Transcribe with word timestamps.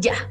Ya. 0.00 0.30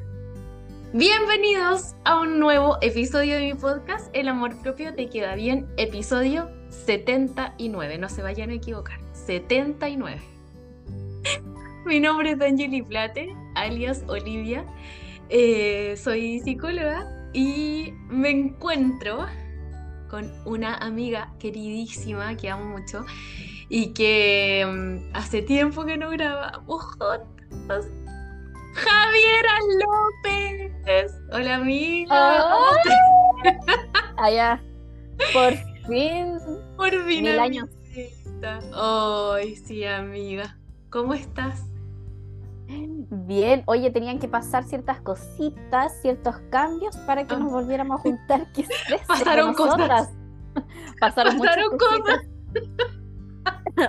Bienvenidos 0.93 1.93
a 2.05 2.21
un 2.21 2.39
nuevo 2.39 2.77
episodio 2.81 3.35
de 3.35 3.47
mi 3.47 3.53
podcast, 3.53 4.09
El 4.13 4.29
amor 4.29 4.55
propio 4.61 4.93
te 4.95 5.09
queda 5.09 5.35
bien, 5.35 5.67
episodio 5.75 6.49
79. 6.69 7.97
No 7.97 8.07
se 8.07 8.21
vayan 8.21 8.49
a 8.51 8.53
equivocar, 8.53 8.97
79. 9.11 10.21
mi 11.85 11.99
nombre 11.99 12.31
es 12.31 12.39
Angeli 12.39 12.81
Plate, 12.81 13.35
alias 13.55 14.05
Olivia. 14.07 14.65
Eh, 15.27 15.95
soy 15.97 16.39
psicóloga 16.39 17.05
y 17.33 17.91
me 18.07 18.29
encuentro 18.29 19.25
con 20.09 20.31
una 20.45 20.75
amiga 20.75 21.33
queridísima 21.39 22.37
que 22.37 22.49
amo 22.49 22.63
mucho 22.63 23.05
y 23.67 23.93
que 23.93 24.65
mm, 24.65 25.13
hace 25.13 25.41
tiempo 25.41 25.83
que 25.83 25.97
no 25.97 26.09
grabamos. 26.09 26.85
Javiera 28.77 29.53
López. 29.81 31.13
Hola 31.31 31.55
amiga. 31.55 32.41
Allá. 34.17 34.61
Por 35.33 35.53
fin. 35.87 36.37
Por 36.77 36.91
fin. 37.05 37.23
Mil 37.23 37.39
años. 37.39 37.69
Ay, 38.73 39.55
sí, 39.55 39.83
amiga. 39.83 40.57
¿Cómo 40.89 41.13
estás? 41.13 41.65
Bien, 42.67 43.63
oye, 43.65 43.89
tenían 43.91 44.19
que 44.19 44.27
pasar 44.27 44.63
ciertas 44.65 45.01
cositas, 45.01 46.01
ciertos 46.01 46.35
cambios 46.49 46.95
para 46.97 47.25
que 47.25 47.35
nos 47.35 47.51
volviéramos 47.51 47.99
a 47.99 48.03
juntar. 48.03 48.51
¿Qué 48.53 48.65
Pasaron 49.07 49.53
cosas. 49.53 50.09
Pasaron, 50.99 51.37
Pasaron 51.37 51.77
cosas. 51.77 52.21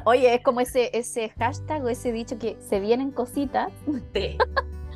Oye, 0.05 0.35
es 0.35 0.43
como 0.43 0.61
ese, 0.61 0.91
ese 0.97 1.31
hashtag 1.31 1.83
o 1.85 1.89
ese 1.89 2.13
dicho 2.13 2.39
que 2.39 2.57
se 2.61 2.79
vienen 2.81 3.11
cositas. 3.11 3.73
Sí. 4.15 4.39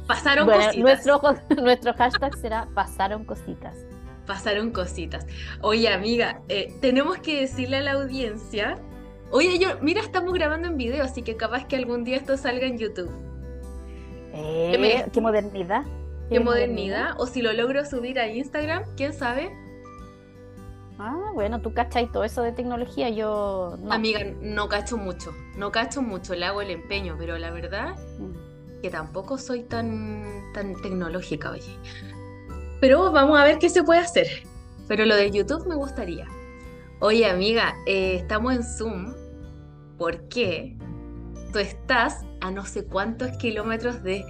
Pasaron 0.06 0.48
cositas. 0.48 0.77
Nuestro, 0.77 1.20
nuestro 1.62 1.95
hashtag 1.95 2.36
será 2.36 2.69
pasaron 2.75 3.25
cositas. 3.25 3.86
Pasaron 4.27 4.70
cositas. 4.70 5.27
Oye, 5.61 5.89
amiga, 5.89 6.42
eh, 6.48 6.75
tenemos 6.81 7.19
que 7.19 7.41
decirle 7.41 7.78
a 7.78 7.81
la 7.81 7.92
audiencia. 7.92 8.78
Oye, 9.31 9.59
yo, 9.59 9.69
mira, 9.81 10.00
estamos 10.00 10.33
grabando 10.33 10.69
en 10.69 10.77
video, 10.77 11.05
así 11.05 11.22
que 11.22 11.36
capaz 11.36 11.67
que 11.67 11.77
algún 11.77 12.05
día 12.05 12.17
esto 12.17 12.36
salga 12.36 12.67
en 12.67 12.78
YouTube. 12.78 13.11
Eh, 14.34 15.06
qué, 15.12 15.20
modernidad. 15.20 15.84
Qué, 16.31 16.41
modernidad. 16.41 17.14
O 17.19 17.27
si 17.27 17.42
lo 17.42 17.53
logro 17.53 17.84
subir 17.84 18.19
a 18.19 18.28
Instagram, 18.28 18.84
quién 18.97 19.12
sabe. 19.12 19.50
Ah, 20.98 21.31
bueno, 21.34 21.61
tú 21.61 21.75
cachas 21.75 22.11
todo 22.12 22.22
eso 22.22 22.42
de 22.42 22.53
tecnología, 22.53 23.09
yo 23.09 23.77
no. 23.81 23.92
Amiga, 23.92 24.20
no 24.41 24.69
cacho 24.69 24.97
mucho, 24.97 25.34
no 25.56 25.72
cacho 25.72 26.00
mucho, 26.00 26.34
le 26.34 26.44
hago 26.47 26.62
el 26.62 26.70
empeño, 26.70 27.16
pero 27.19 27.39
la 27.39 27.50
verdad 27.50 27.97
mm. 28.19 28.41
Que 28.83 28.91
tampoco 28.91 29.38
soy 29.38 29.62
tan, 29.62 30.25
tan 30.52 30.75
tecnológica, 30.83 31.52
oye. 31.52 31.78
Pero 32.80 33.12
vamos 33.12 33.38
a 33.38 33.44
ver 33.44 33.58
qué 33.58 33.69
se 33.69 33.84
puede 33.84 34.00
hacer. 34.00 34.27
Pero 34.88 35.06
lo 35.06 35.14
de 35.14 35.30
YouTube 35.30 35.66
me 35.69 35.77
gustaría. 35.77 36.27
Oye, 36.98 37.27
amiga, 37.27 37.75
eh, 37.86 38.16
estamos 38.16 38.55
en 38.55 38.64
Zoom 38.64 39.14
porque 39.97 40.77
tú 41.53 41.60
estás 41.60 42.25
a 42.41 42.50
no 42.50 42.66
sé 42.66 42.84
cuántos 42.84 43.30
kilómetros 43.38 44.03
de 44.03 44.25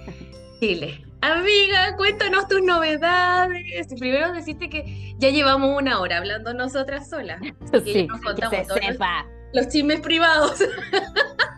Chile. 0.59 1.03
Amiga, 1.21 1.95
cuéntanos 1.95 2.47
tus 2.47 2.61
novedades. 2.61 3.87
Primero 3.97 4.33
deciste 4.33 4.69
que 4.69 5.15
ya 5.17 5.29
llevamos 5.29 5.81
una 5.81 5.99
hora 5.99 6.17
hablando 6.17 6.53
nosotras 6.53 7.09
solas. 7.09 7.41
Sí, 7.83 8.07
que 8.07 8.49
se 8.49 8.65
sepa. 8.65 9.25
Los, 9.53 9.69
chismes 9.69 10.01
privados. 10.01 10.59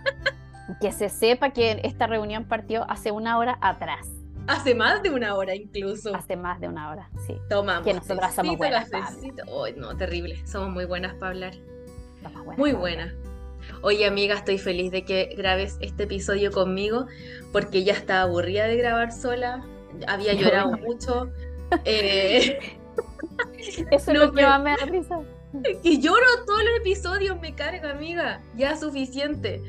Que 0.81 0.91
se 0.91 1.09
sepa 1.09 1.51
que 1.51 1.81
esta 1.83 2.07
reunión 2.07 2.45
partió 2.45 2.89
hace 2.89 3.11
una 3.11 3.37
hora 3.37 3.57
atrás. 3.61 4.07
Hace 4.47 4.75
más 4.75 5.01
de 5.01 5.09
una 5.09 5.35
hora 5.35 5.55
incluso. 5.55 6.15
Hace 6.15 6.35
más 6.35 6.59
de 6.59 6.67
una 6.67 6.91
hora, 6.91 7.09
sí. 7.25 7.35
Tomamos. 7.49 7.85
Que 7.85 7.93
nosotras 7.93 8.35
somos 8.35 8.57
buenas. 8.57 8.89
Oh, 9.47 9.67
no, 9.75 9.95
terrible. 9.97 10.45
Somos 10.45 10.69
muy 10.69 10.85
buenas 10.85 11.13
para 11.15 11.31
hablar. 11.31 11.53
muy 12.57 12.73
buenas. 12.73 13.13
Oye 13.81 14.05
amiga, 14.05 14.35
estoy 14.35 14.57
feliz 14.57 14.91
de 14.91 15.03
que 15.03 15.33
grabes 15.35 15.77
este 15.79 16.03
episodio 16.03 16.51
conmigo 16.51 17.07
porque 17.51 17.83
ya 17.83 17.93
estaba 17.93 18.21
aburrida 18.21 18.65
de 18.65 18.77
grabar 18.77 19.11
sola, 19.11 19.65
había 20.07 20.33
llorado 20.35 20.71
mucho. 20.77 21.31
Eh, 21.83 22.77
Eso 23.91 24.11
es 24.11 24.19
lo 24.19 24.31
que 24.31 24.43
más 24.43 24.61
me 24.61 24.71
da 24.71 24.85
risa. 24.85 25.19
Que 25.81 25.99
lloro 25.99 26.25
todos 26.45 26.63
los 26.63 26.79
episodios, 26.79 27.39
me 27.39 27.55
carga 27.55 27.91
amiga, 27.91 28.41
ya 28.55 28.75
suficiente. 28.75 29.61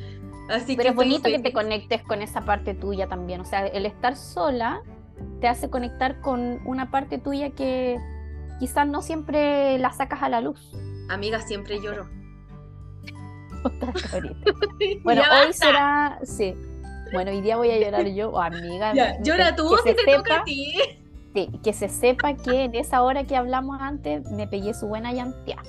Así 0.48 0.76
Pero 0.76 0.90
es 0.90 0.94
bonito 0.94 1.24
que 1.24 1.38
te 1.38 1.52
conectes 1.52 2.02
con 2.02 2.22
esa 2.22 2.42
parte 2.42 2.74
tuya 2.74 3.08
también, 3.08 3.40
o 3.40 3.44
sea, 3.44 3.66
el 3.66 3.84
estar 3.86 4.16
sola 4.16 4.82
te 5.40 5.48
hace 5.48 5.70
conectar 5.70 6.20
con 6.20 6.60
una 6.66 6.90
parte 6.90 7.18
tuya 7.18 7.50
que 7.50 7.98
quizás 8.58 8.86
no 8.86 9.02
siempre 9.02 9.78
la 9.78 9.92
sacas 9.92 10.22
a 10.22 10.28
la 10.28 10.40
luz. 10.40 10.72
Amiga, 11.08 11.40
siempre 11.40 11.80
lloro. 11.80 12.08
bueno, 15.02 15.22
hoy 15.22 15.52
será. 15.52 16.18
Sí. 16.22 16.54
Bueno, 17.12 17.30
hoy 17.30 17.40
día 17.40 17.56
voy 17.56 17.70
a 17.70 17.78
llorar 17.78 18.06
yo, 18.08 18.30
o 18.30 18.40
amiga. 18.40 18.92
llora 19.22 19.54
tú 19.54 19.76
si 19.84 19.94
te 19.94 20.12
toca 20.12 20.40
a 20.40 20.44
ti. 20.44 20.74
Sí, 21.34 21.50
que 21.62 21.72
se 21.72 21.88
sepa 21.88 22.34
que 22.34 22.64
en 22.64 22.74
esa 22.74 23.02
hora 23.02 23.24
que 23.24 23.36
hablamos 23.36 23.80
antes 23.80 24.28
me 24.30 24.48
pegué 24.48 24.74
su 24.74 24.86
buena 24.88 25.12
llantea. 25.12 25.62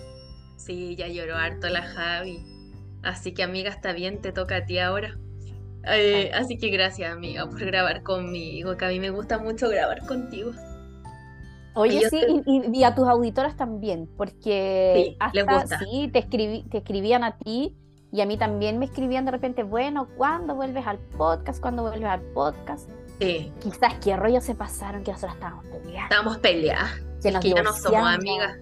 Sí, 0.56 0.96
ya 0.96 1.08
lloró 1.08 1.36
harto 1.36 1.68
la 1.70 1.84
Javi. 1.84 2.57
Así 3.04 3.34
que, 3.34 3.44
amiga, 3.44 3.70
está 3.70 3.94
bien, 3.94 4.22
te 4.22 4.32
toca 4.32 4.58
a 4.58 4.66
ti 4.66 4.80
ahora. 4.80 5.18
Eh, 5.90 6.32
así 6.34 6.58
que 6.58 6.70
gracias, 6.70 7.12
amiga, 7.12 7.46
por 7.48 7.64
grabar 7.64 8.04
conmigo, 8.04 8.76
que 8.76 8.86
a 8.86 8.90
mí 8.90 9.00
me 9.00 9.10
gusta 9.10 9.38
mucho 9.38 9.70
grabar 9.70 10.06
contigo. 10.06 10.52
Oye, 11.76 12.10
sí, 12.10 12.20
y, 12.46 12.84
a 12.84 12.96
tus 12.96 13.08
auditoras 13.08 13.56
también, 13.56 14.10
porque 14.18 15.16
hasta 15.20 15.78
sí, 15.78 16.10
te, 16.12 16.20
escribí, 16.20 16.64
te 16.64 16.80
escribían 16.80 17.24
a 17.24 17.38
ti 17.38 17.76
y 18.12 18.22
a 18.22 18.26
mí 18.26 18.36
también 18.36 18.80
me 18.80 18.86
escribían 18.86 19.26
de 19.26 19.32
repente, 19.32 19.62
bueno, 19.62 20.08
¿cuándo 20.18 20.56
vuelves 20.56 20.88
al 20.88 20.98
podcast? 20.98 21.62
¿Cuándo 21.62 21.84
vuelves 21.84 22.10
al 22.10 22.22
podcast? 22.22 22.90
Sí. 23.20 23.52
Quizás 23.62 23.94
qué 24.04 24.16
rollo 24.16 24.42
se 24.42 24.56
pasaron 24.56 25.04
que 25.04 25.12
nosotros 25.12 25.36
estábamos 25.36 25.66
peleadas. 25.66 26.04
Estábamos 26.04 26.38
peleadas. 26.40 26.92
Que, 27.22 27.32
nos 27.32 27.44
ya 27.44 27.64
no 27.64 27.74
somos 27.74 28.08
amigas. 28.08 28.58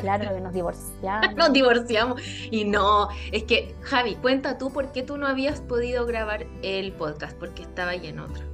Claro, 0.00 0.34
que 0.34 0.40
nos 0.40 0.52
divorciamos. 0.52 1.34
nos 1.34 1.52
divorciamos. 1.52 2.22
Y 2.50 2.64
no, 2.64 3.08
es 3.32 3.44
que, 3.44 3.74
Javi, 3.82 4.14
cuenta 4.16 4.58
tú 4.58 4.70
por 4.70 4.92
qué 4.92 5.02
tú 5.02 5.16
no 5.16 5.26
habías 5.26 5.60
podido 5.60 6.06
grabar 6.06 6.46
el 6.62 6.92
podcast, 6.92 7.36
porque 7.38 7.62
estaba 7.62 7.92
ahí 7.92 8.06
en 8.06 8.20
otro 8.20 8.48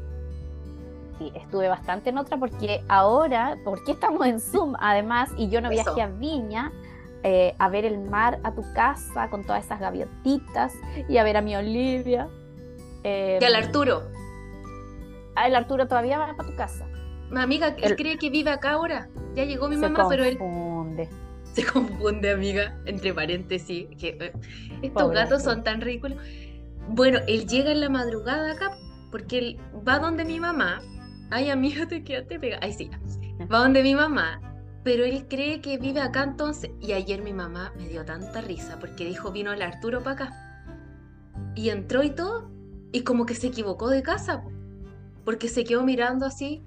sí, 1.18 1.32
estuve 1.34 1.68
bastante 1.68 2.10
en 2.10 2.18
otra 2.18 2.36
porque 2.36 2.82
ahora, 2.88 3.56
porque 3.64 3.92
estamos 3.92 4.26
en 4.26 4.40
Zoom 4.40 4.74
además 4.80 5.30
y 5.36 5.48
yo 5.48 5.60
no 5.60 5.70
viajé 5.70 6.02
a 6.02 6.08
Viña 6.08 6.72
eh, 7.22 7.54
a 7.58 7.68
ver 7.68 7.84
el 7.84 7.98
mar 7.98 8.38
a 8.42 8.52
tu 8.52 8.62
casa 8.74 9.30
con 9.30 9.44
todas 9.44 9.64
esas 9.64 9.80
gaviotitas 9.80 10.74
y 11.08 11.16
a 11.16 11.24
ver 11.24 11.38
a 11.38 11.40
mi 11.40 11.56
Olivia. 11.56 12.28
Eh, 13.02 13.38
y 13.40 13.44
al 13.44 13.54
Arturo. 13.54 14.02
Ah, 15.34 15.46
el 15.46 15.54
Arturo 15.54 15.88
todavía 15.88 16.18
va 16.18 16.34
para 16.36 16.48
tu 16.48 16.54
casa. 16.54 16.86
Mi 17.30 17.40
amiga, 17.40 17.74
él 17.80 17.96
cree 17.96 18.18
que 18.18 18.28
vive 18.28 18.50
acá 18.50 18.72
ahora. 18.72 19.08
Ya 19.34 19.44
llegó 19.44 19.68
mi 19.68 19.76
mamá, 19.76 20.06
pero 20.08 20.22
él. 20.22 20.38
Se 21.54 21.64
confunde, 21.72 22.30
amiga, 22.30 22.76
entre 22.84 23.14
paréntesis. 23.14 23.86
Que, 23.98 24.18
eh, 24.20 24.32
estos 24.82 25.10
gatos 25.10 25.42
son 25.42 25.64
tan 25.64 25.80
ridículos. 25.80 26.18
Bueno, 26.88 27.20
él 27.26 27.46
llega 27.46 27.72
en 27.72 27.80
la 27.80 27.88
madrugada 27.88 28.52
acá 28.52 28.76
porque 29.10 29.38
él 29.38 29.60
va 29.86 29.98
donde 29.98 30.24
mi 30.24 30.38
mamá 30.38 30.82
ay 31.34 31.50
amiga, 31.50 31.86
te 31.86 32.04
quedaste 32.04 32.38
pega. 32.38 32.58
Ay, 32.62 32.72
sí, 32.72 32.90
va 33.52 33.58
donde 33.58 33.82
mi 33.82 33.94
mamá, 33.94 34.40
pero 34.82 35.04
él 35.04 35.26
cree 35.28 35.60
que 35.60 35.78
vive 35.78 36.00
acá 36.00 36.22
entonces. 36.22 36.70
Y 36.80 36.92
ayer 36.92 37.22
mi 37.22 37.32
mamá 37.32 37.72
me 37.76 37.88
dio 37.88 38.04
tanta 38.04 38.40
risa 38.40 38.78
porque 38.78 39.04
dijo, 39.04 39.32
vino 39.32 39.52
el 39.52 39.62
Arturo 39.62 40.02
para 40.02 40.26
acá. 40.26 40.32
Y 41.56 41.70
entró 41.70 42.02
y 42.02 42.10
todo, 42.10 42.50
y 42.92 43.02
como 43.02 43.26
que 43.26 43.34
se 43.34 43.48
equivocó 43.48 43.88
de 43.88 44.02
casa, 44.02 44.44
porque 45.24 45.48
se 45.48 45.64
quedó 45.64 45.82
mirando 45.82 46.26
así. 46.26 46.62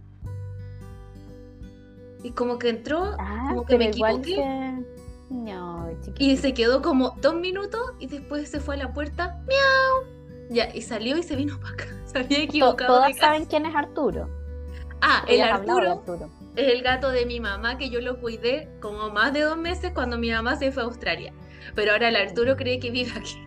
Y 2.28 2.32
como 2.32 2.60
que 2.60 2.68
entró, 2.68 3.16
ah, 3.20 3.46
como 3.52 3.66
que 3.66 3.78
me 3.78 3.88
equivoqué. 3.88 4.84
No, 5.30 5.90
y 6.20 6.36
se 6.36 6.54
quedó 6.54 6.82
como 6.82 7.12
dos 7.22 7.36
minutos 7.36 7.94
y 8.00 8.08
después 8.08 8.50
se 8.50 8.60
fue 8.60 8.76
a 8.76 8.80
la 8.80 8.94
puerta, 8.94 9.42
miau. 9.48 10.14
Ya, 10.50 10.70
y 10.76 10.82
salió 10.82 11.18
y 11.18 11.24
se 11.24 11.38
vino 11.38 11.58
para 11.58 11.74
acá. 11.74 11.86
Se 12.06 12.20
había 12.20 12.40
equivocado. 12.40 13.00
Todos 13.00 13.16
saben 13.16 13.46
quién 13.46 13.66
es 13.66 13.74
Arturo. 13.74 14.28
Ah, 15.02 15.24
el 15.28 15.42
Arturo, 15.42 16.04
es 16.58 16.74
el 16.74 16.82
gato 16.82 17.12
de 17.12 17.26
mi 17.26 17.40
mamá 17.40 17.78
que 17.78 17.90
yo 17.90 18.02
lo 18.02 18.20
cuidé 18.20 18.68
como 18.82 19.10
más 19.10 19.32
de 19.32 19.42
dos 19.42 19.58
meses 19.58 19.92
cuando 19.94 20.18
mi 20.18 20.30
mamá 20.30 20.58
se 20.58 20.72
fue 20.74 20.84
a 20.84 20.86
Australia. 20.88 21.34
Pero 21.76 21.94
ahora 21.94 22.10
el 22.10 22.16
Arturo 22.18 22.58
cree 22.58 22.80
que 22.80 22.92
vive 22.92 23.12
aquí 23.16 23.47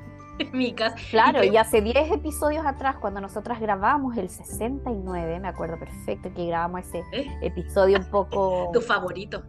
Claro, 1.10 1.44
y, 1.44 1.56
hace 1.56 1.80
10 1.80 2.12
episodios 2.12 2.64
atrás, 2.64 2.96
cuando 3.00 3.20
nosotras 3.20 3.60
grabamos 3.60 4.16
el 4.16 4.28
69, 4.28 5.40
me 5.40 5.48
acuerdo 5.48 5.78
perfecto 5.78 6.32
que 6.34 6.46
grabamos 6.46 6.80
ese 6.80 7.02
¿Eh? 7.12 7.26
episodio 7.42 7.98
un 7.98 8.10
poco... 8.10 8.70
tu 8.72 8.80
favorito. 8.80 9.42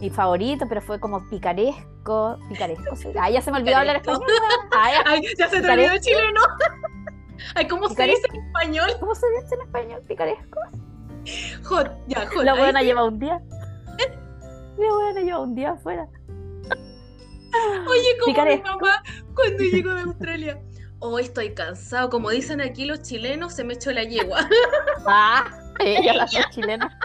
Mi 0.00 0.10
favorito, 0.10 0.66
pero 0.68 0.80
fue 0.80 0.98
como 0.98 1.28
picaresco. 1.28 2.38
Picaresco. 2.48 2.96
Ah, 3.18 3.30
ya 3.30 3.40
se 3.40 3.52
me 3.52 3.58
olvidó 3.58 3.76
hablar 3.76 3.96
español. 3.96 4.24
Ay, 5.06 5.22
ya 5.38 5.48
se 5.48 5.60
te 5.60 5.70
olvidó 5.70 5.96
chileno. 5.98 6.40
Ay, 7.54 7.68
¿cómo 7.68 7.88
se 7.88 8.02
dice 8.02 8.26
en 8.32 8.44
español? 8.44 8.90
¿Cómo 8.98 9.14
se 9.14 9.26
dice 9.40 9.54
en 9.54 9.60
español? 9.60 10.02
Picaresco. 10.08 10.60
Hot, 11.64 11.90
ya, 12.08 12.26
hot. 12.26 12.44
La 12.44 12.54
buena 12.54 12.82
lleva 12.82 13.04
un 13.04 13.18
día. 13.18 13.40
La 14.76 14.92
buena 14.92 15.20
lleva 15.20 15.38
un 15.40 15.54
día 15.54 15.72
afuera. 15.72 16.08
Oye, 17.88 18.18
como 18.20 18.44
mi 18.44 18.62
mamá 18.62 19.02
cuando 19.34 19.62
llegó 19.62 19.94
de 19.94 20.02
Australia. 20.02 20.60
Hoy 21.00 21.12
oh, 21.12 21.18
estoy 21.18 21.54
cansado. 21.54 22.08
Como 22.08 22.30
dicen 22.30 22.60
aquí 22.60 22.86
los 22.86 23.02
chilenos, 23.02 23.52
se 23.54 23.64
me 23.64 23.74
echó 23.74 23.92
la 23.92 24.04
yegua. 24.04 24.48
Ah, 25.06 25.44
ella, 25.80 26.14
la 26.14 26.26
chilena. 26.50 26.98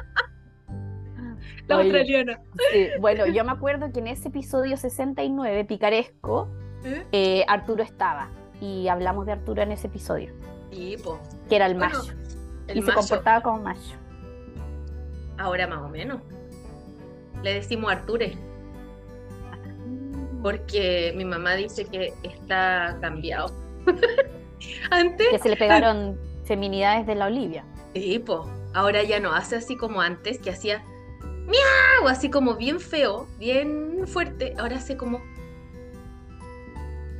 La 1.68 1.76
australiana. 1.76 2.40
Sí, 2.72 2.88
bueno, 3.00 3.26
yo 3.28 3.44
me 3.44 3.52
acuerdo 3.52 3.92
que 3.92 4.00
en 4.00 4.08
ese 4.08 4.30
episodio 4.30 4.78
69, 4.78 5.66
picaresco, 5.66 6.50
¿Eh? 6.84 7.06
¿Eh? 7.12 7.46
Arturo 7.48 7.84
estaba. 7.84 8.30
Y 8.62 8.88
hablamos 8.88 9.26
de 9.26 9.34
Arturo 9.34 9.62
en 9.62 9.74
ese 9.74 9.88
episodio. 9.88 10.34
Sí, 10.72 10.98
po. 11.04 11.20
Que 11.50 11.58
era 11.58 11.66
el 11.66 11.76
macho. 11.76 12.14
y 12.74 12.82
se 12.82 12.94
comportaba 12.94 13.42
como 13.42 13.62
macho. 13.62 13.98
Ahora 15.38 15.68
más 15.68 15.80
o 15.80 15.90
menos. 15.90 16.22
Le 17.44 17.54
decimos 17.54 17.92
Arture. 17.92 18.38
Porque 20.42 21.14
mi 21.16 21.26
mamá 21.26 21.56
dice 21.56 21.86
que 21.86 22.14
está 22.24 22.98
cambiado. 23.02 23.54
antes. 24.92 25.28
Que 25.30 25.40
se 25.40 25.50
le 25.50 25.58
pegaron 25.58 26.20
feminidades 26.46 27.06
de 27.08 27.16
la 27.16 27.28
Olivia. 27.28 27.66
Sí, 27.94 28.20
po. 28.20 28.50
Ahora 28.74 29.04
ya 29.04 29.20
no 29.20 29.34
hace 29.34 29.56
así 29.56 29.76
como 29.76 30.02
antes, 30.02 30.40
que 30.40 30.52
hacía 30.52 30.84
miau, 31.48 32.08
así 32.08 32.30
como 32.30 32.56
bien 32.56 32.80
feo, 32.80 33.28
bien 33.38 34.08
fuerte. 34.08 34.54
Ahora 34.58 34.78
hace 34.78 34.96
como. 34.96 35.22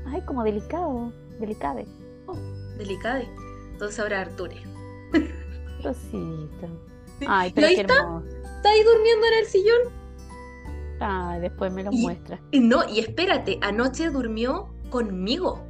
Ay, 0.08 0.22
como 0.26 0.44
delicado, 0.44 1.12
delicade. 1.40 1.86
Oh, 2.28 2.36
delicade. 2.78 3.28
Entonces 3.72 4.00
ahora 4.00 4.22
Arture. 4.22 4.62
Rosita. 5.84 6.68
Ay, 7.28 7.52
pero 7.54 7.68
qué 7.68 7.82
está? 7.82 8.22
¿Está 8.58 8.70
ahí 8.70 8.84
durmiendo 8.84 9.26
en 9.28 9.34
el 9.40 9.46
sillón? 9.46 9.99
Ay, 11.00 11.42
después 11.42 11.72
me 11.72 11.84
lo 11.84 11.92
muestra. 11.92 12.40
No, 12.52 12.88
y 12.88 13.00
espérate, 13.00 13.60
anoche 13.62 14.10
durmió 14.10 14.74
conmigo. 14.90 15.66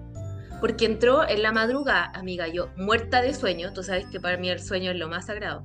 Porque 0.60 0.86
entró 0.86 1.28
en 1.28 1.42
la 1.42 1.52
madrugada, 1.52 2.12
amiga, 2.16 2.48
yo 2.48 2.68
muerta 2.76 3.22
de 3.22 3.34
sueño, 3.34 3.72
tú 3.74 3.84
sabes 3.84 4.06
que 4.08 4.20
para 4.20 4.38
mí 4.38 4.50
el 4.50 4.60
sueño 4.60 4.92
es 4.92 4.98
lo 4.98 5.08
más 5.08 5.28
sagrado. 5.28 5.64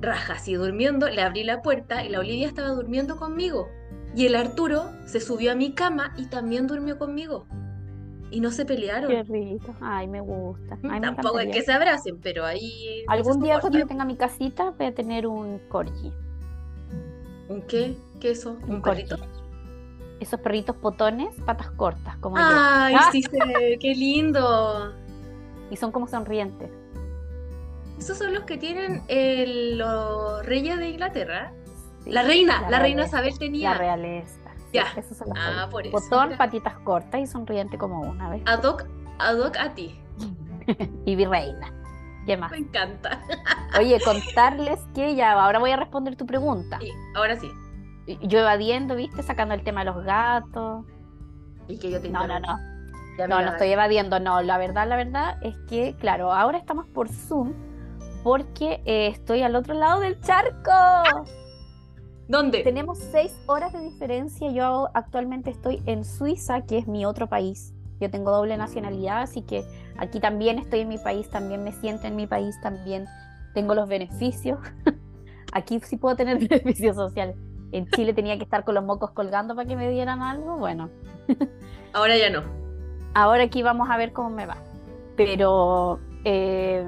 Raja, 0.00 0.34
así 0.34 0.54
durmiendo, 0.54 1.08
le 1.08 1.22
abrí 1.22 1.44
la 1.44 1.62
puerta 1.62 2.04
y 2.04 2.08
la 2.08 2.18
Olivia 2.18 2.48
estaba 2.48 2.68
durmiendo 2.70 3.16
conmigo. 3.16 3.68
Y 4.14 4.26
el 4.26 4.34
Arturo 4.34 4.90
se 5.06 5.20
subió 5.20 5.52
a 5.52 5.54
mi 5.54 5.72
cama 5.72 6.12
y 6.18 6.26
también 6.26 6.66
durmió 6.66 6.98
conmigo. 6.98 7.46
Y 8.30 8.40
no 8.40 8.50
se 8.50 8.64
pelearon. 8.64 9.10
Qué 9.10 9.22
rico. 9.22 9.74
Ay, 9.80 10.08
me 10.08 10.20
gusta. 10.20 10.78
Tampoco 11.00 11.38
es 11.38 11.54
que 11.54 11.62
se 11.62 11.72
abracen, 11.72 12.18
pero 12.20 12.44
ahí. 12.44 13.04
Algún 13.08 13.40
día 13.42 13.60
cuando 13.60 13.78
yo 13.78 13.86
tenga 13.86 14.04
mi 14.04 14.16
casita 14.16 14.70
voy 14.76 14.86
a 14.86 14.94
tener 14.94 15.26
un 15.26 15.60
corgi. 15.68 16.12
¿Un 17.48 17.62
qué? 17.62 17.94
¿Qué 18.22 18.30
es 18.30 18.38
eso? 18.38 18.56
¿Un, 18.68 18.80
perrito? 18.80 19.16
Esos 20.20 20.38
perritos 20.38 20.76
potones, 20.76 21.34
patas 21.44 21.72
cortas, 21.72 22.16
como 22.18 22.36
Ay, 22.38 22.94
sí, 23.10 23.24
qué 23.80 23.94
lindo. 23.96 24.94
Y 25.72 25.76
son 25.76 25.90
como 25.90 26.06
sonrientes. 26.06 26.70
Esos 27.98 28.18
son 28.18 28.32
los 28.32 28.44
que 28.44 28.58
tienen 28.58 29.02
los 29.76 30.46
reyes 30.46 30.78
de 30.78 30.90
Inglaterra. 30.90 31.52
la 32.06 32.22
reina, 32.22 32.70
la, 32.70 32.78
reina 32.78 33.06
Isabel 33.06 33.36
tenía. 33.36 33.70
La 33.72 33.78
realeza. 33.78 34.52
Ya. 34.72 34.86
Esos 34.96 35.18
son 35.18 35.30
los 35.30 35.38
ah, 35.40 35.66
por 35.68 35.84
eso. 35.84 35.98
Botón, 35.98 36.36
patitas 36.38 36.78
cortas 36.84 37.20
y 37.20 37.26
sonriente 37.26 37.76
como 37.76 38.02
una 38.02 38.30
vez. 38.30 38.42
Ad 38.46 38.62
hoc, 38.62 38.86
a 39.58 39.74
ti. 39.74 40.00
y 41.04 41.16
virreina. 41.16 41.74
¿Qué 42.24 42.36
más? 42.36 42.52
Me 42.52 42.58
encanta. 42.58 43.20
Oye, 43.80 43.98
contarles 44.00 44.78
que 44.94 45.16
ya, 45.16 45.32
ahora 45.32 45.58
voy 45.58 45.72
a 45.72 45.76
responder 45.76 46.14
tu 46.14 46.24
pregunta. 46.24 46.78
Sí, 46.78 46.92
ahora 47.16 47.34
sí. 47.34 47.50
Yo 48.22 48.40
evadiendo, 48.40 48.96
¿viste? 48.96 49.22
Sacando 49.22 49.54
el 49.54 49.62
tema 49.62 49.84
de 49.84 49.92
los 49.92 50.04
gatos. 50.04 50.84
Y 51.68 51.78
que 51.78 51.90
yo 51.90 52.00
te 52.00 52.10
No, 52.10 52.26
no, 52.26 52.40
no. 52.40 52.58
no, 53.28 53.42
no 53.42 53.52
estoy 53.52 53.70
evadiendo, 53.70 54.18
no. 54.18 54.42
La 54.42 54.58
verdad, 54.58 54.88
la 54.88 54.96
verdad 54.96 55.36
es 55.42 55.56
que, 55.68 55.94
claro, 55.96 56.32
ahora 56.32 56.58
estamos 56.58 56.86
por 56.88 57.08
Zoom 57.08 57.52
porque 58.22 58.80
eh, 58.84 59.08
estoy 59.08 59.42
al 59.42 59.56
otro 59.56 59.74
lado 59.74 60.00
del 60.00 60.20
charco. 60.20 60.70
¿Dónde? 62.28 62.62
Tenemos 62.62 62.98
seis 62.98 63.34
horas 63.46 63.72
de 63.72 63.80
diferencia. 63.80 64.50
Yo 64.50 64.88
actualmente 64.94 65.50
estoy 65.50 65.82
en 65.86 66.04
Suiza, 66.04 66.62
que 66.62 66.78
es 66.78 66.86
mi 66.86 67.04
otro 67.04 67.28
país. 67.28 67.74
Yo 68.00 68.10
tengo 68.10 68.30
doble 68.32 68.56
nacionalidad, 68.56 69.22
así 69.22 69.42
que 69.42 69.64
aquí 69.96 70.18
también 70.18 70.58
estoy 70.58 70.80
en 70.80 70.88
mi 70.88 70.98
país, 70.98 71.30
también 71.30 71.62
me 71.62 71.72
siento 71.72 72.06
en 72.06 72.16
mi 72.16 72.26
país, 72.26 72.56
también 72.60 73.06
tengo 73.54 73.74
los 73.74 73.88
beneficios. 73.88 74.58
aquí 75.52 75.78
sí 75.80 75.96
puedo 75.96 76.16
tener 76.16 76.38
beneficios 76.48 76.96
sociales. 76.96 77.36
En 77.72 77.88
Chile 77.88 78.12
tenía 78.12 78.36
que 78.36 78.44
estar 78.44 78.64
con 78.64 78.74
los 78.74 78.84
mocos 78.84 79.10
colgando 79.10 79.54
para 79.54 79.66
que 79.66 79.76
me 79.76 79.90
dieran 79.90 80.22
algo. 80.22 80.56
Bueno. 80.56 80.90
Ahora 81.92 82.16
ya 82.16 82.30
no. 82.30 82.42
Ahora 83.14 83.44
aquí 83.44 83.62
vamos 83.62 83.90
a 83.90 83.96
ver 83.96 84.12
cómo 84.12 84.30
me 84.30 84.46
va. 84.46 84.56
Pero 85.16 85.98
eh, 86.24 86.84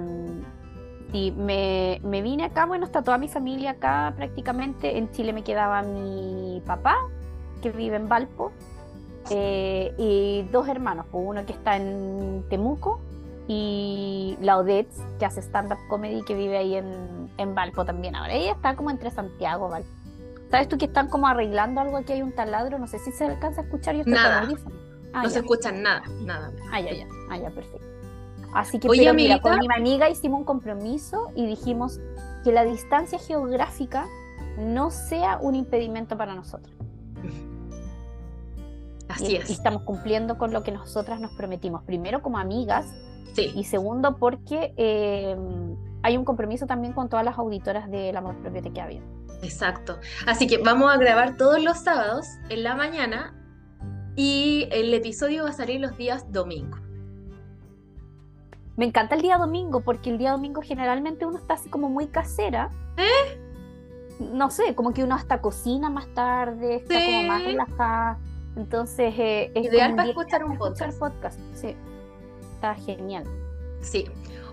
Sí, 1.14 1.31
me, 1.31 2.00
vine 2.02 2.46
acá, 2.46 2.66
bueno, 2.66 2.84
está 2.86 3.02
toda 3.02 3.19
mi 3.19 3.28
familia 3.28 3.70
acá 3.70 4.12
prácticamente. 4.16 4.98
En 4.98 5.12
Chile 5.12 5.32
me 5.32 5.44
quedaba 5.44 5.81
mi 5.82 6.60
papá, 6.66 6.96
que 7.62 7.70
vive 7.70 7.94
en 7.94 8.08
Valpo, 8.08 8.50
eh, 9.30 9.94
y 9.96 10.42
dos 10.50 10.66
hermanos, 10.66 11.06
pues, 11.12 11.22
uno 11.25 11.46
que 11.46 11.52
está 11.52 11.76
en 11.76 12.44
Temuco 12.50 12.98
y 13.46 14.37
la 14.40 14.60
que 14.64 15.25
hace 15.25 15.40
stand-up 15.40 15.78
comedy, 15.88 16.22
que 16.22 16.34
vive 16.34 16.56
ahí 16.56 16.75
en, 16.75 17.30
en, 17.38 17.54
Valpo 17.54 17.84
también 17.84 18.16
ahora. 18.16 18.34
Ella 18.34 18.50
está 18.50 18.75
como 18.75 18.90
entre 18.90 19.12
Santiago, 19.12 19.69
Valpo. 19.69 19.88
¿Sabes 20.54 20.68
tú 20.68 20.78
que 20.78 20.84
están 20.84 21.08
como 21.08 21.26
arreglando 21.26 21.80
algo 21.80 21.96
aquí? 21.96 22.12
Hay 22.12 22.22
un 22.22 22.30
taladro, 22.30 22.78
no 22.78 22.86
sé 22.86 23.00
si 23.00 23.10
se 23.10 23.24
alcanza 23.24 23.62
a 23.62 23.64
escuchar. 23.64 23.96
Yo 23.96 24.02
estoy 24.02 24.14
nada. 24.14 24.48
Ah, 25.12 25.24
no 25.24 25.28
se 25.28 25.40
escuchan 25.40 25.82
nada, 25.82 26.04
nada. 26.22 26.52
Ah, 26.70 26.80
ya, 26.80 26.92
ya. 26.92 27.08
Ah, 27.28 27.38
ya, 27.38 27.50
perfecto. 27.50 27.84
Así 28.54 28.78
que 28.78 28.88
Oye, 28.88 29.12
mira, 29.12 29.40
con 29.40 29.58
mi 29.58 29.66
amiga 29.76 30.08
hicimos 30.08 30.38
un 30.38 30.44
compromiso 30.44 31.32
y 31.34 31.44
dijimos 31.44 31.98
que 32.44 32.52
la 32.52 32.62
distancia 32.62 33.18
geográfica 33.18 34.06
no 34.56 34.92
sea 34.92 35.38
un 35.38 35.56
impedimento 35.56 36.16
para 36.16 36.36
nosotros. 36.36 36.72
Así 39.08 39.34
es. 39.34 39.50
Y 39.50 39.54
estamos 39.54 39.82
cumpliendo 39.82 40.38
con 40.38 40.52
lo 40.52 40.62
que 40.62 40.70
nosotras 40.70 41.18
nos 41.18 41.32
prometimos. 41.32 41.82
Primero 41.82 42.23
como 42.23 42.38
amigas 42.38 42.87
y 43.37 43.64
segundo 43.64 44.18
porque 44.18 44.73
eh, 44.76 45.37
hay 46.02 46.16
un 46.16 46.25
compromiso 46.25 46.66
también 46.66 46.92
con 46.92 47.08
todas 47.08 47.25
las 47.25 47.38
auditoras 47.38 47.90
del 47.90 48.16
Amor 48.16 48.37
Propio 48.37 48.62
Te 48.62 48.70
Queda 48.70 48.87
Bien. 48.87 49.24
Exacto. 49.44 50.00
Así 50.26 50.46
que 50.46 50.58
vamos 50.58 50.92
a 50.92 50.96
grabar 50.96 51.36
todos 51.36 51.62
los 51.62 51.78
sábados 51.78 52.26
en 52.48 52.62
la 52.62 52.74
mañana 52.74 53.34
y 54.16 54.68
el 54.70 54.92
episodio 54.94 55.44
va 55.44 55.50
a 55.50 55.52
salir 55.52 55.80
los 55.80 55.96
días 55.96 56.30
domingos. 56.32 56.80
Me 58.76 58.86
encanta 58.86 59.14
el 59.14 59.22
día 59.22 59.36
domingo 59.36 59.80
porque 59.80 60.10
el 60.10 60.18
día 60.18 60.32
domingo 60.32 60.60
generalmente 60.62 61.26
uno 61.26 61.38
está 61.38 61.54
así 61.54 61.68
como 61.68 61.88
muy 61.88 62.08
casera. 62.08 62.70
¿Eh? 62.96 63.40
No 64.18 64.50
sé, 64.50 64.74
como 64.74 64.92
que 64.92 65.04
uno 65.04 65.14
hasta 65.14 65.40
cocina 65.40 65.90
más 65.90 66.06
tarde, 66.14 66.76
está 66.76 66.94
como 66.94 67.22
más 67.24 67.44
relajada. 67.44 68.18
Entonces 68.56 69.14
eh, 69.18 69.52
es 69.54 69.66
ideal 69.66 69.94
para 69.94 70.08
escuchar 70.08 70.44
un 70.44 70.56
podcast. 70.56 70.98
podcast. 70.98 71.38
Sí, 71.54 71.76
está 72.54 72.74
genial. 72.74 73.24
Sí. 73.80 74.06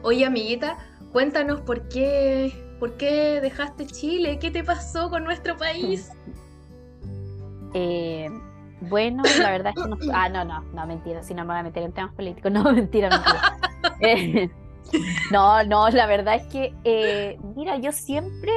Oye, 0.03 0.25
amiguita, 0.25 0.77
cuéntanos 1.12 1.62
por 1.62 1.88
qué, 1.88 2.51
por 2.82 2.98
qué 2.98 3.40
dejaste 3.42 3.86
Chile, 3.86 4.40
qué 4.40 4.50
te 4.50 4.64
pasó 4.64 5.12
con 5.12 5.24
nuestro 5.24 5.56
país. 5.56 6.12
eh, 7.76 8.28
bueno, 8.82 9.22
la 9.40 9.52
verdad 9.52 9.72
es 9.78 9.84
que 9.84 9.88
no. 9.88 9.98
Ah, 10.14 10.30
no, 10.30 10.44
no, 10.44 10.64
no, 10.74 10.88
mentira, 10.88 11.22
si 11.22 11.36
no 11.36 11.44
me 11.44 11.50
voy 11.50 11.60
a 11.60 11.64
meter 11.64 11.84
en 11.84 11.94
temas 11.94 12.12
políticos. 12.16 12.52
No, 12.56 12.64
mentira, 12.74 13.10
mentira. 13.12 13.60
Eh, 14.00 14.50
no, 15.32 15.64
no, 15.64 15.90
la 15.90 16.08
verdad 16.08 16.34
es 16.34 16.48
que, 16.48 16.74
eh, 16.84 17.40
mira, 17.56 17.78
yo 17.78 17.92
siempre. 17.92 18.52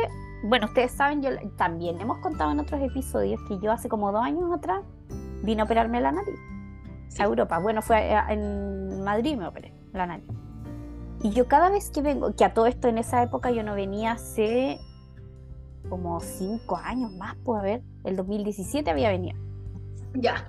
Bueno, 0.45 0.67
ustedes 0.69 0.93
saben, 0.93 1.23
yo 1.23 1.29
también 1.59 2.01
hemos 2.01 2.17
contado 2.19 2.51
en 2.51 2.61
otros 2.61 2.81
episodios 2.81 3.39
que 3.47 3.59
yo 3.61 3.73
hace 3.73 3.91
como 3.91 4.11
dos 4.11 4.25
años 4.25 4.51
atrás 4.55 4.81
vine 5.43 5.61
a 5.61 5.65
operarme 5.67 6.01
la 6.01 6.13
nariz 6.13 6.39
a 7.19 7.25
Europa. 7.25 7.59
Bueno, 7.59 7.83
fue 7.83 8.11
en 8.31 9.05
Madrid 9.05 9.37
me 9.37 9.47
operé 9.47 9.75
la 9.93 10.07
nariz. 10.07 10.27
Y 11.25 11.31
yo 11.31 11.49
cada 11.49 11.71
vez 11.71 11.89
que 11.89 12.03
vengo, 12.03 12.37
que 12.37 12.45
a 12.45 12.53
todo 12.53 12.67
esto 12.67 12.87
en 12.87 12.99
esa 12.99 13.23
época 13.23 13.51
yo 13.51 13.63
no 13.63 13.75
venía 13.75 14.13
hace 14.13 14.79
como 15.89 16.21
cinco 16.21 16.77
años 16.77 17.13
más, 17.15 17.35
pues 17.43 17.61
a 17.61 17.63
ver, 17.63 17.83
el 18.05 18.17
2017 18.17 18.91
había 18.91 19.09
venido. 19.09 19.39
Ya. 20.13 20.47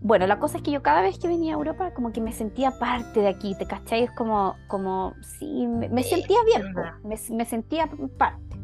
Bueno, 0.00 0.26
la 0.26 0.38
cosa 0.38 0.56
es 0.56 0.62
que 0.62 0.70
yo 0.70 0.80
cada 0.82 1.02
vez 1.02 1.18
que 1.18 1.28
venía 1.28 1.52
a 1.52 1.58
Europa 1.58 1.92
como 1.92 2.12
que 2.14 2.22
me 2.22 2.32
sentía 2.32 2.78
parte 2.78 3.20
de 3.20 3.28
aquí, 3.28 3.54
¿te 3.58 3.66
cachai? 3.66 4.04
Es 4.04 4.10
como, 4.12 4.54
como, 4.68 5.12
sí, 5.38 5.66
me, 5.66 6.02
sentía 6.02 6.38
bien, 6.46 6.74
me, 7.04 7.44
sentía 7.44 7.90
parte, 8.16 8.56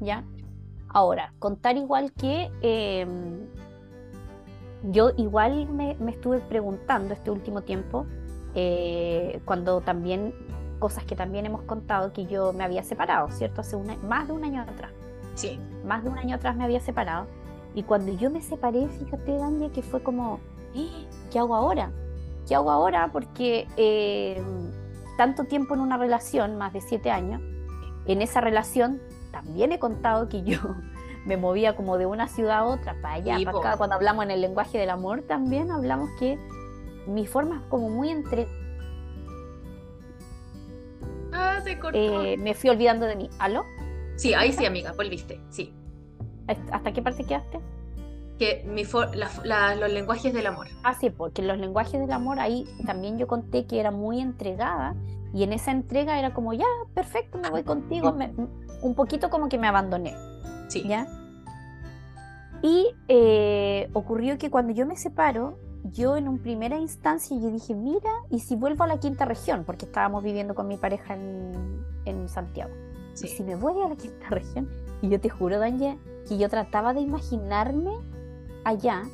¿ya? 0.00 0.24
Ahora, 0.88 1.34
contar 1.38 1.76
igual 1.76 2.14
que 2.14 2.50
em, 2.62 3.46
yo 4.84 5.10
igual 5.18 5.68
me, 5.68 5.98
estuve 6.08 6.40
preguntando 6.40 7.12
este 7.12 7.30
último 7.30 7.60
tiempo, 7.60 8.06
eh, 8.54 9.42
cuando 9.44 9.82
también 9.82 10.32
cosas 10.78 11.04
que 11.04 11.16
también 11.16 11.46
hemos 11.46 11.62
contado, 11.62 12.12
que 12.12 12.26
yo 12.26 12.52
me 12.52 12.64
había 12.64 12.82
separado, 12.82 13.30
¿cierto? 13.30 13.60
Hace 13.60 13.76
más 14.02 14.26
de 14.26 14.32
un 14.32 14.44
año 14.44 14.62
atrás. 14.62 14.92
Sí. 15.34 15.58
Más 15.84 16.02
de 16.02 16.10
un 16.10 16.18
año 16.18 16.36
atrás 16.36 16.56
me 16.56 16.64
había 16.64 16.80
separado. 16.80 17.26
Y 17.74 17.82
cuando 17.82 18.12
yo 18.12 18.30
me 18.30 18.40
separé, 18.40 18.88
fíjate, 18.88 19.36
Dania, 19.36 19.70
que 19.70 19.82
fue 19.82 20.02
como, 20.02 20.40
¿Eh? 20.74 21.06
¿qué 21.30 21.38
hago 21.38 21.54
ahora? 21.54 21.90
¿Qué 22.48 22.54
hago 22.54 22.70
ahora? 22.70 23.10
Porque 23.12 23.68
eh, 23.76 24.42
tanto 25.16 25.44
tiempo 25.44 25.74
en 25.74 25.80
una 25.80 25.98
relación, 25.98 26.56
más 26.56 26.72
de 26.72 26.80
siete 26.80 27.10
años, 27.10 27.42
en 28.06 28.22
esa 28.22 28.40
relación 28.40 29.00
también 29.30 29.72
he 29.72 29.78
contado 29.78 30.28
que 30.28 30.42
yo 30.42 30.58
me 31.26 31.36
movía 31.36 31.76
como 31.76 31.98
de 31.98 32.06
una 32.06 32.28
ciudad 32.28 32.58
a 32.58 32.64
otra, 32.64 32.96
para 33.02 33.14
allá, 33.14 33.36
para 33.44 33.58
acá. 33.58 33.76
Cuando 33.76 33.96
hablamos 33.96 34.24
en 34.24 34.30
el 34.30 34.40
lenguaje 34.40 34.78
del 34.78 34.90
amor, 34.90 35.22
también 35.22 35.70
hablamos 35.70 36.08
que 36.18 36.38
mi 37.06 37.26
forma 37.26 37.56
es 37.56 37.62
como 37.68 37.90
muy 37.90 38.10
entre. 38.10 38.48
Ah, 41.36 41.60
se 41.62 41.78
cortó. 41.78 41.98
Eh, 41.98 42.36
me 42.38 42.54
fui 42.54 42.70
olvidando 42.70 43.06
de 43.06 43.16
mí. 43.16 43.30
¿Aló? 43.38 43.64
Sí, 44.16 44.32
ahí 44.34 44.52
sí, 44.52 44.64
amiga, 44.64 44.92
volviste, 44.92 45.40
sí. 45.50 45.74
¿Hasta 46.48 46.92
qué 46.92 47.02
parte 47.02 47.24
quedaste? 47.24 47.60
Que 48.38 48.64
mi 48.66 48.84
los 48.84 49.92
lenguajes 49.92 50.32
del 50.32 50.46
amor. 50.46 50.68
Ah, 50.82 50.94
sí, 50.94 51.10
porque 51.10 51.42
los 51.42 51.58
lenguajes 51.58 52.00
del 52.00 52.12
amor 52.12 52.38
ahí 52.40 52.66
también 52.86 53.18
yo 53.18 53.26
conté 53.26 53.66
que 53.66 53.80
era 53.80 53.90
muy 53.90 54.20
entregada 54.20 54.94
y 55.34 55.42
en 55.42 55.52
esa 55.52 55.70
entrega 55.70 56.18
era 56.18 56.32
como, 56.32 56.54
ya, 56.54 56.64
perfecto, 56.94 57.38
me 57.38 57.50
voy 57.50 57.62
contigo, 57.62 58.16
un 58.82 58.94
poquito 58.94 59.28
como 59.28 59.48
que 59.48 59.58
me 59.58 59.66
abandoné. 59.66 60.14
Sí. 60.68 60.82
¿Ya? 60.86 61.06
Y 62.62 62.88
eh, 63.08 63.90
ocurrió 63.92 64.38
que 64.38 64.50
cuando 64.50 64.72
yo 64.72 64.86
me 64.86 64.96
separo, 64.96 65.58
yo 65.84 66.16
en 66.16 66.28
una 66.28 66.42
primera 66.42 66.78
instancia 66.78 67.36
yo 67.38 67.50
dije, 67.50 67.74
mira, 67.74 68.10
¿y 68.30 68.40
si 68.40 68.56
vuelvo 68.56 68.84
a 68.84 68.86
la 68.86 68.98
quinta 68.98 69.24
región? 69.24 69.64
Porque 69.64 69.86
estábamos 69.86 70.22
viviendo 70.22 70.54
con 70.54 70.68
mi 70.68 70.76
pareja 70.76 71.14
en, 71.14 71.84
en 72.04 72.28
Santiago. 72.28 72.72
Sí. 73.14 73.28
si 73.28 73.42
me 73.42 73.56
voy 73.56 73.80
a 73.82 73.88
la 73.88 73.96
quinta 73.96 74.28
región, 74.28 74.68
y 75.00 75.08
yo 75.08 75.18
te 75.18 75.30
juro, 75.30 75.58
Danje, 75.58 75.96
que 76.28 76.36
yo 76.36 76.50
trataba 76.50 76.92
de 76.92 77.00
imaginarme 77.00 77.92
allá, 78.64 79.04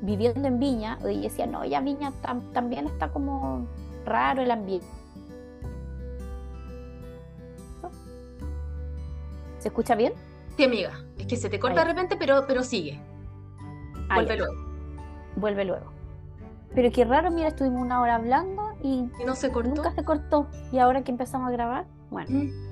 viviendo 0.00 0.48
en 0.48 0.58
Viña, 0.58 0.98
y 1.08 1.22
decía, 1.22 1.46
no, 1.46 1.64
ya 1.64 1.80
Viña 1.80 2.12
también 2.52 2.86
está 2.86 3.12
como 3.12 3.68
raro 4.04 4.42
el 4.42 4.50
ambiente. 4.50 4.88
¿Se 9.58 9.68
escucha 9.68 9.94
bien? 9.94 10.12
Sí, 10.56 10.64
amiga. 10.64 10.92
Es 11.16 11.26
que 11.26 11.36
se 11.36 11.48
te 11.48 11.60
corta 11.60 11.80
de 11.80 11.92
repente, 11.92 12.16
pero, 12.16 12.44
pero 12.46 12.62
sigue. 12.62 13.00
Vuelve 14.12 14.36
luego. 14.36 14.67
Vuelve 15.38 15.64
luego. 15.64 15.92
Pero 16.74 16.90
qué 16.92 17.04
raro, 17.04 17.30
mira, 17.30 17.48
estuvimos 17.48 17.80
una 17.80 18.00
hora 18.00 18.16
hablando 18.16 18.62
y, 18.82 19.08
no 19.24 19.34
se 19.34 19.50
cortó. 19.50 19.74
Nunca 19.74 19.92
se 19.92 20.04
cortó. 20.04 20.48
Y 20.70 20.78
ahora 20.78 21.02
que 21.02 21.10
empezamos 21.10 21.48
a 21.48 21.50
grabar, 21.50 21.86
bueno. 22.10 22.28
Mm. 22.30 22.68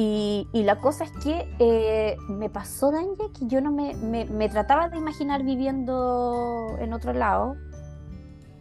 Y, 0.00 0.46
la 0.52 0.80
cosa 0.80 1.02
es 1.02 1.10
que 1.10 1.52
eh, 1.58 2.16
me 2.28 2.48
pasó, 2.48 2.92
Danje, 2.92 3.32
que 3.36 3.48
yo 3.48 3.60
no 3.60 3.72
me, 3.72 3.94
me, 3.96 4.48
trataba 4.48 4.88
de 4.88 4.96
imaginar 4.96 5.42
viviendo 5.42 6.76
en 6.78 6.92
otro 6.92 7.12
lado, 7.12 7.56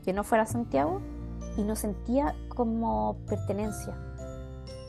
que 0.03 0.13
no 0.13 0.23
fuera 0.23 0.47
Santiago, 0.47 0.99
y 1.55 1.61
no 1.61 1.75
sentía 1.75 2.33
como 2.49 3.17
pertenencia. 3.27 3.93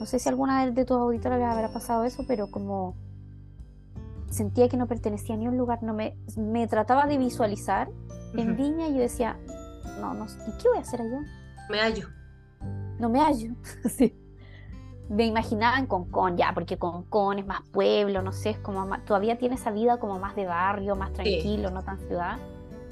No 0.00 0.06
sé 0.06 0.18
si 0.18 0.30
alguna 0.30 0.64
de, 0.64 0.84
tus 0.86 0.96
auditores 0.96 1.38
les 1.38 1.48
habrá 1.48 1.68
pasado 1.68 2.04
eso, 2.04 2.24
pero 2.26 2.50
como 2.50 2.94
sentía 4.30 4.68
que 4.68 4.76
no 4.76 4.87
pertenecía 4.87 5.35
a 5.35 5.38
ni 5.38 5.49
un 5.49 5.56
lugar, 5.56 5.82
no 5.82 5.94
me, 5.94 6.16
me 6.37 6.66
trataba 6.66 7.06
de 7.06 7.18
visualizar 7.18 7.88
en 8.35 8.56
Viña 8.56 8.88
y 8.88 8.94
yo 8.94 9.00
decía, 9.00 9.38
no, 10.00 10.14
no, 10.14 10.26
¿y 10.26 10.62
qué 10.62 10.68
voy 10.68 10.78
a 10.78 10.82
hacer 10.82 11.00
allá? 11.00 11.20
Me 11.70 11.80
hallo. 11.80 12.08
No 12.99 13.08
me 13.08 13.20
hallo, 13.20 13.54
sí 13.88 14.14
me 15.08 15.25
imaginaba 15.25 15.78
en 15.78 15.87
Concón, 15.87 16.37
ya, 16.37 16.52
porque 16.52 16.76
Concón 16.76 17.38
es 17.38 17.47
más 17.47 17.62
pueblo, 17.73 18.23
no 18.23 18.32
sé, 18.32 18.50
es 18.50 18.58
como 18.58 18.87
todavía 19.00 19.38
tiene 19.38 19.54
esa 19.54 19.70
vida 19.70 19.99
como 19.99 20.18
más 20.18 20.37
de 20.37 20.47
barrio, 20.47 20.97
más 20.97 21.12
tranquilo, 21.12 21.70
no 21.70 21.82
tan 21.82 21.99
ciudad. 21.99 22.38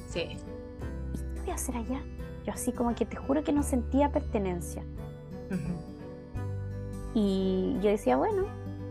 Sí. 0.08 0.20
¿Y 0.20 1.34
qué 1.34 1.40
voy 1.42 1.50
a 1.50 1.54
hacer 1.54 1.76
allá? 1.76 2.00
Yo 2.44 2.52
así 2.52 2.72
como 2.72 2.94
que 2.94 3.04
te 3.04 3.16
juro 3.16 3.44
que 3.44 3.52
no 3.52 3.62
sentía 3.62 4.12
pertenencia. 4.12 4.82
Y 7.14 7.76
yo 7.82 7.90
decía, 7.90 8.16
bueno, 8.16 8.44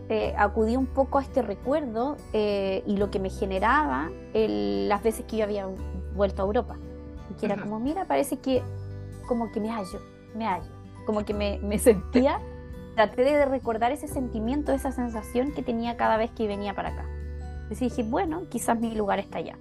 eh, 0.08 0.34
acudí 0.36 0.76
un 0.76 0.86
poco 0.86 1.18
a 1.18 1.22
este 1.22 1.42
recuerdo 1.42 2.16
eh, 2.32 2.82
y 2.86 2.96
lo 2.96 3.10
que 3.10 3.18
me 3.18 3.30
generaba 3.30 4.10
las 4.34 5.02
veces 5.02 5.24
que 5.26 5.38
yo 5.38 5.44
había 5.44 5.66
vuelto 6.14 6.42
a 6.42 6.46
Europa. 6.46 6.76
Y 7.30 7.34
que 7.34 7.46
era 7.46 7.56
como, 7.56 7.80
mira, 7.80 8.04
parece 8.04 8.38
que 8.38 8.62
como 9.26 9.50
que 9.50 9.60
me 9.60 9.70
hallo, 9.70 10.00
me 10.34 10.46
hallo. 10.46 10.70
Como 11.06 11.24
que 11.24 11.34
me, 11.34 11.58
me 11.58 11.78
sentía 11.78 12.40
traté 12.96 13.22
de 13.22 13.44
recordar 13.44 13.92
ese 13.92 14.08
sentimiento, 14.08 14.72
esa 14.72 14.90
sensación 14.90 15.52
que 15.52 15.62
tenía 15.62 15.96
cada 15.96 16.16
vez 16.16 16.30
que 16.30 16.48
venía 16.48 16.74
para 16.74 16.90
acá. 16.90 17.04
Entonces 17.62 17.90
dije, 17.90 18.02
bueno, 18.08 18.44
quizás 18.48 18.78
mi 18.80 18.94
lugar 18.94 19.18
está 19.18 19.38
allá. 19.38 19.58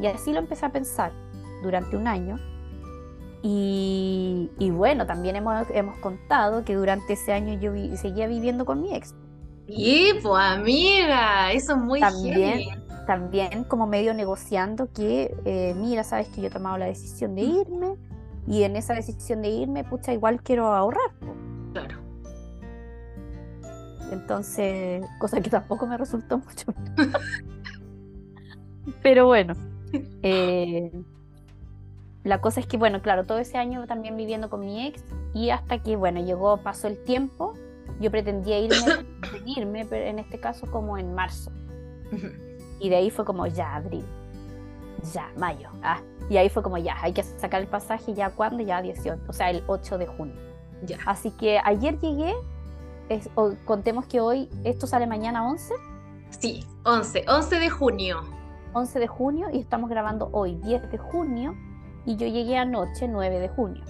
Y 0.00 0.06
así 0.06 0.32
lo 0.32 0.40
empecé 0.40 0.66
a 0.66 0.72
pensar 0.72 1.12
durante 1.62 1.96
un 1.96 2.08
año. 2.08 2.38
Y, 3.46 4.70
bueno, 4.72 5.06
también 5.06 5.36
hemos, 5.36 5.68
hemos, 5.70 5.98
contado 5.98 6.64
que 6.64 6.74
durante 6.74 7.12
ese 7.12 7.34
año 7.34 7.60
yo 7.60 7.72
seguía 7.96 8.26
viviendo 8.26 8.64
con 8.64 8.80
mi 8.80 8.94
ex. 8.94 9.14
Y 9.66 10.12
pues 10.22 10.42
amiga, 10.42 11.52
eso 11.52 11.72
es 11.72 11.78
muy 11.78 12.00
también, 12.00 12.84
también 13.06 13.64
como 13.64 13.86
medio 13.86 14.12
negociando 14.12 14.90
que, 14.92 15.34
eh, 15.44 15.74
mira, 15.76 16.04
sabes 16.04 16.28
que 16.28 16.42
yo 16.42 16.48
he 16.48 16.50
tomado 16.50 16.76
la 16.76 16.86
decisión 16.86 17.34
de 17.34 17.42
irme 17.42 17.96
y 18.46 18.64
en 18.64 18.76
esa 18.76 18.94
decisión 18.94 19.42
de 19.42 19.48
irme, 19.48 19.84
pucha, 19.84 20.12
igual 20.12 20.42
quiero 20.42 20.66
ahorrar. 20.66 21.10
Claro. 21.72 21.98
Entonces, 24.12 25.04
cosa 25.18 25.40
que 25.40 25.50
tampoco 25.50 25.86
me 25.86 25.96
resultó 25.96 26.38
mucho. 26.38 26.74
Pero 29.02 29.26
bueno, 29.26 29.54
eh, 30.22 30.92
la 32.22 32.40
cosa 32.40 32.60
es 32.60 32.66
que, 32.66 32.76
bueno, 32.76 33.02
claro, 33.02 33.24
todo 33.24 33.38
ese 33.38 33.58
año 33.58 33.86
también 33.86 34.16
viviendo 34.16 34.50
con 34.50 34.60
mi 34.60 34.86
ex 34.86 35.02
y 35.32 35.50
hasta 35.50 35.82
que, 35.82 35.96
bueno, 35.96 36.22
llegó, 36.22 36.58
pasó 36.58 36.86
el 36.86 37.02
tiempo, 37.02 37.54
yo 38.00 38.10
pretendía 38.10 38.58
irme, 38.58 39.06
irme 39.46 39.86
pero 39.86 40.04
en 40.04 40.18
este 40.18 40.38
caso 40.40 40.66
como 40.70 40.98
en 40.98 41.14
marzo. 41.14 41.50
Y 42.78 42.88
de 42.88 42.96
ahí 42.96 43.10
fue 43.10 43.24
como 43.24 43.46
ya, 43.46 43.74
abril, 43.74 44.04
ya, 45.12 45.30
mayo. 45.36 45.68
Ah, 45.82 46.00
y 46.28 46.36
ahí 46.36 46.48
fue 46.48 46.62
como 46.62 46.78
ya, 46.78 46.96
hay 47.02 47.12
que 47.12 47.22
sacar 47.22 47.60
el 47.60 47.66
pasaje 47.66 48.14
ya 48.14 48.30
cuando, 48.30 48.62
ya 48.62 48.80
18, 48.80 49.22
o 49.26 49.32
sea, 49.32 49.50
el 49.50 49.64
8 49.66 49.98
de 49.98 50.06
junio. 50.06 50.34
Ya. 50.82 50.98
Así 51.06 51.30
que 51.30 51.60
ayer 51.64 51.98
llegué 51.98 52.34
contemos 53.64 54.06
que 54.06 54.20
hoy, 54.20 54.48
¿esto 54.64 54.86
sale 54.86 55.06
mañana 55.06 55.46
11? 55.48 55.74
Sí, 56.30 56.64
11, 56.84 57.24
11 57.28 57.58
de 57.60 57.70
junio. 57.70 58.22
11 58.72 58.98
de 58.98 59.06
junio 59.06 59.48
y 59.52 59.60
estamos 59.60 59.88
grabando 59.88 60.30
hoy 60.32 60.56
10 60.56 60.90
de 60.90 60.98
junio 60.98 61.54
y 62.06 62.16
yo 62.16 62.26
llegué 62.26 62.56
anoche 62.56 63.06
9 63.06 63.38
de 63.38 63.48
junio. 63.48 63.84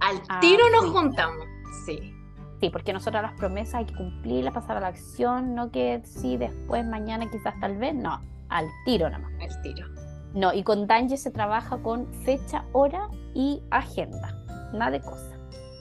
Al 0.00 0.20
ah, 0.28 0.40
tiro 0.40 0.64
nos 0.70 0.90
juntamos, 0.90 1.44
sí. 1.86 2.14
Sí, 2.64 2.70
porque 2.70 2.94
nosotros 2.94 3.20
las 3.20 3.34
promesas 3.34 3.74
hay 3.74 3.84
que 3.84 3.94
cumplirlas, 3.94 4.54
pasar 4.54 4.78
a 4.78 4.80
la 4.80 4.86
acción, 4.86 5.54
no 5.54 5.70
que 5.70 6.00
sí, 6.02 6.38
después, 6.38 6.82
mañana, 6.86 7.30
quizás, 7.30 7.52
tal 7.60 7.76
vez, 7.76 7.94
no, 7.94 8.18
al 8.48 8.64
tiro 8.86 9.10
nada 9.10 9.22
más. 9.22 9.32
Al 9.38 9.60
tiro. 9.60 9.86
No, 10.32 10.50
y 10.50 10.62
con 10.62 10.86
Danje 10.86 11.18
se 11.18 11.30
trabaja 11.30 11.76
con 11.82 12.10
fecha, 12.24 12.64
hora 12.72 13.10
y 13.34 13.60
agenda, 13.70 14.34
nada 14.72 14.92
de 14.92 15.02
cosas. 15.02 15.38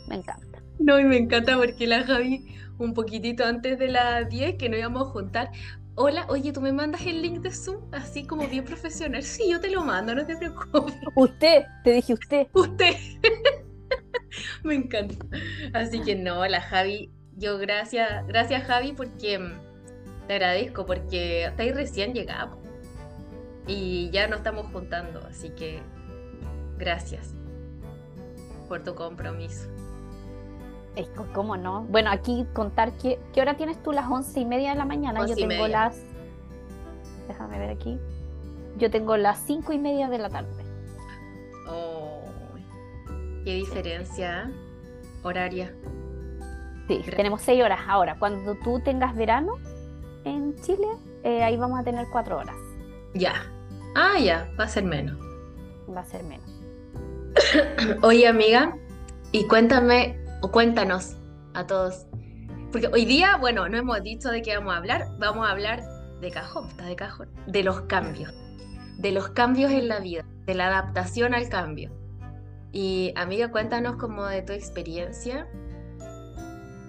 Me 0.09 0.15
encanta. 0.15 0.61
No, 0.77 0.99
y 0.99 1.05
me 1.05 1.15
encanta 1.15 1.55
porque 1.55 1.87
la 1.87 2.03
Javi, 2.03 2.53
un 2.79 2.93
poquitito 2.93 3.45
antes 3.45 3.79
de 3.79 3.87
las 3.87 4.27
10, 4.27 4.57
que 4.57 4.67
nos 4.67 4.79
íbamos 4.79 5.07
a 5.07 5.11
juntar. 5.11 5.51
Hola, 5.95 6.25
oye, 6.27 6.51
¿tú 6.51 6.59
me 6.59 6.73
mandas 6.73 7.05
el 7.05 7.21
link 7.21 7.39
de 7.43 7.51
Zoom? 7.51 7.77
Así 7.93 8.27
como 8.27 8.45
bien 8.49 8.65
profesional. 8.65 9.23
Sí, 9.23 9.49
yo 9.49 9.61
te 9.61 9.71
lo 9.71 9.85
mando, 9.85 10.13
no 10.15 10.25
te 10.25 10.35
preocupes. 10.35 10.95
Usted, 11.15 11.63
te 11.85 11.91
dije 11.91 12.13
usted. 12.13 12.47
Usted. 12.51 12.93
me 14.63 14.75
encanta. 14.75 15.25
Así 15.73 16.01
que 16.01 16.15
no, 16.15 16.45
la 16.45 16.61
Javi, 16.61 17.09
yo 17.37 17.57
gracias, 17.57 18.25
gracias 18.27 18.63
Javi, 18.65 18.93
porque 18.93 19.39
mm, 19.39 19.53
te 20.27 20.33
agradezco, 20.33 20.85
porque 20.85 21.45
hasta 21.45 21.63
ahí 21.63 21.71
recién 21.71 22.13
llegamos. 22.13 22.59
Y 23.67 24.09
ya 24.11 24.27
nos 24.27 24.39
estamos 24.39 24.67
juntando, 24.71 25.25
así 25.27 25.49
que 25.51 25.81
gracias 26.77 27.33
por 28.67 28.83
tu 28.83 28.95
compromiso. 28.95 29.69
¿Cómo 31.33 31.57
no? 31.57 31.83
Bueno, 31.83 32.11
aquí 32.11 32.45
contar 32.53 32.91
que, 32.97 33.19
¿qué 33.33 33.41
hora 33.41 33.55
tienes 33.57 33.81
tú? 33.81 33.91
Las 33.91 34.09
once 34.09 34.39
y 34.39 34.45
media 34.45 34.71
de 34.71 34.77
la 34.77 34.85
mañana. 34.85 35.25
Yo 35.25 35.35
tengo 35.35 35.67
las. 35.67 35.99
Déjame 37.27 37.57
ver 37.57 37.71
aquí. 37.71 37.97
Yo 38.77 38.91
tengo 38.91 39.17
las 39.17 39.39
cinco 39.39 39.73
y 39.73 39.79
media 39.79 40.07
de 40.07 40.19
la 40.19 40.29
tarde. 40.29 40.62
Qué 43.43 43.55
diferencia 43.55 44.51
horaria. 45.23 45.73
Sí, 46.87 47.01
tenemos 47.15 47.41
seis 47.41 47.63
horas. 47.63 47.79
Ahora, 47.87 48.17
cuando 48.19 48.55
tú 48.55 48.79
tengas 48.83 49.15
verano 49.15 49.53
en 50.25 50.55
Chile, 50.61 50.87
eh, 51.23 51.43
ahí 51.43 51.57
vamos 51.57 51.79
a 51.79 51.83
tener 51.83 52.07
cuatro 52.11 52.37
horas. 52.37 52.55
Ya. 53.13 53.33
Ah, 53.95 54.17
ya, 54.19 54.49
va 54.59 54.65
a 54.65 54.67
ser 54.67 54.83
menos. 54.83 55.17
Va 55.93 56.01
a 56.01 56.05
ser 56.05 56.23
menos. 56.23 56.49
Oye, 58.01 58.27
amiga, 58.27 58.75
y 59.31 59.45
cuéntame 59.47 60.17
o 60.41 60.51
cuéntanos 60.51 61.15
a 61.53 61.65
todos. 61.65 62.05
Porque 62.71 62.87
hoy 62.87 63.05
día, 63.05 63.37
bueno, 63.37 63.67
no 63.69 63.77
hemos 63.77 64.01
dicho 64.01 64.29
de 64.29 64.41
qué 64.41 64.57
vamos 64.57 64.73
a 64.73 64.77
hablar, 64.77 65.07
vamos 65.19 65.47
a 65.47 65.51
hablar 65.51 65.83
de 66.21 66.31
cajón, 66.31 66.69
está 66.69 66.85
de 66.85 66.95
cajón, 66.95 67.29
de 67.45 67.63
los 67.63 67.81
cambios, 67.81 68.33
de 68.97 69.11
los 69.11 69.29
cambios 69.29 69.71
en 69.71 69.87
la 69.87 69.99
vida, 69.99 70.25
de 70.45 70.55
la 70.55 70.67
adaptación 70.67 71.33
al 71.33 71.49
cambio. 71.49 71.91
Y 72.73 73.13
amiga, 73.15 73.51
cuéntanos 73.51 73.97
como 73.97 74.25
de 74.25 74.41
tu 74.41 74.51
experiencia, 74.51 75.47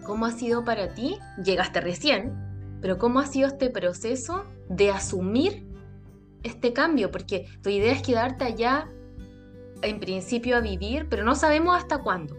cómo 0.02 0.24
ha 0.24 0.32
sido 0.32 0.64
para 0.64 0.94
ti, 0.94 1.18
llegaste 1.44 1.82
recién, 1.82 2.32
pero 2.80 2.98
cómo 2.98 3.20
ha 3.20 3.26
sido 3.26 3.48
este 3.48 3.68
proceso 3.68 4.46
de 4.70 4.90
asumir 4.90 5.66
este 6.42 6.72
cambio, 6.72 7.10
porque 7.10 7.46
tu 7.62 7.68
idea 7.68 7.92
es 7.92 8.02
quedarte 8.02 8.44
allá 8.44 8.90
en 9.82 10.00
principio 10.00 10.56
a 10.56 10.60
vivir, 10.60 11.06
pero 11.10 11.22
no 11.22 11.34
sabemos 11.34 11.76
hasta 11.76 11.98
cuándo. 11.98 12.34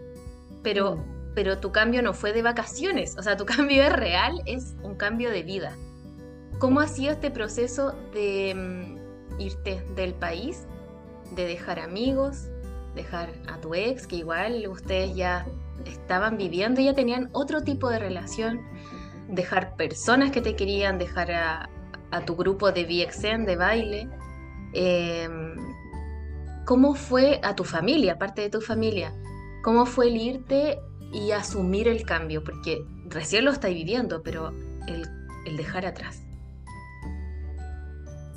Pero, 0.64 0.96
mm. 0.96 1.32
pero 1.36 1.58
tu 1.58 1.70
cambio 1.70 2.02
no 2.02 2.14
fue 2.14 2.32
de 2.32 2.42
vacaciones, 2.42 3.16
o 3.16 3.22
sea, 3.22 3.36
tu 3.36 3.46
cambio 3.46 3.84
es 3.84 3.92
real, 3.92 4.42
es 4.46 4.74
un 4.82 4.96
cambio 4.96 5.30
de 5.30 5.44
vida. 5.44 5.76
¿Cómo 6.58 6.80
ha 6.80 6.88
sido 6.88 7.12
este 7.12 7.30
proceso 7.30 7.94
de 8.12 8.54
mm, 8.54 9.40
irte 9.40 9.84
del 9.94 10.14
país, 10.14 10.66
de 11.34 11.46
dejar 11.46 11.78
amigos, 11.78 12.48
dejar 12.96 13.30
a 13.46 13.60
tu 13.60 13.74
ex, 13.74 14.08
que 14.08 14.16
igual 14.16 14.66
ustedes 14.66 15.14
ya 15.14 15.46
estaban 15.84 16.36
viviendo, 16.36 16.80
ya 16.80 16.94
tenían 16.94 17.28
otro 17.32 17.62
tipo 17.62 17.88
de 17.90 18.00
relación, 18.00 18.62
dejar 19.28 19.76
personas 19.76 20.32
que 20.32 20.40
te 20.40 20.56
querían, 20.56 20.98
dejar 20.98 21.30
a, 21.30 21.68
tu 22.24 22.34
grupo 22.34 22.72
de 22.72 22.84
VXN, 22.84 23.44
de 23.44 23.56
baile. 23.56 24.08
Em, 24.72 25.54
¿Cómo 26.64 26.94
fue 26.94 27.40
a 27.42 27.54
tu 27.54 27.62
familia, 27.62 28.14
aparte 28.14 28.40
de 28.40 28.48
tu 28.48 28.62
familia? 28.62 29.12
¿Cómo 29.62 29.84
fue 29.84 30.08
el 30.08 30.16
irte 30.16 30.80
y 31.12 31.32
asumir 31.32 31.88
el 31.88 32.04
cambio? 32.04 32.42
Porque 32.42 32.82
recién 33.10 33.44
lo 33.44 33.50
estáis 33.50 33.74
viviendo, 33.74 34.22
pero 34.22 34.48
el, 34.88 35.06
el 35.44 35.56
dejar 35.58 35.84
atrás. 35.84 36.22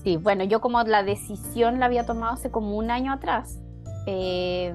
Sí, 0.04 0.18
bueno, 0.18 0.44
yo 0.44 0.60
como 0.60 0.84
la 0.84 1.04
decisión 1.04 1.80
la 1.80 1.86
había 1.86 2.06
tomado 2.06 2.34
hace 2.34 2.52
como 2.52 2.76
un 2.78 2.92
año 2.92 3.14
atrás. 3.14 3.60
Eh, 4.12 4.74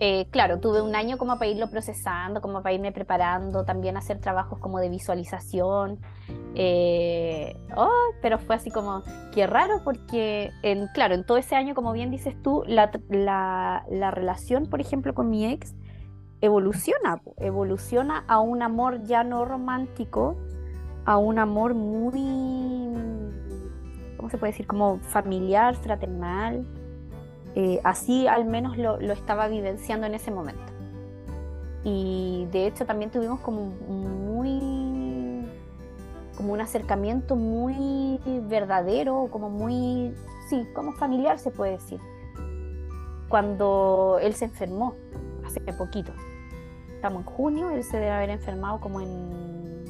eh, 0.00 0.26
claro, 0.30 0.58
tuve 0.58 0.80
un 0.80 0.96
año 0.96 1.18
como 1.18 1.38
para 1.38 1.50
irlo 1.50 1.68
procesando, 1.68 2.40
como 2.40 2.62
para 2.62 2.72
irme 2.74 2.92
preparando, 2.92 3.64
también 3.64 3.96
hacer 3.98 4.20
trabajos 4.20 4.58
como 4.58 4.78
de 4.78 4.88
visualización. 4.88 6.00
Eh, 6.54 7.54
oh, 7.76 7.90
pero 8.22 8.38
fue 8.38 8.56
así 8.56 8.70
como, 8.70 9.02
qué 9.32 9.46
raro, 9.46 9.82
porque, 9.84 10.50
en, 10.62 10.86
claro, 10.94 11.14
en 11.14 11.24
todo 11.26 11.36
ese 11.36 11.56
año, 11.56 11.74
como 11.74 11.92
bien 11.92 12.10
dices 12.10 12.40
tú, 12.42 12.64
la, 12.66 12.90
la 13.08 14.10
relación, 14.10 14.66
por 14.66 14.80
ejemplo, 14.80 15.14
con 15.14 15.28
mi 15.28 15.46
ex 15.46 15.74
evoluciona, 16.40 17.20
evoluciona 17.38 18.24
a 18.28 18.40
un 18.40 18.62
amor 18.62 19.02
ya 19.04 19.24
no 19.24 19.44
romántico, 19.44 20.36
a 21.04 21.18
un 21.18 21.38
amor 21.38 21.74
muy, 21.74 22.92
¿cómo 24.16 24.30
se 24.30 24.38
puede 24.38 24.52
decir? 24.52 24.66
Como 24.66 25.00
familiar, 25.00 25.74
fraternal. 25.76 26.66
Eh, 27.56 27.80
así 27.84 28.26
al 28.26 28.44
menos 28.44 28.76
lo, 28.76 28.98
estaba 28.98 29.48
vivenciando 29.48 30.06
en 30.06 30.14
ese 30.14 30.30
momento. 30.30 30.72
Y 31.84 32.48
de 32.50 32.66
hecho 32.66 32.86
también 32.86 33.10
tuvimos 33.10 33.40
como 33.40 33.66
muy, 33.66 35.46
como 36.36 36.52
un 36.52 36.60
acercamiento 36.60 37.36
muy 37.36 38.18
verdadero, 38.48 39.28
como 39.30 39.50
muy, 39.50 40.14
sí, 40.48 40.66
como 40.74 40.92
familiar 40.92 41.38
se 41.38 41.50
puede 41.50 41.72
decir. 41.72 42.00
Cuando 43.28 44.18
él 44.20 44.34
se 44.34 44.46
enfermó 44.46 44.94
hace 45.44 45.60
poquito. 45.60 46.12
Estamos 46.94 47.24
en 47.24 47.32
junio, 47.32 47.70
él 47.70 47.84
se 47.84 47.98
debe 47.98 48.10
haber 48.10 48.30
enfermado 48.30 48.80
como 48.80 49.00
en 49.00 49.84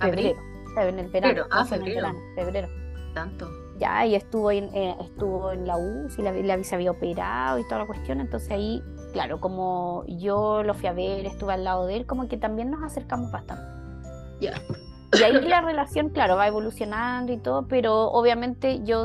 febrero. 0.00 0.38
En 0.76 0.98
el 0.98 1.08
verano. 1.08 1.44
Ah, 1.50 1.64
febrero. 1.64 2.12
febrero. 2.36 2.68
Tanto 3.14 3.67
ya, 3.78 4.06
y 4.06 4.14
estuvo 4.14 4.50
en, 4.50 4.64
eh, 4.74 4.96
estuvo 5.00 5.52
en 5.52 5.66
la 5.66 5.76
UCI, 5.76 6.22
la, 6.22 6.32
la, 6.32 6.64
se 6.64 6.74
había 6.74 6.90
operado 6.90 7.58
y 7.58 7.64
toda 7.64 7.78
la 7.78 7.86
cuestión, 7.86 8.20
entonces 8.20 8.50
ahí, 8.50 8.82
claro, 9.12 9.40
como 9.40 10.04
yo 10.06 10.62
lo 10.62 10.74
fui 10.74 10.88
a 10.88 10.92
ver, 10.92 11.26
estuve 11.26 11.54
al 11.54 11.64
lado 11.64 11.86
de 11.86 11.96
él, 11.96 12.06
como 12.06 12.28
que 12.28 12.36
también 12.36 12.70
nos 12.70 12.82
acercamos 12.82 13.30
bastante. 13.30 13.64
Ya. 14.40 14.54
Y 15.18 15.22
ahí 15.22 15.40
la 15.48 15.62
relación, 15.62 16.10
claro, 16.10 16.36
va 16.36 16.46
evolucionando 16.46 17.32
y 17.32 17.38
todo, 17.38 17.66
pero 17.66 18.10
obviamente 18.10 18.82
yo 18.84 19.04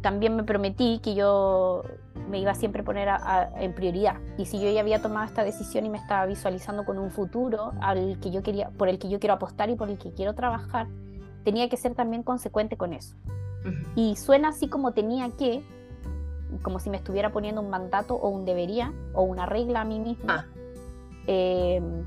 también 0.00 0.36
me 0.36 0.44
prometí 0.44 1.00
que 1.02 1.14
yo 1.14 1.82
me 2.28 2.38
iba 2.38 2.54
siempre 2.54 2.82
a 2.82 2.84
poner 2.84 3.08
en 3.56 3.74
prioridad. 3.74 4.16
Y 4.38 4.46
si 4.46 4.60
yo 4.60 4.70
ya 4.70 4.80
había 4.80 5.02
tomado 5.02 5.26
esta 5.26 5.44
decisión 5.44 5.84
y 5.86 5.90
me 5.90 5.98
estaba 5.98 6.26
visualizando 6.26 6.84
con 6.84 6.98
un 6.98 7.10
futuro 7.10 7.72
al 7.80 8.18
que 8.20 8.30
yo 8.30 8.42
quería, 8.42 8.70
por 8.70 8.88
el 8.88 8.98
que 8.98 9.08
yo 9.08 9.18
quiero 9.18 9.34
apostar 9.34 9.70
y 9.70 9.76
por 9.76 9.90
el 9.90 9.98
que 9.98 10.12
quiero 10.12 10.34
trabajar, 10.34 10.86
tenía 11.44 11.68
que 11.68 11.76
ser 11.76 11.94
también 11.94 12.22
consecuente 12.22 12.76
con 12.76 12.92
eso. 12.92 13.16
Y 13.94 14.16
suena 14.16 14.48
así 14.48 14.68
como 14.68 14.92
tenía 14.92 15.30
que, 15.30 15.62
como 16.62 16.78
si 16.78 16.90
me 16.90 16.96
estuviera 16.96 17.30
poniendo 17.32 17.60
un 17.60 17.70
mandato 17.70 18.14
o 18.14 18.28
un 18.28 18.44
debería 18.44 18.92
o 19.12 19.22
una 19.22 19.46
regla 19.46 19.82
a 19.82 19.84
mí 19.84 20.00
misma. 20.00 20.46
Ah. 20.48 20.62
Em, 21.26 22.04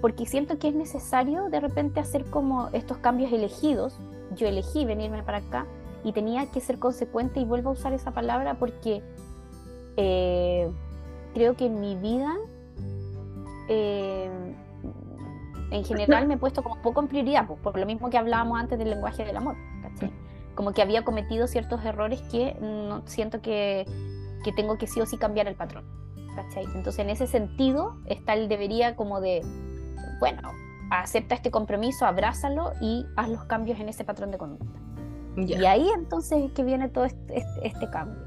porque 0.00 0.26
siento 0.26 0.58
que 0.58 0.68
es 0.68 0.74
necesario 0.74 1.48
de 1.48 1.60
repente 1.60 1.98
hacer 1.98 2.24
como 2.26 2.68
estos 2.72 2.98
cambios 2.98 3.32
elegidos. 3.32 3.98
Yo 4.36 4.46
elegí 4.46 4.84
venirme 4.84 5.22
para 5.22 5.38
acá 5.38 5.66
y 6.04 6.12
tenía 6.12 6.46
que 6.50 6.60
ser 6.60 6.78
consecuente 6.78 7.40
y 7.40 7.44
vuelvo 7.44 7.70
a 7.70 7.72
usar 7.72 7.92
esa 7.92 8.10
palabra 8.10 8.54
porque 8.58 9.02
eh, 9.96 10.70
creo 11.32 11.56
que 11.56 11.66
en 11.66 11.80
mi 11.80 11.96
vida 11.96 12.34
em, 13.68 14.54
en 15.70 15.84
general 15.84 16.28
me 16.28 16.34
he 16.34 16.36
puesto 16.36 16.62
como 16.62 16.80
poco 16.82 17.00
en 17.00 17.08
prioridad, 17.08 17.46
pues, 17.46 17.58
por 17.60 17.78
lo 17.78 17.86
mismo 17.86 18.10
que 18.10 18.18
hablábamos 18.18 18.60
antes 18.60 18.78
del 18.78 18.90
lenguaje 18.90 19.24
del 19.24 19.36
amor. 19.36 19.56
¿cachai? 19.82 20.12
Como 20.54 20.72
que 20.72 20.82
había 20.82 21.04
cometido 21.04 21.46
ciertos 21.46 21.84
errores 21.84 22.20
que 22.30 22.56
no, 22.60 23.02
siento 23.06 23.40
que, 23.40 23.86
que, 24.44 24.52
tengo 24.52 24.78
que 24.78 24.86
sí 24.86 25.00
o 25.00 25.06
sí 25.06 25.16
cambiar 25.18 25.46
el 25.46 25.54
patrón. 25.54 25.84
¿cachai? 26.34 26.64
Entonces 26.74 26.98
en 26.98 27.10
ese 27.10 27.26
sentido 27.26 27.96
está 28.06 28.34
el 28.34 28.48
debería 28.48 28.96
como 28.96 29.20
de, 29.20 29.42
bueno, 30.20 30.52
acepta 30.90 31.34
este 31.34 31.50
compromiso, 31.50 32.06
abrázalo 32.06 32.72
y 32.80 33.06
haz 33.16 33.28
los 33.28 33.44
cambios 33.44 33.80
en 33.80 33.88
ese 33.88 34.04
patrón 34.04 34.30
de 34.30 34.38
conducta. 34.38 34.80
Y 35.36 35.64
ahí 35.64 35.88
entonces 35.94 36.44
es 36.44 36.52
que 36.52 36.62
viene 36.62 36.88
todo 36.88 37.04
este, 37.04 37.38
este, 37.38 37.66
este, 37.66 37.90
cambio. 37.90 38.24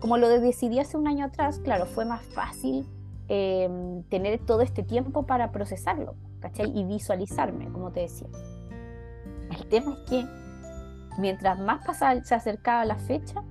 Como 0.00 0.16
lo 0.16 0.28
decidí 0.28 0.80
hace 0.80 0.96
un 0.96 1.06
año 1.06 1.26
atrás, 1.26 1.60
claro, 1.60 1.86
fue 1.86 2.04
más 2.04 2.22
fácil 2.22 2.84
em, 3.28 4.02
tener 4.04 4.44
todo 4.44 4.62
este 4.62 4.82
tiempo 4.82 5.24
para 5.24 5.52
procesarlo, 5.52 6.16
¿cachai? 6.40 6.76
Y 6.76 6.84
visualizarme, 6.84 7.70
como 7.70 7.92
te 7.92 8.00
decía. 8.00 8.26
El 9.56 9.66
tema 9.68 9.94
es 9.94 10.10
que 10.10 10.26
mientras 11.18 11.58
más 11.58 11.84
pasaba, 11.84 12.22
se 12.22 12.34
acercaba 12.34 12.84
la 12.84 12.96
fecha, 12.96 13.42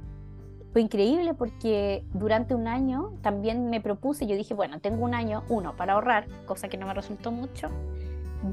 fue 0.73 0.81
increíble 0.81 1.33
porque 1.33 2.03
durante 2.13 2.55
un 2.55 2.67
año 2.67 3.13
también 3.21 3.69
me 3.69 3.81
propuse, 3.81 4.27
yo 4.27 4.35
dije, 4.35 4.53
bueno, 4.53 4.79
tengo 4.79 5.03
un 5.03 5.13
año, 5.13 5.43
uno, 5.49 5.75
para 5.75 5.93
ahorrar, 5.93 6.27
cosa 6.45 6.67
que 6.67 6.77
no 6.77 6.87
me 6.87 6.93
resultó 6.93 7.31
mucho, 7.31 7.69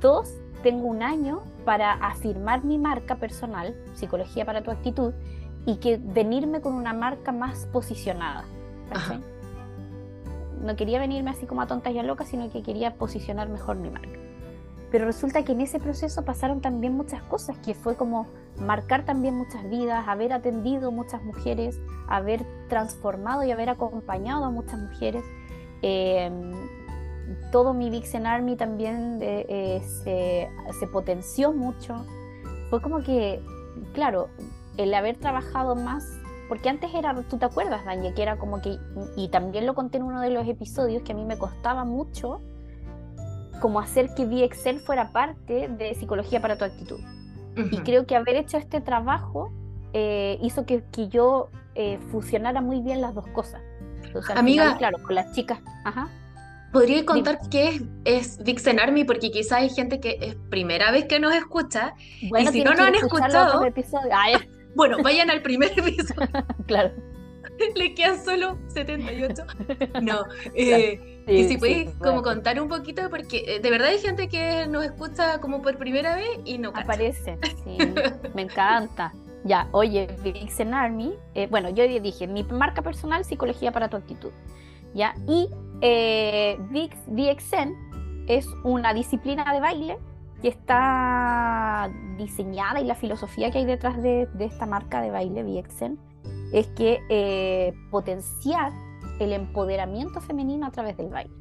dos, 0.01 0.33
tengo 0.63 0.87
un 0.87 1.03
año 1.03 1.43
para 1.65 1.93
afirmar 1.93 2.65
mi 2.65 2.79
marca 2.79 3.17
personal, 3.17 3.75
psicología 3.95 4.45
para 4.45 4.63
tu 4.63 4.71
actitud, 4.71 5.13
y 5.67 5.77
que 5.77 5.99
venirme 5.99 6.61
con 6.61 6.75
una 6.75 6.93
marca 6.93 7.33
más 7.33 7.67
posicionada. 7.73 8.45
No 10.63 10.77
quería 10.77 10.99
venirme 10.99 11.31
así 11.31 11.47
como 11.47 11.63
a 11.63 11.67
tontas 11.67 11.93
y 11.93 11.99
a 11.99 12.03
locas, 12.03 12.29
sino 12.29 12.51
que 12.51 12.63
quería 12.63 12.95
posicionar 12.95 13.49
mejor 13.49 13.77
mi 13.77 13.91
marca. 13.91 14.24
Pero 14.95 15.07
resulta 15.07 15.45
que 15.45 15.51
en 15.51 15.61
ese 15.61 15.81
proceso 15.81 16.25
pasaron 16.25 16.61
también 16.61 16.97
muchas 16.97 17.21
cosas, 17.25 17.59
que 17.59 17.75
fue 17.75 17.97
como 17.97 18.29
marcar 18.61 19.05
también 19.05 19.35
muchas 19.35 19.69
vidas, 19.69 20.07
haber 20.07 20.33
atendido 20.33 20.93
muchas 20.93 21.21
mujeres, 21.25 21.81
haber 22.07 22.47
transformado 22.69 23.43
y 23.43 23.51
haber 23.51 23.71
acompañado 23.71 24.45
a 24.45 24.51
muchas 24.51 24.79
mujeres. 24.79 25.25
Em, 25.83 26.53
todo 27.51 27.75
mi 27.75 27.91
Vixen 27.91 28.25
Army 28.25 28.55
también 28.55 29.19
eh, 29.21 29.45
eh, 29.49 29.83
se, 29.83 30.49
se, 30.79 30.87
potenció 30.87 31.53
mucho. 31.53 32.07
Fue 32.71 32.81
como 32.81 33.03
que, 33.03 33.43
claro, 33.95 34.29
el 34.77 34.95
haber 34.95 35.17
trabajado 35.17 35.75
más, 35.75 36.05
porque 36.49 36.69
antes 36.69 36.95
era, 36.95 37.21
tú 37.29 37.37
te 37.37 37.47
acuerdas, 37.47 37.85
Daniel, 37.85 38.15
que 38.15 38.23
era 38.23 38.37
como 38.39 38.63
que, 38.63 38.79
y 39.17 39.27
también 39.27 39.67
lo 39.67 39.75
conté 39.75 39.99
en 39.99 40.05
uno 40.05 40.21
de 40.21 40.31
los 40.31 40.47
episodios, 40.47 41.03
que 41.03 41.11
a 41.11 41.17
mí 41.17 41.25
me 41.25 41.37
costaba 41.37 41.85
mucho 41.85 42.41
como 43.61 43.81
hacer 43.81 44.15
que 44.15 44.25
VXL 44.25 44.79
fuera 44.79 45.11
parte 45.11 45.69
de 45.69 45.95
psicología 45.95 46.41
para 46.41 46.57
tu 46.57 46.65
actitud. 46.65 47.01
Y 47.71 47.79
creo 47.79 48.05
que 48.05 48.17
haber 48.17 48.35
hecho 48.35 48.59
este 48.59 48.81
trabajo 48.81 49.53
eh, 49.93 50.39
hizo 50.43 50.67
que, 50.67 50.83
que 50.91 51.09
yo 51.09 51.51
eh, 51.77 51.99
fusionara 52.11 52.61
muy 52.61 52.81
bien 52.81 53.01
las 53.01 53.15
dos 53.15 53.27
cosas. 53.29 53.63
Amiga, 54.35 54.77
claro, 54.77 54.99
con 55.03 55.15
las 55.15 55.33
chicas. 55.33 55.61
Ajá. 55.85 56.09
¿Podría 56.73 57.05
contar 57.07 57.39
qué 57.51 57.69
es, 57.69 57.83
es 58.05 58.43
Vixen 58.43 58.81
Army? 58.81 59.05
Porque 59.05 59.31
quizá 59.31 59.59
hay 59.59 59.71
gente 59.71 60.01
que 60.01 60.19
es 60.21 60.35
primera 60.51 60.91
vez 60.91 61.05
que 61.05 61.21
nos 61.21 61.33
escucha. 61.33 61.95
Bueno, 62.29 62.51
y 62.51 62.53
si 62.53 62.65
no 62.65 62.73
nos 62.73 62.81
han 62.81 62.95
escuchado. 62.97 63.63
bueno, 64.75 64.99
vayan 65.03 65.31
al 65.31 65.43
primer 65.43 65.71
episodio. 65.79 66.29
claro. 66.67 66.93
le 67.75 67.95
quedan 67.95 68.23
solo 68.25 68.59
78. 68.69 69.45
No, 70.03 70.25
eh, 70.55 71.23
y 71.27 71.45
si 71.45 71.57
puedes 71.57 71.95
como 71.97 72.23
contar 72.23 72.61
un 72.61 72.69
poquito, 72.69 73.09
porque 73.11 73.45
eh, 73.47 73.61
de 73.61 73.71
verdad 73.71 73.89
hay 73.89 73.99
gente 73.99 74.29
que 74.29 74.67
nos 74.67 74.85
escucha 74.85 75.41
como 75.41 75.63
por 75.63 75.79
primera 75.79 76.17
vez 76.17 76.29
y 76.45 76.59
no 76.59 76.71
Aparece, 76.75 77.39
sí, 77.65 77.79
me 78.35 78.43
encanta. 78.43 79.13
Ya, 79.45 79.69
oye, 79.73 80.09
Vixen 80.23 80.73
Army, 80.73 81.15
eh, 81.35 81.47
bueno, 81.51 81.69
yo 81.69 81.87
dije, 81.87 82.27
mi 82.27 82.45
marca 82.45 82.81
personal, 82.81 83.25
psicología 83.27 83.73
para 83.73 83.89
tu 83.89 83.97
actitud. 83.99 84.33
¿ya? 84.95 85.15
Y 85.27 85.51
eh, 85.81 86.57
Vix, 86.71 86.97
VXN 87.09 88.25
es 88.29 88.49
una 88.63 88.95
disciplina 88.95 89.53
de 89.53 89.61
baile 89.61 89.99
que 90.41 90.49
está 90.49 91.91
diseñada 92.17 92.81
y 92.81 92.85
la 92.85 92.95
filosofía 92.95 93.51
que 93.51 93.59
hay 93.59 93.65
detrás 93.67 94.03
de, 94.03 94.29
esta 94.39 94.67
marca 94.67 95.03
de 95.03 95.11
baile, 95.11 95.43
VXN, 95.43 95.99
es 96.55 96.67
que 96.69 97.01
eh, 97.11 97.75
potenciar 97.91 98.73
el 99.21 99.33
empoderamiento 99.33 100.21
femenino 100.21 100.67
a 100.67 100.71
través 100.71 100.97
del 100.97 101.09
baile. 101.09 101.35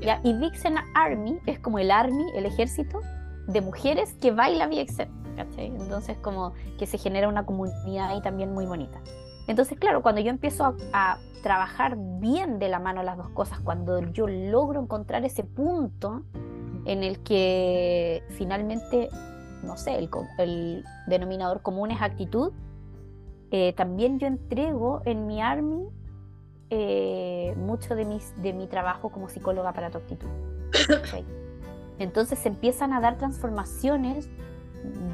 ¿ya? 0.00 0.20
Y 0.22 0.34
Vixen 0.34 0.76
Army 0.94 1.40
es 1.46 1.58
como 1.58 1.78
el 1.78 1.90
army, 1.90 2.24
el 2.36 2.46
ejército 2.46 3.00
de 3.46 3.60
mujeres 3.60 4.14
que 4.20 4.30
baila 4.30 4.68
VXN. 4.68 5.24
Entonces 5.56 6.16
como 6.18 6.52
que 6.78 6.86
se 6.86 6.98
genera 6.98 7.28
una 7.28 7.44
comunidad 7.44 8.10
ahí 8.10 8.22
también 8.22 8.52
muy 8.52 8.66
bonita. 8.66 9.00
Entonces, 9.46 9.78
claro, 9.78 10.02
cuando 10.02 10.20
yo 10.20 10.30
empiezo 10.30 10.74
a, 10.92 11.18
trabajar 11.42 11.98
bien 12.20 12.58
de 12.58 12.70
la 12.70 12.78
mano 12.78 13.02
las 13.02 13.18
dos 13.18 13.28
cosas, 13.28 13.60
cuando 13.60 14.00
yo 14.12 14.26
logro 14.26 14.80
encontrar 14.80 15.26
ese 15.26 15.44
punto 15.44 16.22
en 16.86 17.02
el 17.02 17.22
que 17.22 18.22
finalmente, 18.30 19.10
no 19.62 19.76
sé, 19.76 20.08
el, 20.38 20.84
denominador 21.06 21.60
común 21.60 21.90
es 21.90 22.00
actitud, 22.00 22.54
eh, 23.50 23.72
también 23.76 24.18
yo 24.18 24.26
entrego 24.26 25.02
en 25.04 25.26
mi 25.26 25.40
Army 25.42 25.88
eh, 26.70 27.54
mucho 27.56 27.94
de, 27.94 28.04
mis, 28.04 28.34
de 28.42 28.52
mi 28.52 28.66
trabajo 28.66 29.10
como 29.10 29.28
psicóloga 29.28 29.72
para 29.72 29.90
tu 29.90 29.98
actitud. 29.98 30.28
Entonces 31.98 32.38
se 32.38 32.48
empiezan 32.48 32.92
a 32.92 33.00
dar 33.00 33.16
transformaciones 33.18 34.28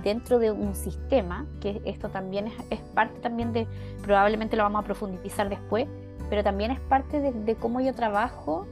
dentro 0.02 0.38
de 0.38 0.50
un 0.50 0.74
sistema, 0.74 1.46
que 1.60 1.80
esto 1.84 2.08
también 2.08 2.46
es, 2.70 2.80
parte 2.94 3.20
también 3.20 3.52
de, 3.52 3.66
probablemente 4.02 4.56
lo 4.56 4.62
vamos 4.62 4.82
a 4.82 4.84
profundizar 4.84 5.48
después, 5.48 5.86
pero 6.28 6.42
también 6.42 6.70
es 6.70 6.80
parte 6.80 7.20
de, 7.20 7.54
cómo 7.56 7.80
yo 7.80 7.94
trabajo 7.94 8.66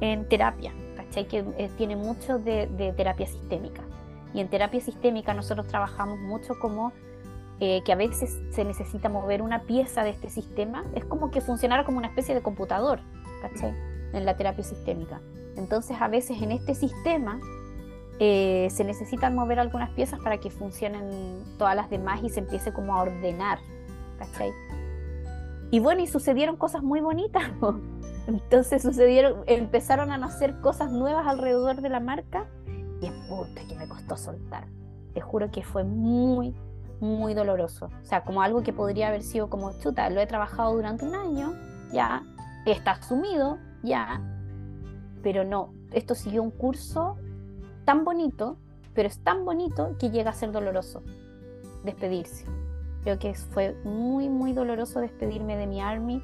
en 0.00 0.28
terapia, 0.28 0.72
¿cachai? 0.96 1.26
Que 1.26 1.44
eh, 1.58 1.70
tiene 1.76 1.96
mucho 1.96 2.38
de, 2.38 2.92
terapia 2.96 3.26
sistémica. 3.26 3.82
Y 4.34 4.40
en 4.40 4.48
terapia 4.48 4.80
sistémica 4.80 5.34
nosotros 5.34 5.66
trabajamos 5.66 6.18
mucho 6.18 6.58
como 6.58 6.92
eh, 7.60 7.82
que 7.84 7.92
a 7.92 7.96
veces 7.96 8.38
se 8.50 8.64
necesita 8.64 9.08
mover 9.08 9.42
una 9.42 9.62
pieza 9.62 10.04
de 10.04 10.10
este 10.10 10.30
sistema, 10.30 10.84
es 10.94 11.04
como 11.04 11.30
que 11.30 11.40
funcionara 11.40 11.84
como 11.84 11.98
una 11.98 12.08
especie 12.08 12.34
de 12.34 12.42
computador, 12.42 13.00
¿cachai? 13.42 13.74
En 14.12 14.24
la 14.24 14.36
terapia 14.36 14.64
sistémica. 14.64 15.20
Entonces 15.56 15.96
a 16.00 16.08
veces 16.08 16.40
en 16.40 16.52
este 16.52 16.74
sistema 16.74 17.40
eh, 18.20 18.68
se 18.70 18.84
necesitan 18.84 19.34
mover 19.34 19.58
algunas 19.58 19.90
piezas 19.90 20.20
para 20.20 20.38
que 20.38 20.50
funcionen 20.50 21.44
todas 21.58 21.76
las 21.76 21.90
demás 21.90 22.20
y 22.22 22.30
se 22.30 22.40
empiece 22.40 22.72
como 22.72 22.94
a 22.94 23.02
ordenar, 23.02 23.58
¿cachai? 24.18 24.52
Y 25.70 25.80
bueno, 25.80 26.02
y 26.02 26.06
sucedieron 26.06 26.56
cosas 26.56 26.82
muy 26.82 27.00
bonitas. 27.00 27.42
Entonces 28.26 28.82
sucedieron, 28.82 29.42
empezaron 29.46 30.10
a 30.10 30.18
nacer 30.18 30.60
cosas 30.60 30.92
nuevas 30.92 31.26
alrededor 31.26 31.80
de 31.80 31.88
la 31.88 32.00
marca 32.00 32.46
y 33.00 33.06
es 33.06 33.12
puta 33.28 33.62
que 33.68 33.74
me 33.74 33.88
costó 33.88 34.16
soltar. 34.16 34.66
Te 35.14 35.20
juro 35.20 35.50
que 35.50 35.62
fue 35.62 35.84
muy, 35.84 36.54
muy 37.00 37.34
doloroso. 37.34 37.86
O 38.02 38.04
sea, 38.04 38.24
como 38.24 38.42
algo 38.42 38.62
que 38.62 38.72
podría 38.72 39.08
haber 39.08 39.22
sido 39.22 39.48
como 39.48 39.78
chuta, 39.78 40.08
lo 40.10 40.20
he 40.20 40.26
trabajado 40.26 40.74
durante 40.74 41.04
un 41.04 41.14
año, 41.14 41.54
ya, 41.92 42.22
está 42.66 42.92
asumido, 42.92 43.58
ya, 43.82 44.20
pero 45.22 45.44
no, 45.44 45.72
esto 45.92 46.14
siguió 46.14 46.42
un 46.42 46.50
curso 46.50 47.16
tan 47.84 48.04
bonito, 48.04 48.56
pero 48.94 49.08
es 49.08 49.18
tan 49.20 49.44
bonito 49.44 49.96
que 49.98 50.10
llega 50.10 50.30
a 50.30 50.34
ser 50.34 50.52
doloroso 50.52 51.02
despedirse. 51.84 52.44
Creo 53.02 53.18
que 53.18 53.34
fue 53.34 53.74
muy, 53.84 54.28
muy 54.28 54.52
doloroso 54.52 55.00
despedirme 55.00 55.56
de 55.56 55.66
mi 55.66 55.80
Army, 55.80 56.22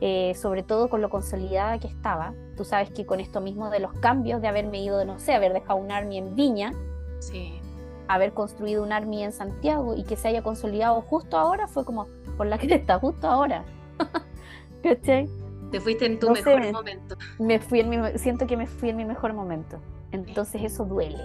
eh, 0.00 0.34
sobre 0.34 0.62
todo 0.62 0.88
con 0.88 1.00
lo 1.00 1.10
consolidada 1.10 1.78
que 1.78 1.88
estaba. 1.88 2.34
Tú 2.56 2.64
sabes 2.64 2.90
que 2.90 3.04
con 3.04 3.20
esto 3.20 3.40
mismo 3.40 3.70
de 3.70 3.80
los 3.80 3.92
cambios, 3.94 4.40
de 4.40 4.48
haberme 4.48 4.82
ido, 4.82 5.04
no 5.04 5.18
sé, 5.18 5.34
haber 5.34 5.52
dejado 5.52 5.78
un 5.78 5.90
Army 5.90 6.18
en 6.18 6.34
Viña, 6.34 6.72
sí. 7.18 7.60
Haber 8.08 8.32
construido 8.32 8.82
un 8.82 8.92
Army 8.92 9.22
en 9.22 9.32
Santiago 9.32 9.94
y 9.94 10.04
que 10.04 10.16
se 10.16 10.28
haya 10.28 10.42
consolidado 10.42 11.00
justo 11.02 11.38
ahora, 11.38 11.66
fue 11.66 11.84
como 11.84 12.06
por 12.36 12.46
la 12.46 12.58
cresta, 12.58 12.98
justo 12.98 13.28
ahora. 13.28 13.64
¿Cachai? 14.82 15.28
Te 15.70 15.80
fuiste 15.80 16.06
en 16.06 16.18
tu 16.18 16.30
mejor 16.30 16.72
momento. 16.72 17.16
Me 17.38 17.58
fui 17.58 17.80
en 17.80 17.90
mi, 17.90 18.18
siento 18.18 18.46
que 18.46 18.56
me 18.56 18.66
fui 18.66 18.90
en 18.90 18.96
mi 18.96 19.04
mejor 19.04 19.32
momento. 19.32 19.80
Entonces 20.12 20.62
eso 20.62 20.84
duele, 20.84 21.24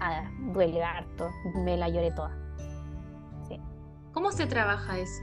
ah, 0.00 0.28
duele 0.52 0.82
harto, 0.82 1.30
me 1.54 1.76
la 1.76 1.88
lloré 1.88 2.10
toda. 2.10 2.36
¿Cómo 4.12 4.30
se 4.30 4.46
trabaja 4.46 4.98
eso? 4.98 5.22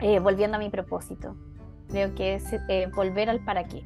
Eh, 0.00 0.18
volviendo 0.18 0.56
a 0.56 0.60
mi 0.60 0.70
propósito, 0.70 1.36
creo 1.88 2.14
que 2.14 2.34
es 2.34 2.52
eh, 2.68 2.90
volver 2.94 3.28
al 3.28 3.44
para 3.44 3.64
qué. 3.64 3.84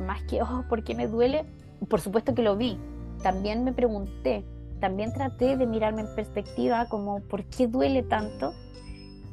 Más 0.00 0.22
que, 0.24 0.42
oh, 0.42 0.64
¿por 0.68 0.82
qué 0.82 0.94
me 0.94 1.06
duele? 1.06 1.44
Por 1.88 2.00
supuesto 2.00 2.34
que 2.34 2.42
lo 2.42 2.56
vi. 2.56 2.78
También 3.22 3.64
me 3.64 3.72
pregunté, 3.72 4.44
también 4.80 5.12
traté 5.12 5.56
de 5.56 5.66
mirarme 5.66 6.02
en 6.02 6.14
perspectiva 6.14 6.86
como, 6.88 7.20
¿por 7.20 7.44
qué 7.44 7.66
duele 7.66 8.02
tanto? 8.02 8.52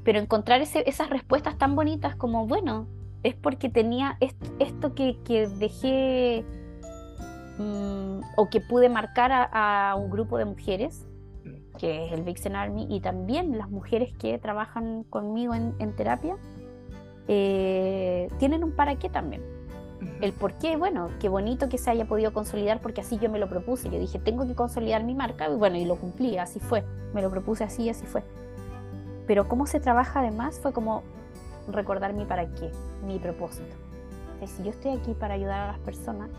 Pero 0.04 0.20
encontrar 0.20 0.62
esas 0.62 1.10
respuestas 1.10 1.58
tan 1.58 1.76
bonitas 1.76 2.16
como, 2.16 2.48
bueno, 2.48 2.88
es 3.24 3.36
porque 3.36 3.70
tenía 3.70 4.18
esto, 4.20 4.94
que, 4.94 5.48
dejé 5.58 6.44
mm, 7.58 8.20
o 8.36 8.50
que 8.50 8.62
pude 8.62 8.90
marcar 8.90 9.32
a, 9.32 9.96
un 9.98 10.10
grupo 10.10 10.38
de 10.38 10.46
mujeres, 10.46 11.06
que 11.78 12.06
es 12.06 12.12
el 12.12 12.24
Vixen 12.24 12.56
Army, 12.56 12.86
y 12.90 13.00
también 13.00 13.58
las 13.58 13.70
mujeres 13.70 14.14
que 14.18 14.38
trabajan 14.38 15.04
conmigo 15.06 15.54
en, 15.54 15.96
terapia, 15.96 16.36
eh, 17.28 18.28
tienen 18.38 18.64
un 18.64 18.76
para 18.76 18.98
qué 18.98 19.10
también. 19.10 19.53
El 20.22 20.34
por 20.34 20.54
qué, 20.54 20.78
bueno, 20.78 21.10
qué 21.20 21.30
bonito 21.30 21.70
que 21.70 21.78
se 21.78 21.90
haya 21.90 22.06
podido 22.06 22.34
consolidar 22.34 22.82
porque 22.82 23.02
así 23.02 23.18
yo 23.20 23.30
me 23.30 23.40
lo 23.40 23.50
propuse. 23.50 23.90
Yo 23.90 24.00
dije, 24.00 24.20
tengo 24.20 24.48
que 24.48 24.56
consolidar 24.56 25.04
mi 25.04 25.16
marca 25.16 25.50
y 25.50 25.56
bueno, 25.56 25.78
y 25.78 25.86
lo 25.86 25.96
cumplí, 25.96 26.38
así 26.38 26.60
fue. 26.60 26.84
Me 27.14 27.22
lo 27.22 27.30
propuse 27.30 27.64
así 27.64 27.90
así 27.90 28.06
fue. 28.06 28.24
Pero 29.28 29.48
cómo 29.48 29.68
se 29.68 29.80
trabaja 29.80 30.20
además 30.20 30.60
fue 30.60 30.74
como 30.74 31.04
recordar 31.68 32.14
mi 32.14 32.26
para 32.26 32.48
qué, 32.48 32.72
mi 33.06 33.20
propósito. 33.20 33.76
si 34.46 34.64
yo 34.64 34.72
estoy 34.72 34.92
aquí 34.92 35.14
para 35.14 35.36
ayudar 35.36 35.62
a 35.62 35.68
las 35.68 35.80
personas, 35.80 36.30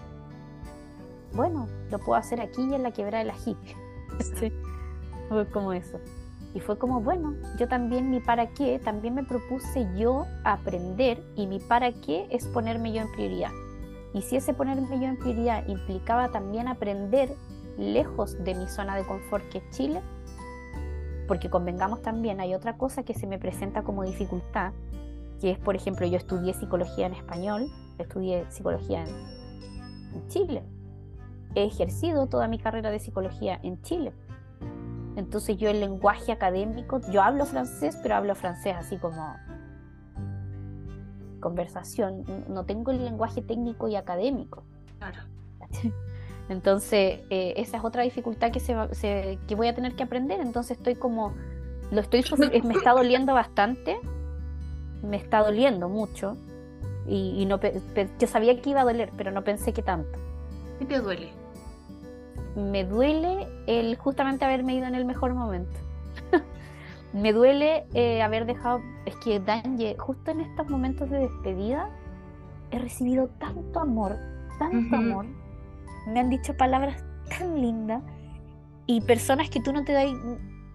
bueno, 1.33 1.67
lo 1.91 1.99
puedo 1.99 2.15
hacer 2.15 2.41
aquí 2.41 2.63
y 2.63 2.75
en 2.75 2.83
la 2.83 2.93
quebrada 2.93 3.25
de 3.25 3.31
la 3.31 3.37
hippie. 3.37 3.75
Fue 5.29 5.47
como 5.49 5.73
eso. 5.73 5.99
Y 6.55 6.61
fue 6.61 6.79
como, 6.79 7.01
bueno, 7.01 7.35
yo 7.59 7.67
también 7.69 8.11
mi 8.11 8.21
para 8.21 8.51
qué, 8.51 8.79
también 8.79 9.15
me 9.15 9.25
propuse 9.25 9.87
yo 9.97 10.25
aprender 10.45 11.23
y 11.35 11.47
mi 11.47 11.59
para 11.59 11.93
qué 11.93 12.27
es 12.31 12.47
ponerme 12.47 12.93
yo 12.93 13.03
en 13.03 13.13
prioridad. 13.13 13.51
Y 14.15 14.23
si 14.23 14.37
ese 14.37 14.55
ponerme 14.55 15.01
yo 15.01 15.07
en 15.07 15.19
prioridad 15.19 15.67
implicaba 15.67 16.31
también 16.31 16.69
aprender 16.69 17.35
lejos 17.77 18.43
de 18.45 18.55
mi 18.55 18.69
zona 18.69 18.95
de 18.97 19.05
confort 19.05 19.45
que 19.49 19.59
es 19.59 19.71
Chile, 19.71 20.01
porque 21.27 21.51
convengamos 21.51 22.03
también, 22.03 22.41
hay 22.41 22.55
otra 22.55 22.77
cosa 22.77 23.03
que 23.03 23.15
se 23.15 23.27
me 23.27 23.39
presenta 23.39 23.83
como 23.83 24.05
dificultad, 24.05 24.73
que 25.41 25.51
es, 25.51 25.59
por 25.59 25.75
ejemplo, 25.75 26.07
yo 26.07 26.17
estudié 26.17 26.55
psicología 26.55 27.07
en 27.07 27.15
español, 27.15 27.67
estudié 27.99 28.47
psicología 28.51 29.05
en, 29.05 29.35
Chile, 30.29 30.63
he 31.57 31.65
ejercido 31.65 32.29
toda 32.29 32.47
mi 32.47 32.59
carrera 32.59 32.91
de 32.93 33.01
psicología 33.01 33.59
en 33.65 33.83
Chile. 33.83 34.13
Entonces 35.17 35.57
yo 35.57 35.71
el 35.71 35.81
lenguaje 35.81 36.33
académico, 36.33 37.01
yo 37.11 37.23
hablo 37.23 37.47
francés, 37.47 37.99
pero 38.03 38.17
hablo 38.17 38.35
francés 38.35 38.75
así 38.77 38.97
como 38.97 39.37
conversación, 41.41 42.25
no 42.49 42.65
tengo 42.65 42.91
el 42.91 43.05
lenguaje 43.05 43.43
técnico 43.43 43.87
y 43.89 43.97
académico. 43.97 44.65
Claro. 44.99 45.21
Entonces, 46.49 47.21
eh, 47.31 47.55
esa 47.57 47.79
es 47.79 47.85
otra 47.85 48.03
dificultad 48.03 48.51
que, 48.51 48.61
se, 48.61 49.39
que 49.47 49.55
voy 49.55 49.69
a 49.69 49.75
tener 49.75 49.95
que 49.95 50.03
aprender. 50.03 50.41
Entonces, 50.41 50.79
estoy 50.79 50.95
como, 50.95 51.35
lo 51.91 52.01
estoy, 52.01 52.25
me 52.65 52.75
está 52.75 52.93
doliendo 52.93 53.35
bastante, 53.35 53.99
me 55.03 55.17
está 55.17 55.43
doliendo 55.43 55.89
mucho. 55.89 56.37
Y, 57.07 57.45
no, 57.45 57.61
yo 58.19 58.27
sabía 58.27 58.61
que 58.61 58.71
iba 58.71 58.81
a 58.81 58.85
doler, 58.85 59.11
pero 59.17 59.31
no 59.31 59.45
pensé 59.45 59.75
que 59.75 59.83
tanto. 59.83 60.19
¿Qué 60.79 60.87
te 60.87 61.01
duele? 61.01 61.44
Me 62.57 62.85
duele 62.85 63.49
el 63.67 63.97
justamente 63.97 64.45
haberme 64.45 64.75
ido 64.75 64.87
en 64.87 64.95
el 64.95 65.05
mejor 65.05 65.35
momento. 65.35 65.79
me 67.13 67.33
duele 67.33 67.87
eh, 67.95 68.23
haber 68.23 68.47
dejado, 68.47 68.81
es 69.07 69.17
que 69.17 69.41
Danje, 69.41 69.97
justo 69.99 70.31
en 70.31 70.41
estos 70.41 70.69
momentos 70.69 71.11
de 71.11 71.19
despedida, 71.19 71.91
he 72.71 72.79
recibido 72.79 73.29
tanto 73.39 73.81
amor, 73.81 74.17
tanto 74.59 74.97
amor 74.97 75.27
me 76.07 76.21
han 76.21 76.31
dicho 76.31 76.57
palabras 76.57 77.05
tan 77.29 77.61
lindas 77.61 78.03
y 78.87 79.01
personas 79.01 79.49
que 79.49 79.61
tú 79.61 79.73
no 79.73 79.85
te 79.85 79.93
das 79.93 80.07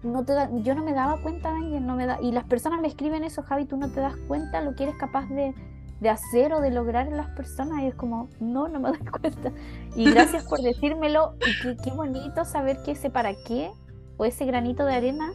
no 0.02 0.24
te 0.24 0.32
yo 0.62 0.74
no 0.74 0.82
me 0.82 0.94
daba 0.94 1.20
cuenta, 1.20 1.50
Ángel, 1.54 1.86
no 1.86 1.94
me 1.94 2.06
da, 2.06 2.18
y 2.22 2.32
las 2.32 2.44
personas 2.44 2.80
me 2.80 2.88
escriben 2.88 3.22
eso, 3.22 3.42
Javi, 3.42 3.66
tú 3.66 3.76
no 3.76 3.90
te 3.90 4.00
das 4.00 4.16
cuenta 4.28 4.62
lo 4.62 4.74
que 4.74 4.84
eres 4.84 4.94
capaz 4.96 5.28
de, 5.28 5.54
de 6.00 6.08
hacer 6.08 6.52
o 6.52 6.60
de 6.60 6.70
lograr 6.70 7.06
en 7.06 7.16
las 7.16 7.28
personas, 7.30 7.82
y 7.82 7.86
es 7.86 7.94
como, 7.94 8.28
no, 8.40 8.68
no 8.68 8.80
me 8.80 8.90
doy 8.90 8.98
cuenta. 9.20 9.52
Y 9.94 10.10
gracias 10.10 10.44
por 10.44 10.60
decírmelo, 10.60 11.34
y 11.46 11.62
qué, 11.62 11.76
qué 11.82 11.90
bonito 11.90 12.44
saber 12.44 12.78
que 12.84 12.92
ese 12.92 13.10
para 13.10 13.34
qué, 13.34 13.70
o 14.16 14.24
ese 14.24 14.44
granito 14.44 14.84
de 14.84 14.94
arena, 14.94 15.32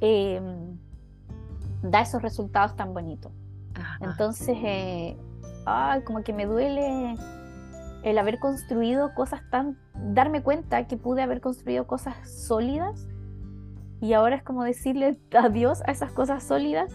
em, 0.00 0.78
da 1.82 2.00
esos 2.00 2.22
resultados 2.22 2.76
tan 2.76 2.94
bonitos. 2.94 3.32
Entonces, 4.00 4.56
eh, 4.62 5.16
ay, 5.66 6.02
como 6.02 6.22
que 6.22 6.32
me 6.32 6.46
duele 6.46 7.16
el 8.02 8.18
haber 8.18 8.38
construido 8.38 9.14
cosas 9.14 9.40
tan, 9.50 9.78
darme 9.94 10.42
cuenta 10.42 10.86
que 10.86 10.96
pude 10.96 11.22
haber 11.22 11.40
construido 11.40 11.86
cosas 11.86 12.14
sólidas 12.30 13.08
y 14.00 14.12
ahora 14.12 14.36
es 14.36 14.42
como 14.42 14.62
decirle 14.64 15.18
adiós 15.36 15.82
a 15.86 15.92
esas 15.92 16.12
cosas 16.12 16.42
sólidas. 16.44 16.92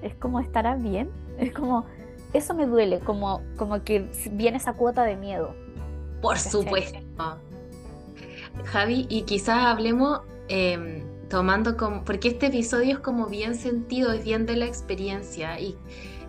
Es 0.00 0.14
como 0.14 0.38
estará 0.38 0.76
bien, 0.76 1.10
es 1.38 1.52
como, 1.52 1.86
eso 2.32 2.54
me 2.54 2.66
duele, 2.66 3.00
como, 3.00 3.42
como 3.56 3.82
que 3.82 4.10
viene 4.32 4.58
esa 4.58 4.74
cuota 4.74 5.04
de 5.04 5.16
miedo. 5.16 5.54
Por 6.20 6.38
supuesto. 6.38 6.98
Javi, 8.64 9.06
y 9.08 9.22
quizás 9.22 9.66
hablemos 9.66 10.20
em, 10.48 11.02
tomando 11.28 11.76
como, 11.76 12.04
porque 12.04 12.28
este 12.28 12.46
episodio 12.46 12.94
es 12.94 12.98
como 12.98 13.26
bien 13.26 13.54
sentido, 13.54 14.12
es 14.12 14.24
bien 14.24 14.46
de 14.46 14.56
la 14.56 14.66
experiencia 14.66 15.58
y 15.60 15.76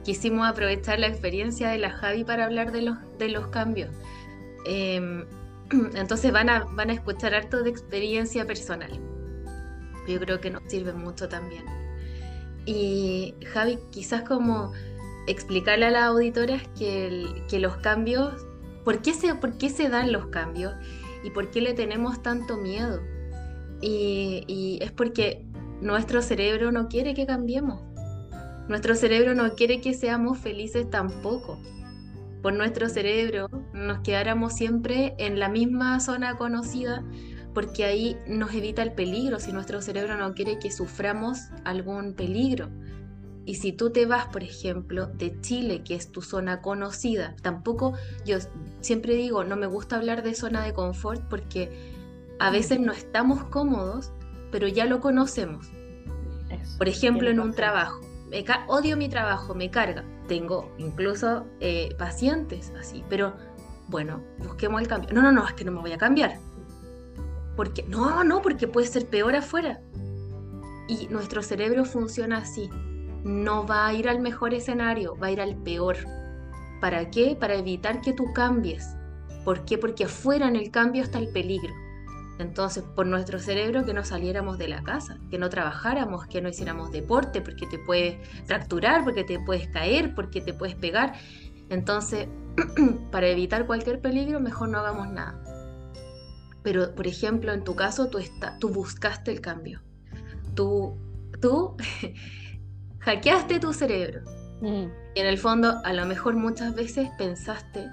quisimos 0.04 0.48
aprovechar 0.48 1.00
la 1.00 1.08
experiencia 1.08 1.69
de 1.69 1.80
la 1.80 1.89
Javi 1.89 2.24
para 2.24 2.45
hablar 2.45 2.72
de 2.72 2.84
los, 2.84 2.98
de 3.17 3.30
los 3.30 3.48
cambios. 3.48 3.89
Em, 4.65 5.26
entonces 5.95 6.32
van 6.32 6.50
a, 6.50 6.65
van 6.65 6.89
a 6.89 6.93
escuchar 6.93 7.34
harto 7.34 7.63
de 7.63 7.69
experiencia 7.69 8.45
personal. 8.45 8.91
Yo 10.08 10.19
creo 10.19 10.39
que 10.39 10.50
nos 10.50 10.63
sirve 10.67 10.93
mucho 10.93 11.30
también. 11.30 11.63
Y 12.65 13.36
Javi, 13.54 13.80
quizás 13.91 14.24
como 14.24 14.74
explicarle 15.32 15.86
a 15.86 15.92
las 15.92 16.04
auditoras 16.04 16.62
que, 16.78 17.60
los 17.60 17.78
cambios, 17.78 18.34
¿por 18.84 19.02
qué, 19.02 19.13
se, 19.13 19.36
¿por 19.36 19.58
qué 19.58 19.70
se 19.70 19.89
dan 19.89 20.12
los 20.12 20.28
cambios? 20.28 20.74
¿Y 21.24 21.32
por 21.32 21.52
qué 21.52 21.62
le 21.62 21.74
tenemos 21.74 22.22
tanto 22.22 22.58
miedo? 22.58 23.02
Y 23.82 24.80
es 24.82 24.92
porque 24.92 25.46
nuestro 25.82 26.22
cerebro 26.22 26.72
no 26.72 26.89
quiere 26.89 27.13
que 27.13 27.26
cambiemos. 27.26 27.82
Nuestro 28.68 28.96
cerebro 28.96 29.34
no 29.34 29.56
quiere 29.56 29.82
que 29.82 29.94
seamos 29.94 30.38
felices 30.38 30.89
tampoco. 30.89 31.60
Por 32.42 32.54
nuestro 32.54 32.88
cerebro 32.88 33.50
nos 33.74 34.00
quedáramos 34.00 34.54
siempre 34.54 35.15
en 35.18 35.39
la 35.39 35.50
misma 35.50 36.00
zona 36.00 36.38
conocida 36.38 37.04
porque 37.54 37.84
ahí 37.84 38.18
nos 38.28 38.54
evita 38.54 38.84
el 38.84 38.94
peligro 38.94 39.39
si 39.39 39.52
nuestro 39.52 39.82
cerebro 39.82 40.18
no 40.18 40.34
quiere 40.34 40.60
que 40.60 40.72
suframos 40.72 41.39
algún 41.65 42.13
peligro. 42.13 42.70
Y 43.50 43.56
si 43.56 43.72
tú 43.72 43.90
te 43.90 44.06
vas, 44.06 44.28
por 44.28 44.44
ejemplo, 44.44 45.08
de 45.08 45.42
Chile, 45.42 45.82
que 45.84 45.96
es 45.96 46.12
tu 46.12 46.22
zona 46.22 46.62
conocida, 46.62 47.36
tampoco 47.42 47.96
yo 48.24 48.38
siempre 48.80 49.16
digo, 49.16 49.44
no 49.44 49.56
me 49.56 49.66
gusta 49.66 49.96
hablar 49.96 50.22
de 50.22 50.36
zona 50.36 50.64
de 50.64 50.72
confort 50.72 51.24
porque 51.28 51.72
a 52.38 52.52
veces 52.52 52.80
no 52.80 52.92
estamos 52.92 53.44
cómodos, 53.46 54.12
pero 54.52 54.68
ya 54.68 54.86
lo 54.86 55.02
conocemos. 55.02 55.66
por 56.78 56.88
ejemplo, 56.88 57.28
en 57.28 57.40
un 57.40 57.56
trabajo 57.56 58.00
odio 58.68 58.96
mi 58.98 59.10
trabajo, 59.10 59.56
me 59.56 59.72
carga. 59.72 60.04
Tengo 60.28 60.72
incluso 60.78 61.48
eh, 61.60 61.96
pacientes 61.98 62.72
así, 62.80 63.04
pero 63.10 63.34
bueno, 63.88 64.22
busquemos 64.38 64.80
el 64.80 64.88
cambio. 64.88 65.10
No, 65.12 65.24
no, 65.24 65.32
no, 65.32 65.48
es 65.48 65.54
que 65.54 65.66
no 65.66 65.72
me 65.72 65.82
voy 65.82 65.94
a 65.94 65.98
cambiar. 65.98 66.38
Porque, 67.56 67.82
no, 67.88 68.24
no, 68.24 68.44
porque 68.44 68.68
puede 68.68 68.86
ser 68.86 69.08
peor 69.08 69.36
afuera. 69.36 69.82
Y 70.88 71.08
nuestro 71.08 71.42
cerebro 71.42 71.84
funciona 71.84 72.38
así. 72.38 72.70
No 73.23 73.65
va 73.65 73.88
a 73.88 73.93
ir 73.93 74.08
al 74.08 74.19
mejor 74.19 74.53
escenario, 74.53 75.15
va 75.17 75.27
a 75.27 75.32
ir 75.32 75.41
al 75.41 75.55
peor. 75.55 75.97
¿Para 76.82 77.10
qué? 77.10 77.36
Para 77.39 77.55
evitar 77.55 78.01
que 78.01 78.13
tú 78.13 78.34
cambies. 78.34 78.95
¿Por 79.43 79.65
qué? 79.65 79.77
Porque 79.77 80.05
afuera 80.05 80.47
en 80.47 80.55
el 80.55 80.71
cambio 80.71 81.03
está 81.03 81.19
el 81.19 81.29
peligro. 81.29 81.73
Entonces, 82.39 82.84
por 82.95 83.05
nuestro 83.05 83.38
cerebro, 83.38 83.84
que 83.84 83.93
no 83.93 84.05
saliéramos 84.05 84.58
de 84.58 84.69
la 84.69 84.82
casa, 84.82 85.17
que 85.29 85.38
no 85.38 85.49
trabajáramos, 85.49 86.25
que 86.27 86.41
no 86.41 86.47
hiciéramos 86.47 86.89
deporte, 86.91 87.41
porque 87.41 87.67
te 87.67 87.77
puedes 87.79 88.17
fracturar, 88.45 89.03
porque 89.03 89.25
te 89.25 89.39
puedes 89.39 89.67
caer, 89.67 90.15
porque 90.15 90.39
te 90.39 90.53
puedes 90.53 90.75
pegar. 90.75 91.15
Entonces, 91.69 92.29
para 93.12 93.27
evitar 93.27 93.65
cualquier 93.65 93.99
peligro, 93.99 94.39
mejor 94.39 94.69
no 94.69 94.79
hagamos 94.79 95.10
nada. 95.10 95.43
Pero, 96.63 96.95
por 96.95 97.08
ejemplo, 97.08 97.51
en 97.51 97.65
tu 97.65 97.75
caso, 97.75 98.10
tú, 98.10 98.19
tú 98.60 98.69
buscaste 98.69 99.32
el 99.32 99.41
cambio. 99.41 99.82
Tú, 100.55 100.97
tú 101.41 101.75
hackeaste 103.00 103.60
tu 103.60 103.74
cerebro. 103.74 104.22
Mm. 104.62 104.88
Y 105.16 105.20
en 105.20 105.26
el 105.26 105.38
fondo, 105.38 105.82
a 105.84 105.94
lo 105.94 106.06
mejor 106.06 106.36
muchas 106.36 106.76
veces 106.76 107.10
pensaste, 107.18 107.88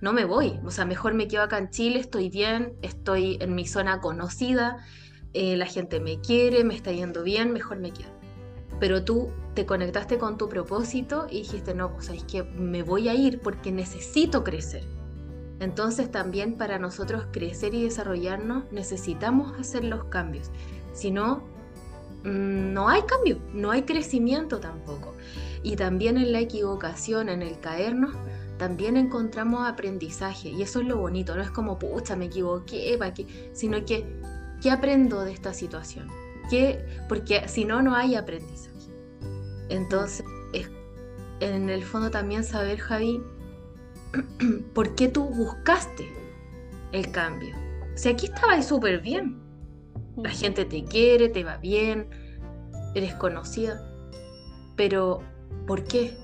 no 0.00 0.12
me 0.12 0.24
voy, 0.24 0.60
o 0.64 0.70
sea, 0.70 0.84
mejor 0.84 1.14
me 1.14 1.26
quedo 1.26 1.42
acá 1.42 1.58
en 1.58 1.70
Chile, 1.70 1.98
estoy 1.98 2.28
bien, 2.28 2.74
estoy 2.82 3.38
en 3.40 3.54
mi 3.54 3.66
zona 3.66 4.00
conocida, 4.00 4.84
eh, 5.32 5.56
la 5.56 5.66
gente 5.66 6.00
me 6.00 6.20
quiere, 6.20 6.64
me 6.64 6.74
está 6.74 6.92
yendo 6.92 7.22
bien, 7.22 7.52
mejor 7.52 7.78
me 7.78 7.92
quedo. 7.92 8.10
Pero 8.80 9.04
tú 9.04 9.30
te 9.54 9.66
conectaste 9.66 10.18
con 10.18 10.38
tu 10.38 10.48
propósito 10.48 11.26
y 11.28 11.38
dijiste, 11.38 11.74
no, 11.74 11.92
pues 11.92 12.10
es 12.10 12.22
que 12.24 12.44
me 12.44 12.82
voy 12.82 13.08
a 13.08 13.14
ir 13.14 13.40
porque 13.40 13.72
necesito 13.72 14.44
crecer. 14.44 14.84
Entonces 15.60 16.10
también 16.12 16.56
para 16.56 16.78
nosotros 16.78 17.26
crecer 17.32 17.74
y 17.74 17.82
desarrollarnos 17.82 18.70
necesitamos 18.70 19.58
hacer 19.58 19.82
los 19.82 20.04
cambios. 20.04 20.52
Si 20.92 21.10
no, 21.10 21.42
no 22.24 22.88
hay 22.88 23.02
cambio, 23.02 23.38
no 23.52 23.70
hay 23.70 23.82
crecimiento 23.82 24.60
tampoco. 24.60 25.14
Y 25.62 25.76
también 25.76 26.16
en 26.16 26.32
la 26.32 26.40
equivocación, 26.40 27.28
en 27.28 27.42
el 27.42 27.60
caernos, 27.60 28.14
también 28.58 28.96
encontramos 28.96 29.66
aprendizaje 29.66 30.50
y 30.50 30.62
eso 30.62 30.80
es 30.80 30.86
lo 30.86 30.98
bonito, 30.98 31.36
no 31.36 31.42
es 31.42 31.50
como, 31.50 31.78
pucha, 31.78 32.16
me 32.16 32.26
equivoqué, 32.26 32.96
¿para 32.98 33.14
sino 33.52 33.84
que, 33.84 34.20
¿qué 34.60 34.70
aprendo 34.70 35.24
de 35.24 35.32
esta 35.32 35.54
situación? 35.54 36.08
¿Qué? 36.50 36.84
Porque 37.08 37.46
si 37.48 37.64
no, 37.64 37.82
no 37.82 37.94
hay 37.94 38.16
aprendizaje. 38.16 38.92
Entonces, 39.68 40.24
es, 40.52 40.70
en 41.40 41.70
el 41.70 41.84
fondo 41.84 42.10
también 42.10 42.42
saber, 42.42 42.78
Javi, 42.78 43.22
por 44.74 44.94
qué 44.94 45.08
tú 45.08 45.24
buscaste 45.24 46.08
el 46.92 47.10
cambio. 47.12 47.54
O 47.94 47.98
sea, 47.98 48.12
aquí 48.12 48.26
estabas 48.26 48.66
súper 48.66 49.00
bien. 49.00 49.47
La 50.22 50.30
gente 50.30 50.64
te 50.64 50.84
quiere, 50.84 51.28
te 51.28 51.44
va 51.44 51.56
bien, 51.58 52.08
eres 52.94 53.14
conocida. 53.14 53.80
Pero, 54.76 55.20
¿por 55.66 55.84
qué? 55.84 56.16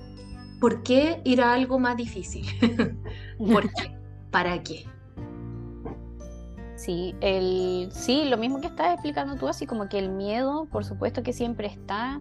¿Por 0.61 0.83
qué 0.83 1.21
ir 1.25 1.43
a 1.43 1.53
algo 1.53 1.79
más 1.79 1.97
difícil? 1.97 2.47
¿Por 3.39 3.63
qué? 3.63 3.97
¿Para 4.31 4.63
qué? 4.63 4.87
Sí, 6.77 7.15
el, 7.21 7.89
sí, 7.93 8.25
lo 8.25 8.37
mismo 8.37 8.61
que 8.61 8.67
estás 8.67 8.93
explicando 8.93 9.37
tú, 9.37 9.49
así 9.49 9.67
como 9.67 9.89
que 9.89 9.99
el 9.99 10.11
miedo, 10.11 10.67
por 10.67 10.85
supuesto 10.85 11.23
que 11.23 11.33
siempre 11.33 11.69
está. 11.69 12.21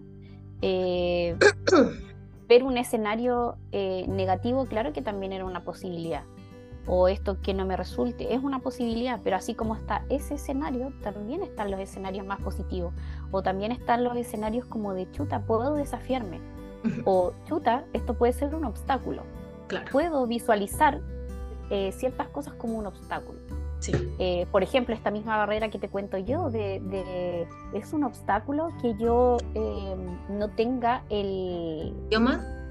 Eh, 0.62 1.36
ver 2.48 2.62
un 2.62 2.76
escenario 2.76 3.56
eh, 3.72 4.04
negativo, 4.08 4.66
claro 4.66 4.92
que 4.92 5.02
también 5.02 5.32
era 5.32 5.44
una 5.44 5.64
posibilidad. 5.64 6.24
O 6.86 7.08
esto 7.08 7.40
que 7.40 7.54
no 7.54 7.64
me 7.64 7.76
resulte, 7.76 8.34
es 8.34 8.42
una 8.42 8.58
posibilidad, 8.58 9.20
pero 9.24 9.36
así 9.36 9.54
como 9.54 9.74
está 9.74 10.04
ese 10.10 10.34
escenario, 10.34 10.92
también 11.02 11.42
están 11.42 11.70
los 11.70 11.80
escenarios 11.80 12.26
más 12.26 12.40
positivos. 12.42 12.92
O 13.30 13.42
también 13.42 13.72
están 13.72 14.04
los 14.04 14.16
escenarios 14.16 14.66
como 14.66 14.92
de 14.92 15.10
chuta, 15.10 15.40
puedo 15.40 15.74
desafiarme 15.74 16.40
o 17.04 17.32
chuta, 17.46 17.84
esto 17.92 18.14
puede 18.14 18.32
ser 18.32 18.54
un 18.54 18.64
obstáculo. 18.64 19.22
Puedo 19.90 20.26
visualizar 20.26 21.00
eh, 21.70 21.92
ciertas 21.92 22.28
cosas 22.28 22.54
como 22.54 22.78
un 22.78 22.86
obstáculo. 22.86 23.38
Eh, 24.18 24.46
por 24.50 24.62
ejemplo, 24.62 24.94
esta 24.94 25.10
misma 25.10 25.36
barrera 25.36 25.68
que 25.68 25.78
te 25.78 25.88
cuento 25.88 26.16
yo, 26.16 26.48
de, 26.50 27.46
es 27.74 27.92
un 27.92 28.04
obstáculo 28.04 28.68
que 28.80 28.94
yo 28.96 29.36
em, 29.54 30.38
no 30.38 30.48
tenga 30.50 31.04
el... 31.10 31.94
¿Idioma? 32.06 32.63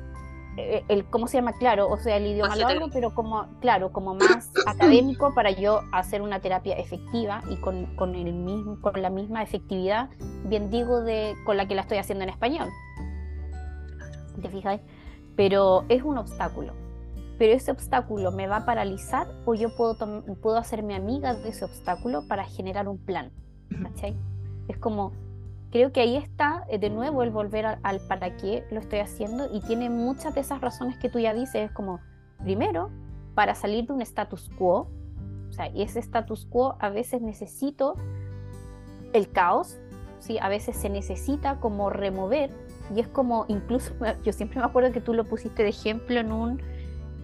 Eh, 0.58 0.84
el, 0.88 1.06
¿Cómo 1.06 1.28
se 1.28 1.38
llama? 1.38 1.54
Claro, 1.54 1.90
o 1.90 1.98
sea, 1.98 2.18
el 2.18 2.28
idioma 2.28 2.56
lo 2.56 2.90
pero 2.92 3.14
como, 3.16 3.48
claro, 3.60 3.92
como 3.92 4.14
más 4.14 4.52
académico 4.68 5.34
para 5.34 5.50
yo 5.50 5.82
hacer 5.92 6.22
una 6.22 6.40
terapia 6.42 6.76
efectiva 6.78 7.42
y 7.50 7.56
con, 7.58 7.96
con, 7.96 8.14
el 8.14 8.34
mismo, 8.34 8.80
con 8.82 9.02
la 9.02 9.10
misma 9.10 9.42
efectividad, 9.42 10.10
bien 10.46 10.70
digo, 10.70 11.02
de, 11.02 11.34
con 11.46 11.58
la 11.58 11.68
que 11.68 11.74
la 11.74 11.82
estoy 11.82 11.98
haciendo 11.98 12.24
en 12.24 12.30
español. 12.30 12.70
¿te 14.42 14.50
fijas? 14.50 14.80
Pero 15.36 15.86
es 15.90 16.04
un 16.04 16.18
obstáculo. 16.18 16.74
Pero 17.40 17.54
ese 17.54 17.72
obstáculo 17.72 18.32
me 18.32 18.48
va 18.48 18.58
a 18.58 18.66
paralizar 18.66 19.28
o 19.46 19.56
yo 19.56 19.76
puedo, 19.76 19.98
puedo 20.42 20.58
hacerme 20.58 20.96
amiga 20.96 21.34
de 21.34 21.50
ese 21.50 21.66
obstáculo 21.66 22.28
para 22.28 22.46
generar 22.46 22.88
un 22.88 22.98
plan. 22.98 23.32
¿cachai? 23.82 24.16
Es 24.68 24.78
como, 24.78 25.14
creo 25.74 25.92
que 25.92 26.02
ahí 26.02 26.16
está 26.16 26.66
eh, 26.70 26.78
de 26.78 26.92
nuevo 26.92 27.24
el 27.24 27.32
volver 27.32 27.66
al, 27.66 28.00
para 28.08 28.38
qué 28.38 28.64
lo 28.70 28.80
estoy 28.80 29.00
haciendo 29.00 29.50
y 29.52 29.60
tiene 29.62 29.90
muchas 29.90 30.36
de 30.36 30.42
esas 30.42 30.62
razones 30.62 31.00
que 31.00 31.10
tú 31.10 31.18
ya 31.18 31.34
dices, 31.34 31.56
es 31.56 31.72
como, 31.72 32.00
primero, 32.44 32.92
para 33.34 33.56
salir 33.56 33.88
de 33.88 33.94
un 33.94 34.02
status 34.04 34.52
quo, 34.56 34.88
o 35.50 35.52
sea, 35.52 35.70
y 35.70 35.82
ese 35.82 36.00
status 36.00 36.46
quo 36.46 36.76
a 36.80 36.90
veces 36.90 37.22
necesito 37.22 37.96
el 39.14 39.32
caos 39.32 39.80
¿sí? 40.20 40.38
A 40.40 40.48
veces 40.48 40.78
se 40.78 40.90
necesita 40.90 41.60
como 41.60 41.90
remover 41.90 42.52
y 42.96 43.00
es 43.00 43.08
como, 43.08 43.46
incluso, 43.48 43.94
yo 44.24 44.32
siempre 44.32 44.60
me 44.60 44.66
acuerdo 44.66 44.92
que 44.92 45.02
tú 45.02 45.16
lo 45.16 45.26
pusiste 45.26 45.64
de 45.64 45.70
ejemplo 45.70 46.20
en 46.20 46.32
un, 46.32 46.62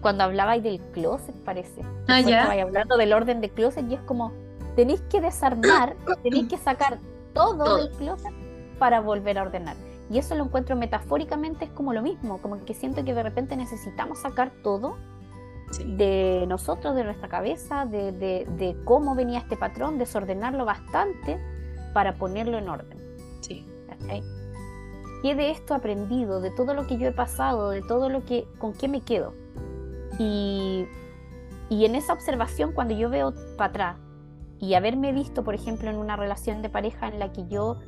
cuando 0.02 0.24
hablabais 0.24 0.64
del 0.64 0.80
closet, 0.92 1.36
parece. 1.44 1.84
Ah, 2.08 2.22
ya. 2.22 2.50
hablando 2.62 2.98
del 2.98 3.14
orden 3.14 3.42
de 3.42 3.50
closet 3.50 3.86
y 3.90 3.94
es 3.94 4.02
como, 4.02 4.34
tenéis 4.76 5.02
que 5.02 5.22
desarmar, 5.22 5.96
tenéis 6.24 6.48
que 6.48 6.58
sacar 6.58 6.98
todo, 7.34 7.78
del 7.78 7.92
closet 7.92 8.39
para 8.80 9.02
volver 9.02 9.38
a 9.38 9.44
ordenar. 9.44 9.76
Y 10.10 10.18
eso 10.18 10.34
lo 10.36 10.46
encuentro 10.46 10.76
metafóricamente, 10.76 11.66
es 11.66 11.72
como 11.72 11.94
lo 11.94 12.02
mismo, 12.02 12.40
como 12.42 12.64
que 12.66 12.74
siento 12.74 13.04
que 13.06 13.14
de 13.14 13.22
repente 13.22 13.56
necesitamos 13.56 14.20
sacar 14.20 14.52
todo 14.64 14.98
de 15.86 16.46
nosotros, 16.48 16.96
de 16.96 17.04
nuestra 17.04 17.28
cabeza, 17.28 17.86
de, 17.86 18.12
de, 18.12 18.76
cómo 18.86 19.14
venía 19.14 19.40
este 19.40 19.56
patrón, 19.56 20.00
desordenarlo 20.00 20.66
bastante 20.66 21.38
para 21.94 22.16
ponerlo 22.16 22.58
en 22.58 22.70
orden. 22.70 22.98
Sí. 23.42 23.68
¿Qué 25.22 25.36
de 25.36 25.52
esto 25.52 25.74
he 25.74 25.78
aprendido? 25.78 26.42
De 26.42 26.50
todo 26.50 26.74
lo 26.74 26.88
que 26.88 26.98
yo 26.98 27.08
he 27.08 27.12
pasado, 27.12 27.70
de 27.70 27.82
todo 27.82 28.10
lo 28.10 28.26
que, 28.26 28.48
con 28.58 28.74
qué 28.74 28.88
me 28.88 29.02
quedo. 29.02 29.34
Y, 30.18 30.88
y 31.70 31.86
en 31.86 31.96
esa 31.96 32.14
observación, 32.14 32.72
cuando 32.72 32.96
yo 32.96 33.10
veo 33.10 33.34
para 33.58 33.70
atrás 33.70 33.98
y 34.60 34.74
haberme 34.74 35.12
visto, 35.12 35.44
por 35.44 35.56
ejemplo, 35.56 35.90
en 35.90 35.98
una 35.98 36.16
relación 36.16 36.62
de 36.62 36.70
pareja 36.70 37.08
en 37.08 37.20
la 37.20 37.32
que 37.32 37.48
yo 37.48 37.80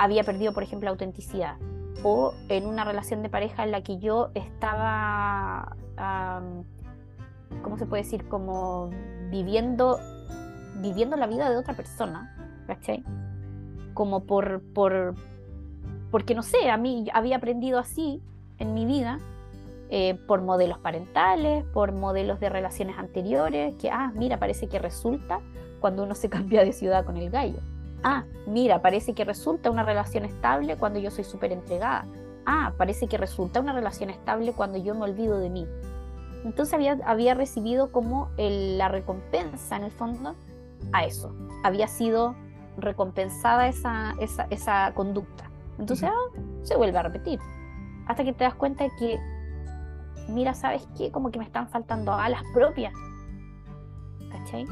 había 0.00 0.24
perdido, 0.24 0.54
por 0.54 0.62
ejemplo, 0.62 0.88
autenticidad, 0.88 1.56
o 2.02 2.32
en 2.48 2.64
una 2.64 2.84
relación 2.84 3.22
de 3.22 3.28
pareja 3.28 3.64
en 3.64 3.70
la 3.70 3.82
que 3.82 3.98
yo 3.98 4.30
estaba, 4.34 5.76
¿cómo 7.62 7.76
se 7.76 7.84
puede 7.84 8.02
decir? 8.02 8.26
Como 8.26 8.88
viviendo, 9.30 9.98
viviendo 10.76 11.18
la 11.18 11.26
vida 11.26 11.50
de 11.50 11.58
otra 11.58 11.74
persona, 11.74 12.34
¿cachai? 12.66 13.04
Como 13.92 14.24
por, 14.24 14.62
por, 14.72 15.14
porque 16.10 16.34
no 16.34 16.42
sé, 16.42 16.70
a 16.70 16.78
mí 16.78 17.06
había 17.12 17.36
aprendido 17.36 17.78
así 17.78 18.22
en 18.56 18.72
mi 18.72 18.86
vida, 18.86 19.18
eh, 19.90 20.14
por 20.26 20.40
modelos 20.40 20.78
parentales, 20.78 21.62
por 21.74 21.92
modelos 21.92 22.40
de 22.40 22.48
relaciones 22.48 22.96
anteriores, 22.96 23.74
que, 23.74 23.90
ah, 23.90 24.12
mira, 24.14 24.38
parece 24.38 24.66
que 24.66 24.78
resulta 24.78 25.40
cuando 25.78 26.04
uno 26.04 26.14
se 26.14 26.30
cambia 26.30 26.64
de 26.64 26.72
ciudad 26.72 27.04
con 27.04 27.18
el 27.18 27.28
gallo. 27.28 27.60
Ah, 28.02 28.24
mira, 28.46 28.80
parece 28.80 29.14
que 29.14 29.24
resulta 29.24 29.70
una 29.70 29.82
relación 29.82 30.24
estable 30.24 30.76
cuando 30.76 30.98
yo 30.98 31.10
soy 31.10 31.24
súper 31.24 31.52
entregada. 31.52 32.06
Ah, 32.46 32.72
parece 32.76 33.06
que 33.08 33.18
resulta 33.18 33.60
una 33.60 33.72
relación 33.72 34.10
estable 34.10 34.52
cuando 34.52 34.78
yo 34.78 34.94
me 34.94 35.02
olvido 35.02 35.38
de 35.38 35.50
mí. 35.50 35.66
Entonces 36.44 36.72
había, 36.72 36.98
había 37.04 37.34
recibido 37.34 37.92
como 37.92 38.30
la 38.38 38.88
recompensa 38.88 39.76
en 39.76 39.84
el 39.84 39.90
fondo 39.90 40.34
a 40.92 41.04
eso. 41.04 41.34
Había 41.62 41.86
sido 41.86 42.34
recompensada 42.78 43.68
esa, 43.68 44.14
esa, 44.20 44.46
esa 44.48 44.92
conducta. 44.94 45.50
Entonces 45.78 46.08
ah, 46.10 46.40
se 46.62 46.76
vuelve 46.76 46.98
a 46.98 47.02
repetir. 47.02 47.38
Hasta 48.06 48.24
que 48.24 48.32
te 48.32 48.44
das 48.44 48.54
cuenta 48.54 48.84
de 48.84 48.90
que, 48.98 49.20
mira, 50.28 50.54
¿sabes 50.54 50.88
qué? 50.96 51.12
Como 51.12 51.30
que 51.30 51.38
me 51.38 51.44
están 51.44 51.68
faltando 51.68 52.12
alas 52.12 52.42
propias. 52.54 52.94
¿Cachai? 54.30 54.66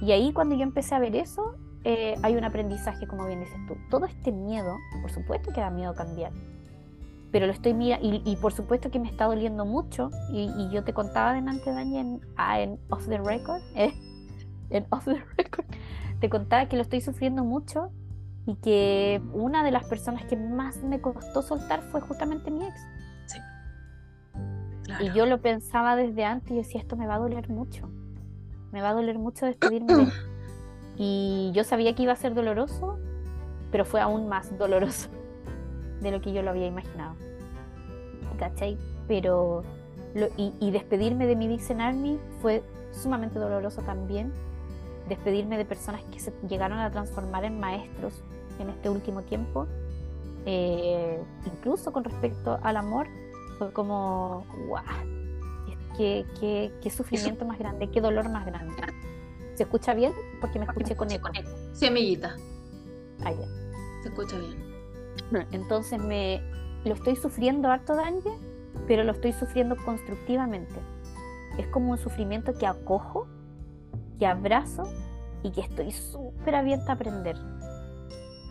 Y 0.00 0.12
ahí 0.12 0.32
cuando 0.32 0.54
yo 0.54 0.62
empecé 0.62 0.94
a 0.94 1.00
ver 1.00 1.16
eso, 1.16 1.56
eh, 1.84 2.14
hay 2.22 2.36
un 2.36 2.44
aprendizaje, 2.44 3.06
como 3.06 3.26
bien 3.26 3.40
dices 3.40 3.58
tú. 3.66 3.76
Todo 3.90 4.06
este 4.06 4.32
miedo, 4.32 4.76
por 5.00 5.10
supuesto 5.10 5.52
que 5.52 5.60
da 5.60 5.70
miedo 5.70 5.94
cambiar. 5.94 6.32
Pero 7.32 7.46
lo 7.46 7.52
estoy 7.52 7.74
mira 7.74 7.98
y, 8.02 8.36
por 8.36 8.52
supuesto 8.52 8.90
que 8.90 8.98
me 8.98 9.08
está 9.08 9.26
doliendo 9.26 9.64
mucho. 9.64 10.10
Y, 10.32 10.68
yo 10.70 10.84
te 10.84 10.92
contaba 10.92 11.32
delante, 11.32 11.70
Dani, 11.72 11.98
en, 11.98 12.20
ah, 12.36 12.60
en 12.60 12.78
Off 12.90 13.06
the 13.08 13.18
Record, 13.18 13.62
¿eh? 13.76 13.94
en 14.70 14.86
Off 14.90 15.04
the 15.04 15.22
Record, 15.36 15.66
te 16.20 16.28
contaba 16.28 16.66
que 16.66 16.76
lo 16.76 16.82
estoy 16.82 17.00
sufriendo 17.00 17.44
mucho 17.44 17.90
y 18.46 18.56
que 18.56 19.22
una 19.32 19.62
de 19.62 19.70
las 19.70 19.84
personas 19.84 20.24
que 20.24 20.36
más 20.36 20.82
me 20.82 21.00
costó 21.00 21.42
soltar 21.42 21.82
fue 21.82 22.00
justamente 22.00 22.50
mi 22.50 22.64
ex. 22.64 22.80
Sí. 23.26 23.38
Y 25.00 25.12
yo 25.12 25.24
lo 25.26 25.40
pensaba 25.40 25.94
desde 25.94 26.24
antes 26.24 26.50
y 26.50 26.56
decía, 26.56 26.80
esto 26.80 26.96
me 26.96 27.06
va 27.06 27.14
a 27.14 27.18
doler 27.18 27.48
mucho. 27.48 27.88
Me 28.72 28.82
va 28.82 28.90
a 28.90 28.94
doler 28.94 29.18
mucho 29.18 29.46
despedirme 29.46 29.94
de. 29.94 30.12
Y 31.02 31.50
yo 31.54 31.64
sabía 31.64 31.94
que 31.94 32.02
iba 32.02 32.12
a 32.12 32.16
ser 32.16 32.34
doloroso, 32.34 32.98
pero 33.72 33.86
fue 33.86 34.02
aún 34.02 34.28
más 34.28 34.56
doloroso 34.58 35.08
de 36.02 36.10
lo 36.10 36.20
que 36.20 36.34
yo 36.34 36.42
lo 36.42 36.50
había 36.50 36.66
imaginado. 36.66 37.14
¿Cachai? 38.38 38.76
Pero, 39.08 39.62
y, 40.36 40.52
y, 40.60 40.70
despedirme 40.70 41.26
de 41.26 41.36
mi 41.36 41.48
Vixen 41.48 41.80
Army 41.80 42.18
fue 42.42 42.62
sumamente 42.92 43.38
doloroso 43.38 43.80
también. 43.80 44.30
Despedirme 45.08 45.56
de 45.56 45.64
personas 45.64 46.02
que 46.12 46.20
se 46.20 46.34
llegaron 46.46 46.78
a 46.78 46.90
transformar 46.90 47.44
en 47.44 47.58
maestros 47.58 48.22
en 48.58 48.68
este 48.68 48.90
último 48.90 49.22
tiempo. 49.22 49.66
Eh, 50.44 51.18
incluso 51.46 51.92
con 51.92 52.04
respecto 52.04 52.58
al 52.62 52.76
amor, 52.76 53.08
fue 53.58 53.72
como, 53.72 54.44
¡guau! 54.68 54.84
Qué, 55.96 56.26
qué, 56.38 56.70
qué 56.82 56.90
sufrimiento 56.90 57.46
más 57.46 57.58
grande, 57.58 57.88
qué 57.88 58.02
dolor 58.02 58.28
más 58.28 58.44
grande. 58.44 58.74
¿Se 59.60 59.64
escucha 59.64 59.92
bien? 59.92 60.14
Porque 60.40 60.58
me 60.58 60.64
escuché 60.64 60.96
con 60.96 61.10
eco. 61.10 61.28
Sí, 61.74 61.84
amiguita. 61.84 62.34
Ah, 63.22 63.30
ya. 63.30 63.46
Se 64.02 64.08
escucha 64.08 64.38
bien. 64.38 64.56
Entonces 65.52 66.02
me 66.02 66.40
lo 66.86 66.94
estoy 66.94 67.14
sufriendo 67.14 67.68
harto 67.68 67.94
daño, 67.94 68.38
pero 68.86 69.04
lo 69.04 69.12
estoy 69.12 69.34
sufriendo 69.34 69.76
constructivamente. 69.84 70.76
Es 71.58 71.66
como 71.66 71.90
un 71.90 71.98
sufrimiento 71.98 72.54
que 72.54 72.66
acojo, 72.66 73.26
que 74.18 74.24
abrazo 74.24 74.84
y 75.42 75.50
que 75.50 75.60
estoy 75.60 75.92
súper 75.92 76.54
abierta 76.54 76.92
a 76.92 76.94
aprender. 76.94 77.36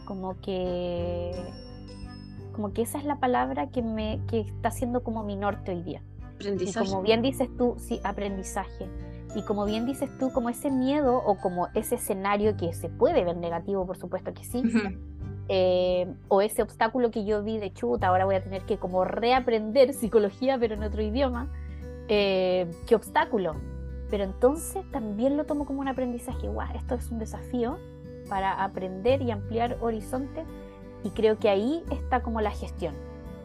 Como 0.05 0.39
que 0.41 1.31
como 2.51 2.71
que 2.71 2.83
esa 2.83 2.99
es 2.99 3.05
la 3.05 3.19
palabra 3.19 3.71
que 3.71 3.81
me 3.81 4.21
que 4.27 4.41
está 4.41 4.69
siendo 4.69 5.01
como 5.01 5.23
mi 5.23 5.35
norte 5.37 5.71
hoy 5.71 5.81
día. 5.81 6.03
Aprendizaje. 6.35 6.87
como 6.87 7.01
bien 7.01 7.23
dices 7.23 7.49
tú, 7.57 7.77
sí, 7.79 7.99
aprendizaje 8.03 8.87
y 9.35 9.43
como 9.43 9.65
bien 9.65 9.85
dices 9.85 10.09
tú, 10.17 10.31
como 10.31 10.49
ese 10.49 10.71
miedo 10.71 11.17
o 11.17 11.37
como 11.37 11.67
ese 11.75 11.95
escenario 11.95 12.57
que 12.57 12.73
se 12.73 12.89
puede 12.89 13.23
ver 13.23 13.37
negativo, 13.37 13.85
por 13.85 13.97
supuesto 13.97 14.33
que 14.33 14.43
sí, 14.43 14.63
eh, 15.47 16.11
o 16.27 16.41
ese 16.41 16.61
obstáculo 16.61 17.11
que 17.11 17.25
yo 17.25 17.43
vi 17.43 17.57
de 17.59 17.71
chuta, 17.71 18.07
ahora 18.07 18.25
voy 18.25 18.35
a 18.35 18.43
tener 18.43 18.63
que 18.63 18.77
como 18.77 19.05
reaprender 19.05 19.93
psicología, 19.93 20.57
pero 20.59 20.75
en 20.75 20.83
otro 20.83 21.01
idioma, 21.01 21.51
eh, 22.07 22.69
qué 22.87 22.95
obstáculo. 22.95 23.55
Pero 24.09 24.23
entonces 24.23 24.83
también 24.91 25.37
lo 25.37 25.45
tomo 25.45 25.65
como 25.65 25.81
un 25.81 25.87
aprendizaje, 25.87 26.47
guau, 26.47 26.67
esto 26.75 26.95
es 26.95 27.11
un 27.11 27.19
desafío 27.19 27.77
para 28.27 28.63
aprender 28.63 29.21
y 29.21 29.29
ampliar 29.29 29.77
horizontes 29.81 30.45
y 31.03 31.11
creo 31.11 31.37
que 31.37 31.49
ahí 31.49 31.83
está 31.91 32.21
como 32.21 32.41
la 32.41 32.51
gestión, 32.51 32.95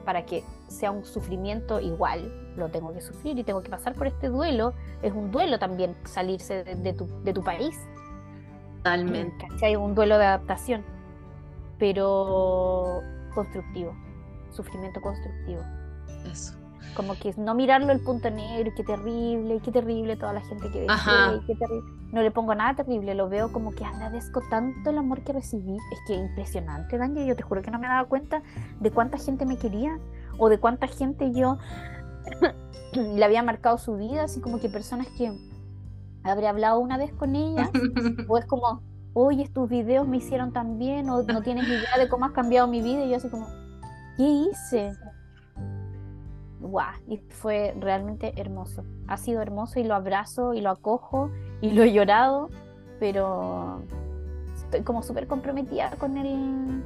para 0.05 0.25
que 0.25 0.43
sea 0.69 0.91
un 0.91 1.05
sufrimiento 1.05 1.81
igual, 1.81 2.33
lo 2.57 2.69
tengo 2.69 2.93
que 2.93 3.01
sufrir 3.01 3.39
y 3.39 3.45
tengo 3.45 3.63
que 3.63 3.71
pasar 3.71 3.95
por 3.95 4.07
este 4.07 4.29
duelo. 4.29 4.75
Es 5.03 5.13
un 5.13 5.31
duelo 5.31 5.59
también 5.59 5.97
salirse 6.05 6.65
de, 6.65 6.93
tu, 6.93 7.07
de 7.23 7.33
tu, 7.33 7.43
país. 7.43 7.79
Totalmente. 8.79 9.47
Hay 9.63 9.77
un 9.77 9.95
duelo 9.95 10.19
de 10.19 10.27
adaptación, 10.27 10.83
pero 11.79 13.01
constructivo, 13.35 13.95
sufrimiento 14.51 15.01
constructivo. 15.01 15.63
Eso. 16.31 16.55
Como 16.95 17.15
que 17.15 17.35
no 17.37 17.55
mirarlo 17.55 17.93
el 17.93 18.01
punto 18.01 18.31
negro, 18.31 18.71
qué 18.77 18.85
terrible, 18.85 19.61
qué 19.65 19.73
terrible 19.73 20.17
toda 20.17 20.33
la 20.33 20.43
gente 20.43 20.71
que 20.71 20.87
qué 21.47 21.55
terrible. 21.57 21.91
No 22.13 22.23
le 22.23 22.31
pongo 22.31 22.55
nada 22.55 22.77
terrible, 22.77 23.17
lo 23.17 23.29
veo 23.29 23.51
como 23.51 23.73
que 23.73 23.85
agradezco 23.85 24.41
tanto 24.49 24.91
el 24.91 24.99
amor 24.99 25.23
que 25.23 25.33
recibí. 25.33 25.77
Es 25.91 25.99
que 26.07 26.15
impresionante, 26.15 26.97
Daniel. 26.97 27.27
Yo 27.27 27.35
te 27.35 27.43
juro 27.43 27.63
que 27.63 27.73
no 27.73 27.81
me 27.81 27.89
daba 27.89 28.05
cuenta 28.05 28.43
de 28.79 28.91
cuánta 28.93 29.19
gente 29.19 29.45
me 29.45 29.57
quería 29.57 29.99
o 30.39 30.49
de 30.49 30.59
cuánta 30.59 30.87
gente 30.87 31.33
yo 31.33 31.59
le 32.93 33.25
había 33.25 33.43
marcado 33.43 33.79
su 33.79 33.97
vida, 33.97 34.25
así 34.25 34.41
como 34.41 34.61
que 34.61 34.69
personas 34.69 35.07
que 35.17 35.33
habría 36.23 36.51
hablado 36.51 36.79
una 36.81 36.97
vez 36.99 37.13
con 37.13 37.35
ella, 37.37 37.71
o 38.29 38.39
es 38.39 38.47
como, 38.47 38.83
oye, 39.13 39.49
tus 39.49 39.69
videos 39.69 40.07
me 40.07 40.19
hicieron 40.19 40.53
tan 40.53 40.79
bien, 40.79 41.11
o 41.11 41.23
no 41.23 41.43
tienes 41.43 41.67
idea 41.69 41.99
de 41.99 42.09
cómo 42.09 42.27
has 42.27 42.33
cambiado 42.33 42.67
mi 42.69 42.83
vida, 42.83 43.05
y 43.05 43.11
yo 43.11 43.17
así 43.17 43.29
como, 43.29 43.47
¿qué 44.17 44.23
hice? 44.23 44.93
Guau, 46.61 46.95
y 47.07 47.19
fue 47.29 47.75
realmente 47.79 48.41
hermoso. 48.41 48.85
Ha 49.07 49.19
sido 49.19 49.43
hermoso 49.43 49.81
y 49.81 49.85
lo 49.85 49.95
abrazo 49.95 50.55
y 50.55 50.63
lo 50.63 50.71
acojo 50.71 51.31
y 51.61 51.73
lo 51.73 51.83
he 51.83 51.93
llorado, 51.93 52.49
pero 52.99 53.83
estoy 54.55 54.83
como 54.83 55.03
súper 55.03 55.27
comprometida 55.27 55.91
con 55.99 56.17
el 56.17 56.83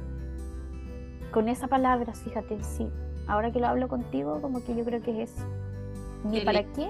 con 1.31 1.47
esa 1.47 1.67
palabra, 1.67 2.13
fíjate, 2.13 2.61
sí 2.63 2.91
ahora 3.29 3.51
que 3.51 3.59
lo 3.59 3.67
hablo 3.67 3.87
contigo, 3.87 4.41
como 4.41 4.63
que 4.65 4.75
yo 4.75 4.83
creo 4.83 5.01
que 5.01 5.23
es 5.23 5.31
ni 6.25 6.41
para 6.41 6.63
qué 6.63 6.89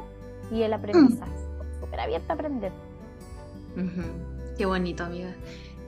y 0.51 0.63
el 0.63 0.73
aprendizaje. 0.73 1.31
Súper 1.79 1.99
abierta 1.99 2.33
a 2.33 2.35
aprender. 2.35 2.71
Qué 4.57 4.65
bonito, 4.65 5.03
amiga. 5.03 5.35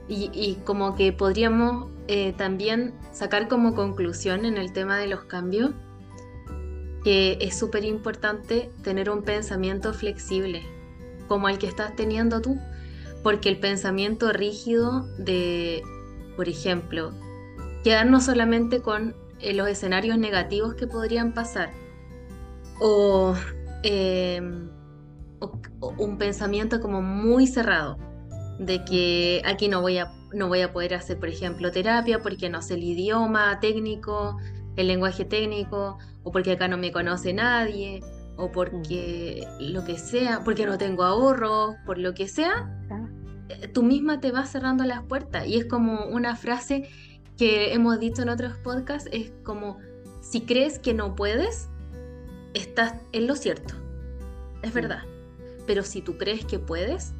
Y, 0.08 0.58
como 0.64 0.94
que 0.94 1.12
podríamos 1.12 1.90
eh, 2.06 2.34
también 2.36 2.92
sacar 3.12 3.48
como 3.48 3.74
conclusión 3.74 4.44
en 4.44 4.58
el 4.58 4.72
tema 4.72 4.98
de 4.98 5.06
los 5.06 5.24
cambios 5.24 5.70
que 7.02 7.38
es 7.40 7.58
súper 7.58 7.84
importante 7.84 8.70
tener 8.82 9.10
un 9.10 9.22
pensamiento 9.22 9.92
flexible, 9.92 10.62
como 11.28 11.48
el 11.48 11.58
que 11.58 11.66
estás 11.66 11.96
teniendo 11.96 12.40
tú, 12.40 12.58
porque 13.22 13.48
el 13.48 13.58
pensamiento 13.58 14.32
rígido 14.32 15.06
de, 15.18 15.82
por 16.36 16.48
ejemplo, 16.48 17.12
quedarnos 17.82 18.24
solamente 18.24 18.82
con 18.82 19.16
eh, 19.42 19.54
los 19.54 19.68
escenarios 19.68 20.18
negativos 20.18 20.74
que 20.74 20.86
podrían 20.86 21.32
pasar. 21.34 21.70
O, 22.80 23.34
em, 23.82 24.70
un 25.98 26.18
pensamiento 26.18 26.80
como 26.80 27.02
muy 27.02 27.46
cerrado 27.46 27.98
de 28.58 28.84
que 28.84 29.42
aquí 29.44 29.68
no 29.68 29.80
voy 29.80 29.98
a 29.98 30.12
no 30.32 30.48
voy 30.48 30.60
a 30.62 30.72
poder 30.72 30.94
hacer, 30.94 31.18
por 31.18 31.28
ejemplo, 31.28 31.70
terapia 31.70 32.20
porque 32.20 32.48
no 32.48 32.62
sé 32.62 32.74
el 32.74 32.84
idioma 32.84 33.60
técnico, 33.60 34.38
el 34.76 34.88
lenguaje 34.88 35.24
técnico, 35.24 35.98
o 36.22 36.32
porque 36.32 36.52
acá 36.52 36.68
no 36.68 36.78
me 36.78 36.92
conoce 36.92 37.32
nadie, 37.32 38.00
o 38.36 38.50
porque 38.50 39.46
lo 39.60 39.84
que 39.84 39.98
sea, 39.98 40.40
porque 40.44 40.66
no 40.66 40.78
tengo 40.78 41.04
ahorros, 41.04 41.76
por 41.84 41.98
lo 41.98 42.14
que 42.14 42.28
sea, 42.28 42.70
eh, 43.48 43.68
tú 43.68 43.82
misma 43.82 44.20
te 44.20 44.32
vas 44.32 44.50
cerrando 44.50 44.84
las 44.84 45.02
puertas. 45.02 45.46
Y 45.46 45.56
es 45.56 45.66
como 45.66 46.06
una 46.06 46.36
frase 46.36 46.88
que 47.36 47.72
hemos 47.72 47.98
dicho 47.98 48.22
en 48.22 48.28
otros 48.28 48.56
podcasts, 48.58 49.08
es 49.12 49.32
como, 49.42 49.78
si 50.20 50.42
crees 50.42 50.78
que 50.78 50.94
no 50.94 51.14
puedes, 51.14 51.68
estás 52.54 52.94
en 53.12 53.26
lo 53.26 53.36
cierto. 53.36 53.74
Es 54.62 54.72
verdad. 54.72 55.02
Pero 55.66 55.82
si 55.82 56.02
tú 56.02 56.18
crees 56.18 56.44
que 56.44 56.58
puedes, 56.58 57.12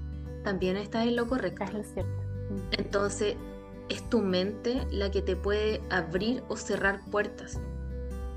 también 0.45 0.77
estás 0.77 1.07
en 1.07 1.17
lo 1.17 1.27
correcto. 1.29 1.65
Es 1.65 1.75
lo 1.75 1.85
cierto. 1.85 2.23
Entonces, 2.73 3.37
es 3.89 4.09
tu 4.09 4.21
mente 4.21 4.87
la 4.91 5.11
que 5.11 5.23
te 5.23 5.37
puede 5.37 5.81
abrir 5.91 6.43
o 6.49 6.57
cerrar 6.57 7.01
puertas. 7.11 7.59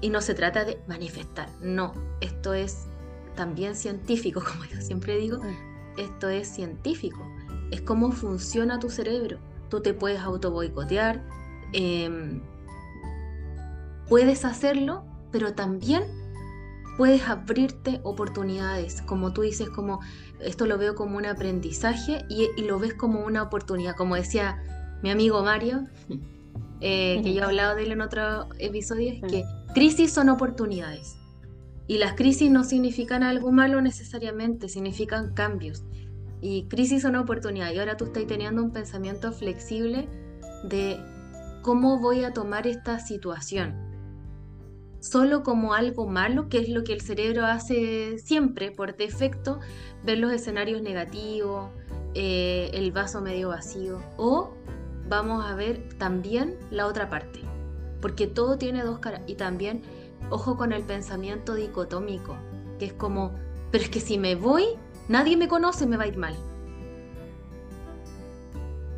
Y 0.01 0.09
no 0.09 0.21
se 0.21 0.33
trata 0.33 0.65
de 0.65 0.79
manifestar, 0.87 1.49
no, 1.61 1.93
esto 2.21 2.53
es 2.53 2.85
también 3.35 3.75
científico, 3.75 4.43
como 4.47 4.65
yo 4.65 4.81
siempre 4.81 5.17
digo, 5.17 5.39
mm. 5.39 5.99
esto 5.99 6.29
es 6.29 6.47
científico, 6.47 7.25
es 7.71 7.81
cómo 7.81 8.11
funciona 8.11 8.79
tu 8.79 8.89
cerebro. 8.89 9.37
Tú 9.69 9.81
te 9.81 9.93
puedes 9.93 10.19
auto 10.19 10.51
boicotear, 10.51 11.23
em, 11.75 12.41
puedes 14.07 14.45
hacerlo, 14.45 15.03
pero 15.31 15.53
también 15.53 16.03
puedes 16.97 17.27
abrirte 17.27 17.99
oportunidades, 18.03 19.01
como 19.01 19.33
tú 19.33 19.41
dices, 19.41 19.69
como 19.69 19.99
esto 20.39 20.65
lo 20.65 20.77
veo 20.77 20.95
como 20.95 21.17
un 21.17 21.25
aprendizaje 21.25 22.25
y, 22.29 22.47
lo 22.61 22.79
ves 22.79 22.93
como 22.93 23.25
una 23.25 23.43
oportunidad, 23.43 23.95
como 23.95 24.15
decía 24.15 24.61
mi 25.03 25.09
amigo 25.09 25.43
Mario, 25.43 25.87
eh, 26.81 27.19
que 27.23 27.33
yo 27.33 27.41
he 27.41 27.45
hablado 27.45 27.75
de 27.75 27.83
él 27.83 27.91
en 27.91 28.01
otro 28.01 28.47
episodio, 28.59 29.11
es 29.11 29.21
que 29.29 29.43
crisis 29.73 30.13
son 30.13 30.29
oportunidades. 30.29 31.17
Y 31.87 31.99
las 31.99 32.13
crisis 32.13 32.49
no 32.49 32.63
significan 32.63 33.21
algo 33.21 33.51
malo 33.51 33.79
necesariamente, 33.79 34.69
significan 34.69 35.35
cambios. 35.35 35.83
Y 36.41 36.63
crisis 36.63 37.03
son 37.03 37.15
oportunidades. 37.15 37.75
Y 37.75 37.79
ahora 37.79 37.95
tú 37.95 38.05
estás 38.05 38.25
teniendo 38.25 38.63
un 38.63 38.71
pensamiento 38.71 39.31
flexible 39.31 40.07
de 40.63 40.99
cómo 41.65 41.97
voy 41.97 42.23
a 42.23 42.31
tomar 42.31 42.67
esta 42.67 42.99
situación 42.99 43.73
solo 44.99 45.41
como 45.41 45.73
algo 45.73 46.05
malo, 46.05 46.47
que 46.47 46.59
es 46.59 46.69
lo 46.69 46.83
que 46.83 46.93
el 46.93 47.01
cerebro 47.01 47.43
hace 47.43 48.19
siempre 48.19 48.69
por 48.69 48.95
defecto, 48.95 49.59
ver 50.03 50.19
los 50.19 50.31
escenarios 50.31 50.83
negativos, 50.83 51.71
eh, 52.13 52.69
el 52.71 52.91
vaso 52.91 53.19
medio 53.19 53.49
vacío, 53.49 53.99
o 54.15 54.53
vamos 55.09 55.43
a 55.43 55.55
ver 55.55 55.89
también 55.97 56.55
la 56.69 56.85
otra 56.85 57.09
parte, 57.09 57.39
porque 57.99 58.27
todo 58.27 58.59
tiene 58.59 58.83
dos 58.83 58.99
caras, 58.99 59.21
y 59.25 59.33
también 59.33 59.81
ojo 60.29 60.57
con 60.57 60.71
el 60.71 60.83
pensamiento 60.83 61.55
dicotómico, 61.55 62.37
que 62.77 62.85
es 62.85 62.93
como, 62.93 63.31
pero 63.71 63.83
es 63.83 63.89
que 63.89 64.01
si 64.01 64.19
me 64.19 64.35
voy, 64.35 64.65
nadie 65.09 65.35
me 65.35 65.47
conoce, 65.47 65.87
me 65.87 65.97
va 65.97 66.03
a 66.03 66.07
ir 66.07 66.17
mal. 66.17 66.35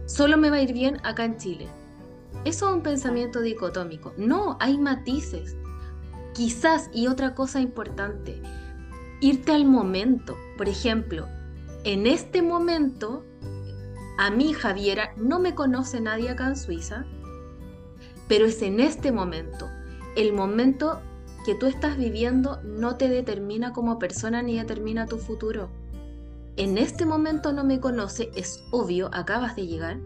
Solo 0.05 0.35
me 0.35 0.49
va 0.49 0.57
a 0.57 0.61
ir 0.61 0.73
bien 0.73 0.99
acá 1.05 1.23
en 1.23 1.37
Chile. 1.37 1.69
Eso 2.45 2.69
es 2.69 2.75
un 2.75 2.81
pensamiento 2.81 3.41
dicotómico. 3.41 4.13
No, 4.17 4.57
hay 4.59 4.77
matices. 4.77 5.55
Quizás, 6.33 6.89
y 6.93 7.07
otra 7.07 7.33
cosa 7.35 7.59
importante, 7.59 8.41
irte 9.21 9.51
al 9.51 9.65
momento. 9.65 10.37
Por 10.57 10.69
ejemplo, 10.69 11.27
en 11.83 12.07
este 12.07 12.41
momento, 12.41 13.23
a 14.17 14.29
mí, 14.29 14.53
Javiera, 14.53 15.13
no 15.17 15.39
me 15.39 15.55
conoce 15.55 15.99
nadie 15.99 16.29
acá 16.29 16.47
en 16.47 16.57
Suiza, 16.57 17.05
pero 18.27 18.45
es 18.45 18.61
en 18.61 18.79
este 18.79 19.11
momento. 19.11 19.67
El 20.15 20.33
momento 20.33 21.01
que 21.45 21.55
tú 21.55 21.65
estás 21.65 21.97
viviendo 21.97 22.61
no 22.63 22.97
te 22.97 23.07
determina 23.07 23.71
como 23.71 23.99
persona 23.99 24.41
ni 24.41 24.57
determina 24.57 25.05
tu 25.05 25.17
futuro. 25.17 25.69
En 26.57 26.77
este 26.77 27.05
momento 27.05 27.53
no 27.53 27.63
me 27.63 27.79
conoce, 27.79 28.31
es 28.35 28.63
obvio, 28.71 29.09
acabas 29.13 29.55
de 29.55 29.67
llegar, 29.67 29.97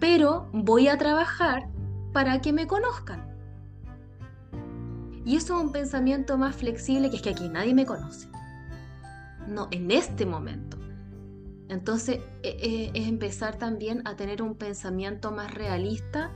pero 0.00 0.48
voy 0.52 0.88
a 0.88 0.98
trabajar 0.98 1.68
para 2.12 2.40
que 2.40 2.52
me 2.52 2.66
conozcan. 2.66 3.26
Y 5.24 5.36
eso 5.36 5.58
es 5.58 5.64
un 5.64 5.72
pensamiento 5.72 6.38
más 6.38 6.56
flexible 6.56 7.10
que 7.10 7.16
es 7.16 7.22
que 7.22 7.30
aquí 7.30 7.48
nadie 7.48 7.74
me 7.74 7.84
conoce. 7.84 8.28
No, 9.46 9.68
en 9.70 9.90
este 9.90 10.24
momento. 10.24 10.78
Entonces 11.68 12.20
e, 12.42 12.48
e, 12.48 12.90
es 12.94 13.08
empezar 13.08 13.56
también 13.56 14.06
a 14.06 14.16
tener 14.16 14.42
un 14.42 14.54
pensamiento 14.54 15.30
más 15.30 15.52
realista 15.52 16.30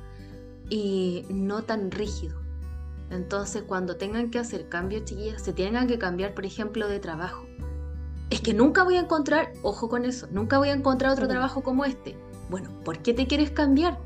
y 0.68 1.24
no 1.30 1.62
tan 1.62 1.90
rígido. 1.90 2.40
Entonces 3.10 3.62
cuando 3.62 3.96
tengan 3.96 4.30
que 4.30 4.38
hacer 4.38 4.68
cambios, 4.68 5.04
chiquillas, 5.04 5.42
se 5.42 5.52
tengan 5.52 5.86
que 5.86 5.98
cambiar, 5.98 6.34
por 6.34 6.44
ejemplo, 6.44 6.88
de 6.88 6.98
trabajo. 6.98 7.46
Es 8.30 8.40
que 8.40 8.54
nunca 8.54 8.82
voy 8.82 8.96
a 8.96 9.00
encontrar, 9.00 9.52
ojo 9.62 9.88
con 9.88 10.04
eso, 10.04 10.26
nunca 10.30 10.58
voy 10.58 10.70
a 10.70 10.72
encontrar 10.72 11.12
otro 11.12 11.28
trabajo 11.28 11.62
como 11.62 11.84
este. 11.84 12.16
Bueno, 12.50 12.70
¿por 12.84 12.98
qué 12.98 13.14
te 13.14 13.26
quieres 13.26 13.50
cambiar? 13.50 13.98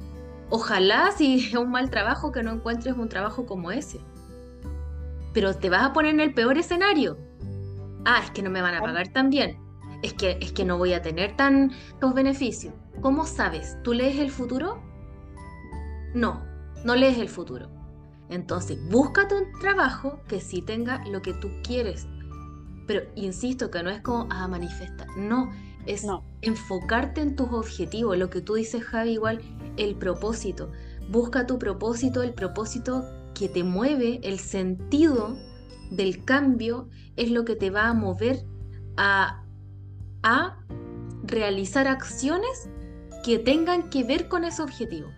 Ojalá 0.50 1.10
si 1.12 1.34
es 1.46 1.54
un 1.54 1.70
mal 1.70 1.90
trabajo 1.90 2.32
que 2.32 2.42
no 2.42 2.52
encuentres 2.52 2.96
un 2.96 3.08
trabajo 3.08 3.46
como 3.46 3.70
ese 3.70 4.00
pero 5.36 5.52
te 5.52 5.68
vas 5.68 5.82
a 5.82 5.92
poner 5.92 6.14
en 6.14 6.20
el 6.20 6.32
peor 6.32 6.56
escenario. 6.56 7.18
Ah, 8.06 8.22
es 8.24 8.30
que 8.30 8.40
no 8.42 8.48
me 8.48 8.62
van 8.62 8.74
a 8.74 8.80
pagar 8.80 9.08
tan 9.08 9.28
bien. 9.28 9.58
Es 10.02 10.14
que, 10.14 10.38
es 10.40 10.50
que 10.52 10.64
no 10.64 10.78
voy 10.78 10.94
a 10.94 11.02
tener 11.02 11.36
tantos 11.36 12.14
beneficios. 12.14 12.72
¿Cómo 13.02 13.26
sabes? 13.26 13.76
¿Tú 13.82 13.92
lees 13.92 14.18
el 14.18 14.30
futuro? 14.30 14.82
No, 16.14 16.42
no 16.86 16.96
lees 16.96 17.18
el 17.18 17.28
futuro. 17.28 17.68
Entonces, 18.30 18.78
búscate 18.88 19.34
un 19.34 19.52
trabajo 19.60 20.20
que 20.26 20.40
sí 20.40 20.62
tenga 20.62 21.04
lo 21.04 21.20
que 21.20 21.34
tú 21.34 21.50
quieres. 21.62 22.06
Pero 22.86 23.02
insisto 23.14 23.70
que 23.70 23.82
no 23.82 23.90
es 23.90 24.00
como, 24.00 24.26
ah, 24.30 24.48
manifiesta. 24.48 25.04
No, 25.18 25.52
es 25.86 26.06
enfocarte 26.42 27.20
en 27.20 27.36
tus 27.36 27.50
objetivos. 27.52 28.18
Lo 28.18 28.30
que 28.30 28.40
tú 28.40 28.54
dices, 28.54 28.84
Javi, 28.84 29.12
igual, 29.12 29.40
el 29.76 29.96
propósito. 29.96 30.70
Busca 31.10 31.46
tu 31.46 31.58
propósito, 31.58 32.22
el 32.22 32.34
propósito 32.34 33.04
que 33.34 33.48
te 33.48 33.64
mueve, 33.64 34.20
el 34.22 34.38
sentido 34.38 35.36
del 35.90 36.24
cambio 36.24 36.88
es 37.16 37.30
lo 37.30 37.44
que 37.44 37.54
te 37.54 37.70
va 37.70 37.88
a 37.88 37.94
mover 37.94 38.44
a, 38.96 39.44
a 40.22 40.58
realizar 41.22 41.86
acciones 41.86 42.68
que 43.24 43.38
tengan 43.38 43.90
que 43.90 44.04
ver 44.04 44.28
con 44.28 44.44
ese 44.44 44.62
objetivo, 44.62 45.08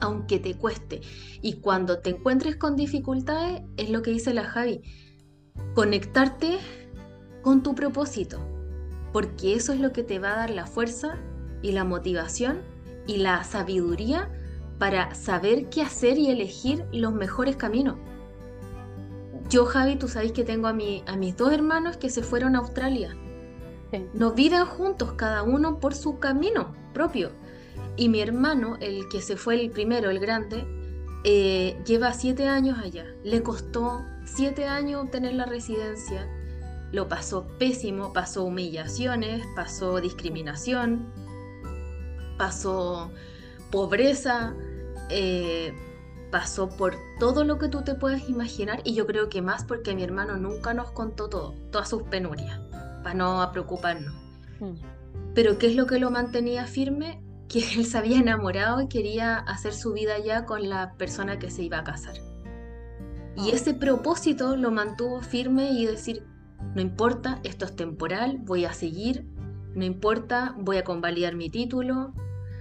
aunque 0.00 0.38
te 0.38 0.56
cueste. 0.56 1.00
Y 1.42 1.60
cuando 1.60 1.98
te 1.98 2.10
encuentres 2.10 2.56
con 2.56 2.76
dificultades, 2.76 3.62
es 3.76 3.90
lo 3.90 4.02
que 4.02 4.12
dice 4.12 4.34
la 4.34 4.44
Javi, 4.44 4.82
conectarte 5.74 6.58
con 7.42 7.62
tu 7.62 7.74
propósito, 7.74 8.38
porque 9.12 9.54
eso 9.54 9.72
es 9.72 9.80
lo 9.80 9.92
que 9.92 10.02
te 10.02 10.18
va 10.18 10.32
a 10.32 10.36
dar 10.36 10.50
la 10.50 10.66
fuerza 10.66 11.18
y 11.60 11.72
la 11.72 11.84
motivación 11.84 12.60
y 13.06 13.18
la 13.18 13.44
sabiduría 13.44 14.30
para 14.78 15.14
saber 15.14 15.68
qué 15.68 15.82
hacer 15.82 16.18
y 16.18 16.30
elegir 16.30 16.84
los 16.92 17.12
mejores 17.12 17.56
caminos. 17.56 17.96
Yo, 19.48 19.66
Javi, 19.66 19.96
tú 19.96 20.08
sabes 20.08 20.32
que 20.32 20.44
tengo 20.44 20.66
a, 20.66 20.72
mi, 20.72 21.04
a 21.06 21.16
mis 21.16 21.36
dos 21.36 21.52
hermanos 21.52 21.96
que 21.96 22.10
se 22.10 22.22
fueron 22.22 22.56
a 22.56 22.60
Australia. 22.60 23.16
No 24.14 24.32
viven 24.32 24.64
juntos, 24.64 25.12
cada 25.12 25.42
uno 25.42 25.78
por 25.78 25.94
su 25.94 26.18
camino 26.18 26.74
propio. 26.94 27.30
Y 27.96 28.08
mi 28.08 28.20
hermano, 28.20 28.76
el 28.80 29.08
que 29.08 29.20
se 29.20 29.36
fue 29.36 29.60
el 29.60 29.70
primero, 29.70 30.08
el 30.10 30.18
grande, 30.18 30.64
eh, 31.24 31.78
lleva 31.84 32.14
siete 32.14 32.48
años 32.48 32.78
allá. 32.78 33.04
Le 33.22 33.42
costó 33.42 34.02
siete 34.24 34.64
años 34.64 35.04
obtener 35.04 35.34
la 35.34 35.44
residencia. 35.44 36.26
Lo 36.92 37.08
pasó 37.08 37.46
pésimo, 37.58 38.12
pasó 38.12 38.44
humillaciones, 38.44 39.44
pasó 39.56 40.00
discriminación, 40.00 41.12
pasó 42.38 43.10
pobreza, 43.70 44.54
eh, 45.08 45.72
pasó 46.30 46.68
por 46.68 46.96
todo 47.18 47.44
lo 47.44 47.58
que 47.58 47.68
tú 47.68 47.82
te 47.82 47.94
puedes 47.94 48.28
imaginar 48.28 48.80
y 48.84 48.94
yo 48.94 49.06
creo 49.06 49.28
que 49.28 49.42
más 49.42 49.64
porque 49.64 49.94
mi 49.94 50.02
hermano 50.02 50.36
nunca 50.36 50.74
nos 50.74 50.90
contó 50.90 51.28
todo, 51.28 51.54
todas 51.70 51.88
sus 51.88 52.02
penurias, 52.04 52.58
para 53.02 53.14
no 53.14 53.48
preocuparnos. 53.52 54.14
Mm. 54.60 54.74
Pero 55.34 55.58
¿qué 55.58 55.68
es 55.68 55.76
lo 55.76 55.86
que 55.86 55.98
lo 55.98 56.10
mantenía 56.10 56.66
firme? 56.66 57.22
Que 57.48 57.58
él 57.76 57.86
se 57.86 57.98
había 57.98 58.18
enamorado 58.18 58.80
y 58.80 58.88
quería 58.88 59.36
hacer 59.36 59.74
su 59.74 59.92
vida 59.92 60.18
ya 60.18 60.46
con 60.46 60.68
la 60.68 60.94
persona 60.94 61.38
que 61.38 61.50
se 61.50 61.62
iba 61.62 61.78
a 61.78 61.84
casar. 61.84 62.14
Y 63.36 63.50
ah. 63.50 63.54
ese 63.54 63.74
propósito 63.74 64.56
lo 64.56 64.70
mantuvo 64.70 65.20
firme 65.20 65.70
y 65.72 65.86
decir, 65.86 66.26
no 66.74 66.80
importa, 66.80 67.40
esto 67.44 67.64
es 67.64 67.76
temporal, 67.76 68.38
voy 68.42 68.64
a 68.64 68.72
seguir, 68.72 69.26
no 69.74 69.84
importa, 69.84 70.54
voy 70.58 70.76
a 70.76 70.84
convalidar 70.84 71.34
mi 71.34 71.50
título, 71.50 72.12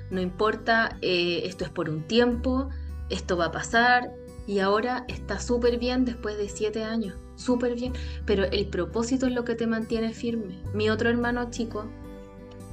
no 0.09 0.21
importa, 0.21 0.97
eh, 1.01 1.43
esto 1.45 1.63
es 1.63 1.69
por 1.69 1.89
un 1.89 2.03
tiempo, 2.03 2.69
esto 3.09 3.37
va 3.37 3.45
a 3.45 3.51
pasar. 3.51 4.13
Y 4.47 4.59
ahora 4.59 5.05
está 5.07 5.39
súper 5.39 5.77
bien 5.77 6.03
después 6.03 6.37
de 6.37 6.49
siete 6.49 6.83
años, 6.83 7.15
súper 7.35 7.75
bien, 7.75 7.93
pero 8.25 8.43
el 8.45 8.67
propósito 8.67 9.27
es 9.27 9.33
lo 9.33 9.45
que 9.45 9.55
te 9.55 9.67
mantiene 9.67 10.13
firme. 10.13 10.61
Mi 10.73 10.89
otro 10.89 11.09
hermano 11.09 11.49
chico, 11.51 11.85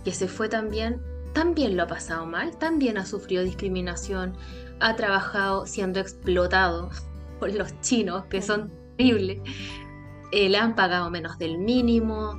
que 0.05 0.13
se 0.13 0.29
fue 0.29 0.49
también, 0.49 1.01
también 1.35 1.77
lo 1.77 1.85
ha 1.85 1.87
pasado 1.87 2.27
mal, 2.27 2.57
también 2.59 2.99
ha 2.99 3.07
sufrido 3.07 3.45
discriminación, 3.45 4.35
ha 4.81 4.97
trabajado 4.97 5.67
siendo 5.67 6.01
explotado 6.01 6.91
por 7.39 7.53
los 7.53 7.81
chinos, 7.81 8.25
que 8.25 8.43
son 8.43 8.73
terribles, 8.97 9.41
eh, 10.33 10.49
le 10.49 10.59
han 10.59 10.75
pagado 10.75 11.11
menos 11.11 11.39
del 11.39 11.59
mínimo, 11.59 12.39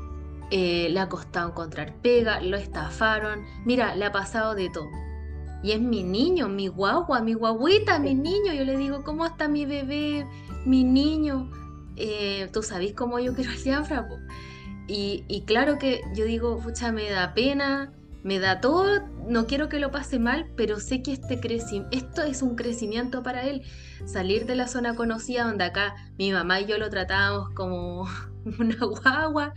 eh, 0.52 0.88
le 0.90 1.00
ha 1.00 1.10
costado 1.10 1.50
encontrar 1.50 1.96
pega, 2.02 2.42
lo 2.42 2.58
estafaron, 2.58 3.46
mira, 3.66 3.96
le 3.96 4.06
ha 4.06 4.12
pasado 4.12 4.56
de 4.56 4.70
todo. 4.70 4.90
Y 5.62 5.72
es 5.72 5.82
mi 5.82 6.04
niño, 6.04 6.48
mi 6.48 6.68
guagua, 6.68 7.22
mi 7.22 7.34
guaguita, 7.34 8.00
mi 8.00 8.16
niño. 8.16 8.54
Yo 8.54 8.64
le 8.64 8.78
digo, 8.78 9.04
¿cómo 9.04 9.26
está 9.26 9.48
mi 9.48 9.66
bebé, 9.66 10.26
mi 10.66 10.84
niño? 10.84 11.52
Eh, 11.98 12.50
Tú 12.54 12.64
sabes 12.64 12.94
cómo 12.94 13.20
yo 13.20 13.34
quiero 13.36 13.52
al 13.52 13.62
diáfrago. 13.62 14.18
Y, 14.88 15.26
y, 15.28 15.42
claro 15.42 15.78
que 15.78 16.02
yo 16.16 16.26
digo, 16.26 16.58
pucha, 16.58 16.92
me 16.92 17.10
da 17.10 17.34
pena, 17.34 17.94
me 18.24 18.40
da 18.40 18.60
todo, 18.60 19.08
no 19.28 19.48
quiero 19.48 19.70
que 19.70 19.80
lo 19.80 19.92
pase 19.92 20.20
mal, 20.20 20.52
pero 20.56 20.80
sé 20.80 21.02
que 21.02 21.14
este 21.14 21.40
esto 21.92 22.22
es 22.24 22.42
un 22.42 22.56
crecimiento 22.56 23.24
para 23.24 23.44
él. 23.44 23.64
Salir 24.06 24.46
de 24.46 24.56
la 24.56 24.68
zona 24.68 24.96
conocida 24.96 25.46
donde 25.46 25.64
acá 25.64 25.96
mi 26.18 26.32
mamá 26.32 26.60
y 26.60 26.66
yo 26.66 26.78
lo 26.78 26.90
tratábamos 26.90 27.50
como 27.52 28.08
una 28.60 28.86
guagua 28.86 29.54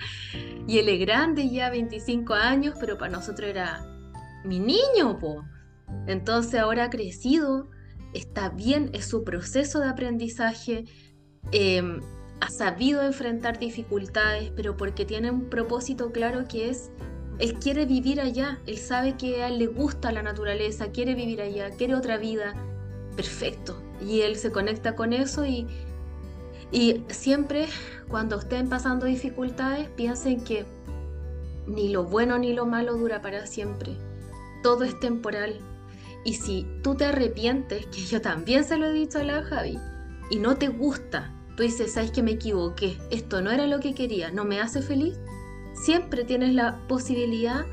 y 0.67 0.79
él 0.79 0.89
es 0.89 1.01
grande 1.01 1.49
ya 1.51 1.71
25 1.71 2.35
años, 2.35 2.75
pero 2.79 2.99
para 2.99 3.13
nosotros 3.13 3.49
era 3.49 3.85
mi 4.45 4.61
niño, 4.61 5.19
po. 5.19 5.45
Entonces 6.07 6.61
ahora 6.61 6.85
ha 6.85 6.91
crecido, 6.91 7.69
está 8.15 8.49
bien, 8.49 8.91
es 8.93 9.07
su 9.07 9.25
proceso 9.25 9.81
de 9.81 9.89
aprendizaje, 9.89 10.85
em, 11.51 12.01
ha 12.41 12.51
sabido 12.51 13.03
enfrentar 13.03 13.59
dificultades, 13.59 14.53
pero 14.57 14.77
porque 14.77 15.05
tiene 15.05 15.31
un 15.31 15.49
propósito 15.49 16.11
claro 16.11 16.49
que 16.49 16.71
es, 16.71 16.91
él 17.43 17.55
quiere 17.55 17.87
vivir 17.87 18.21
allá, 18.21 18.61
él 18.67 18.79
sabe 18.79 19.17
que 19.17 19.43
a 19.43 19.49
él 19.49 19.59
le 19.59 19.67
gusta 19.67 20.13
la 20.13 20.23
naturaleza, 20.23 20.93
quiere 20.93 21.17
vivir 21.17 21.41
allá, 21.41 21.71
quiere 21.71 21.97
otra 21.97 22.17
vida, 22.17 22.55
perfecto. 23.17 23.83
Y 24.01 24.21
él 24.21 24.37
se 24.37 24.53
conecta 24.53 24.95
con 24.95 25.13
eso 25.13 25.45
y, 25.45 25.67
y 26.71 27.03
siempre 27.09 27.67
cuando 28.07 28.39
estén 28.39 28.69
pasando 28.69 29.07
dificultades, 29.07 29.89
piensen 29.89 30.45
que 30.45 30.65
ni 31.67 31.89
lo 31.89 32.05
bueno 32.05 32.39
ni 32.39 32.53
lo 32.53 32.65
malo 32.65 32.97
dura 32.97 33.23
para 33.23 33.45
siempre. 33.47 33.97
Todo 34.63 34.85
es 34.85 35.01
temporal, 35.01 35.59
y 36.25 36.35
si 36.35 36.65
tú 36.85 36.95
te 36.95 37.07
arrepientes, 37.07 37.87
que 37.87 38.03
yo 38.03 38.21
también 38.21 38.63
se 38.63 38.77
lo 38.77 38.87
he 38.87 38.93
dicho 38.93 39.19
a 39.19 39.25
la 39.25 39.43
Javi, 39.43 39.81
y 40.31 40.39
no 40.39 40.59
te 40.59 40.69
gusta, 40.69 41.35
tú 41.57 41.65
dices, 41.65 41.95
sabes 41.95 42.13
que 42.13 42.23
me 42.23 42.31
equivoqué, 42.31 42.99
esto 43.11 43.43
no 43.43 43.51
era 43.51 43.67
lo 43.67 43.81
que 43.81 43.95
quería, 43.97 44.31
no 44.31 44.45
me 44.45 44.61
hace 44.61 44.81
feliz, 44.81 45.19
siempre 45.75 46.25
tienes 46.25 46.55
la 46.55 46.87
posibilidad 46.89 47.65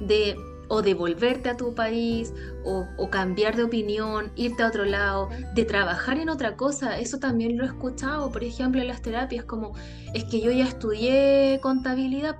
de 0.00 0.36
o 0.68 0.82
devolverte 0.82 1.50
a 1.50 1.56
tu 1.56 1.74
país 1.74 2.32
o, 2.64 2.86
cambiar 3.10 3.54
de 3.54 3.64
opinión, 3.64 4.32
irte 4.34 4.62
a 4.62 4.68
otro 4.68 4.84
lado, 4.84 5.28
de 5.54 5.64
trabajar 5.64 6.18
en 6.18 6.30
otra 6.30 6.56
cosa. 6.56 6.98
Eso 6.98 7.18
también 7.18 7.58
lo 7.58 7.64
he 7.64 7.66
escuchado, 7.66 8.32
por 8.32 8.42
ejemplo, 8.42 8.80
en 8.80 8.88
las 8.88 9.02
terapias, 9.02 9.44
como 9.44 9.74
es 10.14 10.24
que 10.24 10.40
yo 10.40 10.50
ya 10.50 10.64
estudié 10.64 11.60
contabilidad. 11.62 12.36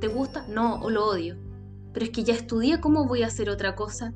¿Te 0.00 0.08
gusta? 0.08 0.46
No, 0.48 0.76
o 0.76 0.90
lo 0.90 1.06
odio. 1.06 1.36
Pero 1.92 2.06
es 2.06 2.10
que 2.10 2.24
ya 2.24 2.34
estudié, 2.34 2.80
¿cómo 2.80 3.06
voy 3.06 3.22
a 3.22 3.26
hacer 3.26 3.50
otra 3.50 3.76
cosa? 3.76 4.12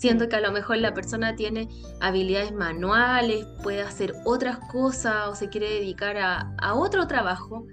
Siento 0.00 0.30
que 0.30 0.36
a 0.36 0.40
lo 0.40 0.50
mejor 0.50 0.78
la 0.78 0.94
persona 0.94 1.36
tiene 1.36 1.68
habilidades 2.00 2.54
manuales, 2.54 3.44
puede 3.62 3.82
hacer 3.82 4.14
otras 4.24 4.58
cosas 4.70 5.28
o 5.28 5.34
se 5.34 5.50
quiere 5.50 5.68
dedicar 5.68 6.16
a, 6.16 6.74
otro 6.74 7.06
trabajo, 7.06 7.66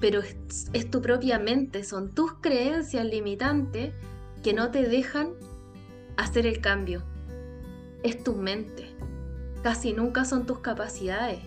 pero 0.00 0.20
es, 0.20 0.90
tu 0.90 1.00
propia 1.00 1.38
mente, 1.38 1.84
son 1.84 2.14
tus 2.14 2.34
creencias 2.34 3.04
limitantes 3.04 3.92
que 4.42 4.52
no 4.52 4.70
te 4.70 4.86
dejan 4.88 5.32
hacer 6.16 6.46
el 6.46 6.60
cambio. 6.60 7.02
Es 8.02 8.22
tu 8.22 8.34
mente. 8.34 8.86
Casi 9.62 9.92
nunca 9.92 10.24
son 10.24 10.46
tus 10.46 10.58
capacidades. 10.58 11.40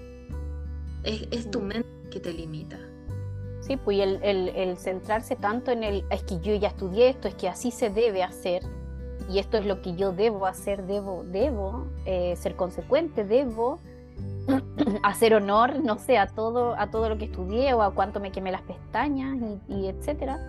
Es, 1.04 1.52
tu 1.52 1.62
mente 1.62 1.88
que 2.10 2.20
te 2.20 2.34
limita. 2.34 2.80
Sí, 3.62 3.78
pues 3.78 4.00
el, 4.00 4.20
el, 4.24 4.78
centrarse 4.78 5.36
tanto 5.36 5.72
en 5.72 5.84
el, 5.84 6.06
es 6.10 6.24
que 6.24 6.40
yo 6.40 6.56
ya 6.56 6.70
estudié 6.70 7.10
esto, 7.10 7.28
es 7.28 7.36
que 7.36 7.48
así 7.50 7.70
se 7.70 7.90
debe 7.90 8.24
hacer, 8.24 8.64
y 9.30 9.40
esto 9.40 9.58
es 9.58 9.66
lo 9.66 9.82
que 9.82 9.96
yo 9.96 10.14
debo 10.14 10.46
hacer, 10.46 10.86
debo, 10.86 11.24
debo 11.24 11.88
eh, 12.06 12.36
ser 12.38 12.56
consecuente, 12.56 13.26
debo 13.26 13.80
hacer 15.04 15.34
honor, 15.34 15.84
no 15.84 15.98
sé, 15.98 16.18
a 16.18 16.28
todo, 16.28 16.76
a 16.78 16.90
todo 16.90 17.10
lo 17.10 17.18
que 17.18 17.26
estudié 17.26 17.74
o 17.74 17.82
a 17.82 17.94
cuánto 17.94 18.20
me 18.20 18.32
quemé 18.32 18.52
las 18.52 18.62
pestañas 18.62 19.38
y, 19.68 19.88
etcétera. 19.88 20.40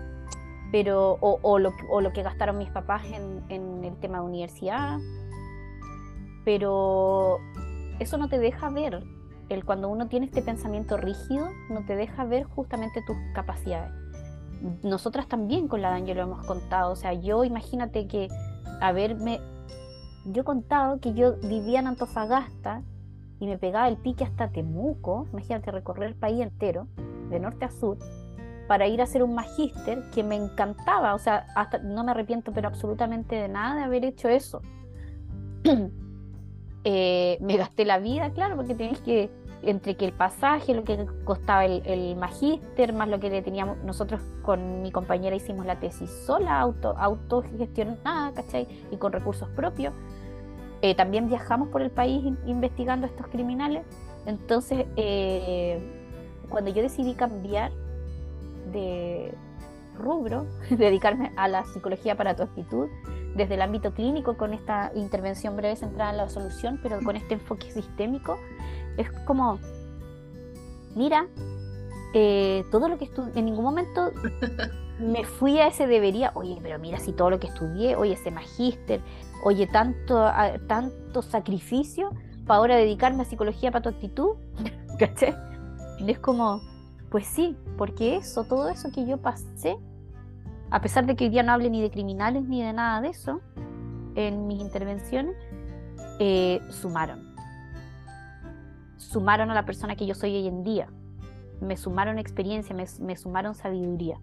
Pero, 0.70 1.16
o, 1.20 1.58
lo, 1.58 1.72
o, 1.90 2.00
lo, 2.02 2.12
que 2.12 2.22
gastaron 2.22 2.58
mis 2.58 2.70
papás 2.70 3.02
en, 3.06 3.42
en 3.48 3.84
el 3.84 3.96
tema 3.96 4.18
de 4.18 4.24
universidad. 4.24 4.98
Pero 6.44 7.38
eso 7.98 8.18
no 8.18 8.28
te 8.28 8.38
deja 8.38 8.68
ver, 8.68 9.02
el, 9.48 9.64
cuando 9.64 9.88
uno 9.88 10.08
tiene 10.08 10.26
este 10.26 10.42
pensamiento 10.42 10.96
rígido, 10.96 11.48
no 11.70 11.84
te 11.86 11.96
deja 11.96 12.24
ver 12.24 12.44
justamente 12.44 13.02
tus 13.06 13.16
capacidades. 13.34 13.92
Nosotras 14.82 15.26
también 15.28 15.68
con 15.68 15.82
la 15.82 15.90
Daniel 15.90 16.18
lo 16.18 16.22
hemos 16.24 16.46
contado, 16.46 16.92
o 16.92 16.96
sea, 16.96 17.12
yo 17.12 17.44
imagínate 17.44 18.06
que 18.06 18.28
haberme, 18.80 19.40
yo 20.26 20.44
contado 20.44 21.00
que 21.00 21.14
yo 21.14 21.36
vivía 21.36 21.80
en 21.80 21.86
Antofagasta 21.86 22.82
y 23.40 23.46
me 23.46 23.58
pegaba 23.58 23.88
el 23.88 23.96
pique 23.96 24.24
hasta 24.24 24.48
Temuco, 24.48 25.26
imagínate 25.32 25.70
recorrer 25.70 26.08
el 26.08 26.14
país 26.14 26.40
entero, 26.40 26.86
de 27.30 27.40
norte 27.40 27.64
a 27.64 27.70
sur, 27.70 27.98
para 28.66 28.86
ir 28.86 29.00
a 29.00 29.04
hacer 29.04 29.22
un 29.22 29.34
magíster 29.34 30.10
que 30.10 30.22
me 30.22 30.36
encantaba, 30.36 31.14
o 31.14 31.18
sea, 31.18 31.46
hasta 31.56 31.78
no 31.78 32.04
me 32.04 32.10
arrepiento 32.10 32.52
pero 32.52 32.68
absolutamente 32.68 33.36
de 33.36 33.48
nada 33.48 33.76
de 33.76 33.82
haber 33.82 34.04
hecho 34.04 34.28
eso. 34.28 34.62
Eh, 36.84 37.36
me 37.42 37.56
gasté 37.56 37.84
la 37.84 37.98
vida, 37.98 38.30
claro, 38.30 38.56
porque 38.56 38.74
tenés 38.74 39.00
que 39.00 39.28
entre 39.62 39.96
que 39.96 40.06
el 40.06 40.12
pasaje, 40.12 40.74
lo 40.74 40.84
que 40.84 41.06
costaba 41.24 41.64
el, 41.64 42.16
magíster, 42.16 42.92
más 42.92 43.08
lo 43.08 43.18
que 43.20 43.42
teníamos, 43.42 43.78
nosotros 43.78 44.22
con 44.42 44.82
mi 44.82 44.92
compañera 44.92 45.34
hicimos 45.34 45.66
la 45.66 45.80
tesis 45.80 46.10
sola, 46.26 46.60
auto, 46.60 46.96
autogestionada, 46.96 48.32
¿cachai? 48.32 48.68
Y 48.90 48.96
con 48.96 49.12
recursos 49.12 49.48
propios. 49.50 49.92
Eh, 50.80 50.94
también 50.94 51.28
viajamos 51.28 51.68
por 51.68 51.82
el 51.82 51.90
país 51.90 52.24
investigando 52.46 53.06
a 53.06 53.10
estos 53.10 53.26
criminales. 53.28 53.84
Entonces, 54.26 54.86
eh, 54.96 55.80
cuando 56.48 56.70
yo 56.70 56.82
decidí 56.82 57.14
cambiar 57.14 57.72
de 58.72 59.34
rubro, 59.96 60.46
dedicarme 60.70 61.32
a 61.36 61.48
la 61.48 61.64
psicología 61.64 62.16
para 62.16 62.36
tu 62.36 62.44
actitud, 62.44 62.88
desde 63.34 63.54
el 63.54 63.62
ámbito 63.62 63.92
clínico 63.92 64.36
con 64.36 64.52
esta 64.52 64.90
intervención 64.94 65.56
breve 65.56 65.76
centrada 65.76 66.10
en 66.10 66.16
la 66.16 66.28
solución, 66.28 66.80
pero 66.82 67.00
con 67.02 67.16
este 67.16 67.34
enfoque 67.34 67.70
sistémico, 67.70 68.38
es 68.96 69.10
como, 69.26 69.58
mira, 70.96 71.26
eh, 72.14 72.64
todo 72.70 72.88
lo 72.88 72.98
que 72.98 73.08
en 73.34 73.44
ningún 73.44 73.64
momento 73.64 74.12
me 74.98 75.24
fui 75.24 75.58
a 75.58 75.68
ese 75.68 75.86
debería, 75.86 76.32
oye, 76.34 76.58
pero 76.62 76.78
mira 76.78 76.98
si 76.98 77.12
todo 77.12 77.30
lo 77.30 77.38
que 77.38 77.48
estudié, 77.48 77.96
oye, 77.96 78.14
ese 78.14 78.30
magíster, 78.30 79.00
oye, 79.44 79.66
tanto, 79.66 80.30
tanto 80.66 81.22
sacrificio 81.22 82.10
para 82.46 82.58
ahora 82.58 82.76
dedicarme 82.76 83.22
a 83.22 83.24
psicología 83.24 83.70
para 83.70 83.82
tu 83.82 83.88
actitud, 83.90 84.36
¿caché? 84.98 85.34
Y 85.98 86.10
es 86.10 86.18
como, 86.18 86.60
pues 87.10 87.26
sí, 87.26 87.56
porque 87.76 88.16
eso, 88.16 88.44
todo 88.44 88.68
eso 88.68 88.90
que 88.92 89.06
yo 89.06 89.18
pasé, 89.18 89.76
a 90.70 90.80
pesar 90.80 91.06
de 91.06 91.16
que 91.16 91.24
hoy 91.24 91.30
día 91.30 91.42
no 91.42 91.52
hable 91.52 91.70
ni 91.70 91.80
de 91.80 91.90
criminales 91.90 92.44
ni 92.44 92.62
de 92.62 92.72
nada 92.72 93.00
de 93.00 93.08
eso 93.08 93.40
en 94.14 94.46
mis 94.46 94.60
intervenciones, 94.60 95.36
eh, 96.18 96.60
sumaron 96.70 97.28
sumaron 98.98 99.50
a 99.50 99.54
la 99.54 99.64
persona 99.64 99.96
que 99.96 100.06
yo 100.06 100.14
soy 100.14 100.36
hoy 100.36 100.46
en 100.46 100.62
día. 100.62 100.88
Me 101.60 101.76
sumaron 101.76 102.18
experiencia, 102.18 102.76
me, 102.76 103.16
sumaron 103.16 103.54
sabiduría. 103.54 104.20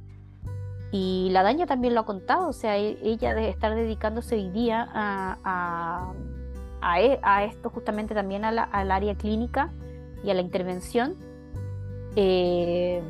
Y 0.97 1.27
la 1.31 1.43
daña 1.43 1.65
también 1.65 1.93
lo 1.93 1.99
ha 1.99 2.05
contado, 2.05 2.47
o 2.47 2.53
sea, 2.53 2.77
e, 2.77 2.97
ella 3.03 3.33
de 3.33 3.49
estar 3.49 3.75
dedicándose 3.75 4.35
hoy 4.35 4.49
día 4.49 4.87
a, 4.93 6.13
a, 6.81 7.01
e, 7.01 7.19
esto 7.47 7.69
justamente 7.69 8.15
también 8.15 8.45
al 8.45 8.91
área 8.91 9.13
clínica 9.15 9.73
y 10.23 10.29
a 10.29 10.33
la 10.33 10.39
intervención, 10.39 11.17
eh, 12.15 13.03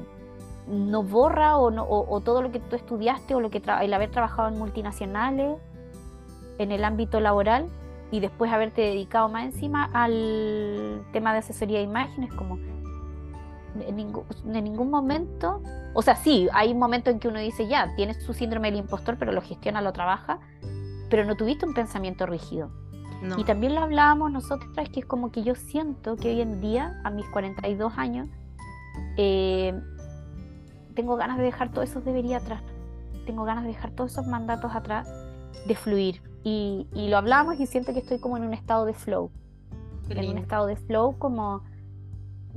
no 0.68 1.04
borra 1.04 1.58
o, 1.58 1.70
no, 1.70 1.86
o, 1.88 2.20
todo 2.22 2.42
lo 2.42 2.52
que 2.52 2.60
tú 2.60 2.76
estudiaste 2.76 3.36
o 3.36 3.40
lo 3.40 3.52
que 3.52 3.62
el 3.82 3.94
haber 3.94 4.10
trabajado 4.10 4.48
en 4.48 4.58
multinacionales, 4.58 5.60
en 6.58 6.72
el 6.72 6.84
ámbito 6.84 7.20
laboral, 7.20 7.68
y 8.10 8.20
después 8.20 8.52
haberte 8.52 8.82
dedicado 8.82 9.30
más 9.30 9.46
encima 9.46 9.92
al 9.94 11.06
tema 11.14 11.34
de 11.34 11.40
asesoría 11.40 11.78
de 11.78 11.84
imágenes, 11.84 12.34
como 12.34 12.58
en 13.82 13.96
ningún, 13.96 14.26
en 14.46 14.64
ningún 14.64 14.90
momento, 14.90 15.62
o 15.94 16.02
sea, 16.02 16.16
sí, 16.16 16.48
hay 16.54 16.72
un 16.72 16.80
momento 16.80 17.10
en 17.10 17.20
que 17.20 17.28
uno 17.28 17.40
dice, 17.40 17.68
ya, 17.68 17.94
tienes 17.96 18.24
su 18.24 18.34
síndrome 18.34 18.72
del 18.72 18.80
impostor, 18.80 19.18
pero 19.18 19.32
lo 19.32 19.42
gestiona, 19.42 19.82
lo 19.82 19.94
trabaja, 19.94 20.40
pero 21.10 21.26
no 21.26 21.36
tuviste 21.36 21.66
un 21.66 21.74
pensamiento 21.74 22.26
rígido. 22.26 22.70
Y 23.38 23.44
también 23.44 23.74
lo 23.74 23.82
hablábamos 23.82 24.32
nosotras, 24.32 24.90
que 24.90 25.00
es 25.00 25.06
como 25.06 25.32
que 25.32 25.42
yo 25.42 25.56
siento 25.56 26.16
que 26.16 26.30
hoy 26.30 26.42
en 26.42 26.62
día, 26.62 27.00
a 27.04 27.10
mis 27.10 27.28
42 27.30 27.98
años, 27.98 28.28
eh, 29.18 29.74
tengo 30.96 31.16
ganas 31.16 31.38
de 31.38 31.44
dejar 31.44 31.72
todos 31.72 31.90
esos 31.90 32.06
debería 32.06 32.38
atrás. 32.38 32.62
Tengo 33.26 33.44
ganas 33.44 33.64
de 33.64 33.70
dejar 33.70 33.92
todos 33.92 34.12
esos 34.12 34.28
mandatos 34.28 34.76
atrás, 34.76 35.10
de 35.68 35.76
fluir. 35.76 36.22
Y, 36.44 36.88
lo 36.94 37.18
hablamos 37.18 37.60
y 37.60 37.66
siento 37.66 37.94
que 37.94 38.00
estoy 38.00 38.20
como 38.20 38.38
en 38.38 38.44
un 38.44 38.54
estado 38.54 38.86
de 38.86 38.94
flow. 38.94 39.32
En 40.10 40.30
un 40.30 40.38
estado 40.38 40.68
de 40.68 40.76
flow 40.76 41.18
como 41.18 41.64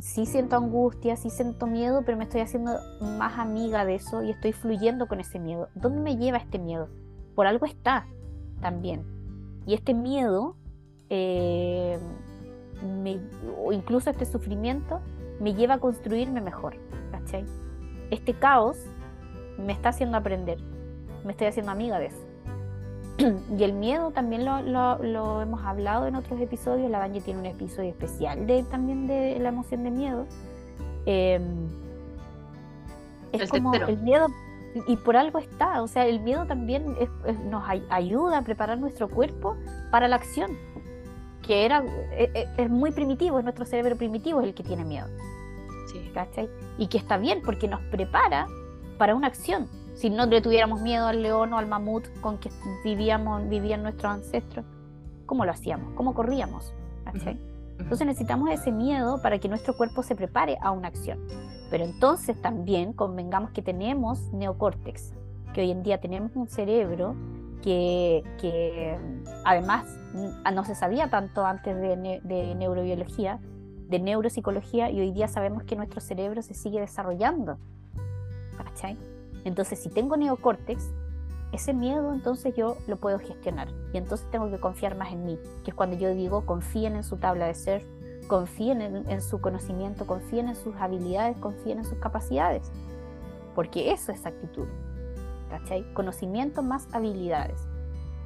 sí 0.00 0.26
siento 0.26 0.56
angustia, 0.56 1.16
sí 1.16 1.30
siento 1.30 1.66
miedo, 1.66 2.02
pero 2.04 2.16
me 2.16 2.24
estoy 2.24 2.40
haciendo 2.40 2.78
más 3.00 3.38
amiga 3.38 3.84
de 3.84 3.96
eso 3.96 4.22
y 4.22 4.30
estoy 4.30 4.52
fluyendo 4.52 5.06
con 5.06 5.20
ese 5.20 5.38
miedo. 5.38 5.68
¿Dónde 5.74 6.00
me 6.00 6.16
lleva 6.16 6.38
este 6.38 6.58
miedo? 6.58 6.88
Por 7.34 7.46
algo 7.46 7.66
está 7.66 8.06
también. 8.60 9.04
Y 9.66 9.74
este 9.74 9.94
miedo, 9.94 10.56
eh, 11.10 11.98
o 13.58 13.72
incluso 13.72 14.10
este 14.10 14.24
sufrimiento, 14.24 15.00
me 15.40 15.54
lleva 15.54 15.74
a 15.74 15.78
construirme 15.78 16.40
mejor. 16.40 16.76
Este 18.10 18.32
caos 18.32 18.78
me 19.58 19.72
está 19.72 19.90
haciendo 19.90 20.16
aprender, 20.16 20.58
me 21.24 21.32
estoy 21.32 21.48
haciendo 21.48 21.72
amiga 21.72 21.98
de 21.98 22.06
eso. 22.06 22.27
y 23.58 23.64
el 23.64 23.72
miedo 23.72 24.12
también 24.12 24.44
lo, 24.44 25.42
hemos 25.42 25.64
hablado 25.64 26.06
en 26.06 26.14
otros 26.14 26.40
episodios. 26.40 26.90
La 26.90 27.00
Dani 27.00 27.20
tiene 27.20 27.40
un 27.40 27.46
episodio 27.46 27.90
especial 27.90 28.46
de, 28.46 28.62
también 28.64 29.06
de 29.06 29.38
la 29.40 29.48
emoción 29.48 29.82
de 29.82 29.90
miedo. 29.90 30.26
Em, 31.04 31.68
es 33.32 33.50
como 33.50 33.74
el 33.74 33.98
miedo, 33.98 34.28
y 34.86 34.96
por 34.96 35.16
algo 35.16 35.38
está, 35.38 35.82
o 35.82 35.88
sea, 35.88 36.06
el 36.06 36.20
miedo 36.20 36.46
también 36.46 36.94
nos 37.50 37.64
ayuda 37.90 38.38
a 38.38 38.42
preparar 38.42 38.78
nuestro 38.78 39.08
cuerpo 39.08 39.56
para 39.90 40.08
la 40.08 40.16
acción, 40.16 40.56
que 41.42 41.64
era, 41.64 41.82
e, 42.12 42.30
e, 42.34 42.48
es, 42.56 42.70
muy 42.70 42.90
primitivo, 42.92 43.38
es 43.38 43.44
nuestro 43.44 43.64
cerebro 43.64 43.96
primitivo 43.96 44.40
el 44.40 44.54
que 44.54 44.62
tiene 44.62 44.84
miedo. 44.84 45.08
Sí. 45.90 46.48
Y 46.78 46.86
que 46.86 46.98
está 46.98 47.16
bien 47.16 47.42
porque 47.42 47.68
nos 47.68 47.80
prepara 47.90 48.46
para 48.98 49.14
una 49.14 49.26
acción 49.26 49.68
si 49.98 50.10
no 50.10 50.26
le 50.26 50.40
tuviéramos 50.40 50.80
miedo 50.80 51.08
al 51.08 51.22
león 51.22 51.52
o 51.52 51.58
al 51.58 51.66
mamut 51.66 52.06
con 52.20 52.38
que 52.38 52.50
vivíamos, 52.84 53.48
vivían 53.48 53.82
nuestros 53.82 54.12
ancestros, 54.12 54.64
¿cómo 55.26 55.44
lo 55.44 55.50
hacíamos? 55.50 55.92
¿Cómo 55.94 56.14
corríamos? 56.14 56.72
Entonces 57.80 58.06
necesitamos 58.06 58.48
ese 58.50 58.70
miedo 58.70 59.20
para 59.22 59.40
que 59.40 59.48
nuestro 59.48 59.76
cuerpo 59.76 60.04
se 60.04 60.14
prepare 60.14 60.56
a 60.60 60.70
una 60.70 60.86
acción. 60.86 61.18
Pero 61.68 61.84
entonces 61.84 62.40
también 62.40 62.92
convengamos 62.92 63.50
que 63.50 63.60
tenemos 63.60 64.32
neocórtex, 64.32 65.14
que 65.52 65.62
hoy 65.62 65.72
en 65.72 65.82
día 65.82 65.98
tenemos 65.98 66.30
un 66.36 66.46
cerebro 66.46 67.16
que, 67.60 68.96
además 69.44 69.84
no 70.54 70.64
se 70.64 70.76
sabía 70.76 71.10
tanto 71.10 71.44
antes 71.44 71.74
de, 71.76 72.20
de 72.22 72.54
neurobiología, 72.54 73.40
de 73.88 73.98
neuropsicología, 73.98 74.90
y 74.92 75.00
hoy 75.00 75.10
día 75.10 75.26
sabemos 75.26 75.64
que 75.64 75.74
nuestro 75.74 76.00
cerebro 76.00 76.40
se 76.42 76.54
sigue 76.54 76.78
desarrollando. 76.78 77.58
¿Cachai? 78.56 78.96
Entonces, 79.44 79.78
si 79.78 79.88
tengo 79.88 80.16
neocórtex, 80.16 80.90
ese 81.52 81.72
miedo 81.72 82.12
entonces 82.12 82.54
yo 82.54 82.76
lo 82.86 82.96
puedo 82.96 83.18
gestionar 83.18 83.68
y 83.92 83.98
entonces 83.98 84.30
tengo 84.30 84.50
que 84.50 84.58
confiar 84.58 84.96
más 84.96 85.12
en 85.12 85.24
mí, 85.24 85.38
que 85.64 85.70
es 85.70 85.74
cuando 85.74 85.96
yo 85.96 86.14
digo 86.14 86.44
confíen 86.44 86.96
en 86.96 87.04
su 87.04 87.16
tabla 87.16 87.46
de 87.46 87.54
ser, 87.54 87.86
confíen 88.26 88.82
en, 88.82 89.22
su 89.22 89.40
conocimiento, 89.40 90.06
confíen 90.06 90.48
en 90.48 90.56
sus 90.56 90.76
habilidades, 90.76 91.38
confíen 91.38 91.78
en 91.78 91.84
sus 91.84 91.98
capacidades, 91.98 92.70
porque 93.54 93.92
eso 93.92 94.12
es 94.12 94.26
actitud, 94.26 94.66
¿cachai? 95.48 95.90
Conocimiento 95.94 96.62
más 96.62 96.86
habilidades, 96.92 97.58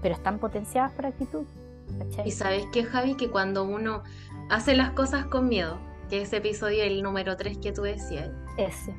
pero 0.00 0.14
están 0.14 0.40
potenciadas 0.40 0.92
por 0.92 1.06
actitud. 1.06 1.44
¿cachai? 1.98 2.26
Y 2.26 2.32
sabes 2.32 2.66
que 2.72 2.82
Javi, 2.82 3.14
que 3.14 3.30
cuando 3.30 3.62
uno 3.62 4.02
hace 4.50 4.74
las 4.74 4.90
cosas 4.90 5.26
con 5.26 5.48
miedo, 5.48 5.78
que 6.10 6.22
ese 6.22 6.38
episodio, 6.38 6.82
el 6.82 7.04
número 7.04 7.36
3 7.36 7.58
que 7.58 7.70
tú 7.70 7.82
decías, 7.82 8.30
ese 8.56 8.92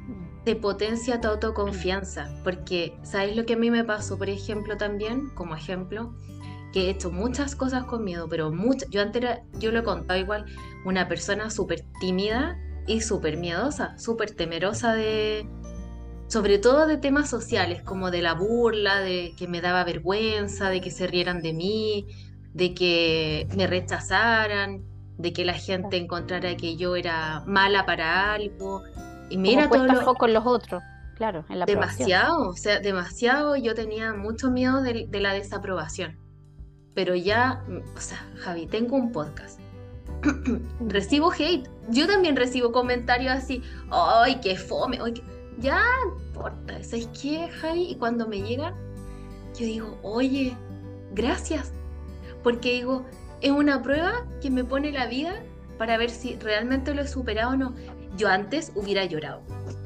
te 0.44 0.56
potencia 0.56 1.22
tu 1.22 1.28
autoconfianza, 1.30 2.30
porque 2.44 2.98
¿sabes 3.04 3.36
lo 3.36 3.46
que 3.46 3.54
a 3.54 3.58
mí 3.58 3.72
me 3.72 3.84
pasó, 3.84 4.18
por 4.18 4.30
ejemplo, 4.30 4.78
también, 4.78 5.30
como 5.36 5.56
ejemplo? 5.56 6.14
Que 6.74 6.88
he 6.88 6.90
hecho 6.90 7.12
muchas 7.12 7.56
cosas 7.56 7.86
con 7.86 8.04
miedo, 8.04 8.28
pero 8.30 8.52
muchas, 8.52 8.90
yo 8.90 9.02
antes 9.02 9.22
era, 9.22 9.44
yo 9.60 9.72
lo 9.72 9.80
he 9.80 9.84
contado 9.84 10.20
igual, 10.20 10.46
una 10.86 11.08
persona 11.08 11.50
súper 11.50 11.86
tímida 12.00 12.60
y 12.88 13.02
súper 13.02 13.38
miedosa, 13.38 13.98
súper 13.98 14.32
temerosa 14.32 14.94
de, 14.94 15.48
sobre 16.28 16.58
todo 16.58 16.88
de 16.88 16.98
temas 16.98 17.30
sociales, 17.30 17.82
como 17.84 18.12
de 18.12 18.22
la 18.22 18.34
burla, 18.34 19.00
de 19.00 19.34
que 19.38 19.48
me 19.48 19.62
daba 19.62 19.84
vergüenza, 19.84 20.70
de 20.70 20.82
que 20.82 20.92
se 20.92 21.08
rieran 21.08 21.42
de 21.42 21.54
mí, 21.54 22.08
de 22.54 22.74
que 22.74 23.48
me 23.56 23.68
rechazaran, 23.68 24.84
de 25.18 25.32
que 25.32 25.46
la 25.46 25.54
gente 25.54 25.98
encontrara 25.98 26.58
que 26.58 26.76
yo 26.76 26.96
era 26.96 27.44
mala 27.46 27.86
para 27.86 28.34
algo. 28.34 28.84
Y 29.34 29.38
mira 29.38 29.68
todo 29.68 29.88
lo... 29.88 30.14
con 30.14 30.32
los 30.32 30.46
otros, 30.46 30.84
claro, 31.16 31.44
en 31.50 31.58
la 31.58 31.66
Demasiado, 31.66 32.50
o 32.50 32.56
sea, 32.56 32.80
demasiado. 32.80 33.56
Yo 33.56 33.74
tenía 33.74 34.14
mucho 34.14 34.52
miedo 34.52 34.84
de, 34.84 35.08
la 35.12 35.34
desaprobación. 35.34 36.20
Pero 36.94 37.16
ya, 37.16 37.64
o 37.98 38.00
sea, 38.00 38.24
Javi, 38.38 38.68
tengo 38.68 38.96
un 38.96 39.12
podcast. 39.12 39.60
recibo 40.88 41.32
hate. 41.32 41.68
Yo 41.90 42.06
también 42.06 42.36
recibo 42.36 42.72
comentarios 42.72 43.34
así, 43.34 43.64
¡ay, 43.90 44.40
qué 44.40 44.56
fome! 44.56 45.00
Ya, 45.58 45.84
importa, 46.28 46.84
¿sabes 46.84 47.10
qué, 47.20 47.50
Javi? 47.50 47.90
Y 47.90 47.96
cuando 47.96 48.28
me 48.28 48.40
llegan, 48.40 48.76
yo 49.60 49.66
digo, 49.66 49.98
oye, 50.04 50.56
gracias. 51.16 51.74
Porque 52.44 52.74
digo, 52.74 53.04
es 53.42 53.50
una 53.50 53.82
prueba 53.82 54.28
que 54.44 54.52
me 54.52 54.64
pone 54.64 54.92
la 54.92 55.08
vida 55.08 55.42
para 55.80 55.98
ver 55.98 56.12
si 56.12 56.36
realmente 56.36 56.94
lo 56.94 57.02
he 57.02 57.08
superado 57.08 57.54
o 57.54 57.56
no 57.56 57.74
yo 58.16 58.30
antes 58.30 58.72
hubiera 58.76 59.06
llorado. 59.06 59.42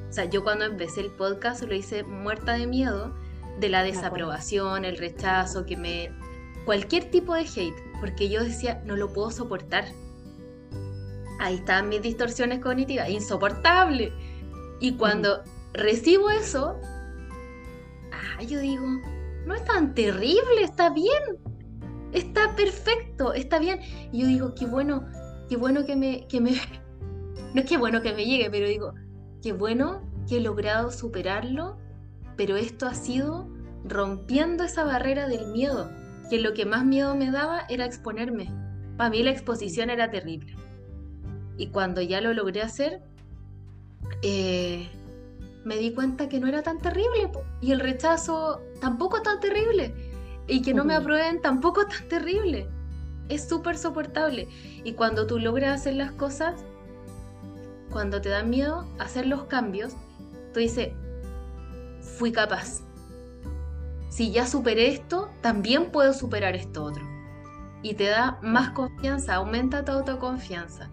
O 0.10 0.14
sea, 0.14 0.26
yo 0.26 0.44
cuando 0.44 0.66
empecé 0.66 1.02
el 1.02 1.12
podcast 1.12 1.64
lo 1.64 1.76
hice 1.76 2.04
muerta 2.04 2.54
de 2.54 2.68
miedo 2.68 3.14
de 3.60 3.70
la 3.70 3.84
desaprobación, 3.84 4.86
el 4.86 4.98
rechazo, 4.98 5.66
que 5.66 5.78
me... 5.78 6.12
cualquier 6.66 7.10
tipo 7.10 7.34
de 7.34 7.42
hate, 7.42 7.76
porque 8.00 8.30
yo 8.30 8.44
decía, 8.44 8.82
no 8.86 8.96
lo 8.96 9.12
puedo 9.12 9.32
soportar. 9.32 9.86
Ahí 11.40 11.56
están 11.56 11.90
mis 11.90 12.02
distorsiones 12.02 12.60
cognitivas, 12.60 13.10
insoportable. 13.10 14.14
Y 14.80 14.94
cuando 14.94 15.44
recibo 15.74 16.30
eso, 16.30 16.80
ah, 18.12 18.44
yo 18.44 18.60
digo, 18.60 18.86
no 19.46 19.56
es 19.56 19.64
tan 19.66 19.94
terrible, 19.94 20.62
está 20.62 20.90
bien, 20.90 21.38
está 22.12 22.56
perfecto, 22.56 23.34
está 23.34 23.60
bien. 23.60 23.80
Y 24.12 24.22
yo 24.22 24.28
digo, 24.28 24.56
qué 24.56 24.66
bueno, 24.66 25.08
qué 25.50 25.58
bueno 25.58 25.86
que 25.86 25.96
me, 25.96 26.28
que 26.28 26.42
me, 26.42 26.60
no 27.54 27.62
es 27.62 27.68
que 27.68 27.78
bueno 27.78 28.02
que 28.02 28.14
me 28.14 28.26
llegue, 28.26 28.50
pero 28.50 28.68
digo, 28.68 28.94
qué 29.42 29.54
bueno 29.54 30.02
que 30.28 30.38
he 30.38 30.42
logrado 30.42 30.92
superarlo, 30.92 31.78
pero 32.36 32.56
esto 32.56 32.86
ha 32.86 32.94
sido 32.94 33.48
rompiendo 33.84 34.64
esa 34.64 34.84
barrera 34.84 35.28
del 35.28 35.48
miedo, 35.48 35.90
que 36.30 36.40
lo 36.40 36.54
que 36.54 36.66
más 36.66 36.86
miedo 36.86 37.16
me 37.16 37.32
daba 37.32 37.62
era 37.70 37.86
exponerme. 37.86 38.52
Para 38.98 39.10
mí 39.10 39.24
la 39.24 39.32
exposición 39.32 39.90
era 39.90 40.10
terrible. 40.10 40.56
Y 41.58 41.68
cuando 41.68 42.02
ya 42.02 42.22
lo 42.22 42.34
logré 42.34 42.62
hacer, 42.62 43.02
eh, 44.22 44.90
me 45.64 45.78
di 45.78 45.94
cuenta 45.94 46.30
que 46.30 46.40
no 46.40 46.48
era 46.48 46.64
tan 46.64 46.80
terrible. 46.80 47.32
Y 47.62 47.72
el 47.72 47.80
rechazo 47.80 48.62
tampoco 48.82 49.22
tan 49.22 49.40
terrible. 49.40 49.94
Y 50.48 50.62
que 50.62 50.74
no 50.74 50.86
me 50.86 50.96
aprueben 50.96 51.42
tampoco 51.42 51.86
tan 51.88 52.08
terrible. 52.08 52.68
Es 53.30 53.48
súper 53.48 53.78
soportable. 53.78 54.48
Y 54.84 54.94
cuando 54.94 55.28
tú 55.28 55.40
logras 55.40 55.82
hacer 55.82 55.96
las 55.96 56.12
cosas, 56.12 56.64
cuando 57.92 58.22
te 58.22 58.30
da 58.30 58.44
miedo 58.44 58.86
hacer 59.00 59.26
los 59.26 59.44
cambios, 59.46 59.94
tú 60.54 60.60
dices, 60.60 60.90
fui 62.02 62.32
capaz. 62.32 62.82
Si 64.10 64.32
ya 64.32 64.48
superé 64.48 64.88
esto, 64.88 65.30
también 65.42 65.92
puedo 65.92 66.14
superar 66.14 66.56
esto 66.56 66.84
otro. 66.84 67.04
Y 67.84 67.94
te 67.94 68.06
da 68.06 68.40
más 68.42 68.72
confianza, 68.72 69.36
aumenta 69.36 69.86
tu 69.86 69.92
autoconfianza. 69.92 70.90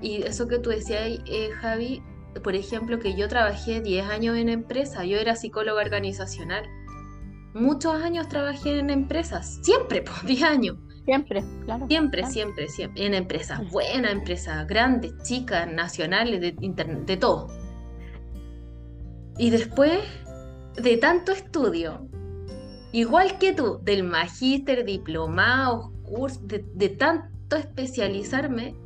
Y 0.00 0.22
eso 0.22 0.46
que 0.46 0.58
tú 0.58 0.70
decías, 0.70 1.02
eh, 1.26 1.50
Javi, 1.60 2.02
por 2.42 2.54
ejemplo, 2.54 2.98
que 2.98 3.14
yo 3.14 3.28
trabajé 3.28 3.80
10 3.80 4.06
años 4.06 4.36
en 4.36 4.48
empresa, 4.48 5.04
yo 5.04 5.18
era 5.18 5.36
psicóloga 5.36 5.82
organizacional. 5.82 6.64
Muchos 7.52 8.00
años 8.00 8.28
trabajé 8.28 8.78
en 8.78 8.90
empresas, 8.90 9.58
siempre, 9.62 10.02
por 10.02 10.24
10 10.24 10.42
años. 10.44 10.76
Siempre, 11.04 11.42
claro. 11.64 11.86
Siempre, 11.88 12.26
siempre, 12.26 12.68
siempre. 12.68 13.06
En 13.06 13.14
empresas 13.14 13.68
buenas, 13.70 14.12
empresas 14.12 14.66
grandes, 14.66 15.12
chicas, 15.22 15.70
nacionales, 15.72 16.40
de, 16.40 16.52
de 16.52 17.16
todo. 17.16 17.48
Y 19.38 19.50
después 19.50 19.98
de 20.76 20.96
tanto 20.98 21.32
estudio, 21.32 22.06
igual 22.92 23.38
que 23.38 23.52
tú, 23.54 23.80
del 23.82 24.04
magíster, 24.04 24.84
diplomado, 24.84 25.92
curso, 26.02 26.40
de, 26.44 26.64
de 26.74 26.88
tanto 26.90 27.56
especializarme, 27.56 28.76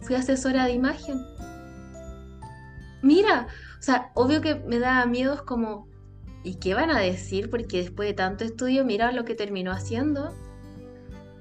fui 0.00 0.14
asesora 0.14 0.64
de 0.66 0.72
imagen. 0.72 1.20
Mira, 3.02 3.48
o 3.78 3.82
sea, 3.82 4.10
obvio 4.14 4.40
que 4.40 4.54
me 4.54 4.78
da 4.78 5.04
miedos 5.06 5.42
como, 5.42 5.88
¿y 6.44 6.56
qué 6.56 6.74
van 6.74 6.90
a 6.90 7.00
decir? 7.00 7.50
Porque 7.50 7.78
después 7.78 8.08
de 8.08 8.14
tanto 8.14 8.44
estudio, 8.44 8.84
mira 8.84 9.12
lo 9.12 9.24
que 9.24 9.34
terminó 9.34 9.72
haciendo 9.72 10.32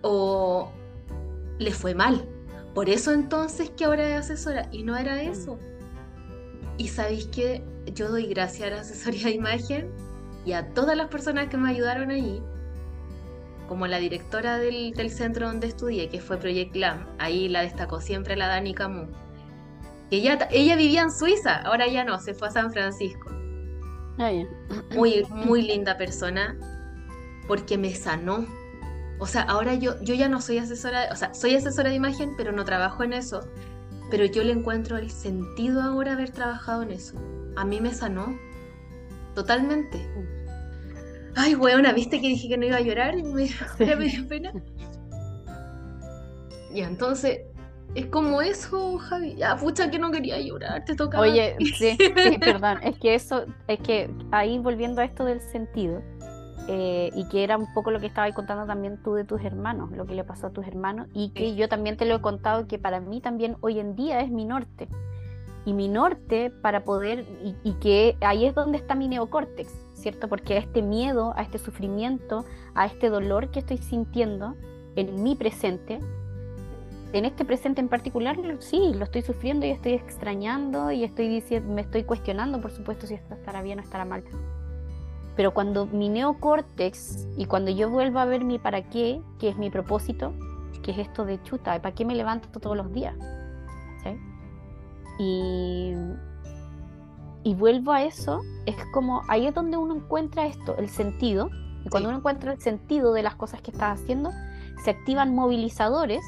o 0.01 0.71
le 1.59 1.71
fue 1.71 1.95
mal. 1.95 2.27
Por 2.73 2.89
eso 2.89 3.11
entonces 3.11 3.71
que 3.71 3.85
ahora 3.85 4.07
es 4.09 4.25
asesora 4.25 4.69
y 4.71 4.83
no 4.83 4.95
era 4.95 5.15
mm. 5.15 5.31
eso. 5.31 5.59
Y 6.77 6.89
sabéis 6.89 7.27
que 7.27 7.63
yo 7.93 8.09
doy 8.09 8.27
gracias 8.27 8.67
a 8.67 8.75
la 8.75 8.81
asesoría 8.81 9.27
de 9.27 9.31
imagen 9.31 9.91
y 10.45 10.53
a 10.53 10.73
todas 10.73 10.95
las 10.95 11.07
personas 11.07 11.49
que 11.49 11.57
me 11.57 11.69
ayudaron 11.69 12.11
allí, 12.11 12.41
como 13.67 13.87
la 13.87 13.99
directora 13.99 14.57
del, 14.57 14.93
centro 15.09 15.47
donde 15.47 15.67
estudié, 15.67 16.07
que 16.09 16.21
fue 16.21 16.37
Project 16.37 16.75
LAM, 16.75 17.05
ahí 17.19 17.49
la 17.49 17.61
destacó 17.61 17.99
siempre 17.99 18.35
la 18.35 18.47
Dani 18.47 18.73
Camus. 18.73 19.09
Ella, 20.09 20.47
ella 20.51 20.75
vivía 20.77 21.01
en 21.01 21.11
Suiza, 21.11 21.57
ahora 21.63 21.87
ya 21.87 22.05
no, 22.05 22.17
se 22.19 22.33
fue 22.33 22.47
a 22.47 22.51
San 22.51 22.71
Francisco. 22.71 23.27
Ah, 24.19 24.31
muy, 24.95 25.25
muy 25.29 25.63
linda 25.63 25.97
persona, 25.97 26.57
porque 27.47 27.77
me 27.77 27.93
sanó. 27.93 28.45
O 29.19 29.25
sea, 29.25 29.41
ahora 29.43 29.73
yo, 29.75 29.99
yo 30.01 30.13
ya 30.13 30.29
no 30.29 30.41
soy 30.41 30.59
asesora, 30.59 31.09
o 31.11 31.15
sea, 31.15 31.33
soy 31.33 31.55
asesora 31.55 31.89
de 31.89 31.95
imagen, 31.95 32.35
pero 32.37 32.51
no 32.51 32.65
trabajo 32.65 33.03
en 33.03 33.13
eso. 33.13 33.41
Pero 34.09 34.25
yo 34.25 34.43
le 34.43 34.53
encuentro 34.53 34.97
el 34.97 35.09
sentido 35.09 35.81
ahora 35.81 36.13
haber 36.13 36.31
trabajado 36.31 36.83
en 36.83 36.91
eso. 36.91 37.17
A 37.55 37.65
mí 37.65 37.81
me 37.81 37.93
sanó. 37.93 38.37
Totalmente. 39.35 40.07
Ay, 41.35 41.55
weona, 41.55 41.93
¿viste 41.93 42.21
que 42.21 42.27
dije 42.27 42.47
que 42.47 42.57
no 42.57 42.65
iba 42.65 42.77
a 42.77 42.81
llorar? 42.81 43.17
Y 43.17 43.23
me, 43.23 43.49
me 43.79 44.05
dio 44.07 44.27
pena. 44.27 44.53
Y 46.73 46.81
entonces, 46.81 47.39
es 47.95 48.05
como 48.07 48.41
eso, 48.41 48.97
Javi. 48.97 49.35
Ya, 49.35 49.55
pucha, 49.55 49.89
que 49.89 49.99
no 49.99 50.11
quería 50.11 50.39
llorar, 50.39 50.85
te 50.85 50.95
toca. 50.95 51.19
Oye, 51.19 51.55
sí, 51.77 51.97
sí, 51.97 52.37
perdón. 52.39 52.79
Es 52.83 52.97
que 52.99 53.15
eso, 53.15 53.45
es 53.67 53.79
que 53.79 54.09
ahí 54.31 54.59
volviendo 54.59 55.01
a 55.01 55.05
esto 55.05 55.25
del 55.25 55.41
sentido, 55.41 56.01
eh, 56.69 57.11
y 57.15 57.25
que 57.29 57.45
era 57.45 57.57
un 57.57 57.73
poco 57.73 57.91
lo 57.91 57.99
que 58.01 58.07
estabas 58.07 58.33
contando 58.33 58.65
también 58.65 59.01
tú 59.01 59.13
de 59.13 59.23
tus 59.23 59.41
hermanos, 59.41 59.91
lo 59.91 60.05
que 60.05 60.15
le 60.15 60.25
pasó 60.25 60.47
a 60.47 60.49
tus 60.49 60.67
hermanos, 60.67 61.07
y 61.13 61.29
que 61.29 61.55
yo 61.55 61.69
también 61.69 61.95
te 61.95 62.05
lo 62.05 62.15
he 62.15 62.21
contado 62.21 62.67
que 62.67 62.77
para 62.77 62.99
mí 62.99 63.21
también 63.21 63.55
hoy 63.61 63.79
en 63.79 63.95
día 63.95 64.19
es 64.19 64.29
mi 64.29 64.43
norte. 64.43 64.89
Y 65.65 65.73
mi 65.73 65.87
norte 65.89 66.49
para 66.49 66.83
poder, 66.83 67.25
y, 67.63 67.73
que 67.73 68.15
ahí 68.21 68.45
es 68.45 68.55
donde 68.55 68.77
está 68.77 68.95
mi 68.95 69.07
neocórtex, 69.07 69.69
¿cierto? 69.95 70.29
Porque 70.29 70.53
a 70.53 70.57
este 70.59 70.81
miedo, 70.81 71.33
a 71.35 71.41
este 71.41 71.57
sufrimiento, 71.57 72.45
a 72.73 72.85
este 72.85 73.09
dolor 73.09 73.49
que 73.49 73.59
estoy 73.59 73.77
sintiendo 73.77 74.55
en 74.95 75.23
mi 75.23 75.35
presente, 75.35 75.99
en 77.13 77.25
este 77.25 77.43
presente 77.45 77.81
en 77.81 77.89
particular, 77.89 78.37
sí, 78.59 78.93
lo 78.93 79.03
estoy 79.03 79.21
sufriendo 79.21 79.65
y 79.65 79.71
estoy 79.71 79.93
extrañando 79.93 80.91
y 80.91 81.03
estoy 81.03 81.27
diciendo, 81.29 81.73
me 81.73 81.81
estoy 81.81 82.03
cuestionando, 82.03 82.61
por 82.61 82.71
supuesto, 82.71 83.07
si 83.07 83.15
esto 83.15 83.33
estará 83.33 83.61
bien 83.61 83.79
o 83.79 83.81
estará 83.81 84.05
mal. 84.05 84.23
Pero 85.37 85.53
cuando 85.53 85.85
mi 85.85 86.09
neocórtex 86.09 87.27
y 87.37 87.45
cuando 87.45 87.71
yo 87.71 87.89
vuelvo 87.89 88.19
a 88.19 88.25
ver 88.25 88.43
mi 88.43 88.57
para 88.57 88.89
qué, 88.89 89.21
que 89.39 89.49
es 89.49 89.57
mi 89.57 89.69
propósito, 89.69 90.33
que 90.81 90.91
es 90.91 90.97
esto 90.97 91.25
de 91.25 91.41
chuta, 91.43 91.79
¿para 91.79 91.93
qué 91.93 92.03
me 92.03 92.15
levanto 92.15 92.49
todos 92.59 92.75
los 92.75 92.91
días? 92.91 93.15
Y, 95.19 95.93
y 97.43 97.55
vuelvo 97.55 97.91
a 97.91 98.03
eso, 98.03 98.41
es 98.65 98.75
como 98.93 99.21
ahí 99.29 99.47
es 99.47 99.53
donde 99.53 99.77
uno 99.77 99.95
encuentra 99.95 100.45
esto, 100.45 100.75
el 100.77 100.89
sentido. 100.89 101.49
Y 101.85 101.89
cuando 101.89 102.09
uno 102.09 102.19
encuentra 102.19 102.51
el 102.51 102.61
sentido 102.61 103.13
de 103.13 103.23
las 103.23 103.35
cosas 103.35 103.61
que 103.61 103.71
estás 103.71 103.99
haciendo, 103.99 104.31
se 104.83 104.91
activan 104.91 105.33
movilizadores, 105.33 106.21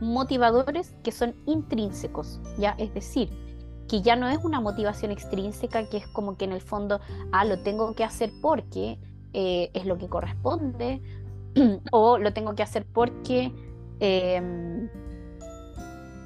motivadores 0.00 0.94
que 1.02 1.12
son 1.12 1.34
intrínsecos, 1.46 2.40
¿ya? 2.58 2.74
Es 2.78 2.94
decir, 2.94 3.47
que 3.88 4.02
ya 4.02 4.16
no 4.16 4.28
es 4.28 4.38
una 4.44 4.60
motivación 4.60 5.10
extrínseca, 5.10 5.88
que 5.88 5.96
es 5.96 6.06
como 6.06 6.36
que 6.36 6.44
en 6.44 6.52
el 6.52 6.60
fondo, 6.60 7.00
ah, 7.32 7.44
lo 7.44 7.62
tengo 7.62 7.94
que 7.94 8.04
hacer 8.04 8.30
porque 8.40 8.98
eh, 9.32 9.70
es 9.74 9.86
lo 9.86 9.98
que 9.98 10.08
corresponde, 10.08 11.02
o 11.90 12.18
lo 12.18 12.32
tengo 12.32 12.54
que 12.54 12.62
hacer 12.62 12.86
porque 12.86 13.52
em, 14.00 14.88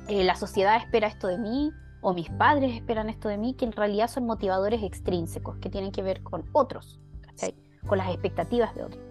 eh, 0.09 0.25
la 0.25 0.35
sociedad 0.35 0.77
espera 0.77 1.07
esto 1.07 1.29
de 1.29 1.39
mí, 1.39 1.73
o 2.01 2.13
mis 2.13 2.29
padres 2.31 2.75
esperan 2.75 3.09
esto 3.09 3.29
de 3.29 3.39
mí, 3.39 3.55
que 3.55 3.65
en 3.65 3.73
realidad 3.73 4.09
son 4.09 4.27
motivadores 4.27 4.83
extrínsecos, 4.83 5.57
que 5.59 5.71
tienen 5.71 5.93
que 5.93 6.03
ver 6.03 6.23
con 6.23 6.45
otros, 6.53 7.01
con 7.87 7.99
las 7.99 8.09
expectativas 8.09 8.75
de 8.75 8.85
otros. 8.85 9.03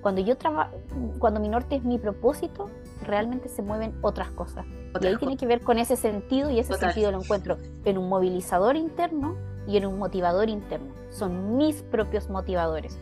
Cuando 0.00 0.20
yo 0.20 0.36
trabajo, 0.36 0.76
cuando 1.18 1.40
mi 1.40 1.48
norte 1.48 1.76
es 1.76 1.84
mi 1.84 1.98
propósito, 1.98 2.70
realmente 3.04 3.48
se 3.48 3.62
mueven 3.62 3.94
otras 4.02 4.30
cosas. 4.30 4.66
y 5.00 5.06
ahí 5.06 5.16
tiene 5.16 5.36
que 5.36 5.46
ver 5.46 5.62
con 5.62 5.78
ese 5.78 5.96
sentido 5.96 6.50
y 6.50 6.58
ese 6.58 6.74
sentido 6.74 7.10
lo 7.10 7.20
encuentro 7.20 7.58
en 7.84 7.98
un 7.98 8.08
movilizador 8.08 8.76
interno 8.76 9.36
y 9.66 9.76
en 9.76 9.86
un 9.86 9.98
motivador 9.98 10.48
interno. 10.48 10.92
Son 11.10 11.56
mis 11.56 11.82
propios 11.82 12.28
motivadores. 12.28 12.98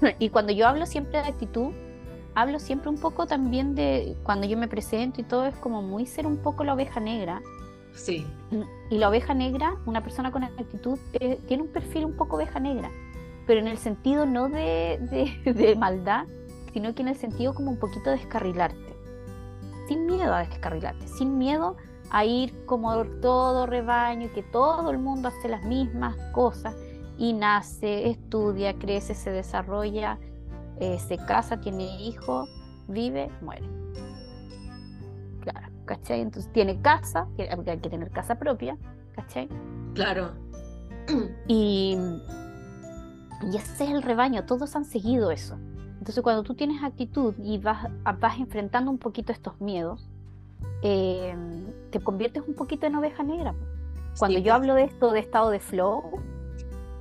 y 0.18 0.30
cuando 0.30 0.52
yo 0.52 0.66
hablo 0.66 0.86
siempre 0.86 1.22
de 1.22 1.28
actitud, 1.28 1.72
hablo 2.34 2.58
siempre 2.58 2.88
un 2.88 2.98
poco 2.98 3.26
también 3.26 3.74
de 3.74 4.16
cuando 4.22 4.46
yo 4.46 4.56
me 4.56 4.68
presento 4.68 5.20
y 5.20 5.24
todo 5.24 5.46
es 5.46 5.54
como 5.56 5.82
muy 5.82 6.06
ser 6.06 6.26
un 6.26 6.38
poco 6.38 6.64
la 6.64 6.74
oveja 6.74 7.00
negra. 7.00 7.42
Sí. 7.92 8.24
Y 8.88 8.98
la 8.98 9.08
oveja 9.08 9.34
negra, 9.34 9.74
una 9.84 10.02
persona 10.02 10.30
con 10.30 10.44
actitud, 10.44 10.98
eh, 11.14 11.40
tiene 11.48 11.64
un 11.64 11.68
perfil 11.70 12.04
un 12.04 12.16
poco 12.16 12.36
oveja 12.36 12.60
negra, 12.60 12.90
pero 13.46 13.60
en 13.60 13.66
el 13.66 13.78
sentido 13.78 14.26
no 14.26 14.48
de, 14.48 15.34
de 15.44 15.74
maldad, 15.78 16.26
sino 16.72 16.94
que 16.94 17.02
en 17.02 17.08
el 17.08 17.16
sentido 17.16 17.54
como 17.54 17.70
un 17.70 17.78
poquito 17.78 18.10
descarrilarte, 18.10 18.96
sin 19.88 20.06
miedo 20.06 20.34
a 20.34 20.40
descarrilarte, 20.40 21.08
sin 21.08 21.38
miedo 21.38 21.76
a 22.10 22.24
ir 22.24 22.64
como 22.66 23.04
todo 23.04 23.66
rebaño 23.66 24.28
que 24.34 24.42
todo 24.42 24.90
el 24.90 24.98
mundo 24.98 25.28
hace 25.28 25.48
las 25.48 25.64
mismas 25.64 26.16
cosas 26.32 26.74
y 27.18 27.32
nace, 27.32 28.08
estudia, 28.08 28.74
crece, 28.78 29.14
se 29.14 29.30
desarrolla, 29.30 30.18
eh, 30.78 30.98
se 30.98 31.18
casa, 31.18 31.60
tiene 31.60 31.84
hijos, 32.02 32.48
vive, 32.88 33.30
muere. 33.42 33.68
Claro, 35.42 35.68
¿cachai? 35.84 36.20
Entonces 36.20 36.50
tiene 36.52 36.80
casa, 36.80 37.28
hay 37.38 37.78
que 37.78 37.90
tener 37.90 38.10
casa 38.10 38.36
propia, 38.36 38.76
¿cachai? 39.14 39.48
Claro. 39.94 40.32
Y, 41.48 41.96
y 43.50 43.56
ese 43.56 43.84
es 43.84 43.90
el 43.90 44.02
rebaño, 44.02 44.44
todos 44.46 44.76
han 44.76 44.84
seguido 44.84 45.30
eso. 45.30 45.58
Entonces 46.00 46.22
cuando 46.22 46.42
tú 46.42 46.54
tienes 46.54 46.82
actitud 46.82 47.34
y 47.38 47.58
vas, 47.58 47.86
vas 48.18 48.38
enfrentando 48.38 48.90
un 48.90 48.96
poquito 48.96 49.32
estos 49.32 49.60
miedos, 49.60 50.08
eh, 50.82 51.36
te 51.90 52.00
conviertes 52.00 52.42
un 52.46 52.54
poquito 52.54 52.86
en 52.86 52.96
oveja 52.96 53.22
negra. 53.22 53.54
Cuando 54.18 54.38
yo 54.38 54.54
hablo 54.54 54.74
de 54.74 54.84
esto 54.84 55.12
de 55.12 55.20
estado 55.20 55.50
de 55.50 55.60
flow, 55.60 56.02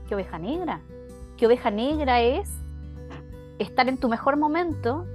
¿qué 0.07 0.15
oveja 0.15 0.37
negra? 0.37 0.81
¿Qué 1.37 1.47
oveja 1.47 1.71
negra 1.71 2.21
es 2.21 2.51
estar 3.57 3.87
en 3.87 3.97
tu 3.97 4.09
mejor 4.09 4.35
momento 4.35 5.05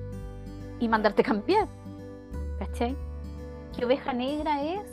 y 0.81 0.89
mandarte 0.89 1.23
cambiar? 1.23 1.69
¿Cachai? 2.59 2.97
¿Qué 3.77 3.85
oveja 3.85 4.15
negra 4.15 4.63
es, 4.63 4.87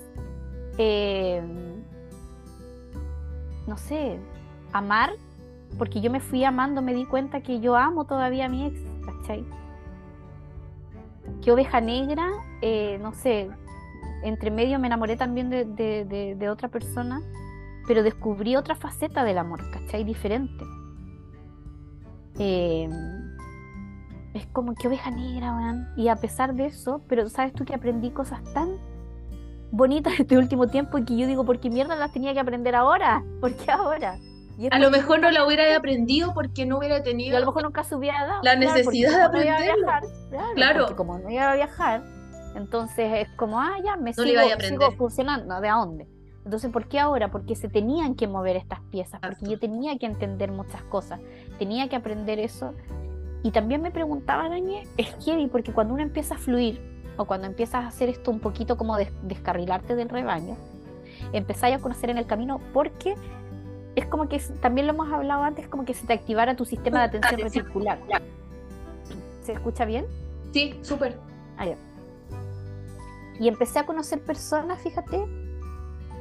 eh, 0.78 1.42
no 3.68 3.78
sé, 3.78 4.20
amar 4.74 5.14
porque 5.78 6.02
yo 6.02 6.12
me 6.12 6.20
fui 6.20 6.44
amando, 6.44 6.82
me 6.82 6.94
di 6.94 7.06
cuenta 7.06 7.42
que 7.42 7.60
yo 7.60 7.76
amo 7.76 8.06
todavía 8.06 8.46
a 8.46 8.50
mi 8.50 8.66
ex, 8.66 8.80
¿cachai? 9.06 9.46
Que 11.42 11.52
oveja 11.52 11.82
negra, 11.82 12.28
eh, 12.62 12.98
no 13.02 13.14
sé, 13.14 13.50
entre 14.24 14.52
medio 14.52 14.80
me 14.80 14.88
enamoré 14.88 15.16
también 15.16 15.50
de, 15.50 16.50
otra 16.50 16.68
persona, 16.68 17.22
pero 17.88 18.04
descubrí 18.04 18.56
otra 18.56 18.76
faceta 18.76 19.24
del 19.24 19.38
amor, 19.38 19.62
¿cachai? 19.72 20.04
Diferente. 20.04 20.64
Em, 22.38 22.92
es 24.34 24.46
como 24.48 24.76
que 24.76 24.88
oveja 24.88 25.12
negra, 25.12 25.52
man. 25.52 25.94
Y 25.98 26.08
a 26.08 26.16
pesar 26.16 26.54
de 26.54 26.68
eso, 26.68 27.02
pero 27.08 27.28
sabes 27.30 27.54
tú 27.54 27.66
que 27.66 27.76
aprendí 27.76 28.12
cosas 28.12 28.42
tan 28.54 28.78
bonitas 29.72 30.20
este 30.20 30.38
último 30.38 30.68
tiempo 30.68 30.98
y 30.98 31.06
que 31.06 31.18
yo 31.18 31.28
digo, 31.28 31.46
¿por 31.46 31.60
qué 31.60 31.70
mierda 31.70 31.96
las 31.96 32.12
tenía 32.12 32.34
que 32.34 32.40
aprender 32.40 32.76
ahora? 32.76 33.24
¿Por 33.40 33.54
qué 33.56 33.72
ahora? 33.72 34.18
A 34.70 34.80
lo 34.80 34.92
mejor 34.92 35.20
no 35.20 35.32
la 35.32 35.46
hubiera 35.46 35.76
aprendido 35.76 36.34
porque 36.34 36.66
no 36.66 36.78
hubiera 36.78 37.02
tenido. 37.04 37.38
a 37.38 37.40
lo 37.40 37.48
mejor 37.48 37.64
nunca 37.64 37.84
se 37.84 37.96
hubiera 37.96 38.26
dado. 38.26 38.44
La 38.44 38.56
necesidad 38.56 39.18
de 39.18 39.24
aprender. 39.24 39.76
claro, 40.56 40.80
Porque 40.82 40.96
como 40.96 41.20
no 41.20 41.30
iba 41.30 41.52
a 41.52 41.56
viajar, 41.56 42.04
entonces 42.56 43.28
es 43.28 43.30
como, 43.36 43.60
ah, 43.60 43.78
ya, 43.84 43.96
me 43.96 44.14
sigo, 44.14 44.92
funcionando. 44.98 45.60
¿De 45.62 45.70
dónde? 45.70 46.08
Entonces, 46.44 46.72
¿por 46.72 46.88
qué 46.88 47.00
ahora? 47.00 47.30
Porque 47.30 47.56
se 47.56 47.70
tenían 47.70 48.16
que 48.16 48.28
mover 48.28 48.56
estas 48.56 48.80
piezas, 48.92 49.20
porque 49.22 49.46
yo 49.48 49.60
tenía 49.60 49.98
que 49.98 50.08
entender 50.08 50.52
muchas 50.52 50.82
cosas, 50.84 51.20
tenía 51.60 51.88
que 51.88 51.96
aprender 51.96 52.40
eso. 52.40 52.74
Y 53.44 53.52
también 53.52 53.82
me 53.82 53.92
preguntaba, 53.92 54.50
Daniel, 54.50 54.88
es 54.98 55.16
heavy, 55.24 55.48
porque 55.48 55.72
cuando 55.72 55.94
uno 55.94 56.04
empieza 56.04 56.36
a 56.36 56.38
fluir, 56.38 56.82
o 57.18 57.26
cuando 57.26 57.48
empiezas 57.48 57.84
a 57.84 57.88
hacer 57.88 58.10
esto 58.10 58.32
un 58.32 58.40
poquito 58.40 58.78
como 58.78 58.98
descarrilarte 59.24 59.96
del 59.96 60.10
rebaño, 60.10 60.58
empezáis 61.34 61.76
a 61.76 61.80
conocer 61.80 62.10
en 62.10 62.18
el 62.18 62.26
camino 62.26 62.60
porque 62.74 63.16
es 63.96 64.06
como 64.06 64.30
que 64.30 64.40
también 64.62 64.88
lo 64.88 64.94
hemos 64.94 65.12
hablado 65.12 65.44
antes, 65.44 65.68
como 65.68 65.86
que 65.86 65.94
se 65.94 66.06
te 66.06 66.14
activara 66.14 66.56
tu 66.56 66.66
sistema 66.66 67.00
de 67.00 67.18
atención 67.18 67.42
reticular. 67.42 68.00
¿Se 69.42 69.54
escucha 69.54 69.86
bien? 69.86 70.06
Sí, 70.54 70.80
súper. 70.82 71.18
Ah, 71.58 71.66
y 73.40 73.48
empecé 73.48 73.80
a 73.80 73.88
conocer 73.88 74.22
personas, 74.22 74.80
fíjate, 74.82 75.18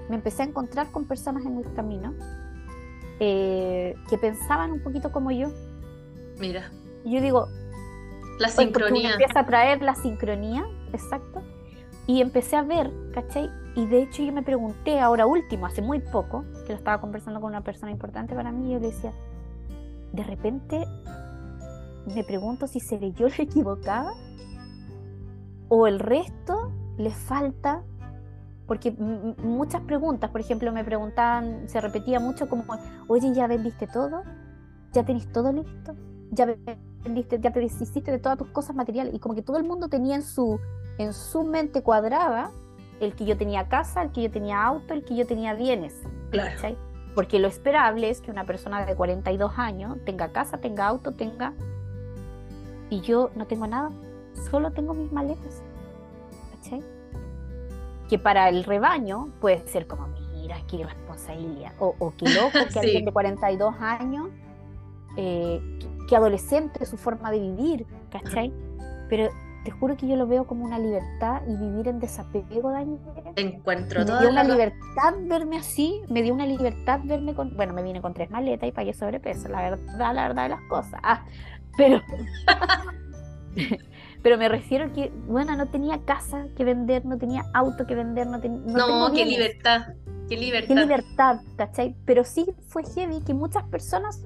me 0.08 0.16
empecé 0.16 0.42
a 0.42 0.46
encontrar 0.46 0.90
con 0.90 1.04
personas 1.04 1.44
en 1.44 1.58
el 1.58 1.72
camino 1.74 2.14
eh, 3.20 3.94
que 4.08 4.16
pensaban 4.16 4.72
un 4.72 4.82
poquito 4.82 5.12
como 5.12 5.30
yo. 5.30 5.48
Mira. 6.38 6.70
Y 7.04 7.14
yo 7.14 7.20
digo, 7.20 7.48
La 8.38 8.48
sincronía. 8.48 9.12
empieza 9.12 9.40
a 9.40 9.46
traer 9.46 9.82
la 9.82 9.94
sincronía, 9.94 10.64
exacto. 10.94 11.42
Y 12.06 12.22
empecé 12.22 12.56
a 12.56 12.62
ver, 12.62 12.90
¿cachai? 13.12 13.50
Y 13.80 13.86
de 13.86 14.02
hecho 14.02 14.22
yo 14.22 14.30
me 14.30 14.42
pregunté 14.42 15.00
ahora 15.00 15.24
último, 15.24 15.64
hace 15.64 15.80
muy 15.80 16.00
poco, 16.00 16.44
que 16.66 16.74
lo 16.74 16.74
estaba 16.74 17.00
conversando 17.00 17.40
con 17.40 17.48
una 17.48 17.64
persona 17.64 17.90
importante 17.90 18.34
para 18.34 18.52
mí, 18.52 18.68
y 18.68 18.72
yo 18.74 18.78
le 18.78 18.88
decía, 18.88 19.10
de 20.12 20.22
repente 20.22 20.86
me 22.14 22.22
pregunto 22.22 22.66
si 22.66 22.78
seré 22.78 23.12
yo 23.12 23.28
la 23.28 23.36
equivocada 23.38 24.12
o 25.70 25.86
el 25.86 25.98
resto 25.98 26.72
le 26.98 27.10
falta, 27.10 27.82
porque 28.66 28.92
muchas 28.92 29.80
preguntas, 29.80 30.28
por 30.28 30.42
ejemplo, 30.42 30.70
me 30.72 30.84
preguntaban, 30.84 31.66
se 31.66 31.80
repetía 31.80 32.20
mucho 32.20 32.50
como, 32.50 32.64
oye, 33.08 33.32
¿ya 33.32 33.46
vendiste 33.46 33.86
todo? 33.86 34.24
¿Ya 34.92 35.06
tenés 35.06 35.32
todo 35.32 35.52
listo? 35.52 35.94
¿Ya 36.32 36.54
vendiste, 37.02 37.40
ya 37.40 37.50
te 37.50 37.60
deshiciste 37.60 38.12
de 38.12 38.18
todas 38.18 38.36
tus 38.36 38.48
cosas 38.48 38.76
materiales? 38.76 39.14
Y 39.14 39.20
como 39.20 39.34
que 39.34 39.42
todo 39.42 39.56
el 39.56 39.64
mundo 39.64 39.88
tenía 39.88 40.16
en 40.16 40.22
su, 40.22 40.60
en 40.98 41.14
su 41.14 41.44
mente 41.44 41.82
cuadrada 41.82 42.50
el 43.00 43.14
que 43.14 43.24
yo 43.24 43.36
tenía 43.36 43.68
casa, 43.68 44.02
el 44.02 44.12
que 44.12 44.22
yo 44.22 44.30
tenía 44.30 44.62
auto, 44.62 44.94
el 44.94 45.04
que 45.04 45.16
yo 45.16 45.26
tenía 45.26 45.54
bienes. 45.54 46.02
Claro. 46.30 46.76
Porque 47.14 47.38
lo 47.38 47.48
esperable 47.48 48.08
es 48.10 48.20
que 48.20 48.30
una 48.30 48.44
persona 48.44 48.84
de 48.84 48.94
42 48.94 49.58
años 49.58 49.96
tenga 50.04 50.30
casa, 50.32 50.58
tenga 50.58 50.86
auto, 50.86 51.12
tenga... 51.12 51.54
Y 52.88 53.00
yo 53.00 53.30
no 53.34 53.46
tengo 53.46 53.66
nada, 53.66 53.90
solo 54.50 54.70
tengo 54.72 54.94
mis 54.94 55.10
maletas. 55.12 55.62
¿Cachai? 56.54 56.82
Que 58.08 58.18
para 58.18 58.48
el 58.48 58.64
rebaño 58.64 59.32
puede 59.40 59.66
ser 59.68 59.86
como, 59.86 60.08
mira, 60.34 60.56
qué 60.68 60.76
irresponsabilidad. 60.76 61.72
O, 61.78 61.94
o 61.98 62.12
qué 62.16 62.28
loco 62.28 62.58
que 62.72 62.78
alguien 62.80 63.04
de 63.04 63.12
42 63.12 63.74
años, 63.80 64.28
eh, 65.16 65.60
que, 66.08 66.16
adolescente, 66.16 66.84
su 66.84 66.96
forma 66.96 67.30
de 67.30 67.40
vivir, 67.40 67.86
¿cachai? 68.10 68.52
Pero 69.08 69.30
te 69.64 69.70
juro 69.70 69.96
que 69.96 70.06
yo 70.08 70.16
lo 70.16 70.26
veo 70.26 70.46
como 70.46 70.64
una 70.64 70.78
libertad 70.78 71.42
y 71.46 71.54
vivir 71.54 71.88
en 71.88 72.00
desapego, 72.00 72.70
Daniel. 72.70 72.98
Encuentro 73.36 74.04
Me 74.04 74.18
dio 74.18 74.30
una 74.30 74.44
libertad 74.44 75.14
verme 75.20 75.58
así, 75.58 76.00
me 76.08 76.22
dio 76.22 76.32
una 76.32 76.46
libertad 76.46 77.00
verme 77.04 77.34
con. 77.34 77.54
Bueno, 77.56 77.74
me 77.74 77.82
vine 77.82 78.00
con 78.00 78.14
tres 78.14 78.30
maletas 78.30 78.68
y 78.68 78.72
pagué 78.72 78.94
sobrepeso, 78.94 79.48
la 79.48 79.62
verdad, 79.62 80.14
la 80.14 80.28
verdad 80.28 80.42
de 80.44 80.48
las 80.48 80.62
cosas. 80.68 80.98
Ah, 81.02 81.24
pero. 81.76 82.00
pero 84.22 84.38
me 84.38 84.48
refiero 84.48 84.86
a 84.86 84.92
que, 84.92 85.12
bueno, 85.26 85.54
no 85.56 85.68
tenía 85.68 85.98
casa 86.04 86.46
que 86.56 86.64
vender, 86.64 87.04
no 87.04 87.18
tenía 87.18 87.44
auto 87.52 87.86
que 87.86 87.94
vender, 87.94 88.26
no 88.26 88.40
tenía. 88.40 88.60
No, 88.60 89.12
qué 89.12 89.26
libertad, 89.26 89.88
qué 90.28 90.38
libertad. 90.38 90.68
Qué 90.68 90.74
libertad, 90.80 91.40
¿cachai? 91.56 91.96
Pero 92.06 92.24
sí 92.24 92.46
fue 92.68 92.82
heavy 92.94 93.20
que 93.20 93.34
muchas 93.34 93.64
personas. 93.64 94.24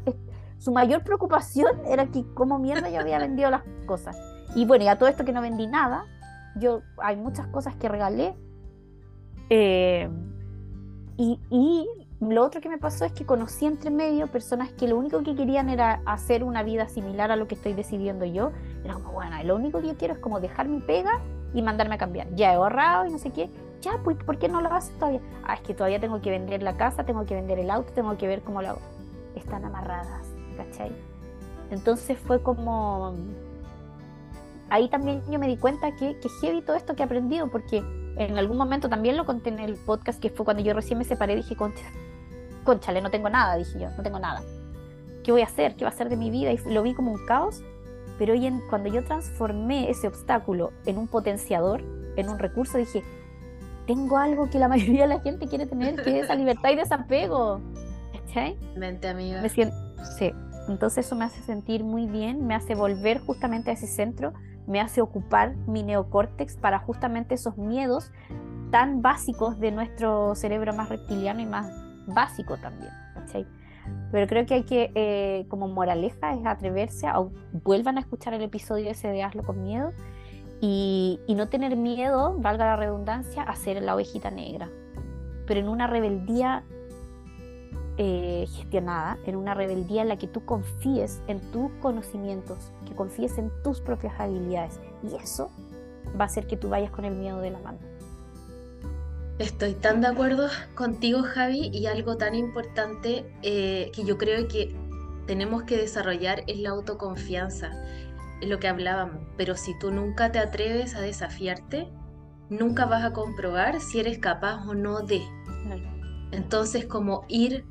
Su 0.58 0.72
mayor 0.72 1.02
preocupación 1.02 1.72
era 1.90 2.06
que, 2.06 2.24
como 2.32 2.58
mierda, 2.58 2.88
yo 2.88 3.00
había 3.00 3.18
vendido 3.18 3.50
las 3.50 3.62
cosas. 3.84 4.16
Y 4.54 4.66
bueno, 4.66 4.84
y 4.84 4.88
a 4.88 4.98
todo 4.98 5.08
esto 5.08 5.24
que 5.24 5.32
no 5.32 5.40
vendí 5.40 5.66
nada, 5.66 6.06
yo 6.56 6.82
hay 6.98 7.16
muchas 7.16 7.46
cosas 7.48 7.74
que 7.76 7.88
regalé. 7.88 8.34
Eh, 9.50 10.08
y, 11.16 11.38
y, 11.50 11.86
lo 12.20 12.42
otro 12.42 12.60
que 12.60 12.68
me 12.68 12.78
pasó 12.78 13.04
es 13.04 13.12
que 13.12 13.26
conocí 13.26 13.66
entre 13.66 13.90
medio 13.90 14.28
personas 14.28 14.72
que 14.72 14.88
lo 14.88 14.96
único 14.96 15.22
que 15.22 15.34
querían 15.34 15.68
era 15.68 16.00
hacer 16.06 16.42
una 16.42 16.62
vida 16.62 16.88
similar 16.88 17.30
a 17.30 17.36
lo 17.36 17.46
que 17.48 17.54
estoy 17.54 17.74
decidiendo 17.74 18.24
yo. 18.24 18.52
Era 18.84 18.94
como, 18.94 19.12
bueno, 19.12 19.36
lo 19.44 19.56
único 19.56 19.80
que 19.80 19.88
yo 19.88 19.96
quiero 19.96 20.14
es 20.14 20.20
como 20.20 20.40
dejar 20.40 20.68
mi 20.68 20.80
pega 20.80 21.20
y 21.52 21.62
mandarme 21.62 21.96
a 21.96 21.98
cambiar. 21.98 22.28
Ya 22.34 22.52
he 22.52 22.54
ahorrado 22.54 23.06
y 23.06 23.10
no 23.10 23.18
sé 23.18 23.30
qué. 23.30 23.50
Ya, 23.82 23.98
pues, 24.02 24.16
¿por 24.16 24.38
qué 24.38 24.48
no 24.48 24.60
lo 24.60 24.72
haces 24.72 24.96
todavía? 24.98 25.20
Ah, 25.44 25.54
es 25.54 25.60
que 25.60 25.74
todavía 25.74 26.00
tengo 26.00 26.22
que 26.22 26.30
vender 26.30 26.62
la 26.62 26.76
casa, 26.76 27.04
tengo 27.04 27.26
que 27.26 27.34
vender 27.34 27.58
el 27.58 27.70
auto, 27.70 27.92
tengo 27.92 28.16
que 28.16 28.26
ver 28.26 28.40
cómo 28.40 28.62
lo 28.62 28.70
hago. 28.70 28.80
Están 29.34 29.64
amarradas, 29.64 30.26
¿cachai? 30.56 30.92
Entonces 31.70 32.18
fue 32.18 32.42
como 32.42 33.14
ahí 34.74 34.88
también 34.88 35.22
yo 35.30 35.38
me 35.38 35.46
di 35.46 35.56
cuenta 35.56 35.94
que, 35.94 36.18
que 36.18 36.28
heavy 36.40 36.60
todo 36.62 36.76
esto 36.76 36.96
que 36.96 37.02
he 37.02 37.06
aprendido, 37.06 37.48
porque 37.48 37.78
en 38.16 38.36
algún 38.38 38.56
momento 38.56 38.88
también 38.88 39.16
lo 39.16 39.24
conté 39.24 39.50
en 39.50 39.60
el 39.60 39.76
podcast, 39.76 40.20
que 40.20 40.30
fue 40.30 40.44
cuando 40.44 40.62
yo 40.62 40.74
recién 40.74 40.98
me 40.98 41.04
separé, 41.04 41.36
dije, 41.36 41.54
concha, 41.54 41.84
conchale, 42.64 43.00
no 43.00 43.10
tengo 43.10 43.28
nada, 43.28 43.56
dije 43.56 43.78
yo, 43.78 43.90
no 43.96 44.02
tengo 44.02 44.18
nada. 44.18 44.42
¿Qué 45.22 45.30
voy 45.30 45.42
a 45.42 45.46
hacer? 45.46 45.76
¿Qué 45.76 45.84
va 45.84 45.90
a 45.90 45.94
ser 45.94 46.08
de 46.08 46.16
mi 46.16 46.30
vida? 46.30 46.52
Y 46.52 46.58
lo 46.66 46.82
vi 46.82 46.92
como 46.92 47.12
un 47.12 47.24
caos, 47.24 47.62
pero 48.18 48.32
hoy 48.32 48.46
en, 48.46 48.60
cuando 48.68 48.88
yo 48.88 49.04
transformé 49.04 49.90
ese 49.90 50.08
obstáculo 50.08 50.72
en 50.86 50.98
un 50.98 51.06
potenciador, 51.06 51.82
en 52.16 52.28
un 52.28 52.38
recurso, 52.40 52.76
dije, 52.76 53.04
tengo 53.86 54.18
algo 54.18 54.50
que 54.50 54.58
la 54.58 54.68
mayoría 54.74 55.02
de 55.02 55.14
la 55.14 55.20
gente 55.20 55.46
quiere 55.46 55.66
tener, 55.66 56.02
que 56.02 56.18
es 56.18 56.24
esa 56.24 56.34
libertad 56.34 56.70
y 56.70 56.76
desapego. 56.76 57.60
¿Cachai? 58.12 58.58
Mente 58.76 59.08
amiga. 59.08 59.40
Me 59.40 59.48
siento, 59.48 59.76
sí. 60.18 60.32
Entonces 60.68 61.06
eso 61.06 61.14
me 61.14 61.26
hace 61.26 61.42
sentir 61.42 61.84
muy 61.84 62.06
bien, 62.06 62.46
me 62.46 62.54
hace 62.54 62.74
volver 62.74 63.20
justamente 63.20 63.70
a 63.70 63.74
ese 63.74 63.86
centro 63.86 64.32
me 64.66 64.80
hace 64.80 65.00
ocupar 65.00 65.56
mi 65.66 65.82
neocórtex 65.82 66.56
para 66.56 66.78
justamente 66.78 67.34
esos 67.34 67.56
miedos 67.56 68.12
tan 68.70 69.02
básicos 69.02 69.58
de 69.60 69.70
nuestro 69.70 70.34
cerebro 70.34 70.74
más 70.74 70.88
reptiliano 70.88 71.40
y 71.40 71.46
más 71.46 71.70
básico 72.06 72.56
también. 72.56 72.92
Pero 74.10 74.26
creo 74.26 74.46
que 74.46 74.54
hay 74.54 74.62
que, 74.62 74.92
eh, 74.94 75.46
como 75.48 75.68
moraleja, 75.68 76.34
es 76.34 76.46
atreverse 76.46 77.06
a, 77.06 77.22
vuelvan 77.52 77.98
a 77.98 78.00
escuchar 78.00 78.32
el 78.32 78.42
episodio 78.42 78.90
ese 78.90 79.08
de 79.08 79.22
Hazlo 79.22 79.42
con 79.42 79.62
miedo 79.62 79.92
y, 80.60 81.20
y 81.26 81.34
no 81.34 81.48
tener 81.48 81.76
miedo, 81.76 82.34
valga 82.38 82.64
la 82.64 82.76
redundancia, 82.76 83.42
a 83.42 83.54
ser 83.56 83.82
la 83.82 83.94
ovejita 83.94 84.30
negra, 84.30 84.70
pero 85.46 85.60
en 85.60 85.68
una 85.68 85.86
rebeldía 85.86 86.64
eh, 87.96 88.46
gestionada, 88.48 89.18
en 89.24 89.36
una 89.36 89.54
rebeldía 89.54 90.02
en 90.02 90.08
la 90.08 90.16
que 90.16 90.26
tú 90.26 90.44
confíes 90.44 91.22
en 91.28 91.40
tus 91.52 91.70
conocimientos, 91.80 92.58
que 92.86 92.94
confíes 92.94 93.38
en 93.38 93.52
tus 93.62 93.80
propias 93.80 94.18
habilidades. 94.18 94.80
Y 95.02 95.14
eso 95.14 95.50
va 96.18 96.24
a 96.24 96.26
hacer 96.26 96.46
que 96.46 96.56
tú 96.56 96.68
vayas 96.68 96.90
con 96.90 97.04
el 97.04 97.14
miedo 97.14 97.40
de 97.40 97.50
la 97.50 97.60
mano. 97.60 97.78
Estoy 99.38 99.74
tan 99.74 100.00
de 100.00 100.08
acuerdo 100.08 100.48
contigo, 100.74 101.22
Javi, 101.22 101.70
y 101.72 101.86
algo 101.86 102.16
tan 102.16 102.34
importante 102.34 103.24
eh, 103.42 103.90
que 103.92 104.04
yo 104.04 104.16
creo 104.16 104.46
que 104.48 104.74
tenemos 105.26 105.64
que 105.64 105.76
desarrollar 105.76 106.44
es 106.46 106.58
la 106.58 106.70
autoconfianza, 106.70 107.72
es 108.40 108.48
lo 108.48 108.58
que 108.58 108.68
hablábamos. 108.68 109.22
Pero 109.36 109.56
si 109.56 109.76
tú 109.78 109.90
nunca 109.90 110.30
te 110.30 110.38
atreves 110.38 110.94
a 110.94 111.00
desafiarte, 111.00 111.88
nunca 112.48 112.86
vas 112.86 113.04
a 113.04 113.12
comprobar 113.12 113.80
si 113.80 114.00
eres 114.00 114.18
capaz 114.18 114.66
o 114.68 114.74
no 114.74 115.00
de. 115.00 115.22
Entonces, 116.30 116.86
como 116.86 117.24
ir 117.28 117.64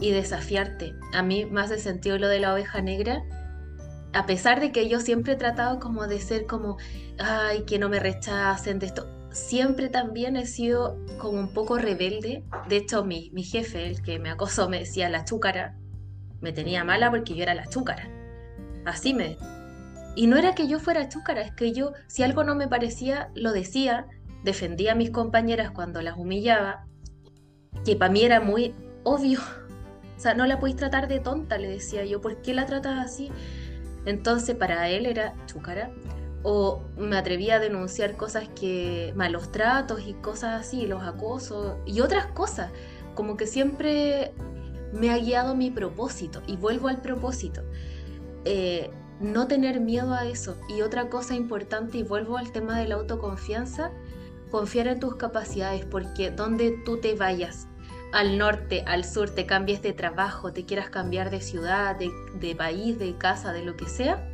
y 0.00 0.12
desafiarte. 0.12 0.94
A 1.12 1.22
mí 1.22 1.46
me 1.46 1.60
hace 1.60 1.78
sentido 1.78 2.18
lo 2.18 2.28
de 2.28 2.40
la 2.40 2.54
oveja 2.54 2.80
negra, 2.80 3.22
a 4.12 4.26
pesar 4.26 4.60
de 4.60 4.72
que 4.72 4.88
yo 4.88 5.00
siempre 5.00 5.34
he 5.34 5.36
tratado 5.36 5.78
como 5.80 6.06
de 6.06 6.20
ser 6.20 6.46
como, 6.46 6.78
ay, 7.18 7.64
que 7.64 7.78
no 7.78 7.88
me 7.88 8.00
rechacen 8.00 8.78
de 8.78 8.86
esto. 8.86 9.06
Siempre 9.30 9.88
también 9.88 10.36
he 10.36 10.46
sido 10.46 10.98
como 11.18 11.38
un 11.38 11.52
poco 11.52 11.76
rebelde. 11.76 12.44
De 12.68 12.76
hecho, 12.78 13.04
mi, 13.04 13.30
mi 13.32 13.42
jefe, 13.42 13.86
el 13.86 14.02
que 14.02 14.18
me 14.18 14.30
acosó, 14.30 14.68
me 14.68 14.80
decía 14.80 15.10
la 15.10 15.24
chúcara. 15.24 15.76
Me 16.40 16.52
tenía 16.52 16.84
mala 16.84 17.10
porque 17.10 17.34
yo 17.34 17.42
era 17.42 17.54
la 17.54 17.66
chúcara. 17.66 18.08
Así 18.86 19.12
me... 19.12 19.36
Y 20.16 20.26
no 20.26 20.36
era 20.36 20.54
que 20.54 20.66
yo 20.66 20.80
fuera 20.80 21.08
chúcara, 21.08 21.42
es 21.42 21.52
que 21.52 21.72
yo, 21.72 21.92
si 22.08 22.24
algo 22.24 22.42
no 22.42 22.56
me 22.56 22.66
parecía, 22.66 23.30
lo 23.34 23.52
decía, 23.52 24.06
defendía 24.42 24.92
a 24.92 24.96
mis 24.96 25.10
compañeras 25.10 25.70
cuando 25.70 26.02
las 26.02 26.16
humillaba, 26.16 26.86
que 27.84 27.94
para 27.94 28.10
mí 28.10 28.24
era 28.24 28.40
muy 28.40 28.74
obvio 29.04 29.38
o 30.18 30.20
sea, 30.20 30.34
no 30.34 30.46
la 30.46 30.58
podéis 30.58 30.76
tratar 30.76 31.06
de 31.06 31.20
tonta, 31.20 31.58
le 31.58 31.68
decía 31.68 32.04
yo, 32.04 32.20
¿por 32.20 32.42
qué 32.42 32.52
la 32.52 32.66
tratas 32.66 32.98
así? 32.98 33.30
Entonces 34.04 34.56
para 34.56 34.88
él 34.88 35.06
era 35.06 35.34
chúcara. 35.46 35.92
O 36.42 36.82
me 36.96 37.16
atrevía 37.16 37.56
a 37.56 37.58
denunciar 37.60 38.16
cosas 38.16 38.48
que, 38.48 39.12
malos 39.14 39.52
tratos 39.52 40.02
y 40.04 40.14
cosas 40.14 40.60
así, 40.60 40.86
los 40.86 41.04
acosos 41.04 41.76
y 41.86 42.00
otras 42.00 42.26
cosas. 42.26 42.72
Como 43.14 43.36
que 43.36 43.46
siempre 43.46 44.32
me 44.92 45.10
ha 45.10 45.18
guiado 45.18 45.54
mi 45.54 45.70
propósito 45.70 46.42
y 46.48 46.56
vuelvo 46.56 46.88
al 46.88 47.00
propósito. 47.00 47.62
Eh, 48.44 48.90
no 49.20 49.46
tener 49.46 49.78
miedo 49.78 50.14
a 50.14 50.26
eso. 50.26 50.56
Y 50.68 50.82
otra 50.82 51.10
cosa 51.10 51.36
importante, 51.36 51.98
y 51.98 52.02
vuelvo 52.02 52.38
al 52.38 52.50
tema 52.50 52.76
de 52.76 52.88
la 52.88 52.96
autoconfianza, 52.96 53.92
confiar 54.50 54.88
en 54.88 54.98
tus 54.98 55.14
capacidades, 55.14 55.84
porque 55.84 56.32
donde 56.32 56.76
tú 56.84 56.98
te 56.98 57.14
vayas, 57.14 57.68
al 58.12 58.38
norte, 58.38 58.84
al 58.86 59.04
sur, 59.04 59.30
te 59.30 59.46
cambies 59.46 59.82
de 59.82 59.92
trabajo, 59.92 60.52
te 60.52 60.64
quieras 60.64 60.90
cambiar 60.90 61.30
de 61.30 61.40
ciudad, 61.40 61.96
de, 61.96 62.54
país, 62.54 62.98
de 62.98 63.16
casa, 63.16 63.52
de 63.52 63.64
lo 63.64 63.76
que 63.76 63.86
sea, 63.86 64.26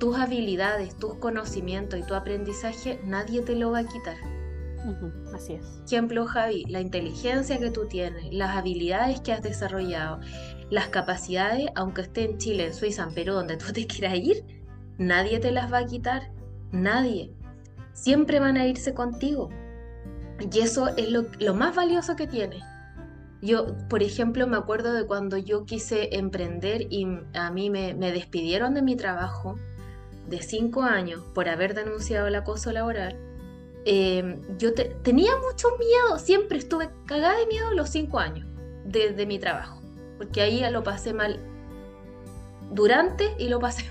tus 0.00 0.16
habilidades, 0.16 0.96
tus 0.96 1.14
conocimientos 1.14 1.98
y 1.98 2.02
tu 2.02 2.14
aprendizaje 2.14 3.00
nadie 3.04 3.42
te 3.42 3.54
lo 3.54 3.70
va 3.70 3.80
a 3.80 3.86
quitar. 3.86 4.16
así 5.34 5.54
es. 5.54 5.82
Ejemplo, 5.86 6.26
Javi, 6.26 6.64
la 6.68 6.80
inteligencia 6.80 7.58
que 7.58 7.70
tú 7.70 7.86
tienes, 7.86 8.32
las 8.32 8.56
habilidades 8.56 9.20
que 9.20 9.32
has 9.32 9.42
desarrollado, 9.42 10.20
las 10.70 10.88
capacidades, 10.88 11.68
aunque 11.74 12.02
esté 12.02 12.24
en 12.24 12.38
Chile, 12.38 12.66
en 12.66 12.74
Suiza, 12.74 13.04
en 13.04 13.14
Perú, 13.14 13.34
donde 13.34 13.56
tú 13.56 13.72
te 13.72 13.86
quieras 13.86 14.14
ir, 14.16 14.44
nadie 14.98 15.38
te 15.38 15.50
las 15.50 15.72
va 15.72 15.78
a 15.78 15.86
quitar. 15.86 16.30
Nadie. 16.72 17.32
Siempre 17.92 18.40
van 18.40 18.56
a 18.56 18.66
irse 18.66 18.92
contigo. 18.92 19.50
Y 20.52 20.58
eso 20.58 20.88
es 20.96 21.08
lo, 21.10 21.26
lo 21.38 21.54
más 21.54 21.74
valioso 21.74 22.16
que 22.16 22.26
tienes. 22.26 22.62
Yo, 23.46 23.76
por 23.88 24.02
ejemplo, 24.02 24.48
me 24.48 24.56
acuerdo 24.56 24.92
de 24.92 25.06
cuando 25.06 25.36
yo 25.38 25.66
quise 25.66 26.16
emprender 26.16 26.88
y 26.90 27.06
a 27.32 27.52
mí 27.52 27.70
me, 27.70 27.94
despidieron 27.94 28.74
de 28.74 28.82
mi 28.82 28.96
trabajo. 28.96 29.56
de 30.26 30.42
cinco 30.42 30.82
años 30.82 31.22
por 31.34 31.48
haber 31.48 31.72
denunciado 31.74 32.26
el 32.26 32.34
acoso 32.34 32.72
laboral, 32.72 33.16
em, 33.84 34.40
yo 34.58 34.74
tenía 34.74 35.30
mucho 35.36 35.68
miedo, 35.78 36.18
siempre 36.18 36.58
estuve 36.58 36.90
cagada 37.06 37.38
de 37.38 37.46
miedo 37.46 37.70
los 37.70 37.90
cinco 37.90 38.18
años 38.18 38.44
de, 38.84 39.24
mi 39.24 39.38
trabajo, 39.38 39.80
porque 40.18 40.40
ahí 40.42 40.68
lo 40.72 40.82
pasé 40.82 41.12
mal 41.12 41.38
durante 42.72 43.36
y 43.38 43.48
lo 43.48 43.60
pasé 43.60 43.84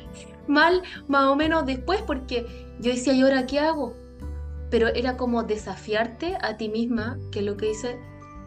mal 0.46 0.82
más 1.06 1.26
o 1.26 1.36
menos 1.36 1.66
después, 1.66 2.00
porque 2.00 2.46
yo 2.80 2.90
decía, 2.90 3.12
¿y 3.12 3.20
ahora 3.20 3.44
qué 3.44 3.58
hago? 3.58 3.94
Pero 4.70 4.88
era 4.88 5.18
como 5.18 5.42
desafiarte 5.42 6.38
a 6.40 6.56
ti 6.56 6.70
misma, 6.70 7.18
que 7.30 7.40
es 7.40 7.44
lo 7.44 7.58
que 7.58 7.72
hice, 7.72 7.98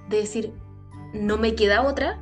de 0.10 0.18
decir, 0.18 0.54
no 1.14 1.38
me 1.38 1.56
queda 1.56 1.84
otra, 1.84 2.20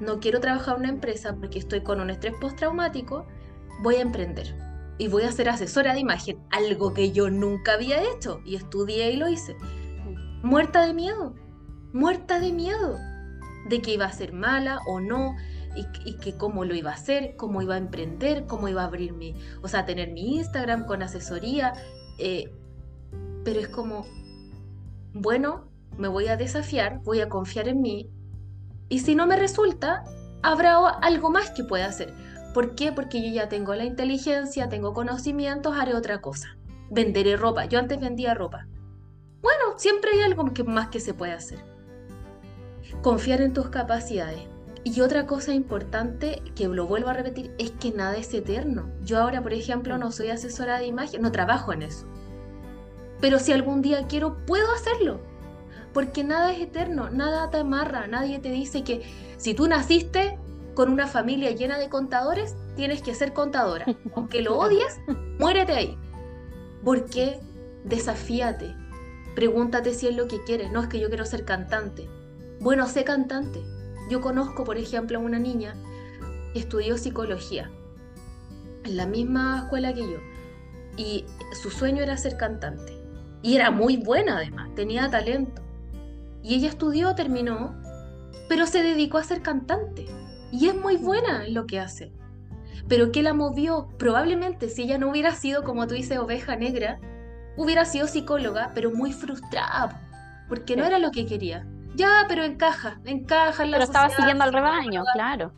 no 0.00 0.20
quiero 0.20 0.40
trabajar 0.40 0.76
en 0.76 0.80
una 0.80 0.88
empresa 0.90 1.36
porque 1.36 1.58
estoy 1.58 1.82
con 1.82 2.00
un 2.00 2.10
estrés 2.10 2.34
postraumático, 2.40 3.26
voy 3.82 3.96
a 3.96 4.00
emprender 4.00 4.56
y 4.98 5.08
voy 5.08 5.22
a 5.22 5.32
ser 5.32 5.48
asesora 5.48 5.94
de 5.94 6.00
imagen, 6.00 6.38
algo 6.50 6.92
que 6.92 7.12
yo 7.12 7.30
nunca 7.30 7.74
había 7.74 8.02
hecho 8.02 8.40
y 8.44 8.56
estudié 8.56 9.12
y 9.12 9.16
lo 9.16 9.28
hice. 9.28 9.56
Muerta 10.42 10.86
de 10.86 10.94
miedo, 10.94 11.34
muerta 11.92 12.40
de 12.40 12.52
miedo 12.52 12.98
de 13.68 13.80
que 13.80 13.94
iba 13.94 14.06
a 14.06 14.12
ser 14.12 14.32
mala 14.32 14.80
o 14.86 15.00
no 15.00 15.36
y, 16.04 16.16
que 16.16 16.36
cómo 16.36 16.64
lo 16.64 16.74
iba 16.74 16.90
a 16.90 16.94
hacer, 16.94 17.36
cómo 17.36 17.62
iba 17.62 17.76
a 17.76 17.78
emprender, 17.78 18.46
cómo 18.46 18.68
iba 18.68 18.82
a 18.82 18.86
abrirme, 18.86 19.34
o 19.62 19.68
sea, 19.68 19.86
tener 19.86 20.10
mi 20.10 20.36
Instagram 20.36 20.84
con 20.84 21.02
asesoría. 21.02 21.72
Eh, 22.18 22.52
pero 23.44 23.60
es 23.60 23.68
como, 23.68 24.04
bueno, 25.14 25.69
me 26.00 26.08
voy 26.08 26.28
a 26.28 26.36
desafiar, 26.36 27.00
voy 27.04 27.20
a 27.20 27.28
confiar 27.28 27.68
en 27.68 27.80
mí 27.80 28.10
y 28.90 28.98
si 28.98 29.14
no 29.14 29.26
me 29.26 29.36
resulta, 29.36 30.02
habrá 30.42 30.76
algo 30.88 31.30
más 31.30 31.50
que 31.50 31.62
pueda 31.62 31.86
hacer. 31.86 32.12
¿Por 32.52 32.74
qué? 32.74 32.90
Porque 32.90 33.22
yo 33.22 33.32
ya 33.32 33.48
tengo 33.48 33.74
la 33.76 33.84
inteligencia, 33.84 34.68
tengo 34.68 34.92
conocimientos, 34.92 35.76
haré 35.76 35.94
otra 35.94 36.20
cosa. 36.20 36.56
Venderé 36.90 37.36
ropa. 37.36 37.66
Yo 37.66 37.78
antes 37.78 38.00
vendía 38.00 38.34
ropa. 38.34 38.66
Bueno, 39.42 39.78
siempre 39.78 40.10
hay 40.10 40.22
algo 40.22 40.44
más 40.66 40.88
que 40.88 40.98
se 40.98 41.14
puede 41.14 41.32
hacer. 41.32 41.60
Confiar 43.00 43.40
en 43.42 43.52
tus 43.52 43.68
capacidades. 43.68 44.42
Y 44.82 45.02
otra 45.02 45.26
cosa 45.26 45.54
importante 45.54 46.42
que 46.56 46.66
lo 46.66 46.88
vuelvo 46.88 47.10
a 47.10 47.14
repetir 47.14 47.54
es 47.58 47.70
que 47.70 47.92
nada 47.92 48.16
es 48.16 48.34
eterno. 48.34 48.90
Yo 49.02 49.20
ahora, 49.20 49.40
por 49.40 49.52
ejemplo, 49.52 49.98
no 49.98 50.10
soy 50.10 50.30
asesora 50.30 50.78
de 50.78 50.86
imagen, 50.86 51.22
no 51.22 51.30
trabajo 51.30 51.72
en 51.72 51.82
eso. 51.82 52.08
Pero 53.20 53.38
si 53.38 53.52
algún 53.52 53.82
día 53.82 54.08
quiero, 54.08 54.44
puedo 54.46 54.72
hacerlo 54.72 55.29
porque 55.92 56.24
nada 56.24 56.52
es 56.52 56.60
eterno, 56.60 57.10
nada 57.10 57.50
te 57.50 57.58
amarra, 57.58 58.06
nadie 58.06 58.38
te 58.38 58.50
dice 58.50 58.84
que 58.84 59.02
si 59.36 59.54
tú 59.54 59.66
naciste 59.66 60.38
con 60.74 60.90
una 60.90 61.06
familia 61.06 61.50
llena 61.50 61.78
de 61.78 61.88
contadores, 61.88 62.54
tienes 62.76 63.02
que 63.02 63.14
ser 63.14 63.32
contadora. 63.32 63.86
Aunque 64.14 64.42
lo 64.42 64.56
odies, 64.58 65.00
muérete 65.38 65.72
ahí. 65.72 65.98
¿Por 66.84 67.06
qué? 67.06 67.40
Desafíate. 67.84 68.74
Pregúntate 69.34 69.94
si 69.94 70.06
es 70.06 70.16
lo 70.16 70.28
que 70.28 70.42
quieres. 70.44 70.70
No 70.72 70.80
es 70.80 70.88
que 70.88 71.00
yo 71.00 71.08
quiero 71.08 71.24
ser 71.26 71.44
cantante. 71.44 72.08
Bueno, 72.60 72.86
sé 72.86 73.04
cantante. 73.04 73.62
Yo 74.10 74.20
conozco, 74.20 74.64
por 74.64 74.76
ejemplo, 74.76 75.18
a 75.18 75.20
una 75.20 75.38
niña 75.38 75.74
que 76.52 76.60
estudió 76.60 76.98
psicología 76.98 77.70
en 78.84 78.96
la 78.96 79.06
misma 79.06 79.62
escuela 79.64 79.92
que 79.92 80.02
yo. 80.02 80.18
Y 80.96 81.24
su 81.62 81.70
sueño 81.70 82.02
era 82.02 82.16
ser 82.16 82.36
cantante. 82.36 82.96
Y 83.42 83.56
era 83.56 83.70
muy 83.70 83.96
buena 83.96 84.36
además, 84.36 84.74
tenía 84.74 85.08
talento. 85.08 85.62
Y 86.42 86.54
ella 86.54 86.68
estudió, 86.68 87.14
terminó, 87.14 87.74
pero 88.48 88.66
se 88.66 88.82
dedicó 88.82 89.18
a 89.18 89.24
ser 89.24 89.42
cantante. 89.42 90.06
Y 90.50 90.68
es 90.68 90.74
muy 90.74 90.96
buena 90.96 91.46
en 91.46 91.54
lo 91.54 91.66
que 91.66 91.78
hace. 91.78 92.12
Pero 92.88 93.12
¿qué 93.12 93.22
la 93.22 93.34
movió? 93.34 93.88
Probablemente 93.98 94.68
si 94.68 94.82
ella 94.82 94.98
no 94.98 95.10
hubiera 95.10 95.32
sido, 95.32 95.62
como 95.62 95.86
tú 95.86 95.94
dices, 95.94 96.18
oveja 96.18 96.56
negra, 96.56 96.98
hubiera 97.56 97.84
sido 97.84 98.06
psicóloga, 98.06 98.72
pero 98.74 98.90
muy 98.90 99.12
frustrada, 99.12 100.00
porque 100.48 100.76
no 100.76 100.84
era 100.84 100.98
lo 100.98 101.10
que 101.10 101.26
quería. 101.26 101.66
Ya, 101.94 102.24
pero 102.28 102.44
encaja, 102.44 103.00
encaja 103.04 103.64
en 103.64 103.70
la 103.70 103.76
Pero 103.76 103.84
estaba 103.84 104.10
siguiendo 104.10 104.44
al 104.44 104.52
rebaño, 104.52 105.04
claro. 105.12 105.52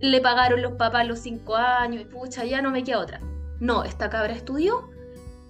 Le 0.00 0.20
pagaron 0.20 0.62
los 0.62 0.72
papás 0.72 1.06
los 1.06 1.18
cinco 1.20 1.56
años 1.56 2.02
y 2.02 2.04
pucha, 2.04 2.44
ya 2.44 2.62
no 2.62 2.70
me 2.70 2.82
queda 2.82 2.98
otra. 2.98 3.20
No, 3.60 3.84
esta 3.84 4.08
cabra 4.08 4.32
estudió 4.32 4.90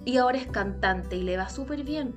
y 0.04 0.16
ahora 0.16 0.38
es 0.38 0.46
cantante 0.46 1.16
y 1.16 1.22
le 1.22 1.36
va 1.36 1.48
súper 1.48 1.84
bien. 1.84 2.14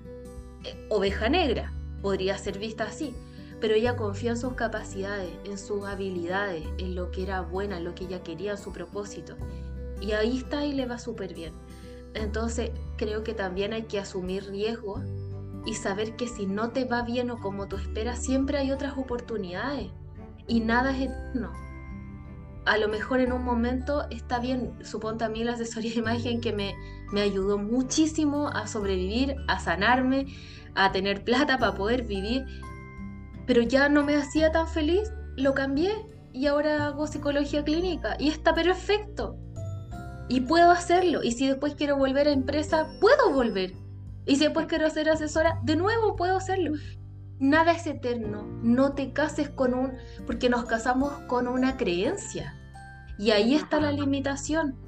Eh, 0.63 0.87
oveja 0.89 1.29
negra, 1.29 1.71
podría 2.03 2.37
ser 2.37 2.59
vista 2.59 2.83
así, 2.83 3.15
pero 3.59 3.73
ella 3.73 3.95
confió 3.95 4.29
en 4.29 4.37
sus 4.37 4.53
capacidades, 4.53 5.31
en 5.45 5.57
sus 5.57 5.85
habilidades, 5.85 6.67
en 6.77 6.93
lo 6.93 7.09
que 7.09 7.23
era 7.23 7.41
buena, 7.41 7.77
en 7.77 7.85
lo 7.85 7.95
que 7.95 8.03
ella 8.03 8.21
quería, 8.21 8.51
en 8.51 8.57
su 8.57 8.71
propósito. 8.71 9.35
Y 10.01 10.11
ahí 10.11 10.37
está 10.37 10.65
y 10.65 10.73
le 10.73 10.85
va 10.85 10.99
súper 10.99 11.33
bien. 11.33 11.53
Entonces 12.13 12.71
creo 12.97 13.23
que 13.23 13.33
también 13.33 13.71
hay 13.73 13.83
que 13.83 13.99
asumir 13.99 14.45
riesgos 14.49 15.01
y 15.65 15.75
saber 15.75 16.17
que 16.17 16.27
si 16.27 16.45
no 16.45 16.71
te 16.71 16.83
va 16.83 17.03
bien 17.03 17.31
o 17.31 17.39
como 17.39 17.67
tú 17.67 17.77
esperas, 17.77 18.19
siempre 18.19 18.57
hay 18.57 18.71
otras 18.71 18.97
oportunidades 18.97 19.89
y 20.45 20.59
nada 20.59 20.91
es 20.91 21.09
eterno. 21.09 21.53
A 22.65 22.77
lo 22.77 22.87
mejor 22.89 23.21
en 23.21 23.31
un 23.31 23.43
momento 23.43 24.07
está 24.09 24.39
bien, 24.39 24.73
supongo 24.83 25.23
a 25.23 25.29
mí 25.29 25.43
la 25.43 25.53
asesoría 25.53 25.93
de 25.93 25.99
imagen 25.99 26.41
que 26.41 26.53
me, 26.53 26.75
me 27.11 27.21
ayudó 27.21 27.57
muchísimo 27.57 28.49
a 28.49 28.67
sobrevivir, 28.67 29.35
a 29.47 29.59
sanarme, 29.59 30.27
a 30.75 30.91
tener 30.91 31.23
plata 31.23 31.57
para 31.57 31.75
poder 31.75 32.03
vivir, 32.03 32.45
pero 33.45 33.61
ya 33.61 33.89
no 33.89 34.03
me 34.03 34.15
hacía 34.15 34.51
tan 34.51 34.67
feliz, 34.67 35.11
lo 35.35 35.53
cambié 35.53 35.91
y 36.31 36.47
ahora 36.47 36.87
hago 36.87 37.07
psicología 37.07 37.63
clínica 37.63 38.15
y 38.19 38.29
está 38.29 38.53
perfecto. 38.53 39.37
Y 40.29 40.41
puedo 40.41 40.71
hacerlo. 40.71 41.21
Y 41.21 41.33
si 41.33 41.47
después 41.47 41.75
quiero 41.75 41.97
volver 41.97 42.27
a 42.27 42.31
empresa, 42.31 42.87
puedo 43.01 43.31
volver. 43.31 43.73
Y 44.25 44.37
si 44.37 44.45
después 44.45 44.67
quiero 44.67 44.89
ser 44.89 45.09
asesora, 45.09 45.59
de 45.63 45.75
nuevo 45.75 46.15
puedo 46.15 46.37
hacerlo. 46.37 46.71
Nada 47.39 47.73
es 47.73 47.85
eterno. 47.85 48.47
No 48.63 48.93
te 48.93 49.11
cases 49.11 49.49
con 49.49 49.73
un... 49.73 49.93
porque 50.25 50.49
nos 50.49 50.63
casamos 50.65 51.11
con 51.27 51.47
una 51.47 51.75
creencia. 51.75 52.55
Y 53.19 53.31
ahí 53.31 53.53
está 53.53 53.81
la 53.81 53.91
limitación 53.91 54.82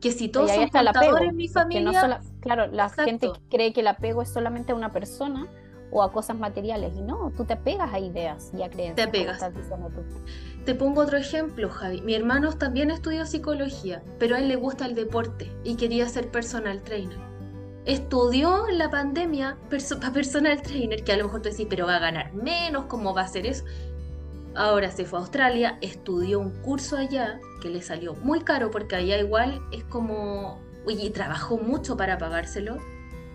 que 0.00 0.12
si 0.12 0.28
todos 0.28 0.50
son 0.50 0.68
contadores 0.68 1.30
en 1.30 1.36
mi 1.36 1.48
familia... 1.48 2.20
claro, 2.40 2.66
la 2.68 2.88
gente 2.88 3.30
cree 3.50 3.72
que 3.72 3.80
el 3.80 3.88
apego 3.88 4.22
es 4.22 4.28
solamente 4.28 4.72
a 4.72 4.74
una 4.74 4.90
persona 4.90 5.48
o 5.90 6.02
a 6.02 6.12
cosas 6.12 6.38
materiales 6.38 6.92
y 6.96 7.00
no, 7.00 7.32
tú 7.36 7.44
te 7.44 7.54
apegas 7.54 7.92
a 7.92 7.98
ideas 7.98 8.50
y 8.56 8.62
a 8.62 8.70
creencias. 8.70 8.96
Te 8.96 9.02
apegas. 9.02 9.42
Te 10.64 10.74
pongo 10.74 11.00
otro 11.00 11.16
ejemplo, 11.16 11.70
Javi. 11.70 12.02
Mi 12.02 12.14
hermano 12.14 12.52
también 12.52 12.90
estudió 12.90 13.24
psicología, 13.24 14.02
pero 14.18 14.36
a 14.36 14.38
él 14.38 14.48
le 14.48 14.56
gusta 14.56 14.86
el 14.86 14.94
deporte 14.94 15.50
y 15.64 15.76
quería 15.76 16.08
ser 16.08 16.30
personal 16.30 16.82
trainer. 16.82 17.18
Estudió 17.86 18.68
en 18.68 18.76
la 18.76 18.90
pandemia 18.90 19.56
para 19.70 20.12
personal 20.12 20.60
trainer, 20.60 21.02
que 21.04 21.12
a 21.12 21.16
lo 21.16 21.24
mejor 21.24 21.40
tú 21.40 21.48
decís, 21.48 21.66
pero 21.70 21.86
va 21.86 21.96
a 21.96 22.00
ganar 22.00 22.34
menos, 22.34 22.84
¿cómo 22.84 23.14
va 23.14 23.22
a 23.22 23.28
ser 23.28 23.46
eso? 23.46 23.64
Ahora 24.58 24.90
se 24.90 25.04
fue 25.04 25.20
a 25.20 25.22
Australia, 25.22 25.78
estudió 25.82 26.40
un 26.40 26.50
curso 26.62 26.96
allá 26.96 27.38
que 27.62 27.68
le 27.68 27.80
salió 27.80 28.14
muy 28.14 28.40
caro 28.40 28.72
porque 28.72 28.96
allá 28.96 29.16
igual 29.16 29.62
es 29.70 29.84
como, 29.84 30.60
oye, 30.84 31.10
trabajó 31.10 31.58
mucho 31.58 31.96
para 31.96 32.18
pagárselo. 32.18 32.78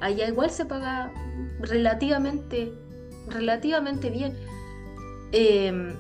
Allá 0.02 0.28
igual 0.28 0.52
se 0.52 0.66
paga 0.66 1.14
relativamente, 1.62 2.74
relativamente 3.30 4.10
bien. 4.10 4.38
Em, 5.32 5.96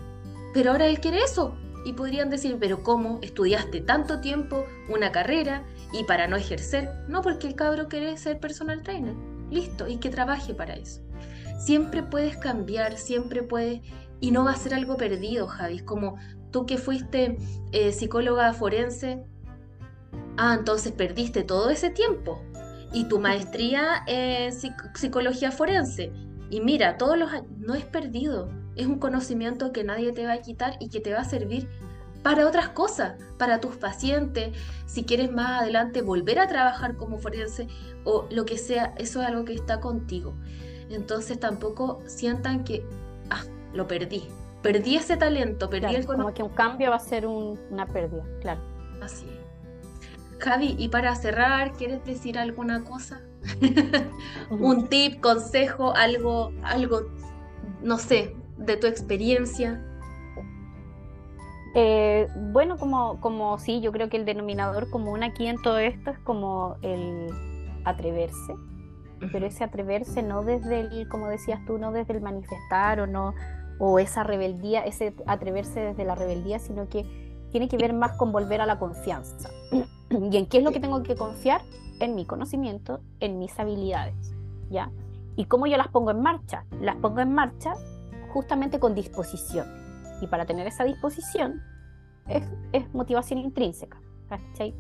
pero 0.54 0.72
ahora 0.72 0.88
él 0.88 1.00
quiere 1.00 1.24
eso. 1.24 1.56
Y 1.86 1.94
podrían 1.94 2.30
decir, 2.30 2.58
pero 2.60 2.84
¿cómo? 2.84 3.20
Estudiaste 3.22 3.80
tanto 3.80 4.20
tiempo 4.20 4.66
una 4.90 5.14
carrera 5.14 5.64
y 5.94 6.04
para 6.04 6.28
no 6.28 6.36
ejercer. 6.36 6.90
No, 7.08 7.22
porque 7.22 7.48
el 7.48 7.56
cabro 7.56 7.88
quiere 7.88 8.18
ser 8.18 8.42
personal 8.42 8.84
trainer. 8.84 9.16
Listo, 9.50 9.88
y 9.88 10.00
que 10.00 10.10
trabaje 10.10 10.54
para 10.54 10.74
eso. 10.74 11.00
Siempre 11.60 12.04
puedes 12.04 12.36
cambiar, 12.36 12.98
siempre 12.98 13.42
puedes 13.42 13.80
y 14.24 14.32
no 14.32 14.46
va 14.46 14.52
a 14.52 14.56
ser 14.56 14.74
algo 14.74 14.96
perdido, 14.96 15.48
Javi. 15.48 15.80
Como 15.80 16.16
tú 16.50 16.66
que 16.66 16.78
fuiste 16.78 17.36
eh, 17.74 17.92
psicóloga 17.92 18.54
forense, 18.54 19.22
ah, 20.38 20.56
entonces 20.58 20.94
perdiste 20.94 21.44
todo 21.44 21.70
ese 21.70 21.90
tiempo. 21.90 22.42
Y 22.94 23.10
tu 23.10 23.20
maestría 23.20 24.02
en 24.08 24.54
psicología 24.96 25.52
forense. 25.52 26.14
Y 26.50 26.62
mira, 26.62 26.98
todos 26.98 27.18
los 27.18 27.32
no 27.58 27.76
es 27.76 27.84
perdido. 27.84 28.50
Es 28.78 28.88
un 28.88 28.98
conocimiento 28.98 29.74
que 29.74 29.84
nadie 29.84 30.14
te 30.14 30.26
va 30.26 30.32
a 30.32 30.42
quitar 30.42 30.78
y 30.80 30.88
que 30.88 31.02
te 31.02 31.12
va 31.12 31.20
a 31.20 31.26
servir 31.26 31.68
para 32.22 32.48
otras 32.48 32.70
cosas, 32.70 33.22
para 33.38 33.60
tus 33.60 33.76
pacientes, 33.76 34.56
si 34.86 35.04
quieres 35.04 35.34
más 35.34 35.64
adelante 35.64 36.02
volver 36.02 36.40
a 36.40 36.48
trabajar 36.48 36.96
como 36.96 37.18
forense 37.18 37.68
o 38.06 38.26
lo 38.32 38.46
que 38.46 38.58
sea, 38.58 38.94
eso 38.98 39.22
es 39.22 39.28
algo 39.28 39.44
que 39.44 39.54
está 39.54 39.82
contigo. 39.82 40.34
Entonces 40.90 41.42
tampoco 41.42 42.02
sientan 42.06 42.64
que, 42.64 42.86
ah, 43.30 43.44
lo 43.74 43.88
perdí. 43.88 44.28
Perdí 44.62 44.96
ese 44.96 45.18
talento, 45.18 45.70
perdí 45.70 45.96
el 45.96 46.06
conocimiento. 46.06 46.24
Como 46.24 46.34
que 46.34 46.44
un 46.44 46.50
cambio 46.50 46.90
va 46.92 46.96
a 46.96 47.00
ser 47.00 47.28
una 47.28 47.86
pérdida, 47.86 48.24
claro. 48.42 48.62
Así 49.02 49.28
Javi, 50.44 50.76
y 50.78 50.90
para 50.90 51.16
cerrar, 51.16 51.72
¿quieres 51.74 52.04
decir 52.06 52.38
alguna 52.38 52.84
cosa? 52.84 53.22
un 54.50 54.90
tip, 54.90 55.22
consejo, 55.22 55.96
algo, 55.96 56.52
algo, 56.64 57.04
no 57.82 57.98
sé, 57.98 58.36
de 58.58 58.76
tu 58.76 58.88
experiencia. 58.88 59.82
Eh, 61.76 62.28
bueno, 62.52 62.78
como, 62.78 63.22
como 63.22 63.58
sí, 63.58 63.80
yo 63.80 63.92
creo 63.92 64.10
que 64.10 64.18
el 64.18 64.26
denominador 64.26 64.90
común 64.90 65.24
aquí 65.24 65.48
en 65.48 65.62
todo 65.62 65.80
esto 65.80 66.12
es 66.12 66.20
como 66.20 66.76
el 66.82 67.30
atreverse, 67.86 68.54
pero 69.32 69.48
ese 69.48 69.64
atreverse 69.64 70.22
no 70.22 70.44
desde 70.44 70.82
el, 70.82 71.08
como 71.08 71.30
decías 71.30 71.66
tú, 71.66 71.78
no 71.78 71.92
desde 71.92 72.14
el 72.14 72.22
manifestar 72.22 73.00
o 73.00 73.08
no, 73.08 73.34
o 73.80 74.00
esa 74.00 74.24
rebeldía, 74.24 74.82
ese 74.82 75.14
atreverse 75.26 75.80
desde 75.80 76.06
la 76.06 76.16
rebeldía, 76.16 76.60
sino 76.60 76.88
que 76.90 77.06
tiene 77.52 77.68
que 77.68 77.78
ver 77.78 77.94
más 77.94 78.18
con 78.18 78.32
volver 78.32 78.62
a 78.62 78.66
la 78.66 78.80
confianza. 78.80 79.50
¿Y 80.10 80.38
en 80.38 80.48
qué 80.48 80.58
es 80.58 80.64
lo 80.64 80.72
que 80.72 80.80
tengo 80.80 81.04
que 81.04 81.16
confiar? 81.16 81.62
En 82.00 82.16
mi 82.16 82.26
conocimiento, 82.26 83.02
en 83.20 83.40
mis 83.40 83.58
habilidades, 83.60 84.34
¿ya? 84.70 84.92
¿Y 85.36 85.46
cómo 85.46 85.68
yo 85.68 85.78
las 85.78 85.88
pongo 85.88 86.12
en 86.12 86.22
marcha? 86.22 86.66
Las 86.82 86.96
pongo 86.98 87.20
en 87.22 87.34
marcha 87.34 87.74
justamente 88.34 88.80
con 88.80 88.96
disposición. 88.96 89.68
Y 90.22 90.28
para 90.28 90.46
tener 90.46 90.68
esa 90.68 90.84
disposición 90.84 91.62
es, 92.28 92.44
motivación 92.94 93.40
intrínseca. 93.40 94.00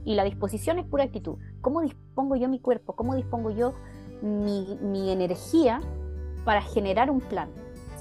Y 0.03 0.15
la 0.15 0.23
disposición 0.23 0.79
es 0.79 0.85
pura 0.85 1.03
actitud. 1.03 1.37
¿Cómo 1.61 1.81
dispongo 1.81 2.35
yo 2.35 2.49
mi 2.49 2.59
cuerpo? 2.59 2.95
¿Cómo 2.95 3.13
dispongo 3.13 3.51
yo 3.51 3.75
mi, 4.23 4.79
mi 4.81 5.11
energía 5.11 5.79
para 6.43 6.61
generar 6.61 7.11
un 7.11 7.21
plan? 7.21 7.49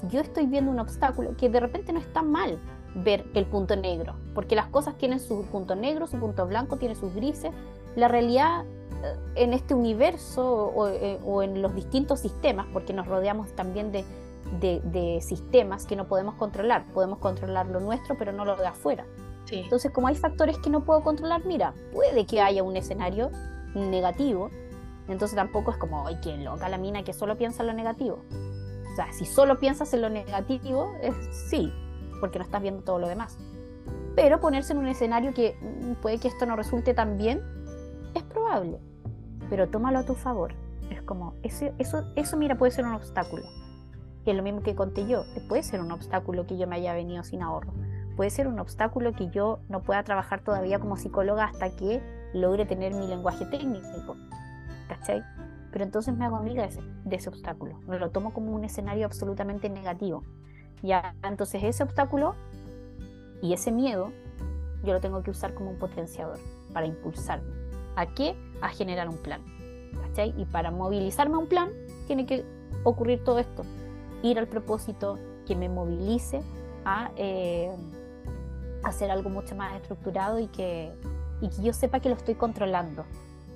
Yo 0.09 0.19
estoy 0.19 0.45
viendo 0.45 0.69
un 0.69 0.79
obstáculo, 0.79 1.35
que 1.37 1.49
de 1.49 1.59
repente 1.59 1.93
no 1.93 1.99
está 1.99 2.21
mal 2.21 2.59
ver 2.95 3.25
el 3.33 3.45
punto 3.45 3.75
negro, 3.75 4.15
porque 4.35 4.55
las 4.55 4.67
cosas 4.67 4.97
tienen 4.97 5.19
su 5.19 5.45
punto 5.45 5.75
negro, 5.75 6.07
su 6.07 6.17
punto 6.19 6.45
blanco, 6.45 6.77
tiene 6.77 6.95
sus 6.95 7.13
grises. 7.15 7.51
La 7.95 8.07
realidad 8.07 8.65
eh, 8.65 9.15
en 9.35 9.53
este 9.53 9.73
universo 9.73 10.71
o, 10.75 10.87
eh, 10.89 11.19
o 11.25 11.41
en 11.41 11.61
los 11.61 11.73
distintos 11.73 12.19
sistemas, 12.19 12.67
porque 12.73 12.93
nos 12.93 13.07
rodeamos 13.07 13.53
también 13.55 13.91
de, 13.91 14.03
de, 14.59 15.21
sistemas 15.21 15.85
que 15.85 15.95
no 15.95 16.07
podemos 16.07 16.35
controlar. 16.35 16.85
Podemos 16.93 17.19
controlar 17.19 17.67
lo 17.67 17.79
nuestro, 17.79 18.17
pero 18.17 18.33
no 18.33 18.45
lo 18.45 18.55
de 18.55 18.67
afuera. 18.67 19.05
Entonces, 19.51 19.91
como 19.91 20.07
hay 20.07 20.15
factores 20.15 20.57
que 20.57 20.69
no 20.69 20.83
puedo 20.83 21.03
controlar, 21.03 21.45
mira, 21.45 21.75
puede 21.91 22.25
que 22.25 22.41
haya 22.41 22.63
un 22.63 22.75
escenario 22.75 23.29
negativo. 23.75 24.49
Entonces 25.07 25.35
tampoco 25.35 25.71
es 25.71 25.77
como, 25.77 26.07
ay, 26.07 26.17
qué 26.23 26.37
loca 26.37 26.69
la 26.69 26.77
mina 26.77 27.03
que 27.03 27.13
solo 27.13 27.37
piensa 27.37 27.61
en 27.61 27.67
lo 27.67 27.73
negativo. 27.73 28.23
O 28.93 28.95
sea, 28.95 29.11
si 29.11 29.25
solo 29.25 29.59
piensas 29.59 29.93
en 29.93 30.01
lo 30.01 30.09
negativo, 30.09 30.93
es 31.01 31.15
sí, 31.49 31.73
porque 32.19 32.39
no 32.39 32.45
estás 32.45 32.61
viendo 32.61 32.83
todo 32.83 32.99
lo 32.99 33.07
demás. 33.07 33.37
Pero 34.15 34.39
ponerse 34.39 34.73
en 34.73 34.79
un 34.79 34.87
escenario 34.87 35.33
que 35.33 35.57
puede 36.01 36.19
que 36.19 36.27
esto 36.27 36.45
no 36.45 36.55
resulte 36.55 36.93
tan 36.93 37.17
bien, 37.17 37.41
es 38.13 38.23
probable. 38.23 38.79
Pero 39.49 39.69
tómalo 39.69 39.99
a 39.99 40.05
tu 40.05 40.13
favor. 40.13 40.53
Es 40.89 41.01
como, 41.01 41.33
eso, 41.41 41.73
eso, 41.79 42.05
eso 42.15 42.37
mira, 42.37 42.55
puede 42.55 42.71
ser 42.71 42.85
un 42.85 42.93
obstáculo 42.93 43.43
que 44.23 44.31
es 44.31 44.37
lo 44.37 44.43
mismo 44.43 44.61
que 44.61 44.75
conté 44.75 45.05
yo, 45.07 45.25
puede 45.49 45.63
ser 45.63 45.81
un 45.81 45.91
obstáculo 45.91 46.45
que 46.45 46.57
yo 46.57 46.67
me 46.67 46.77
haya 46.77 46.93
venido 46.93 47.23
sin 47.23 47.41
ahorro, 47.41 47.73
puede 48.15 48.29
ser 48.29 48.47
un 48.47 48.59
obstáculo 48.59 49.13
que 49.13 49.29
yo 49.29 49.59
no 49.69 49.81
pueda 49.81 50.03
trabajar 50.03 50.41
todavía 50.41 50.79
como 50.79 50.97
psicóloga 50.97 51.45
hasta 51.45 51.75
que 51.75 52.01
logre 52.33 52.65
tener 52.65 52.93
mi 52.93 53.07
lenguaje 53.07 53.45
técnico, 53.45 54.15
¿cachai? 54.87 55.23
Pero 55.73 55.83
entonces 55.83 56.15
me 56.15 56.23
hago 56.23 56.37
amiga 56.37 56.65
de 57.03 57.15
ese, 57.15 57.29
obstáculo, 57.29 57.79
me 57.87 57.99
lo 57.99 58.11
tomo 58.11 58.31
como 58.31 58.53
un 58.53 58.63
escenario 58.63 59.05
absolutamente 59.05 59.69
negativo. 59.69 60.23
Ya, 60.81 61.15
entonces 61.23 61.63
ese 61.63 61.83
obstáculo 61.83 62.35
y 63.41 63.53
ese 63.53 63.71
miedo 63.71 64.11
yo 64.83 64.93
lo 64.93 65.01
tengo 65.01 65.23
que 65.23 65.31
usar 65.31 65.53
como 65.53 65.71
un 65.71 65.79
potenciador 65.79 66.37
para 66.73 66.85
impulsarme. 66.85 67.51
¿A 67.95 68.05
qué? 68.05 68.35
A 68.61 68.69
generar 68.69 69.09
un 69.09 69.17
plan. 69.17 69.41
¿Cachai? 70.01 70.33
Y 70.37 70.45
para 70.45 70.71
movilizarme 70.71 71.35
a 71.35 71.39
un 71.39 71.47
plan 71.47 71.69
tiene 72.07 72.25
que 72.25 72.45
ocurrir 72.83 73.23
todo 73.23 73.39
esto 73.39 73.63
ir 74.23 74.39
al 74.39 74.47
propósito 74.47 75.19
que 75.45 75.55
me 75.55 75.69
movilice 75.69 76.41
a 76.85 77.11
eh, 77.17 77.71
hacer 78.83 79.11
algo 79.11 79.29
mucho 79.29 79.55
más 79.55 79.75
estructurado 79.75 80.39
y 80.39 80.47
que, 80.47 80.91
y 81.41 81.49
que 81.49 81.61
yo 81.61 81.73
sepa 81.73 81.99
que 81.99 82.09
lo 82.09 82.15
estoy 82.15 82.35
controlando, 82.35 83.05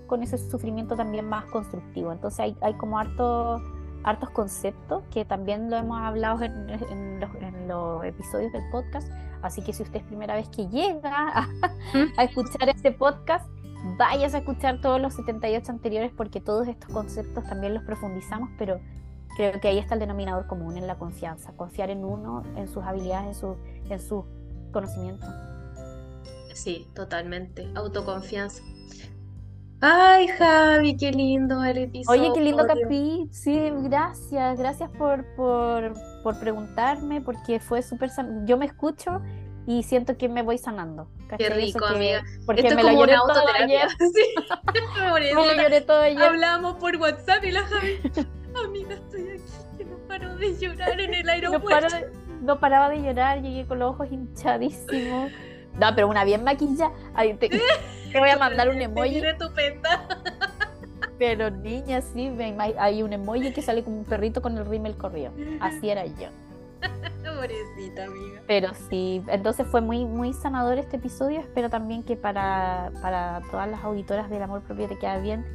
con 0.07 0.23
ese 0.23 0.37
sufrimiento 0.37 0.95
también 0.95 1.27
más 1.27 1.45
constructivo. 1.45 2.11
Entonces 2.11 2.39
hay, 2.39 2.57
hay 2.61 2.73
como 2.75 2.97
harto, 2.97 3.61
hartos 4.03 4.29
conceptos 4.31 5.03
que 5.11 5.25
también 5.25 5.69
lo 5.69 5.77
hemos 5.77 5.99
hablado 5.99 6.43
en, 6.43 6.69
en, 6.69 7.19
los, 7.19 7.35
en, 7.35 7.67
los, 7.67 8.03
episodios 8.05 8.51
del 8.51 8.63
podcast, 8.71 9.11
así 9.41 9.61
que 9.61 9.73
si 9.73 9.83
usted 9.83 9.99
es 9.99 10.05
primera 10.05 10.35
vez 10.35 10.47
que 10.49 10.67
llega 10.67 11.11
a, 11.11 11.49
a 12.17 12.23
escuchar 12.23 12.69
este 12.69 12.91
podcast, 12.91 13.47
vayas 13.97 14.33
a 14.33 14.39
escuchar 14.39 14.81
todos 14.81 14.99
los 14.99 15.13
78 15.13 15.71
anteriores 15.71 16.11
porque 16.15 16.41
todos 16.41 16.67
estos 16.67 16.89
conceptos 16.91 17.43
también 17.45 17.73
los 17.73 17.83
profundizamos, 17.83 18.49
pero 18.57 18.79
creo 19.35 19.59
que 19.59 19.67
ahí 19.67 19.77
está 19.77 19.93
el 19.93 19.99
denominador 19.99 20.47
común 20.47 20.77
en 20.77 20.87
la 20.87 20.97
confianza, 20.97 21.53
confiar 21.53 21.89
en 21.89 22.03
uno, 22.03 22.43
en 22.55 22.67
sus 22.67 22.83
habilidades, 22.83 23.27
en 23.27 23.35
su, 23.35 23.57
en 23.89 23.99
su 23.99 24.25
conocimiento. 24.71 25.27
Sí, 26.53 26.87
totalmente, 26.95 27.69
autoconfianza. 27.75 28.63
Ay, 29.79 30.27
Javi, 30.27 30.97
qué 30.97 31.11
lindo 31.11 31.63
el 31.63 31.77
episodio. 31.77 32.21
Oye, 32.21 32.31
qué 32.33 32.41
lindo 32.41 32.65
capi. 32.65 33.27
Sí, 33.31 33.71
gracias, 33.83 34.57
gracias 34.57 34.89
por, 34.97 35.23
por, 35.35 35.93
por 36.23 36.39
preguntarme, 36.39 37.21
porque 37.21 37.59
fue 37.59 37.83
súper... 37.83 38.09
Yo 38.45 38.57
me 38.57 38.65
escucho 38.65 39.21
y 39.67 39.83
siento 39.83 40.17
que 40.17 40.29
me 40.29 40.41
voy 40.41 40.57
sanando. 40.57 41.09
Qué 41.37 41.49
rico, 41.49 41.85
amiga. 41.85 42.23
Porque 42.45 42.73
me, 42.73 42.83
lo 42.83 42.91
lloré 42.91 43.13
todo 43.15 43.45
ayer. 43.59 43.87
Sí, 43.99 44.35
me 44.95 45.33
lo 45.33 45.53
lloré 45.53 45.81
todo 45.81 46.01
ayer. 46.01 46.23
Hablamos 46.23 46.75
por 46.77 46.95
WhatsApp 46.95 47.43
y 47.43 47.51
la 47.51 47.63
Javi... 47.63 47.99
Amiga, 48.65 48.95
estoy 48.95 49.29
aquí, 49.29 49.85
no 49.85 49.97
paro 50.07 50.35
de 50.37 50.57
llorar 50.57 50.99
en 50.99 51.13
el 51.13 51.29
aeropuerto. 51.29 51.95
No, 52.41 52.59
paraba 52.59 52.89
de 52.89 53.03
llorar, 53.03 53.41
llegué 53.41 53.67
con 53.67 53.77
los 53.77 53.91
ojos 53.91 54.07
hinchadísimos. 54.11 55.31
No, 55.79 55.93
pero 55.93 56.07
una 56.07 56.23
bien 56.23 56.43
maquilla. 56.43 56.91
te, 57.39 57.49
te, 58.17 58.19
voy 58.19 58.29
a 58.29 58.37
mandar 58.37 58.69
un 58.69 58.81
emoji. 58.81 59.17
estupenda. 59.19 60.07
Pero 61.17 61.49
niña, 61.49 62.01
sí, 62.01 62.31
hay 62.77 63.01
un 63.01 63.13
emoji 63.13 63.51
que 63.51 63.61
sale 63.61 63.83
como 63.83 63.97
un 63.97 64.05
perrito 64.05 64.41
con 64.41 64.57
el 64.57 64.65
rímel 64.65 64.95
corrido. 64.95 65.31
Así 65.59 65.89
era 65.89 66.05
yo. 66.05 66.27
Pobrecita, 67.23 68.05
amiga. 68.05 68.41
Pero 68.47 68.69
sí, 68.89 69.23
entonces 69.27 69.65
fue 69.67 69.81
muy, 69.81 70.05
muy 70.05 70.33
sanador 70.33 70.77
este 70.77 70.97
episodio. 70.97 71.39
Espero 71.39 71.69
también 71.69 72.03
que 72.03 72.15
para, 72.15 72.91
para 73.01 73.41
todas 73.51 73.69
las 73.69 73.83
auditoras 73.83 74.29
del 74.29 74.43
amor 74.43 74.61
propio 74.61 74.87
te 74.87 74.97
quede 74.97 75.21
bien. 75.21 75.45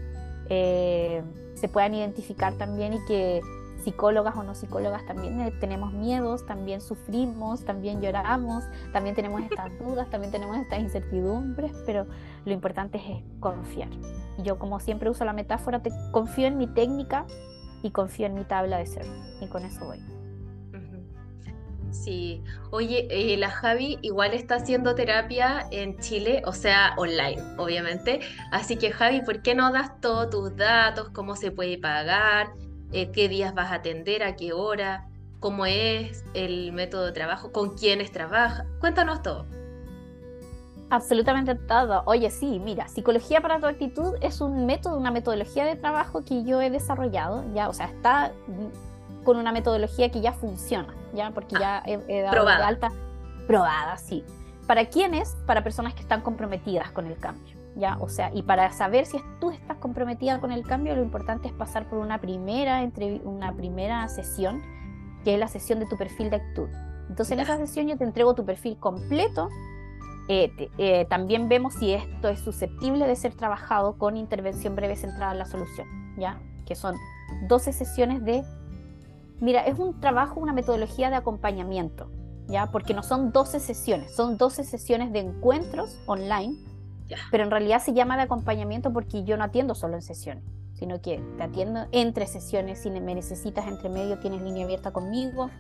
Eh, 0.49 1.23
se 1.55 1.69
puedan 1.69 1.95
identificar 1.95 2.55
también 2.55 2.95
y 2.95 3.05
que 3.07 3.41
psicólogas 3.83 4.37
o 4.37 4.43
no 4.43 4.55
psicólogas 4.55 5.05
también 5.07 5.41
eh, 5.41 5.53
tenemos 5.61 5.93
miedos, 5.93 6.47
también 6.47 6.81
sufrimos, 6.81 7.65
también 7.65 8.01
lloramos, 8.01 8.65
también 8.93 9.15
tenemos 9.15 9.43
estas 9.43 9.77
dudas, 9.79 10.09
también 10.11 10.33
tenemos 10.33 10.57
estas 10.57 10.81
incertidumbres, 10.81 11.73
pero 11.87 12.07
lo 12.45 12.53
importante 12.53 12.99
es 12.99 13.23
confiar. 13.41 13.91
Yo 14.39 14.59
como 14.59 14.81
siempre 14.81 15.11
uso 15.11 15.25
la 15.25 15.33
metáfora, 15.33 15.83
te 15.83 15.91
confío 16.11 16.47
en 16.47 16.59
mi 16.59 16.67
técnica 16.67 17.27
y 17.83 17.91
confío 17.91 18.27
en 18.27 18.35
mi 18.35 18.45
tabla 18.45 18.79
de 18.79 18.87
ser 18.87 19.07
y 19.41 19.47
con 19.47 19.65
eso 19.65 19.85
voy. 19.85 20.01
Sí, 21.93 22.43
oye, 22.71 23.07
eh, 23.11 23.37
la 23.37 23.51
Javi 23.51 23.99
igual 24.01 24.33
está 24.33 24.55
haciendo 24.57 24.95
terapia 24.95 25.67
en 25.71 25.99
Chile, 25.99 26.43
o 26.47 26.53
sea, 26.53 26.95
online, 26.97 27.43
obviamente. 27.59 28.21
Así 28.51 28.77
que 28.77 28.91
Javi, 28.91 29.21
¿por 29.21 29.43
qué 29.43 29.55
no 29.55 29.71
das 29.71 30.01
todos 30.01 30.31
tus 30.31 30.57
datos? 30.57 31.11
¿Cómo 31.11 31.37
se 31.37 31.51
puede 31.51 31.77
pagar? 31.77 32.49
Eh, 32.93 33.11
¿Qué 33.11 33.29
días 33.29 33.55
vas 33.55 33.73
a 33.73 33.77
atender? 33.77 34.23
¿A 34.23 34.37
qué 34.37 34.53
hora? 34.53 35.07
¿Cómo 35.41 35.67
es 35.67 36.25
el 36.35 36.73
método 36.73 37.07
de 37.07 37.13
trabajo? 37.13 37.51
¿Con 37.51 37.77
quiénes 37.77 38.13
trabaja? 38.13 38.67
Cuéntanos 38.81 39.23
todo. 39.23 39.47
Absolutamente 40.91 41.55
todo. 41.55 42.03
Oye, 42.05 42.31
sí, 42.31 42.61
mira, 42.63 42.87
Psicología 42.87 43.41
para 43.41 43.59
tu 43.59 43.67
actitud 43.67 44.15
es 44.21 44.43
un 44.43 44.67
método, 44.67 44.99
una 44.99 45.11
metodología 45.11 45.65
de 45.65 45.75
trabajo 45.75 46.23
que 46.23 46.45
yo 46.45 46.61
he 46.61 46.69
desarrollado, 46.69 47.45
ya, 47.55 47.71
o 47.71 47.73
sea, 47.73 47.87
está 47.87 48.33
con 49.25 49.39
una 49.39 49.53
metodología 49.53 50.11
que 50.11 50.21
ya 50.21 50.35
funciona, 50.35 50.95
¿ya? 51.15 51.31
Porque 51.31 51.57
ya 51.59 51.83
he, 51.87 52.21
dado 52.21 52.33
probada. 52.33 52.67
alta, 52.67 52.93
probada, 53.47 53.97
sí. 53.97 54.23
¿Para 54.67 54.85
quiénes? 54.85 55.35
Para 55.47 55.65
personas 55.65 55.95
que 55.95 56.01
están 56.03 56.21
comprometidas 56.21 56.91
con 56.91 57.07
el 57.07 57.17
cambio, 57.17 57.57
¿ya? 57.77 57.97
O 58.01 58.09
sea, 58.09 58.31
y 58.35 58.43
para 58.43 58.71
saber 58.73 59.07
si 59.07 59.19
tú 59.41 59.51
estás 59.51 59.77
comprometida 59.79 60.41
con 60.41 60.53
el 60.53 60.67
cambio, 60.67 60.95
lo 60.95 61.03
importante 61.03 61.49
es 61.49 61.55
pasar 61.55 61.89
por 61.89 61.99
una 61.99 62.21
primera, 62.21 62.89
una 63.25 63.53
primera 63.55 64.09
sesión, 64.09 64.63
que 65.25 65.35
es 65.35 65.41
la 65.41 65.49
sesión 65.49 65.79
de 65.81 65.87
tu 65.87 65.97
perfil 65.97 66.31
de 66.31 66.37
actitud. 66.37 66.69
Entonces, 67.09 67.33
en 67.33 67.41
esa 67.41 67.57
sesión 67.57 67.89
yo 67.89 67.97
te 67.97 68.05
entrego 68.05 68.35
tu 68.35 68.45
perfil 68.45 68.77
completo, 68.79 69.49
eh, 70.29 70.53
eh, 70.79 71.05
también 71.11 71.49
vemos 71.49 71.75
si 71.75 71.93
esto 71.93 72.29
es 72.29 72.41
susceptible 72.41 73.07
de 73.07 73.17
ser 73.17 73.35
trabajado 73.35 73.99
con 73.99 74.17
intervención 74.17 74.77
breve 74.77 74.97
centrada 74.97 75.33
en 75.33 75.39
la 75.39 75.47
solución, 75.47 75.89
¿ya? 76.17 76.41
Que 76.65 76.77
son 76.77 76.97
12 77.49 77.73
sesiones 77.73 78.25
de 78.25 78.45
Mira, 79.43 79.67
es 79.67 79.77
un 79.77 79.99
trabajo, 79.99 80.39
una 80.39 80.53
metodología 80.53 81.11
de 81.11 81.17
acompañamiento, 81.17 82.09
¿ya? 82.47 82.71
Porque 82.71 82.95
no 82.95 83.03
son 83.03 83.33
12 83.33 83.59
sesiones, 83.59 84.15
son 84.15 84.39
12 84.39 84.63
sesiones 84.63 85.13
de 85.13 85.19
encuentros 85.19 85.99
online, 86.07 86.57
pero 87.31 87.45
en 87.45 87.51
realidad 87.51 87.81
se 87.83 87.93
llama 87.93 88.17
de 88.17 88.23
acompañamiento 88.23 88.93
porque 88.93 89.25
yo 89.25 89.37
no 89.37 89.45
atiendo 89.45 89.75
solo 89.75 89.95
en 89.95 90.03
sesiones, 90.03 90.45
sino 90.75 91.01
que 91.01 91.23
te 91.37 91.43
atiendo 91.43 91.87
entre 91.93 92.27
sesiones, 92.27 92.81
si 92.81 92.91
me 92.91 93.15
necesitas 93.15 93.67
entre 93.67 93.89
medio, 93.89 94.19
tienes 94.19 94.43
línea 94.43 94.65
abierta 94.65 94.93
conmigo. 94.93 95.51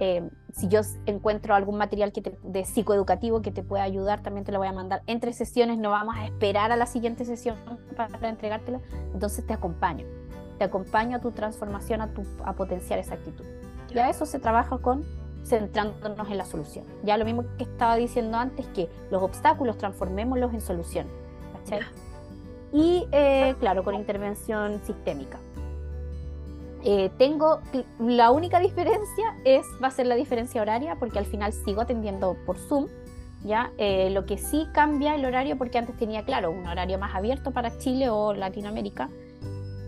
Eh, 0.00 0.28
si 0.52 0.68
yo 0.68 0.80
encuentro 1.06 1.54
algún 1.54 1.76
material 1.76 2.12
que 2.12 2.36
de 2.42 2.64
psicoeducativo 2.64 3.42
que 3.42 3.50
te 3.50 3.64
pueda 3.64 3.82
ayudar, 3.82 4.22
también 4.22 4.44
te 4.44 4.52
lo 4.52 4.58
voy 4.58 4.68
a 4.68 4.72
mandar. 4.72 5.02
Entre 5.06 5.32
sesiones 5.32 5.78
no 5.78 5.90
vamos 5.90 6.14
a 6.16 6.26
esperar 6.26 6.70
a 6.70 6.76
la 6.76 6.86
siguiente 6.86 7.24
sesión 7.24 7.56
para, 7.96 8.28
entregártelo, 8.28 8.80
entonces 9.12 9.44
te 9.46 9.52
acompaño. 9.52 10.06
Te 10.58 10.64
acompaño 10.64 11.16
a 11.16 11.20
tu 11.20 11.32
transformación, 11.32 12.00
a, 12.00 12.12
tu, 12.12 12.22
a 12.44 12.52
potenciar 12.52 12.98
esa 12.98 13.14
actitud. 13.14 13.44
Ya 13.92 14.08
eso 14.08 14.26
se 14.26 14.38
trabaja 14.38 14.78
con 14.78 15.04
centrándonos 15.44 16.30
en 16.30 16.38
la 16.38 16.44
solución. 16.44 16.84
Ya 17.04 17.16
lo 17.16 17.24
mismo 17.24 17.44
que 17.56 17.64
estaba 17.64 17.96
diciendo 17.96 18.36
antes, 18.36 18.66
que 18.68 18.88
los 19.10 19.22
obstáculos 19.22 19.78
transformémoslos 19.78 20.52
en 20.54 20.60
solución. 20.60 21.06
Y 22.72 23.06
eh, 23.12 23.54
claro, 23.60 23.84
con 23.84 23.94
intervención 23.94 24.80
sistémica. 24.84 25.38
Eh, 26.84 27.10
tengo 27.18 27.60
la 27.98 28.30
única 28.30 28.60
diferencia 28.60 29.36
es 29.44 29.66
va 29.82 29.88
a 29.88 29.90
ser 29.90 30.06
la 30.06 30.14
diferencia 30.14 30.62
horaria 30.62 30.94
porque 30.94 31.18
al 31.18 31.26
final 31.26 31.52
sigo 31.52 31.80
atendiendo 31.80 32.36
por 32.46 32.56
Zoom 32.56 32.86
ya 33.42 33.72
eh, 33.78 34.10
lo 34.10 34.26
que 34.26 34.38
sí 34.38 34.68
cambia 34.72 35.16
el 35.16 35.24
horario 35.24 35.58
porque 35.58 35.78
antes 35.78 35.96
tenía 35.96 36.24
claro 36.24 36.52
un 36.52 36.68
horario 36.68 36.96
más 37.00 37.16
abierto 37.16 37.50
para 37.50 37.76
Chile 37.78 38.10
o 38.10 38.32
Latinoamérica 38.32 39.08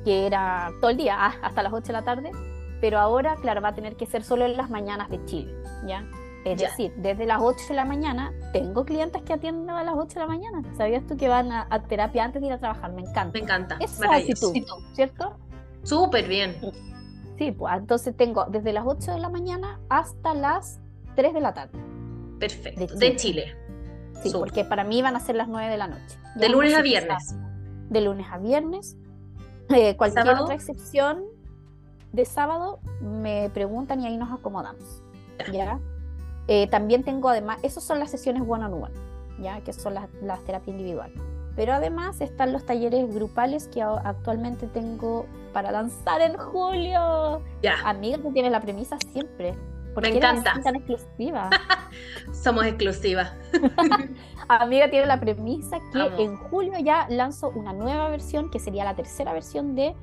que 0.04 0.26
era 0.26 0.72
todo 0.80 0.90
el 0.90 0.96
día 0.96 1.14
ah, 1.16 1.34
hasta 1.42 1.62
las 1.62 1.72
8 1.72 1.86
de 1.86 1.92
la 1.92 2.02
tarde 2.02 2.32
pero 2.80 2.98
ahora 2.98 3.36
claro 3.36 3.60
va 3.60 3.68
a 3.68 3.74
tener 3.74 3.96
que 3.96 4.06
ser 4.06 4.22
solo 4.22 4.44
en 4.44 4.56
las 4.56 4.70
mañanas 4.70 5.08
de 5.10 5.24
Chile 5.24 5.54
ya 5.86 6.04
es 6.44 6.58
decir, 6.58 6.92
desde 6.96 7.26
las 7.26 7.40
8 7.42 7.58
de 7.68 7.74
la 7.74 7.84
mañana 7.84 8.32
tengo 8.52 8.84
clientes 8.84 9.22
que 9.22 9.34
atienden 9.34 9.68
a 9.70 9.84
las 9.84 9.94
8 9.94 10.14
de 10.14 10.20
la 10.20 10.26
mañana. 10.26 10.62
¿Sabías 10.76 11.06
tú 11.06 11.16
que 11.16 11.28
van 11.28 11.52
a, 11.52 11.68
terapia 11.86 12.24
antes 12.24 12.40
de 12.40 12.46
ir 12.46 12.52
a 12.54 12.58
trabajar? 12.58 12.92
Me 12.92 13.02
encanta. 13.02 13.38
Me 13.38 13.44
encanta. 13.44 13.76
Es 13.78 14.00
actitud, 14.02 14.54
¿cierto? 14.94 15.36
Súper 15.82 16.26
bien. 16.26 16.56
Sí, 17.36 17.52
pues 17.52 17.74
entonces 17.76 18.16
tengo 18.16 18.46
desde 18.46 18.72
las 18.72 18.84
8 18.86 19.12
de 19.12 19.18
la 19.18 19.28
mañana 19.28 19.80
hasta 19.90 20.34
las 20.34 20.80
3 21.14 21.34
de 21.34 21.40
la 21.40 21.52
tarde. 21.52 21.78
Perfecto. 22.38 22.96
De 22.96 23.16
Chile. 23.16 23.56
Sí, 24.22 24.30
porque 24.32 24.64
para 24.64 24.84
mí 24.84 25.02
van 25.02 25.16
a 25.16 25.20
ser 25.20 25.36
las 25.36 25.48
9 25.48 25.70
de 25.70 25.76
la 25.76 25.88
noche. 25.88 26.18
De 26.36 26.48
lunes 26.48 26.74
a 26.74 26.80
viernes. 26.80 27.34
De 27.90 28.00
lunes 28.00 28.26
a 28.30 28.38
viernes. 28.38 28.96
Eh, 29.68 29.96
cualquier 29.96 30.28
otra 30.30 30.54
excepción 30.54 31.22
de 32.12 32.24
sábado 32.24 32.80
me 33.00 33.50
preguntan 33.50 34.00
y 34.00 34.06
ahí 34.06 34.16
nos 34.16 34.32
acomodamos. 34.32 35.02
¿ya? 35.52 35.78
Eh, 36.48 36.66
también 36.68 37.04
tengo 37.04 37.28
además, 37.28 37.58
esas 37.62 37.84
son 37.84 37.98
las 37.98 38.10
sesiones 38.10 38.42
one 38.46 38.64
on 38.64 38.74
one, 38.74 38.94
¿ya? 39.40 39.60
que 39.60 39.72
son 39.72 39.94
las, 39.94 40.08
las 40.22 40.42
terapias 40.44 40.76
individuales. 40.76 41.20
Pero 41.56 41.72
además 41.72 42.20
están 42.20 42.52
los 42.52 42.64
talleres 42.64 43.12
grupales 43.12 43.68
que 43.68 43.82
actualmente 43.82 44.66
tengo 44.68 45.26
para 45.52 45.70
lanzar 45.72 46.20
en 46.20 46.36
julio. 46.36 47.42
Ya. 47.62 47.76
Amiga, 47.84 48.18
tú 48.18 48.32
tienes 48.32 48.52
la 48.52 48.60
premisa 48.60 48.96
siempre. 49.12 49.54
¿Por 49.94 50.04
Me 50.04 50.16
encanta. 50.16 50.54
tan 50.62 50.76
exclusiva? 50.76 51.50
Somos 52.32 52.64
exclusivas. 52.64 53.32
Amiga 54.48 54.88
tiene 54.88 55.06
la 55.06 55.18
premisa 55.18 55.78
que 55.92 56.22
en 56.22 56.36
julio 56.36 56.74
ya 56.78 57.06
lanzo 57.08 57.50
una 57.50 57.72
nueva 57.72 58.08
versión, 58.08 58.50
que 58.50 58.58
sería 58.58 58.84
la 58.84 58.94
tercera 58.94 59.32
versión 59.32 59.74
de 59.74 59.94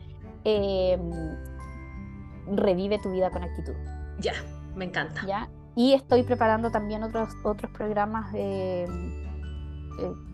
em, 0.44 1.12
Revive 2.56 3.00
tu 3.00 3.12
vida 3.12 3.30
con 3.30 3.44
actitud. 3.44 3.74
Ya, 4.20 4.34
me 4.76 4.86
encanta. 4.86 5.22
¿Ya? 5.26 5.50
Y 5.76 5.94
estoy 5.94 6.24
preparando 6.24 6.72
también 6.72 7.04
otros, 7.04 7.30
otros 7.44 7.72
programas 7.72 8.34
eh, 8.34 8.88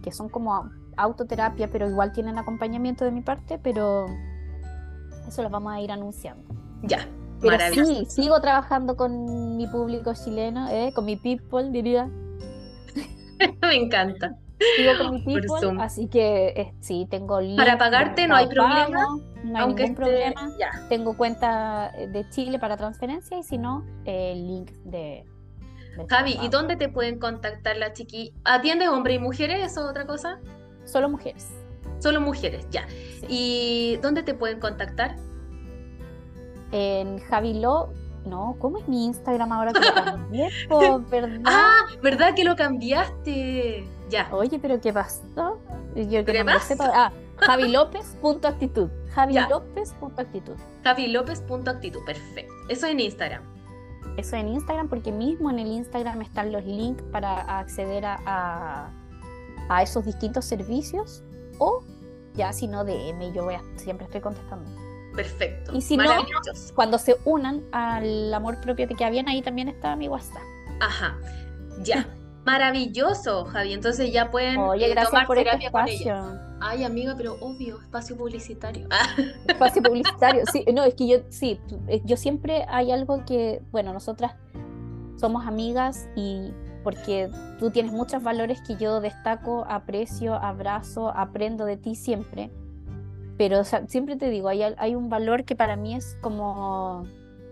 que 0.02 0.11
son 0.11 0.30
como 0.30 0.69
autoterapia, 0.98 1.69
pero 1.69 1.90
igual 1.90 2.11
tienen 2.11 2.38
acompañamiento 2.38 3.06
de 3.06 3.11
mi 3.11 3.22
parte, 3.22 3.60
pero 3.61 4.06
eso 5.27 5.44
lo 5.44 5.49
vamos 5.49 5.73
a 5.73 5.81
ir 5.81 5.91
anunciando. 5.91 6.53
Ya. 6.84 7.07
Pero 7.41 7.85
sí, 7.85 8.06
sigo 8.07 8.40
trabajando 8.40 8.95
con 8.95 9.57
mi 9.57 9.68
público 9.68 10.14
chileno, 10.14 10.69
¿eh? 10.69 10.94
con 10.95 11.06
mi 11.06 11.18
people, 11.18 11.72
diría. 11.72 12.10
Me 13.61 13.76
encanta. 13.76 14.38
Sigo 14.77 14.91
con 14.98 15.15
mi 15.15 15.22
people, 15.23 15.81
así 15.81 16.07
que 16.07 16.48
eh, 16.56 16.73
sí, 16.80 17.06
tengo 17.10 17.40
Para 17.57 17.77
pagarte 17.77 18.27
no 18.27 18.35
hay 18.35 18.48
problema. 18.48 19.18
No 19.44 19.60
hay 19.60 19.68
ningún 19.68 19.95
problema. 19.95 20.52
Tengo 20.90 21.15
cuenta 21.18 21.91
de 21.91 22.28
Chile 22.30 22.60
para 22.60 22.78
transferencia 22.78 23.38
y 23.38 23.44
si 23.44 23.57
no, 23.57 23.86
el 24.06 24.48
link 24.48 24.72
de, 24.84 25.26
Javi, 26.10 26.38
¿y 26.41 26.49
dónde 26.49 26.76
te 26.76 26.90
pueden 26.90 27.20
contactar 27.20 27.78
la 27.78 27.94
chiqui? 27.94 28.34
¿Atiendes 28.44 28.90
hombres 28.90 29.18
y 29.18 29.20
mujeres 29.20 29.78
o 29.78 29.88
otra 29.88 30.06
cosa? 30.06 30.40
Solo 30.86 31.10
mujeres. 31.10 31.49
Solo 31.99 32.20
mujeres, 32.20 32.68
ya. 32.72 32.86
¿Y 33.28 33.98
dónde 34.02 34.24
te 34.24 34.34
pueden 34.34 34.60
contactar? 34.60 35.15
En 36.72 37.20
Javilo. 37.20 37.94
No, 38.26 38.56
¿cómo 38.60 38.78
es 38.78 38.88
mi 38.88 39.06
Instagram 39.06 39.52
ahora 39.52 39.74
que 39.74 39.80
lo 39.80 39.94
cambié? 40.06 40.49
¿verdad? 41.11 41.41
Ah, 41.45 41.82
¿verdad 42.02 42.34
que 42.34 42.44
lo 42.44 42.56
cambiaste? 42.56 43.86
Ya. 44.10 44.30
Oye, 44.32 44.60
pero 44.60 44.80
¿qué 44.80 44.94
pasó? 44.94 45.60
Yo 45.95 46.26
que 46.26 46.44
no 46.44 46.45
me 46.45 46.60
sepa. 46.60 46.91
Ah, 46.94 47.11
javilopez.actitud. 47.45 48.90
Javilopez.actitud. 49.14 50.56
Javilopez.actitud, 50.84 52.03
perfecto. 52.06 52.53
Eso 52.70 52.88
en 52.88 52.99
Instagram. 52.99 53.44
Eso 54.18 54.36
en 54.36 54.48
Instagram, 54.48 54.90
porque 54.90 55.11
mismo 55.11 55.49
en 55.49 55.60
el 55.60 55.68
Instagram 55.68 56.22
están 56.22 56.52
los 56.52 56.64
links 56.65 57.03
para 57.11 57.60
acceder 57.60 58.06
a 58.06 58.91
a 59.70 59.82
esos 59.82 60.06
distintos 60.06 60.45
servicios 60.45 61.24
o 61.57 61.84
ya 62.34 62.52
si 62.52 62.68
no 62.68 62.84
DM, 62.84 63.34
yo 63.34 63.44
voy 63.44 63.56
a, 63.56 63.61
siempre 63.76 64.06
estoy 64.06 64.22
contestando. 64.22 64.70
Perfecto. 65.15 65.76
Y 65.76 65.82
si 65.82 65.95
no, 65.95 66.06
cuando 66.74 66.98
se 66.98 67.15
unan 67.26 67.64
al 67.72 68.34
amor 68.34 68.60
propio 68.61 68.88
te 68.88 68.95
queda 68.95 69.11
bien, 69.11 69.30
ahí 69.30 69.44
también 69.44 69.68
está 69.70 69.95
mi 69.95 70.07
WhatsApp. 70.07 70.41
Ajá, 70.80 71.18
ya. 71.84 72.07
Maravilloso, 72.45 73.45
Javi. 73.45 73.74
Entonces 73.74 74.11
ya 74.11 74.32
pueden 74.32 74.57
Oye, 74.57 74.91
eh, 74.91 74.95
tomar 74.95 75.28
por 75.28 75.38
este 75.38 75.72
con. 75.72 76.53
Ay, 76.65 76.85
amiga, 76.85 77.14
pero 77.18 77.35
obvio, 77.41 77.81
espacio 77.81 78.15
publicitario. 78.15 78.88
Espacio 79.48 79.84
publicitario, 79.84 80.44
sí. 80.52 80.64
No, 80.73 80.85
es 80.85 80.95
que 80.95 81.07
yo, 81.07 81.18
sí, 81.27 81.60
yo 82.06 82.15
siempre 82.15 82.65
hay 82.69 82.91
algo 82.91 83.26
que, 83.26 83.61
bueno, 83.72 83.91
nosotras 83.91 84.35
somos 85.18 85.45
amigas 85.45 86.07
y 86.15 86.53
porque 86.81 87.30
tú 87.60 87.69
tienes 87.72 87.91
muchos 87.91 88.23
valores 88.23 88.61
que 88.61 88.77
yo 88.77 89.02
destaco, 89.02 89.65
aprecio, 89.68 90.35
abrazo, 90.35 91.10
aprendo 91.10 91.65
de 91.65 91.76
ti 91.76 91.95
siempre. 91.95 92.49
Pero 93.38 93.65
siempre 93.65 94.15
te 94.15 94.30
digo, 94.30 94.48
hay, 94.48 94.61
hay, 94.61 94.95
un 94.95 95.10
valor 95.10 95.44
que 95.44 95.57
para 95.57 95.76
mí 95.76 95.95
es 95.95 96.18
como 96.22 97.06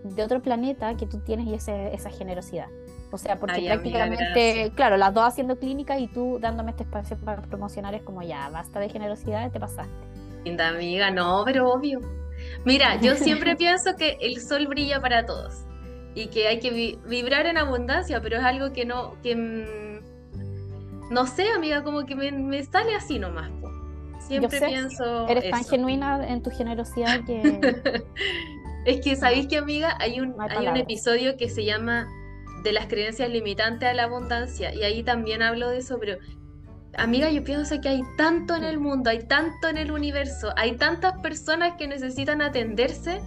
de 0.04 0.22
otro 0.22 0.40
planeta 0.40 0.96
que 0.96 1.06
tú 1.06 1.18
tienes 1.18 1.46
y 1.48 1.54
es 1.54 1.68
esa 1.68 2.08
generosidad. 2.08 2.68
O 3.12 3.18
sea, 3.18 3.38
porque 3.38 3.66
prácticamente, 3.66 4.72
claro, 4.74 4.96
las 4.96 5.12
dos 5.12 5.24
haciendo 5.24 5.58
clínica 5.58 5.98
y 5.98 6.08
tú 6.08 6.38
dándome 6.40 6.70
este 6.70 6.84
espacio 6.84 7.18
para 7.18 7.42
promocionar 7.42 7.94
es 7.94 8.02
como 8.02 8.22
ya, 8.22 8.48
basta 8.48 8.80
de 8.80 8.88
generosidad, 8.88 9.52
te 9.52 9.60
pasaste. 9.60 9.92
Linda 10.46 10.68
amiga, 10.68 11.10
no, 11.10 11.42
pero 11.44 11.70
obvio. 11.70 12.00
Mira, 12.64 12.98
yo 13.02 13.14
siempre 13.16 13.54
pienso 13.54 13.96
que 13.96 14.16
el 14.22 14.40
sol 14.40 14.66
brilla 14.66 14.98
para 15.02 15.26
todos 15.26 15.66
y 16.14 16.28
que 16.28 16.48
hay 16.48 16.58
que 16.58 16.98
vibrar 17.06 17.44
en 17.44 17.58
abundancia, 17.58 18.22
pero 18.22 18.38
es 18.38 18.44
algo 18.44 18.72
que 18.72 18.86
no, 18.86 19.20
que 19.22 19.36
mm, 19.36 21.12
no 21.12 21.26
sé, 21.26 21.50
amiga, 21.50 21.84
como 21.84 22.06
que 22.06 22.16
me, 22.16 22.62
sale 22.64 22.94
así 22.94 23.18
nomás. 23.18 23.50
Siempre 24.26 24.58
pienso. 24.58 25.28
Eres 25.28 25.50
tan 25.50 25.64
genuina 25.64 26.26
en 26.26 26.42
tu 26.42 26.50
generosidad 26.50 27.22
que. 27.26 27.60
es 28.86 29.00
que, 29.02 29.16
¿sabéis 29.16 29.48
que, 29.48 29.58
amiga? 29.58 29.98
Hay 30.00 30.18
un, 30.18 30.34
hay, 30.40 30.66
un 30.66 30.78
episodio 30.78 31.36
que 31.36 31.50
se 31.50 31.66
llama 31.66 32.08
De 32.62 32.72
las 32.72 32.86
creencias 32.86 33.28
limitantes 33.30 33.88
a 33.88 33.94
la 33.94 34.04
abundancia, 34.04 34.74
y 34.74 34.82
ahí 34.82 35.02
también 35.02 35.42
hablo 35.42 35.68
de 35.70 35.78
eso, 35.78 35.98
pero. 35.98 36.18
Amiga, 36.94 37.30
yo 37.30 37.42
pienso 37.42 37.80
que 37.80 37.88
hay 37.88 38.02
tanto 38.18 38.54
en 38.54 38.64
el 38.64 38.78
mundo, 38.78 39.08
hay 39.08 39.20
tanto 39.20 39.68
en 39.68 39.78
el 39.78 39.90
universo, 39.90 40.52
hay 40.56 40.76
tantas 40.76 41.18
personas 41.20 41.76
que 41.78 41.88
necesitan 41.88 42.42
atenderse 42.42 43.22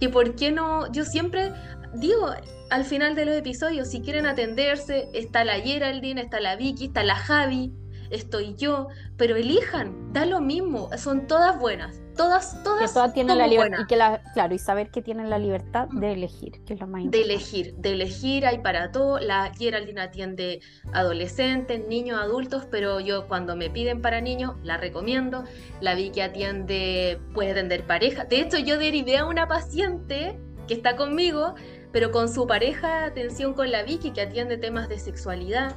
que 0.00 0.08
por 0.08 0.34
qué 0.36 0.50
no, 0.50 0.90
yo 0.90 1.04
siempre 1.04 1.52
digo, 1.94 2.30
al 2.70 2.84
final 2.84 3.14
de 3.14 3.26
los 3.26 3.34
episodios, 3.34 3.88
si 3.90 4.00
quieren 4.00 4.26
atenderse, 4.26 5.08
está 5.12 5.44
la 5.44 5.60
Geraldine, 5.60 6.22
está 6.22 6.40
la 6.40 6.56
Vicky, 6.56 6.86
está 6.86 7.04
la 7.04 7.16
Javi, 7.16 7.72
estoy 8.10 8.54
yo, 8.56 8.88
pero 9.16 9.36
elijan, 9.36 10.12
da 10.12 10.26
lo 10.26 10.40
mismo, 10.40 10.90
son 10.96 11.26
todas 11.26 11.58
buenas, 11.58 12.00
todas, 12.16 12.62
todas. 12.62 12.90
Que 12.90 12.94
todas 12.94 13.14
tienen 13.14 13.38
la 13.38 13.46
libertad, 13.46 13.78
y 13.82 13.86
que 13.86 13.96
la, 13.96 14.22
claro, 14.34 14.54
y 14.54 14.58
saber 14.58 14.90
que 14.90 15.02
tienen 15.02 15.30
la 15.30 15.38
libertad 15.38 15.88
de 15.88 16.12
elegir, 16.12 16.62
que 16.64 16.74
es 16.74 16.80
lo 16.80 16.86
más 16.86 17.02
importante. 17.02 17.18
De 17.18 17.34
elegir, 17.34 17.74
de 17.76 17.92
elegir, 17.92 18.46
hay 18.46 18.58
para 18.58 18.92
todo, 18.92 19.18
la 19.18 19.52
Geraldine 19.56 20.00
atiende 20.00 20.60
adolescentes, 20.92 21.86
niños, 21.86 22.20
adultos, 22.20 22.66
pero 22.70 23.00
yo 23.00 23.26
cuando 23.28 23.56
me 23.56 23.70
piden 23.70 24.02
para 24.02 24.20
niños, 24.20 24.54
la 24.62 24.76
recomiendo, 24.76 25.44
la 25.80 25.94
Vicky 25.94 26.20
atiende, 26.20 27.20
puede 27.32 27.52
atender 27.52 27.86
pareja, 27.86 28.24
de 28.24 28.40
hecho 28.40 28.58
yo 28.58 28.78
derivé 28.78 29.18
a 29.18 29.26
una 29.26 29.46
paciente 29.48 30.38
que 30.66 30.74
está 30.74 30.96
conmigo, 30.96 31.54
pero 31.92 32.10
con 32.10 32.28
su 32.28 32.46
pareja, 32.46 33.04
atención 33.04 33.54
con 33.54 33.70
la 33.70 33.82
Vicky, 33.82 34.10
que 34.10 34.22
atiende 34.22 34.56
temas 34.56 34.88
de 34.88 34.98
sexualidad. 34.98 35.74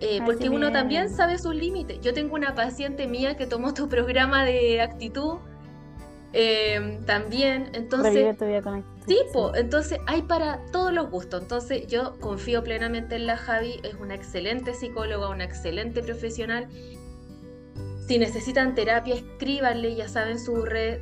Eh, 0.00 0.20
porque 0.24 0.50
uno 0.50 0.72
también 0.72 1.08
sabe 1.08 1.38
sus 1.38 1.54
límites. 1.54 2.00
Yo 2.00 2.12
tengo 2.12 2.34
una 2.34 2.54
paciente 2.54 3.06
mía 3.06 3.36
que 3.36 3.46
tomó 3.46 3.72
tu 3.72 3.88
programa 3.88 4.44
de 4.44 4.80
actitud 4.80 5.38
Em, 6.38 7.02
también, 7.06 7.70
entonces... 7.72 8.36
Sí, 9.06 9.18
entonces 9.54 10.00
hay 10.06 10.20
para 10.20 10.60
todos 10.70 10.92
los 10.92 11.10
gustos. 11.10 11.40
Entonces 11.40 11.86
yo 11.86 12.18
confío 12.20 12.62
plenamente 12.62 13.16
en 13.16 13.26
la 13.26 13.38
Javi, 13.38 13.80
es 13.84 13.94
una 13.94 14.14
excelente 14.14 14.74
psicóloga, 14.74 15.30
una 15.30 15.44
excelente 15.44 16.02
profesional. 16.02 16.68
Si 18.06 18.18
necesitan 18.18 18.74
terapia, 18.74 19.14
escríbanle, 19.14 19.94
ya 19.94 20.08
saben 20.08 20.38
su 20.38 20.62
red, 20.64 21.00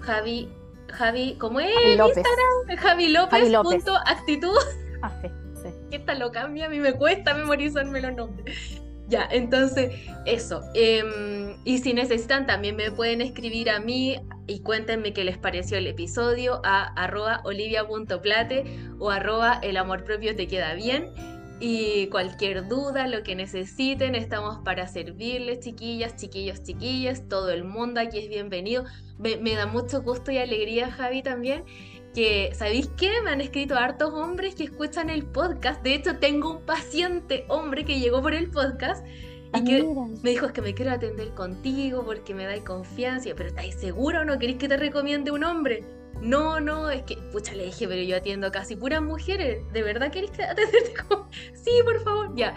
Javi, 0.00 0.48
Javi, 0.88 1.36
¿cómo 1.38 1.60
es? 1.60 1.74
Javi 1.74 1.96
López. 1.96 2.16
Instagram, 2.16 2.78
Javi 2.78 3.08
López, 3.08 3.52
Punto, 3.62 3.96
actitud. 4.06 4.56
Ah, 5.02 5.12
sí. 5.20 5.28
Esta 5.90 6.14
lo 6.14 6.30
cambia, 6.30 6.66
a 6.66 6.68
mí 6.68 6.78
me 6.78 6.92
cuesta 6.92 7.34
memorizarme 7.34 8.00
los 8.00 8.14
nombres. 8.14 8.80
Ya, 9.10 9.28
entonces, 9.28 9.92
eso. 10.24 10.62
Em, 10.72 11.56
y 11.64 11.78
si 11.78 11.92
necesitan, 11.94 12.46
también 12.46 12.76
me 12.76 12.92
pueden 12.92 13.20
escribir 13.20 13.68
a 13.68 13.80
mí 13.80 14.20
y 14.46 14.60
cuéntenme 14.60 15.12
qué 15.12 15.24
les 15.24 15.36
pareció 15.36 15.78
el 15.78 15.88
episodio 15.88 16.60
a 16.64 16.84
arroba 16.94 17.40
olivia.plate 17.44 18.64
o 19.00 19.10
arroba 19.10 19.58
el 19.64 19.78
amor 19.78 20.04
propio 20.04 20.36
te 20.36 20.46
queda 20.46 20.74
bien. 20.74 21.10
Y 21.58 22.06
cualquier 22.06 22.68
duda, 22.68 23.08
lo 23.08 23.24
que 23.24 23.34
necesiten, 23.34 24.14
estamos 24.14 24.58
para 24.64 24.86
servirles, 24.86 25.58
chiquillas, 25.58 26.14
chiquillos, 26.14 26.62
chiquillas. 26.62 27.28
Todo 27.28 27.50
el 27.50 27.64
mundo 27.64 28.00
aquí 28.00 28.18
es 28.18 28.28
bienvenido. 28.28 28.84
Me, 29.18 29.36
me 29.38 29.56
da 29.56 29.66
mucho 29.66 30.02
gusto 30.02 30.30
y 30.30 30.38
alegría, 30.38 30.90
Javi, 30.90 31.22
también 31.22 31.64
que, 32.14 32.50
¿sabéis 32.54 32.88
qué? 32.96 33.10
Me 33.22 33.30
han 33.30 33.40
escrito 33.40 33.76
hartos 33.76 34.12
hombres 34.12 34.54
que 34.54 34.64
escuchan 34.64 35.10
el 35.10 35.24
podcast. 35.24 35.82
De 35.82 35.94
hecho, 35.94 36.16
tengo 36.18 36.50
un 36.50 36.66
paciente 36.66 37.44
hombre 37.48 37.84
que 37.84 37.98
llegó 37.98 38.22
por 38.22 38.34
el 38.34 38.50
podcast 38.50 39.06
y 39.06 39.58
ah, 39.58 39.64
que 39.64 39.82
me 40.22 40.30
dijo, 40.30 40.46
es 40.46 40.52
que 40.52 40.62
me 40.62 40.74
quiero 40.74 40.92
atender 40.92 41.30
contigo 41.34 42.04
porque 42.04 42.34
me 42.34 42.44
da 42.44 42.56
confianza. 42.64 43.30
Pero 43.36 43.48
¿estáis 43.48 43.74
seguro 43.74 44.20
o 44.20 44.24
no 44.24 44.38
queréis 44.38 44.58
que 44.58 44.68
te 44.68 44.76
recomiende 44.76 45.30
un 45.30 45.44
hombre? 45.44 45.84
No, 46.20 46.60
no, 46.60 46.90
es 46.90 47.02
que, 47.02 47.16
pucha, 47.32 47.54
le 47.54 47.64
dije, 47.64 47.88
pero 47.88 48.02
yo 48.02 48.16
atiendo 48.16 48.52
casi 48.52 48.76
puras 48.76 49.02
mujeres. 49.02 49.60
¿De 49.72 49.82
verdad 49.82 50.12
queréis 50.12 50.30
que 50.30 50.42
atenderte 50.44 50.94
con... 51.08 51.28
Sí, 51.54 51.70
por 51.84 52.00
favor, 52.04 52.34
ya. 52.36 52.54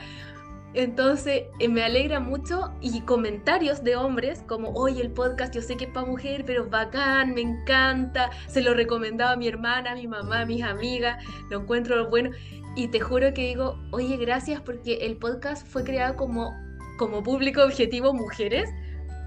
Entonces 0.73 1.43
eh, 1.59 1.67
me 1.67 1.83
alegra 1.83 2.19
mucho 2.19 2.71
y 2.81 3.01
comentarios 3.01 3.83
de 3.83 3.95
hombres 3.95 4.43
como, 4.47 4.69
oye, 4.69 5.01
el 5.01 5.11
podcast 5.11 5.53
yo 5.53 5.61
sé 5.61 5.77
que 5.77 5.85
es 5.85 5.91
para 5.91 6.07
mujer, 6.07 6.43
pero 6.45 6.67
bacán, 6.67 7.33
me 7.33 7.41
encanta, 7.41 8.31
se 8.47 8.61
lo 8.61 8.73
recomendaba 8.73 9.33
a 9.33 9.35
mi 9.35 9.47
hermana, 9.47 9.91
a 9.91 9.95
mi 9.95 10.07
mamá, 10.07 10.41
a 10.41 10.45
mis 10.45 10.63
amigas, 10.63 11.23
lo 11.49 11.61
encuentro 11.61 12.09
bueno. 12.09 12.31
Y 12.75 12.87
te 12.87 12.99
juro 12.99 13.33
que 13.33 13.47
digo, 13.47 13.77
oye, 13.91 14.17
gracias 14.17 14.61
porque 14.61 15.05
el 15.05 15.17
podcast 15.17 15.67
fue 15.67 15.83
creado 15.83 16.15
como, 16.15 16.51
como 16.97 17.21
público 17.21 17.63
objetivo 17.63 18.13
mujeres, 18.13 18.67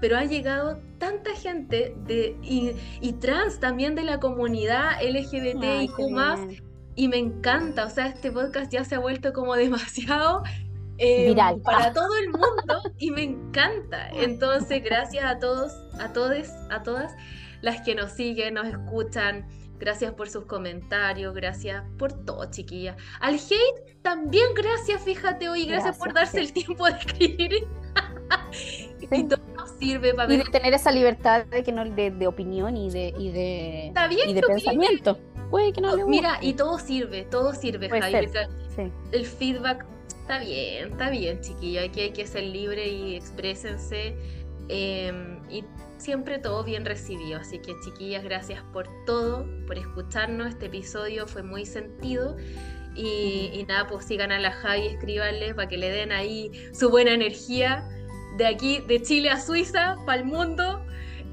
pero 0.01 0.17
ha 0.17 0.25
llegado 0.25 0.81
tanta 0.97 1.33
gente 1.33 1.95
de, 2.05 2.35
y, 2.41 3.13
trans 3.13 3.59
también 3.59 3.95
de 3.95 4.03
la 4.03 4.19
comunidad 4.19 5.01
LGBT 5.01 5.89
y 5.97 6.11
más. 6.11 6.39
Y 6.95 7.07
me 7.07 7.17
encanta, 7.17 7.85
o 7.85 7.89
sea, 7.89 8.07
este 8.07 8.31
podcast 8.31 8.71
ya 8.71 8.83
se 8.83 8.95
ha 8.95 8.99
vuelto 8.99 9.31
como 9.31 9.55
demasiado 9.55 10.43
Em, 10.99 11.61
para 11.61 11.93
todo 11.93 12.09
el 12.15 12.29
mundo 12.29 12.81
y 12.97 13.11
me 13.11 13.23
encanta. 13.23 14.09
Entonces, 14.09 14.83
gracias 14.83 15.23
a 15.25 15.39
todos, 15.39 15.73
a 15.99 16.11
todos, 16.11 16.47
a 16.69 16.83
todas 16.83 17.15
las 17.61 17.81
que 17.81 17.95
nos 17.95 18.11
siguen, 18.11 18.55
nos 18.55 18.67
escuchan. 18.67 19.47
Gracias 19.79 20.13
por 20.13 20.27
sus 20.27 20.45
comentarios, 20.45 21.35
gracias 21.35 21.83
por 21.99 22.11
todo, 22.25 22.49
chiquilla. 22.49 22.97
Al 23.19 23.35
hate 23.35 24.01
también 24.01 24.47
gracias, 24.55 25.03
fíjate 25.03 25.49
hoy, 25.49 25.67
gracias, 25.67 25.97
por 25.97 26.13
darse 26.13 26.39
el 26.39 26.51
tiempo 26.51 26.85
de 26.85 26.91
escribir. 26.93 27.67
y 29.11 29.23
todo 29.25 29.39
nos 29.55 29.69
sirve 29.77 30.15
para 30.15 30.33
Y 30.33 30.37
de 30.37 30.45
tener 30.45 30.73
esa 30.73 30.91
libertad 30.91 31.45
de, 31.45 31.63
que 31.63 31.71
no, 31.71 31.85
de, 31.85 32.27
opinión 32.27 32.75
y 32.75 32.89
de, 32.89 33.13
y 33.19 33.31
de, 33.31 33.93
y 34.25 34.33
de 34.33 34.41
pensamiento. 34.41 35.19
Puede 35.51 35.71
que 35.71 35.79
no 35.79 35.95
le 35.95 36.05
Mira, 36.05 36.39
y 36.41 36.53
todo 36.53 36.79
sirve, 36.79 37.23
todo 37.25 37.53
sirve, 37.53 37.87
Javi. 37.87 38.29
El 39.11 39.25
feedback 39.25 39.85
Está 40.27 40.39
bien, 40.39 40.91
está 40.91 41.09
bien, 41.09 41.39
chiquillo. 41.39 41.79
Hay 41.79 41.89
que, 41.89 42.01
hay 42.01 42.11
que 42.11 42.27
ser 42.27 42.43
libre 42.43 42.85
y 42.85 43.15
exprésense. 43.15 44.13
Em, 44.67 45.39
y 45.49 45.63
siempre 45.99 46.37
todo 46.37 46.65
bien 46.65 46.83
recibido. 46.83 47.39
Así 47.39 47.59
que, 47.59 47.73
chiquillas, 47.79 48.25
gracias 48.25 48.61
por 48.73 48.89
todo, 49.05 49.47
por 49.65 49.77
escucharnos. 49.77 50.49
Este 50.49 50.65
episodio 50.65 51.27
fue 51.27 51.43
muy 51.43 51.65
sentido. 51.65 52.35
Y, 52.93 53.63
nada, 53.69 53.87
pues 53.87 54.03
sigan 54.03 54.33
a 54.33 54.39
la 54.39 54.51
Javi, 54.51 54.87
escríbanles 54.87 55.53
para 55.53 55.69
que 55.69 55.77
le 55.77 55.91
den 55.91 56.11
ahí 56.11 56.51
su 56.73 56.89
buena 56.89 57.13
energía 57.13 57.87
de 58.35 58.47
aquí, 58.47 58.79
de 58.85 59.01
Chile 59.01 59.29
a 59.29 59.39
Suiza, 59.39 59.95
para 60.05 60.19
el 60.19 60.25
mundo. 60.25 60.85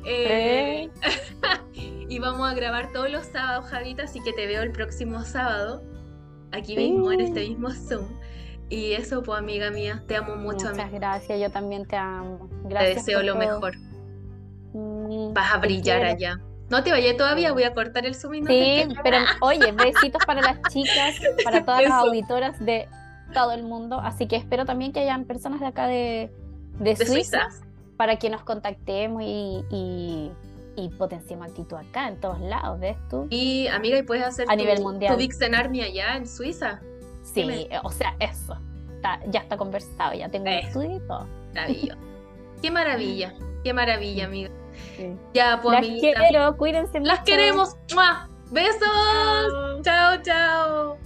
Eh, 0.07 0.89
y 2.09 2.19
vamos 2.21 2.49
a 2.49 2.55
grabar 2.55 2.93
todos 2.93 3.11
los 3.11 3.27
sábados, 3.27 3.65
Javita, 3.65 4.05
así 4.05 4.21
que 4.21 4.33
te 4.33 4.47
veo 4.47 4.63
el 4.63 4.71
próximo 4.71 5.25
sábado, 5.25 5.83
aquí 6.53 6.77
mismo, 6.77 7.11
en 7.11 7.23
este 7.23 7.41
mismo 7.49 7.73
Zoom. 7.73 8.07
Y 8.69 8.93
eso, 8.93 9.23
pues 9.23 9.39
amiga 9.39 9.71
mía, 9.71 10.03
te 10.07 10.17
amo 10.17 10.37
mucho. 10.37 10.71
Muchas 10.71 10.91
gracias, 10.91 11.39
yo 11.39 11.51
también 11.51 11.87
te 11.87 11.97
amo. 11.97 12.49
Gracias 12.65 13.05
te 13.05 13.13
deseo 13.13 13.23
lo 13.23 13.37
mejor. 13.37 13.77
Mm, 14.73 15.33
Vas 15.33 15.55
a 15.55 15.59
brillar 15.59 16.05
allá. 16.05 16.39
No 16.71 16.83
te 16.83 16.91
vayas 16.91 17.17
todavía, 17.17 17.53
voy 17.53 17.65
a 17.65 17.75
cortar 17.75 18.07
el 18.07 18.15
zoom. 18.15 18.47
sí, 18.47 18.89
pero 19.03 19.19
oye, 19.41 19.71
besitos 19.73 20.25
para 20.27 20.41
las 20.41 20.59
chicas, 20.73 21.21
para 21.45 21.65
todas 21.65 21.83
las 21.83 21.93
auditoras 21.93 22.59
de 22.59 22.89
todo 23.33 23.53
el 23.53 23.63
mundo. 23.63 24.01
Así 24.01 24.27
que 24.27 24.37
espero 24.37 24.65
también 24.65 24.93
que 24.93 25.01
hayan 25.01 25.25
personas 25.25 25.61
de 25.61 25.67
acá 25.67 25.87
de, 25.87 26.33
de, 26.79 26.97
Suiza, 26.97 27.49
para 27.97 28.17
que 28.17 28.31
nos 28.31 28.43
contactemos 28.45 29.23
y, 29.23 29.63
y, 29.71 30.31
y, 30.77 30.89
potenciemos 30.91 31.49
actitud 31.49 31.77
acá, 31.77 32.09
en 32.09 32.19
todos 32.19 32.41
lados, 32.41 32.81
¿ves 32.81 32.97
tú? 33.11 33.27
Y 33.29 33.67
amiga, 33.69 33.99
¿y 33.99 34.03
puedes 34.03 34.25
hacer 34.25 34.47
a 34.49 34.57
nivel 34.57 34.81
mundial. 34.81 35.13
tu 35.13 35.19
Vixen 35.19 35.55
Army 35.55 35.83
allá 35.83 36.17
en 36.17 36.27
Suiza? 36.27 36.81
Sí, 37.25 37.69
o 37.83 37.91
sea, 37.91 38.15
eso. 38.21 38.57
ya 39.29 39.41
está 39.41 39.57
conversado, 39.57 40.15
ya 40.15 40.29
tengo 40.29 40.47
el 40.47 40.61
estudio 40.61 40.97
y 40.97 41.01
todo. 41.09 41.27
Maravilloso. 41.55 41.99
qué 42.63 42.71
maravilla, 42.71 43.35
qué 43.65 43.73
maravilla, 43.73 44.27
amiga. 44.27 44.51
Ya, 45.33 45.61
pues, 45.63 45.81
Las 45.81 46.01
quiero, 46.01 46.57
cuídense 46.57 47.01
Las 47.01 47.21
queremos. 47.21 47.77
Besos. 48.51 49.83
chao. 49.83 50.23
chao. 50.23 50.99